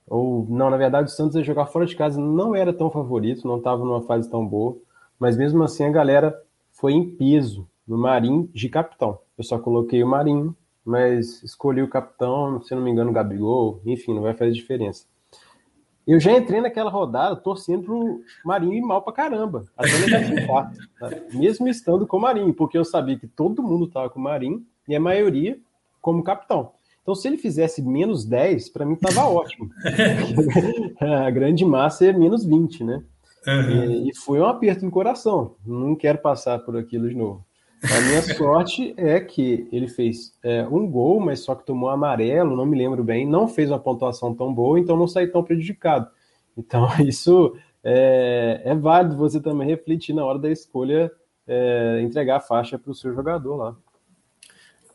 Ou 0.09 0.45
não, 0.49 0.69
na 0.69 0.77
verdade 0.77 1.07
o 1.07 1.11
Santos 1.11 1.35
ia 1.35 1.43
jogar 1.43 1.67
fora 1.67 1.85
de 1.85 1.95
casa, 1.95 2.19
não 2.19 2.55
era 2.55 2.73
tão 2.73 2.89
favorito, 2.89 3.47
não 3.47 3.57
estava 3.57 3.85
numa 3.85 4.01
fase 4.01 4.29
tão 4.29 4.45
boa, 4.45 4.75
mas 5.19 5.37
mesmo 5.37 5.63
assim 5.63 5.85
a 5.85 5.91
galera 5.91 6.41
foi 6.71 6.93
em 6.93 7.07
peso 7.07 7.67
no 7.87 7.97
Marinho 7.97 8.49
de 8.53 8.67
capitão. 8.69 9.19
Eu 9.37 9.43
só 9.43 9.59
coloquei 9.59 10.03
o 10.03 10.07
Marinho, 10.07 10.55
mas 10.83 11.43
escolhi 11.43 11.81
o 11.81 11.89
capitão, 11.89 12.61
se 12.61 12.73
não 12.73 12.81
me 12.81 12.89
engano, 12.89 13.11
o 13.11 13.13
Gabigol, 13.13 13.81
enfim, 13.85 14.15
não 14.15 14.23
vai 14.23 14.33
fazer 14.33 14.51
diferença. 14.51 15.05
Eu 16.07 16.19
já 16.19 16.31
entrei 16.31 16.59
naquela 16.59 16.89
rodada 16.89 17.35
torcendo 17.35 17.83
pro 17.83 18.21
Marinho 18.43 18.73
ir 18.73 18.81
mal 18.81 19.03
pra 19.03 19.13
caramba, 19.13 19.65
até 19.77 19.95
negativar, 19.99 20.73
tá? 20.99 21.09
mesmo 21.33 21.67
estando 21.67 22.07
com 22.07 22.17
o 22.17 22.21
Marinho, 22.21 22.51
porque 22.51 22.77
eu 22.77 22.83
sabia 22.83 23.19
que 23.19 23.27
todo 23.27 23.61
mundo 23.61 23.87
tava 23.87 24.09
com 24.09 24.19
o 24.19 24.23
Marinho 24.23 24.65
e 24.87 24.95
a 24.95 24.99
maioria 24.99 25.59
como 26.01 26.23
capitão. 26.23 26.71
Então, 27.09 27.15
se 27.15 27.27
ele 27.27 27.37
fizesse 27.37 27.81
menos 27.81 28.23
10, 28.23 28.69
para 28.69 28.85
mim 28.85 28.95
tava 28.95 29.25
ótimo. 29.27 29.71
a 31.01 31.31
grande 31.31 31.65
massa 31.65 32.05
é 32.05 32.13
menos 32.13 32.45
20, 32.45 32.83
né? 32.83 33.03
Uhum. 33.47 34.05
E, 34.05 34.09
e 34.09 34.15
foi 34.15 34.39
um 34.39 34.45
aperto 34.45 34.85
no 34.85 34.91
coração. 34.91 35.55
Não 35.65 35.95
quero 35.95 36.19
passar 36.19 36.59
por 36.59 36.77
aquilo 36.77 37.09
de 37.09 37.15
novo. 37.15 37.43
A 37.81 38.01
minha 38.01 38.21
sorte 38.37 38.93
é 38.95 39.19
que 39.19 39.67
ele 39.71 39.87
fez 39.87 40.37
é, 40.43 40.67
um 40.67 40.85
gol, 40.85 41.19
mas 41.19 41.39
só 41.39 41.55
que 41.55 41.65
tomou 41.65 41.89
amarelo, 41.89 42.55
não 42.55 42.65
me 42.67 42.77
lembro 42.77 43.03
bem, 43.03 43.25
não 43.25 43.47
fez 43.47 43.71
uma 43.71 43.79
pontuação 43.79 44.35
tão 44.35 44.53
boa, 44.53 44.79
então 44.79 44.95
não 44.95 45.07
saí 45.07 45.25
tão 45.25 45.43
prejudicado. 45.43 46.07
Então, 46.55 46.87
isso 47.03 47.55
é, 47.83 48.61
é 48.65 48.75
válido 48.75 49.17
você 49.17 49.41
também 49.41 49.67
refletir 49.67 50.13
na 50.13 50.23
hora 50.23 50.37
da 50.37 50.51
escolha, 50.51 51.11
é, 51.47 52.01
entregar 52.03 52.37
a 52.37 52.41
faixa 52.41 52.77
para 52.77 52.91
o 52.91 52.95
seu 52.95 53.15
jogador 53.15 53.55
lá. 53.55 53.75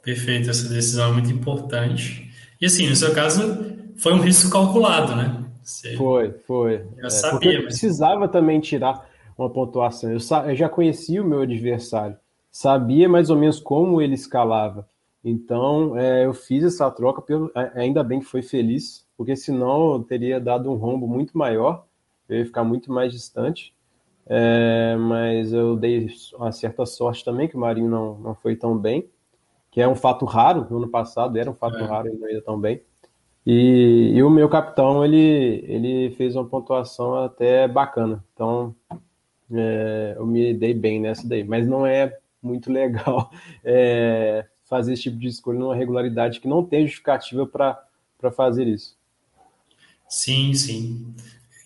Perfeito, 0.04 0.50
essa 0.50 0.68
decisão 0.68 1.10
é 1.10 1.12
muito 1.12 1.30
importante. 1.30 2.30
E 2.60 2.66
assim, 2.66 2.88
no 2.88 2.96
seu 2.96 3.14
caso, 3.14 3.74
foi 3.96 4.12
um 4.12 4.20
risco 4.20 4.50
calculado, 4.50 5.16
né? 5.16 5.44
Você 5.62 5.96
foi, 5.96 6.32
foi. 6.46 6.84
Já 6.98 7.06
é, 7.06 7.10
sabia. 7.10 7.52
Eu 7.54 7.62
precisava 7.64 8.28
também 8.28 8.60
tirar 8.60 9.08
uma 9.36 9.48
pontuação. 9.48 10.10
Eu, 10.10 10.18
eu 10.46 10.54
já 10.54 10.68
conhecia 10.68 11.22
o 11.22 11.26
meu 11.26 11.40
adversário 11.40 12.16
sabia 12.54 13.08
mais 13.08 13.30
ou 13.30 13.36
menos 13.36 13.58
como 13.58 14.00
ele 14.00 14.14
escalava. 14.14 14.88
Então, 15.24 15.98
é, 15.98 16.24
eu 16.24 16.32
fiz 16.32 16.62
essa 16.62 16.88
troca, 16.88 17.20
pelo, 17.20 17.50
ainda 17.74 18.04
bem 18.04 18.20
que 18.20 18.26
foi 18.26 18.42
feliz, 18.42 19.04
porque 19.16 19.34
senão 19.34 19.94
eu 19.94 20.04
teria 20.04 20.38
dado 20.38 20.70
um 20.70 20.76
rombo 20.76 21.08
muito 21.08 21.36
maior, 21.36 21.84
eu 22.28 22.38
ia 22.38 22.46
ficar 22.46 22.62
muito 22.62 22.92
mais 22.92 23.12
distante. 23.12 23.74
É, 24.26 24.96
mas 24.96 25.52
eu 25.52 25.76
dei 25.76 26.06
uma 26.34 26.52
certa 26.52 26.86
sorte 26.86 27.24
também, 27.24 27.48
que 27.48 27.56
o 27.56 27.60
Marinho 27.60 27.90
não, 27.90 28.18
não 28.20 28.34
foi 28.36 28.54
tão 28.54 28.78
bem, 28.78 29.10
que 29.74 29.80
é 29.80 29.88
um 29.88 29.96
fato 29.96 30.24
raro, 30.24 30.68
no 30.70 30.76
ano 30.76 30.88
passado 30.88 31.36
era 31.36 31.50
um 31.50 31.54
fato 31.54 31.78
é. 31.78 31.82
raro 31.84 32.06
e 32.06 32.16
não 32.16 32.30
ia 32.30 32.40
tão 32.40 32.60
bem. 32.60 32.80
E, 33.44 34.12
e, 34.14 34.22
o 34.22 34.30
meu 34.30 34.48
capitão, 34.48 35.04
ele, 35.04 35.64
ele 35.66 36.14
fez 36.14 36.36
uma 36.36 36.44
pontuação 36.44 37.16
até 37.16 37.66
bacana. 37.66 38.24
Então, 38.32 38.72
é, 39.52 40.14
eu 40.16 40.24
me 40.24 40.54
dei 40.54 40.72
bem 40.72 41.00
nessa 41.00 41.26
daí. 41.26 41.42
Mas 41.42 41.66
não 41.66 41.84
é 41.84 42.16
muito 42.40 42.70
legal 42.72 43.32
é, 43.64 44.46
fazer 44.64 44.92
esse 44.92 45.02
tipo 45.02 45.18
de 45.18 45.26
escolha 45.26 45.58
numa 45.58 45.74
regularidade 45.74 46.38
que 46.38 46.46
não 46.46 46.64
tem 46.64 46.86
justificativa 46.86 47.44
para 47.44 48.30
fazer 48.30 48.68
isso. 48.68 48.96
Sim, 50.08 50.54
sim. 50.54 51.12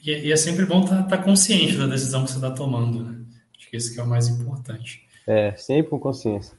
E, 0.02 0.28
e 0.28 0.32
é 0.32 0.36
sempre 0.36 0.64
bom 0.64 0.80
estar 0.80 1.02
tá, 1.02 1.16
tá 1.18 1.22
consciente 1.22 1.76
da 1.76 1.86
decisão 1.86 2.24
que 2.24 2.30
você 2.30 2.38
está 2.38 2.50
tomando. 2.50 3.04
Né? 3.04 3.18
Acho 3.54 3.68
que 3.68 3.76
esse 3.76 3.92
que 3.92 4.00
é 4.00 4.02
o 4.02 4.08
mais 4.08 4.28
importante. 4.28 5.06
É, 5.26 5.54
sempre 5.56 5.90
com 5.90 6.00
consciência. 6.00 6.56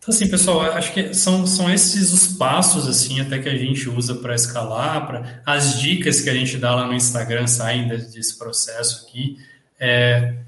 Então, 0.00 0.14
assim, 0.14 0.30
pessoal, 0.30 0.62
acho 0.62 0.94
que 0.94 1.12
são, 1.12 1.46
são 1.46 1.70
esses 1.70 2.10
os 2.10 2.26
passos, 2.38 2.88
assim, 2.88 3.20
até 3.20 3.38
que 3.38 3.50
a 3.50 3.56
gente 3.56 3.86
usa 3.86 4.14
para 4.14 4.34
escalar, 4.34 5.06
para 5.06 5.42
as 5.44 5.78
dicas 5.78 6.22
que 6.22 6.30
a 6.30 6.32
gente 6.32 6.56
dá 6.56 6.74
lá 6.74 6.86
no 6.86 6.94
Instagram 6.94 7.46
saem 7.46 7.86
desse 7.86 8.38
processo 8.38 9.04
aqui. 9.04 9.36
É, 9.78 10.38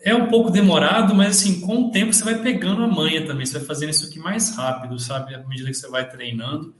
é 0.00 0.12
um 0.12 0.26
pouco 0.26 0.50
demorado, 0.50 1.14
mas 1.14 1.38
assim, 1.38 1.60
com 1.60 1.84
o 1.84 1.90
tempo 1.92 2.12
você 2.12 2.24
vai 2.24 2.42
pegando 2.42 2.82
a 2.82 2.88
manha 2.88 3.24
também, 3.24 3.46
você 3.46 3.60
vai 3.60 3.68
fazendo 3.68 3.90
isso 3.90 4.06
aqui 4.06 4.18
mais 4.18 4.56
rápido, 4.56 4.98
sabe? 4.98 5.36
À 5.36 5.46
medida 5.46 5.70
que 5.70 5.76
você 5.76 5.88
vai 5.88 6.08
treinando, 6.08 6.74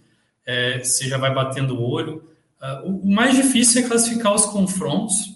é, 0.44 0.80
você 0.80 1.08
já 1.08 1.18
vai 1.18 1.32
batendo 1.32 1.76
o 1.76 1.88
olho. 1.88 2.28
Uh, 2.60 3.02
o 3.04 3.14
mais 3.14 3.36
difícil 3.36 3.84
é 3.84 3.86
classificar 3.86 4.34
os 4.34 4.46
confrontos, 4.46 5.32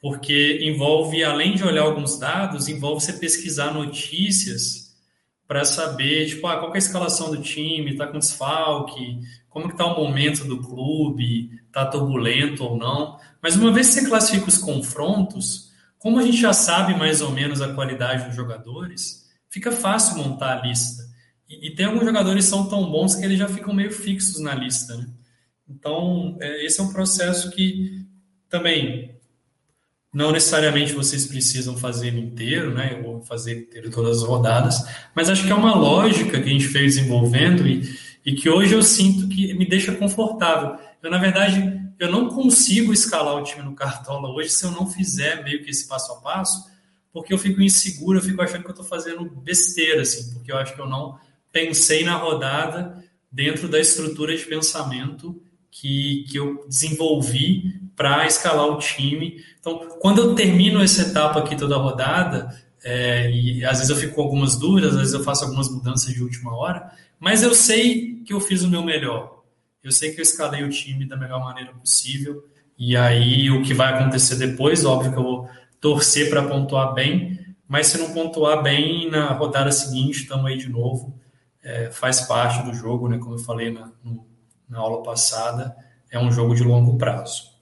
porque 0.00 0.58
envolve, 0.62 1.22
além 1.22 1.54
de 1.54 1.62
olhar 1.62 1.82
alguns 1.82 2.18
dados, 2.18 2.66
envolve 2.66 3.04
você 3.04 3.12
pesquisar 3.12 3.72
notícias 3.72 4.85
para 5.46 5.64
saber, 5.64 6.26
tipo, 6.26 6.46
ah, 6.46 6.58
qual 6.58 6.72
é 6.72 6.74
a 6.74 6.78
escalação 6.78 7.30
do 7.30 7.40
time, 7.40 7.92
está 7.92 8.06
com 8.06 8.18
desfalque, 8.18 9.20
como 9.48 9.68
está 9.68 9.86
o 9.86 9.96
momento 9.96 10.44
do 10.44 10.60
clube, 10.60 11.50
está 11.66 11.86
turbulento 11.86 12.64
ou 12.64 12.76
não. 12.76 13.18
Mas 13.40 13.56
uma 13.56 13.72
vez 13.72 13.88
que 13.88 14.00
você 14.00 14.08
classifica 14.08 14.48
os 14.48 14.58
confrontos, 14.58 15.70
como 15.98 16.18
a 16.18 16.22
gente 16.22 16.36
já 16.36 16.52
sabe 16.52 16.94
mais 16.94 17.20
ou 17.20 17.30
menos 17.30 17.62
a 17.62 17.72
qualidade 17.72 18.26
dos 18.26 18.34
jogadores, 18.34 19.24
fica 19.48 19.72
fácil 19.72 20.18
montar 20.18 20.58
a 20.58 20.66
lista. 20.66 21.04
E, 21.48 21.68
e 21.68 21.74
tem 21.74 21.86
alguns 21.86 22.04
jogadores 22.04 22.44
que 22.44 22.50
são 22.50 22.68
tão 22.68 22.90
bons 22.90 23.14
que 23.14 23.24
eles 23.24 23.38
já 23.38 23.48
ficam 23.48 23.72
meio 23.72 23.92
fixos 23.92 24.40
na 24.40 24.54
lista. 24.54 24.96
Né? 24.96 25.06
Então, 25.68 26.36
é, 26.40 26.64
esse 26.64 26.80
é 26.80 26.82
um 26.82 26.92
processo 26.92 27.50
que 27.50 28.04
também 28.48 29.15
não 30.12 30.32
necessariamente 30.32 30.92
vocês 30.92 31.26
precisam 31.26 31.76
fazer 31.76 32.08
ele 32.08 32.20
inteiro, 32.20 32.72
né? 32.72 33.02
ou 33.04 33.20
fazer 33.20 33.58
inteiro 33.58 33.90
todas 33.90 34.22
as 34.22 34.28
rodadas, 34.28 34.82
mas 35.14 35.28
acho 35.28 35.44
que 35.44 35.52
é 35.52 35.54
uma 35.54 35.74
lógica 35.74 36.40
que 36.40 36.48
a 36.48 36.52
gente 36.52 36.68
fez 36.68 36.94
desenvolvendo 36.94 37.66
e, 37.66 37.98
e 38.24 38.34
que 38.34 38.48
hoje 38.48 38.74
eu 38.74 38.82
sinto 38.82 39.28
que 39.28 39.52
me 39.54 39.66
deixa 39.66 39.94
confortável. 39.94 40.78
Eu, 41.02 41.10
na 41.10 41.18
verdade, 41.18 41.80
eu 41.98 42.10
não 42.10 42.28
consigo 42.28 42.92
escalar 42.92 43.36
o 43.36 43.44
time 43.44 43.62
no 43.62 43.74
Cartola 43.74 44.30
hoje 44.30 44.50
se 44.50 44.64
eu 44.64 44.70
não 44.70 44.86
fizer 44.86 45.42
meio 45.44 45.62
que 45.62 45.70
esse 45.70 45.86
passo 45.86 46.12
a 46.12 46.16
passo, 46.16 46.70
porque 47.12 47.32
eu 47.32 47.38
fico 47.38 47.62
inseguro, 47.62 48.18
eu 48.18 48.22
fico 48.22 48.42
achando 48.42 48.62
que 48.62 48.68
eu 48.68 48.72
estou 48.72 48.84
fazendo 48.84 49.24
besteira, 49.24 50.02
assim, 50.02 50.32
porque 50.32 50.52
eu 50.52 50.56
acho 50.56 50.74
que 50.74 50.80
eu 50.80 50.88
não 50.88 51.18
pensei 51.52 52.04
na 52.04 52.16
rodada 52.16 53.02
dentro 53.30 53.68
da 53.68 53.80
estrutura 53.80 54.36
de 54.36 54.44
pensamento 54.44 55.40
que, 55.70 56.24
que 56.28 56.38
eu 56.38 56.64
desenvolvi 56.68 57.85
para 57.96 58.26
escalar 58.26 58.66
o 58.66 58.78
time. 58.78 59.42
Então, 59.58 59.96
quando 60.00 60.20
eu 60.20 60.34
termino 60.34 60.82
essa 60.82 61.02
etapa 61.02 61.40
aqui 61.40 61.56
toda 61.56 61.74
a 61.74 61.78
rodada, 61.78 62.54
é, 62.84 63.30
e 63.30 63.64
às 63.64 63.78
vezes 63.78 63.88
eu 63.88 63.96
fico 63.96 64.14
com 64.14 64.22
algumas 64.22 64.56
dúvidas, 64.56 64.92
às 64.92 64.98
vezes 64.98 65.14
eu 65.14 65.24
faço 65.24 65.44
algumas 65.44 65.68
mudanças 65.68 66.12
de 66.14 66.22
última 66.22 66.54
hora, 66.54 66.92
mas 67.18 67.42
eu 67.42 67.54
sei 67.54 68.22
que 68.24 68.32
eu 68.32 68.38
fiz 68.38 68.62
o 68.62 68.68
meu 68.68 68.82
melhor. 68.82 69.42
Eu 69.82 69.90
sei 69.90 70.12
que 70.12 70.20
eu 70.20 70.22
escalei 70.22 70.62
o 70.62 70.70
time 70.70 71.06
da 71.06 71.16
melhor 71.16 71.40
maneira 71.40 71.72
possível. 71.72 72.44
E 72.78 72.96
aí 72.96 73.50
o 73.50 73.62
que 73.62 73.72
vai 73.72 73.94
acontecer 73.94 74.36
depois, 74.36 74.84
óbvio 74.84 75.12
que 75.12 75.18
eu 75.18 75.22
vou 75.22 75.48
torcer 75.80 76.28
para 76.28 76.42
pontuar 76.42 76.92
bem, 76.92 77.38
mas 77.66 77.86
se 77.86 77.98
não 77.98 78.12
pontuar 78.12 78.62
bem 78.62 79.10
na 79.10 79.32
rodada 79.32 79.72
seguinte, 79.72 80.22
estamos 80.22 80.46
aí 80.46 80.58
de 80.58 80.68
novo. 80.68 81.18
É, 81.62 81.90
faz 81.90 82.20
parte 82.22 82.62
do 82.64 82.74
jogo, 82.74 83.08
né? 83.08 83.18
Como 83.18 83.34
eu 83.34 83.38
falei 83.38 83.72
na, 83.72 83.90
no, 84.04 84.26
na 84.68 84.78
aula 84.78 85.02
passada, 85.02 85.76
é 86.10 86.18
um 86.18 86.30
jogo 86.30 86.54
de 86.54 86.62
longo 86.62 86.96
prazo. 86.96 87.55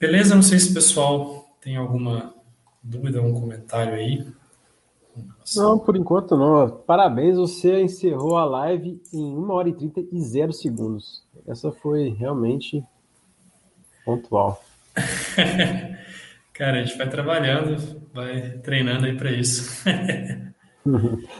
Beleza? 0.00 0.34
Não 0.34 0.42
sei 0.42 0.58
se 0.58 0.70
o 0.70 0.74
pessoal 0.74 1.44
tem 1.60 1.76
alguma 1.76 2.32
dúvida, 2.82 3.18
algum 3.18 3.38
comentário 3.38 3.92
aí. 3.92 4.26
Não, 5.54 5.78
por 5.78 5.94
enquanto 5.94 6.38
não. 6.38 6.70
Parabéns, 6.86 7.36
você 7.36 7.82
encerrou 7.82 8.38
a 8.38 8.46
live 8.46 8.98
em 9.12 9.36
1 9.36 9.50
hora 9.50 9.68
e 9.68 9.74
30 9.74 10.00
e 10.10 10.20
0 10.22 10.54
segundos. 10.54 11.22
Essa 11.46 11.70
foi 11.70 12.08
realmente 12.18 12.82
pontual. 14.02 14.62
Cara, 16.54 16.80
a 16.80 16.82
gente 16.82 16.96
vai 16.96 17.08
trabalhando, 17.08 18.02
vai 18.14 18.52
treinando 18.58 19.04
aí 19.04 19.14
para 19.14 19.30
isso. 19.30 19.84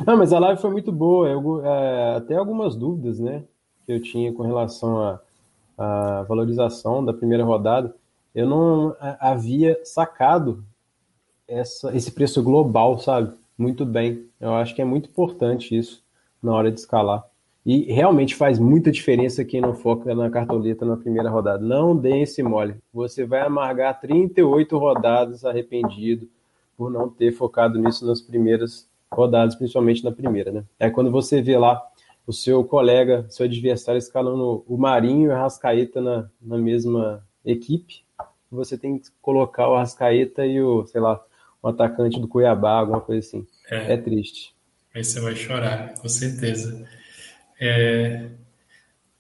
não, 0.07 0.19
mas 0.19 0.35
a 0.35 0.39
live 0.39 0.61
foi 0.61 0.70
muito 0.70 0.93
boa. 0.93 1.27
Eu, 1.28 1.65
é, 1.65 2.16
até 2.16 2.35
algumas 2.35 2.77
dúvidas, 2.77 3.19
né, 3.19 3.43
que 3.87 3.93
eu 3.93 4.03
tinha 4.03 4.35
com 4.35 4.43
relação 4.43 5.19
à 5.78 6.23
valorização 6.28 7.03
da 7.03 7.15
primeira 7.15 7.45
rodada. 7.45 7.95
Eu 8.35 8.47
não 8.47 8.97
havia 9.19 9.78
sacado 9.85 10.65
essa, 11.47 11.94
esse 11.97 12.12
preço 12.12 12.43
global, 12.43 12.98
sabe? 12.98 13.35
Muito 13.59 13.85
bem. 13.85 14.27
Eu 14.40 14.55
acho 14.55 14.74
que 14.74 14.81
é 14.81 14.85
muito 14.85 15.09
importante 15.11 15.77
isso 15.77 16.02
na 16.43 16.52
hora 16.52 16.70
de 16.70 16.78
escalar. 16.78 17.24
E 17.65 17.93
realmente 17.93 18.35
faz 18.35 18.59
muita 18.59 18.90
diferença 18.90 19.44
quem 19.44 19.61
não 19.61 19.74
foca 19.74 20.15
na 20.15 20.31
cartoleta 20.31 20.86
na 20.86 20.97
primeira 20.97 21.28
rodada. 21.28 21.62
Não 21.62 21.94
dê 21.94 22.23
esse 22.23 22.43
mole. 22.43 22.77
Você 22.93 23.24
vai 23.24 23.40
amargar 23.40 24.01
38 24.01 24.78
rodadas 24.78 25.44
arrependido 25.44 26.27
por 26.77 26.90
não 26.90 27.11
ter 27.11 27.32
focado 27.32 27.78
nisso 27.78 28.07
nas 28.07 28.23
primeiras 28.23 28.89
rodadas, 29.12 29.55
principalmente 29.57 30.02
na 30.02 30.12
primeira, 30.12 30.51
né? 30.51 30.65
É 30.78 30.89
quando 30.89 31.11
você 31.11 31.43
vê 31.43 31.59
lá 31.59 31.82
o 32.27 32.32
seu 32.32 32.65
colega, 32.65 33.27
seu 33.28 33.44
adversário 33.44 33.98
escalando 33.98 34.65
o 34.66 34.78
Marinho 34.78 35.24
e 35.24 35.28
o 35.28 35.32
Arrascaeta 35.32 36.01
na, 36.01 36.31
na 36.40 36.57
mesma 36.57 37.23
equipe, 37.44 38.05
você 38.51 38.77
tem 38.77 38.98
que 38.98 39.09
colocar 39.22 39.68
o 39.68 39.74
Arrascaeta 39.74 40.44
e 40.44 40.60
o, 40.60 40.86
sei 40.86 41.01
lá, 41.01 41.20
um 41.62 41.68
atacante 41.68 42.20
do 42.20 42.28
Cuiabá, 42.28 42.78
alguma 42.78 43.01
coisa 43.01 43.27
assim. 43.27 43.47
É, 43.70 43.94
é 43.94 43.97
triste. 43.97 44.55
Aí 44.94 45.05
você 45.05 45.20
vai 45.20 45.36
chorar, 45.36 45.94
com 45.94 46.09
certeza. 46.09 46.86
É... 47.60 48.28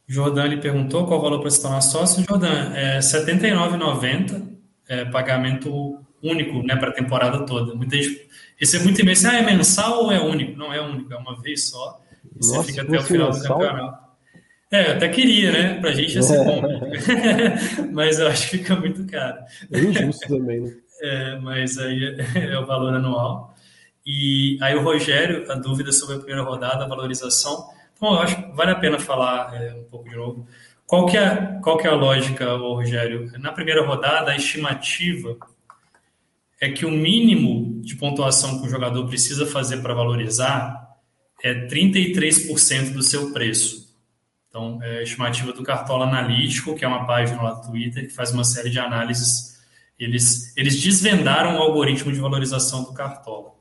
Jordan 0.06 0.58
perguntou 0.58 1.06
qual 1.06 1.20
o 1.20 1.22
valor 1.22 1.40
para 1.40 1.50
se 1.50 1.62
tornar 1.62 1.80
sócio. 1.80 2.24
Jordan, 2.28 2.74
é 2.74 2.94
R$ 2.94 2.98
79,90, 2.98 4.48
é, 4.88 5.04
pagamento 5.04 6.00
único 6.20 6.62
né, 6.64 6.74
para 6.74 6.90
a 6.90 6.92
temporada 6.92 7.46
toda. 7.46 7.74
Muita 7.76 7.96
gente, 7.96 8.28
esse 8.60 8.76
é 8.76 8.80
muito 8.80 9.00
e 9.00 9.26
ah, 9.26 9.38
é 9.38 9.42
mensal 9.42 10.04
ou 10.04 10.12
é 10.12 10.20
único? 10.20 10.58
Não 10.58 10.72
é 10.72 10.80
único, 10.80 11.12
é 11.12 11.16
uma 11.16 11.40
vez 11.40 11.68
só. 11.68 12.00
E 12.24 12.36
Nossa, 12.38 12.54
você 12.54 12.72
fica 12.72 12.82
até 12.82 12.98
o 12.98 13.02
final 13.02 13.28
mensal? 13.28 13.58
do 13.58 13.64
campeonato. 13.64 14.09
É, 14.72 14.88
eu 14.88 14.96
até 14.96 15.08
queria, 15.08 15.50
né? 15.50 15.80
Pra 15.80 15.90
gente 15.92 16.14
ia 16.14 16.22
ser 16.22 16.44
bom. 16.44 16.62
mas 17.92 18.20
eu 18.20 18.28
acho 18.28 18.50
que 18.50 18.58
fica 18.58 18.76
muito 18.76 19.04
caro. 19.06 19.38
É 19.72 19.80
injusto 19.80 20.28
também, 20.28 20.60
né? 20.60 20.72
É, 21.02 21.38
mas 21.38 21.78
aí 21.78 22.14
é, 22.34 22.52
é, 22.52 22.58
o 22.58 22.66
valor 22.66 22.92
anual. 22.92 23.54
E 24.04 24.58
aí 24.60 24.74
o 24.74 24.82
Rogério, 24.82 25.50
a 25.50 25.54
dúvida 25.54 25.90
sobre 25.92 26.16
a 26.16 26.18
primeira 26.18 26.42
rodada, 26.42 26.84
a 26.84 26.86
valorização. 26.86 27.70
Bom, 27.98 28.16
eu 28.16 28.18
acho 28.20 28.36
que 28.36 28.54
vale 28.54 28.72
a 28.72 28.74
pena 28.74 28.98
falar 28.98 29.54
é, 29.54 29.72
um 29.72 29.84
pouco 29.84 30.10
de 30.10 30.14
novo. 30.14 30.46
Qual 30.86 31.06
que, 31.06 31.16
é, 31.16 31.58
qual 31.62 31.78
que 31.78 31.86
é 31.86 31.90
a 31.90 31.94
lógica, 31.94 32.54
Rogério? 32.54 33.32
Na 33.38 33.50
primeira 33.50 33.82
rodada, 33.82 34.30
a 34.30 34.36
estimativa 34.36 35.38
é 36.60 36.68
que 36.70 36.84
o 36.84 36.90
mínimo 36.90 37.80
de 37.80 37.96
pontuação 37.96 38.60
que 38.60 38.66
o 38.66 38.70
jogador 38.70 39.06
precisa 39.08 39.46
fazer 39.46 39.78
para 39.78 39.94
valorizar 39.94 40.98
é 41.42 41.66
33% 41.66 42.92
do 42.92 43.02
seu 43.02 43.32
preço. 43.32 43.79
Então, 44.50 44.82
é 44.82 44.98
a 44.98 45.02
estimativa 45.02 45.52
do 45.52 45.62
Cartola 45.62 46.06
Analítico, 46.06 46.74
que 46.74 46.84
é 46.84 46.88
uma 46.88 47.06
página 47.06 47.40
lá 47.40 47.52
do 47.52 47.68
Twitter 47.68 48.08
que 48.08 48.12
faz 48.12 48.32
uma 48.32 48.42
série 48.42 48.68
de 48.68 48.80
análises. 48.80 49.60
Eles, 49.96 50.52
eles 50.56 50.82
desvendaram 50.82 51.56
o 51.56 51.62
algoritmo 51.62 52.12
de 52.12 52.18
valorização 52.18 52.82
do 52.82 52.92
Cartola. 52.92 53.52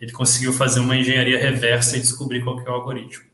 Ele 0.00 0.10
conseguiu 0.12 0.52
fazer 0.54 0.80
uma 0.80 0.96
engenharia 0.96 1.38
reversa 1.38 1.98
e 1.98 2.00
descobrir 2.00 2.42
qual 2.42 2.56
que 2.56 2.66
é 2.66 2.70
o 2.70 2.74
algoritmo. 2.74 3.24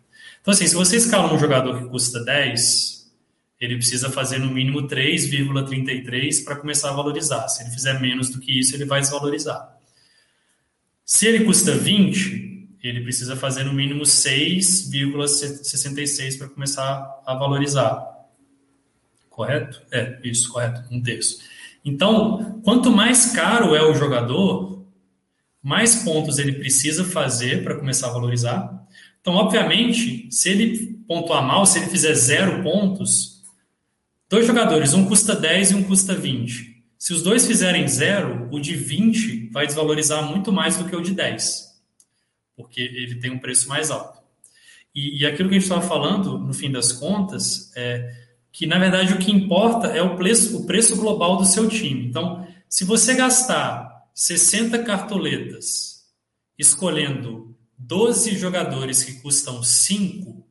Então, 0.40 0.52
assim, 0.52 0.66
se 0.66 0.74
você 0.74 0.96
escala 0.96 1.32
um 1.32 1.38
jogador 1.38 1.78
que 1.80 1.88
custa 1.88 2.24
10, 2.24 3.08
ele 3.60 3.76
precisa 3.76 4.10
fazer 4.10 4.38
no 4.38 4.50
mínimo 4.50 4.88
3,33 4.88 6.44
para 6.44 6.56
começar 6.56 6.90
a 6.90 6.94
valorizar. 6.94 7.46
Se 7.48 7.62
ele 7.62 7.70
fizer 7.70 8.00
menos 8.00 8.30
do 8.30 8.40
que 8.40 8.58
isso, 8.58 8.74
ele 8.74 8.84
vai 8.84 9.00
desvalorizar. 9.00 9.76
Se 11.04 11.26
ele 11.26 11.44
custa 11.44 11.72
20, 11.72 12.59
ele 12.82 13.02
precisa 13.02 13.36
fazer 13.36 13.64
no 13.64 13.72
mínimo 13.72 14.02
6,66 14.02 16.38
para 16.38 16.48
começar 16.48 17.22
a 17.26 17.34
valorizar. 17.34 18.08
Correto? 19.28 19.82
É, 19.90 20.18
isso, 20.24 20.52
correto. 20.52 20.82
Um 20.90 21.02
terço. 21.02 21.40
Então, 21.84 22.60
quanto 22.64 22.90
mais 22.90 23.32
caro 23.32 23.74
é 23.74 23.82
o 23.82 23.94
jogador, 23.94 24.84
mais 25.62 25.96
pontos 25.96 26.38
ele 26.38 26.52
precisa 26.52 27.04
fazer 27.04 27.62
para 27.64 27.76
começar 27.76 28.08
a 28.08 28.12
valorizar 28.12 28.80
então, 29.20 29.34
obviamente, 29.34 30.28
se 30.30 30.48
ele 30.48 30.98
pontuar 31.06 31.46
mal, 31.46 31.66
se 31.66 31.78
ele 31.78 31.88
fizer 31.88 32.14
zero 32.14 32.62
pontos, 32.62 33.42
dois 34.28 34.46
jogadores, 34.46 34.94
um 34.94 35.04
custa 35.04 35.34
10 35.34 35.72
e 35.72 35.74
um 35.74 35.82
custa 35.82 36.14
20. 36.14 36.82
Se 36.98 37.12
os 37.12 37.22
dois 37.22 37.46
fizerem 37.46 37.86
zero, 37.86 38.48
o 38.50 38.58
de 38.58 38.74
20 38.74 39.50
vai 39.50 39.66
desvalorizar 39.66 40.24
muito 40.24 40.52
mais 40.52 40.76
do 40.76 40.84
que 40.84 40.96
o 40.96 41.02
de 41.02 41.12
10, 41.12 41.69
porque 42.60 42.80
ele 42.80 43.16
tem 43.16 43.30
um 43.30 43.38
preço 43.38 43.68
mais 43.68 43.90
alto. 43.90 44.20
E, 44.94 45.20
e 45.22 45.26
aquilo 45.26 45.48
que 45.48 45.54
a 45.54 45.58
gente 45.58 45.68
estava 45.68 45.86
falando, 45.86 46.38
no 46.38 46.52
fim 46.52 46.70
das 46.70 46.92
contas, 46.92 47.72
é 47.76 48.12
que, 48.52 48.66
na 48.66 48.78
verdade, 48.78 49.14
o 49.14 49.18
que 49.18 49.30
importa 49.30 49.88
é 49.88 50.02
o 50.02 50.16
preço, 50.16 50.58
o 50.58 50.66
preço 50.66 50.96
global 50.96 51.36
do 51.36 51.44
seu 51.44 51.68
time. 51.68 52.06
Então, 52.06 52.46
se 52.68 52.84
você 52.84 53.14
gastar 53.14 53.88
60 54.14 54.82
cartoletas 54.82 56.04
escolhendo 56.58 57.56
12 57.78 58.36
jogadores 58.36 59.02
que 59.02 59.20
custam 59.20 59.62
5 59.62 60.44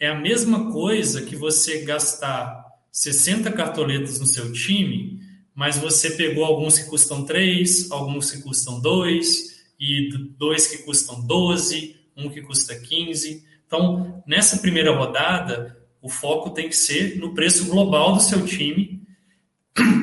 é 0.00 0.08
a 0.08 0.18
mesma 0.18 0.72
coisa 0.72 1.22
que 1.22 1.36
você 1.36 1.82
gastar 1.82 2.64
60 2.90 3.50
cartoletas 3.52 4.18
no 4.18 4.26
seu 4.26 4.52
time, 4.52 5.20
mas 5.54 5.76
você 5.76 6.10
pegou 6.10 6.44
alguns 6.44 6.78
que 6.78 6.88
custam 6.88 7.24
3, 7.24 7.90
alguns 7.90 8.30
que 8.30 8.42
custam 8.42 8.80
2, 8.80 9.57
e 9.78 10.10
dois 10.36 10.66
que 10.66 10.78
custam 10.78 11.24
12, 11.26 11.96
um 12.16 12.28
que 12.28 12.42
custa 12.42 12.74
15. 12.74 13.44
Então, 13.66 14.22
nessa 14.26 14.58
primeira 14.58 14.94
rodada, 14.96 15.78
o 16.00 16.08
foco 16.08 16.50
tem 16.50 16.68
que 16.68 16.76
ser 16.76 17.18
no 17.18 17.34
preço 17.34 17.66
global 17.66 18.14
do 18.14 18.20
seu 18.20 18.44
time. 18.44 19.02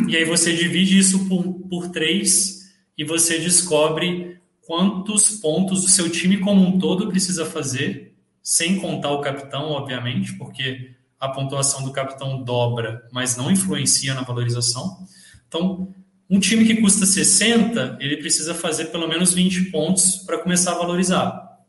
E 0.08 0.16
aí 0.16 0.24
você 0.24 0.56
divide 0.56 0.98
isso 0.98 1.28
por, 1.28 1.44
por 1.68 1.90
3 1.90 2.74
e 2.98 3.04
você 3.04 3.40
descobre 3.40 4.40
quantos 4.62 5.32
pontos 5.40 5.84
o 5.84 5.90
seu 5.90 6.10
time 6.10 6.38
como 6.40 6.62
um 6.62 6.80
todo 6.80 7.10
precisa 7.10 7.46
fazer, 7.46 8.16
sem 8.42 8.80
contar 8.80 9.12
o 9.12 9.22
capitão, 9.22 9.72
obviamente, 9.72 10.34
porque 10.34 10.96
a 11.20 11.30
pontuação 11.30 11.84
do 11.84 11.92
capitão 11.92 12.44
dobra, 12.44 13.08
mas 13.12 13.36
não 13.36 13.52
influencia 13.52 14.14
na 14.14 14.22
valorização. 14.22 15.06
Então, 15.48 15.94
um 16.30 16.40
time 16.40 16.66
que 16.66 16.82
custa 16.82 17.06
60, 17.06 17.98
ele 18.00 18.18
precisa 18.18 18.54
fazer 18.54 18.86
pelo 18.86 19.08
menos 19.08 19.34
20 19.34 19.66
pontos 19.72 20.18
para 20.18 20.40
começar 20.40 20.72
a 20.72 20.78
valorizar. 20.78 21.60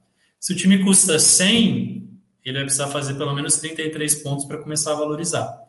Se 0.40 0.52
o 0.52 0.56
time 0.56 0.82
custa 0.82 1.18
100, 1.18 2.08
ele 2.44 2.54
vai 2.54 2.64
precisar 2.64 2.88
fazer 2.88 3.14
pelo 3.14 3.34
menos 3.34 3.56
33 3.56 4.14
pontos 4.16 4.44
para 4.44 4.58
começar 4.58 4.92
a 4.92 4.96
valorizar. 4.96 5.62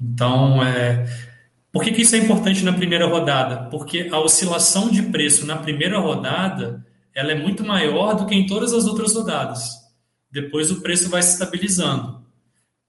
Então, 0.00 0.64
é, 0.64 1.06
por 1.72 1.82
que, 1.82 1.92
que 1.92 2.02
isso 2.02 2.14
é 2.14 2.18
importante 2.18 2.64
na 2.64 2.72
primeira 2.72 3.06
rodada? 3.06 3.68
Porque 3.68 4.08
a 4.10 4.18
oscilação 4.20 4.90
de 4.90 5.02
preço 5.02 5.44
na 5.44 5.56
primeira 5.56 5.98
rodada 5.98 6.84
ela 7.14 7.32
é 7.32 7.34
muito 7.34 7.64
maior 7.64 8.14
do 8.14 8.26
que 8.26 8.34
em 8.34 8.46
todas 8.46 8.72
as 8.72 8.86
outras 8.86 9.14
rodadas. 9.14 9.70
Depois 10.30 10.70
o 10.70 10.80
preço 10.80 11.08
vai 11.08 11.22
se 11.22 11.32
estabilizando. 11.34 12.24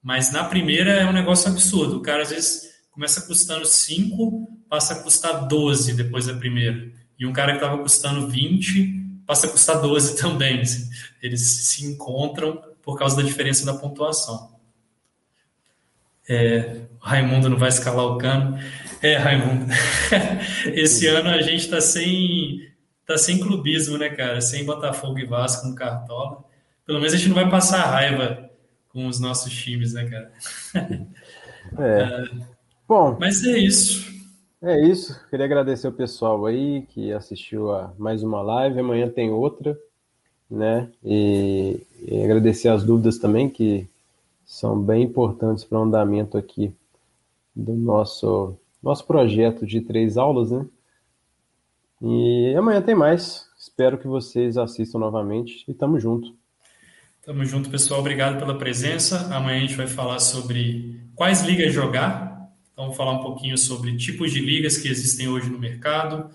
Mas 0.02 0.32
na 0.32 0.44
primeira 0.44 0.92
é 0.92 1.06
um 1.06 1.12
negócio 1.12 1.50
absurdo. 1.50 1.96
O 1.96 2.02
cara 2.02 2.22
às 2.22 2.30
vezes 2.30 2.70
começa 2.90 3.22
custando 3.22 3.66
5, 3.66 4.55
passa 4.68 4.94
a 4.94 5.02
custar 5.02 5.46
12 5.46 5.94
depois 5.94 6.26
da 6.26 6.34
primeira. 6.34 6.90
E 7.18 7.26
um 7.26 7.32
cara 7.32 7.52
que 7.52 7.58
estava 7.58 7.82
custando 7.82 8.28
20 8.28 9.22
passa 9.26 9.46
a 9.46 9.50
custar 9.50 9.80
12 9.80 10.16
também. 10.20 10.62
Eles 11.22 11.40
se 11.40 11.84
encontram 11.84 12.62
por 12.82 12.98
causa 12.98 13.16
da 13.16 13.22
diferença 13.22 13.66
da 13.66 13.74
pontuação. 13.74 14.54
É, 16.28 16.82
Raimundo 17.00 17.48
não 17.48 17.56
vai 17.56 17.68
escalar 17.68 18.04
o 18.06 18.18
cano. 18.18 18.58
É, 19.02 19.16
Raimundo. 19.16 19.66
Esse 20.74 21.06
ano 21.06 21.30
a 21.30 21.40
gente 21.40 21.64
está 21.64 21.80
sem, 21.80 22.68
tá 23.06 23.16
sem 23.16 23.38
clubismo, 23.38 23.96
né, 23.96 24.10
cara? 24.10 24.40
Sem 24.40 24.64
Botafogo 24.64 25.18
e 25.18 25.26
Vasco 25.26 25.66
no 25.66 25.74
Cartola. 25.74 26.44
Pelo 26.84 26.98
menos 26.98 27.14
a 27.14 27.16
gente 27.16 27.28
não 27.28 27.34
vai 27.34 27.48
passar 27.50 27.84
raiva 27.84 28.50
com 28.88 29.06
os 29.06 29.20
nossos 29.20 29.52
times, 29.52 29.92
né, 29.92 30.04
cara? 30.08 30.32
É. 31.78 32.22
é. 32.24 32.24
Bom. 32.88 33.16
Mas 33.20 33.44
é 33.44 33.58
isso. 33.58 34.15
É 34.62 34.80
isso. 34.80 35.18
Queria 35.28 35.44
agradecer 35.44 35.86
o 35.88 35.92
pessoal 35.92 36.46
aí 36.46 36.82
que 36.88 37.12
assistiu 37.12 37.72
a 37.72 37.92
mais 37.98 38.22
uma 38.22 38.40
live. 38.40 38.80
Amanhã 38.80 39.08
tem 39.08 39.30
outra, 39.30 39.78
né? 40.50 40.90
E, 41.04 41.80
e 42.00 42.24
agradecer 42.24 42.68
as 42.68 42.82
dúvidas 42.82 43.18
também 43.18 43.50
que 43.50 43.86
são 44.44 44.80
bem 44.80 45.02
importantes 45.02 45.64
para 45.64 45.78
o 45.78 45.82
andamento 45.82 46.38
aqui 46.38 46.74
do 47.54 47.74
nosso 47.74 48.56
nosso 48.82 49.04
projeto 49.04 49.66
de 49.66 49.80
três 49.80 50.16
aulas, 50.16 50.50
né? 50.50 50.64
E 52.00 52.54
amanhã 52.56 52.80
tem 52.80 52.94
mais. 52.94 53.46
Espero 53.58 53.98
que 53.98 54.06
vocês 54.06 54.56
assistam 54.56 54.98
novamente 54.98 55.64
e 55.66 55.74
tamo 55.74 55.98
junto. 55.98 56.34
Tamo 57.24 57.44
junto, 57.44 57.68
pessoal. 57.68 58.00
Obrigado 58.00 58.38
pela 58.38 58.56
presença. 58.56 59.34
Amanhã 59.34 59.58
a 59.58 59.60
gente 59.60 59.74
vai 59.74 59.88
falar 59.88 60.20
sobre 60.20 61.00
quais 61.14 61.42
ligas 61.42 61.72
jogar. 61.72 62.35
Então, 62.76 62.84
vamos 62.84 62.98
falar 62.98 63.12
um 63.12 63.22
pouquinho 63.22 63.56
sobre 63.56 63.96
tipos 63.96 64.30
de 64.30 64.38
ligas 64.38 64.76
que 64.76 64.86
existem 64.86 65.26
hoje 65.28 65.48
no 65.48 65.58
mercado 65.58 66.28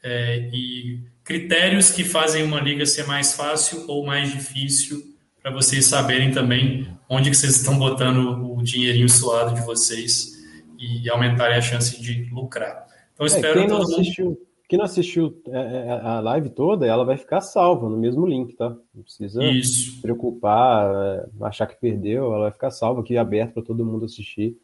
é, 0.00 0.48
e 0.54 1.00
critérios 1.24 1.90
que 1.90 2.04
fazem 2.04 2.44
uma 2.44 2.60
liga 2.60 2.86
ser 2.86 3.04
mais 3.04 3.32
fácil 3.32 3.84
ou 3.88 4.06
mais 4.06 4.30
difícil 4.30 5.02
para 5.42 5.50
vocês 5.50 5.86
saberem 5.86 6.30
também 6.30 6.86
onde 7.10 7.30
que 7.30 7.36
vocês 7.36 7.56
estão 7.56 7.76
botando 7.76 8.48
o 8.48 8.62
dinheirinho 8.62 9.08
suado 9.08 9.56
de 9.56 9.66
vocês 9.66 10.38
e 10.78 11.10
aumentarem 11.10 11.56
a 11.56 11.60
chance 11.60 12.00
de 12.00 12.30
lucrar. 12.30 12.86
Então, 13.14 13.26
é, 13.26 13.30
espero 13.30 13.58
quem 13.58 13.66
não 13.66 13.82
assistiu, 13.82 14.46
quem 14.68 14.78
não 14.78 14.84
assistiu 14.84 15.42
é, 15.48 15.58
é, 15.58 15.90
a 16.00 16.20
live 16.20 16.50
toda, 16.50 16.86
ela 16.86 17.04
vai 17.04 17.16
ficar 17.16 17.40
salva 17.40 17.88
no 17.88 17.96
mesmo 17.96 18.24
link, 18.24 18.54
tá? 18.54 18.68
Não 18.94 19.02
precisa 19.02 19.42
Isso. 19.42 19.96
se 19.96 20.00
preocupar, 20.00 21.26
achar 21.40 21.66
que 21.66 21.74
perdeu, 21.80 22.26
ela 22.26 22.42
vai 22.42 22.52
ficar 22.52 22.70
salva 22.70 23.00
aqui, 23.00 23.16
aberta 23.16 23.54
para 23.54 23.64
todo 23.64 23.84
mundo 23.84 24.04
assistir. 24.04 24.56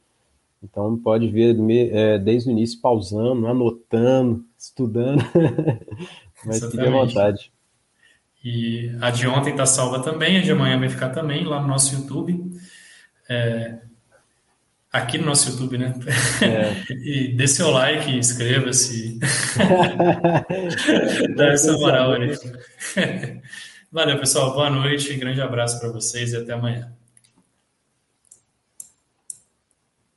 Então 0.64 0.96
pode 0.96 1.28
ver 1.28 1.54
desde 2.24 2.48
o 2.48 2.52
início 2.52 2.80
pausando, 2.80 3.46
anotando, 3.46 4.44
estudando. 4.58 5.22
Mas 6.44 6.64
fique 6.64 6.80
à 6.80 6.90
vontade. 6.90 7.52
E 8.42 8.90
a 9.00 9.10
de 9.10 9.26
ontem 9.26 9.50
está 9.50 9.66
salva 9.66 10.00
também, 10.00 10.38
a 10.38 10.42
de 10.42 10.52
amanhã 10.52 10.78
vai 10.78 10.88
ficar 10.88 11.10
também 11.10 11.44
lá 11.44 11.60
no 11.60 11.68
nosso 11.68 11.94
YouTube. 11.94 12.50
É, 13.28 13.78
aqui 14.92 15.18
no 15.18 15.26
nosso 15.26 15.50
YouTube, 15.50 15.78
né? 15.78 15.94
É. 16.42 16.84
E 17.04 17.34
dê 17.34 17.46
seu 17.46 17.70
like, 17.70 18.10
inscreva-se. 18.10 19.18
Dá 21.36 21.48
essa 21.48 21.76
moral 21.78 22.12
aí. 22.12 22.32
Valeu, 23.92 24.18
pessoal. 24.18 24.54
Boa 24.54 24.70
noite, 24.70 25.14
grande 25.14 25.40
abraço 25.40 25.78
para 25.78 25.90
vocês 25.90 26.32
e 26.32 26.36
até 26.36 26.54
amanhã. 26.54 26.90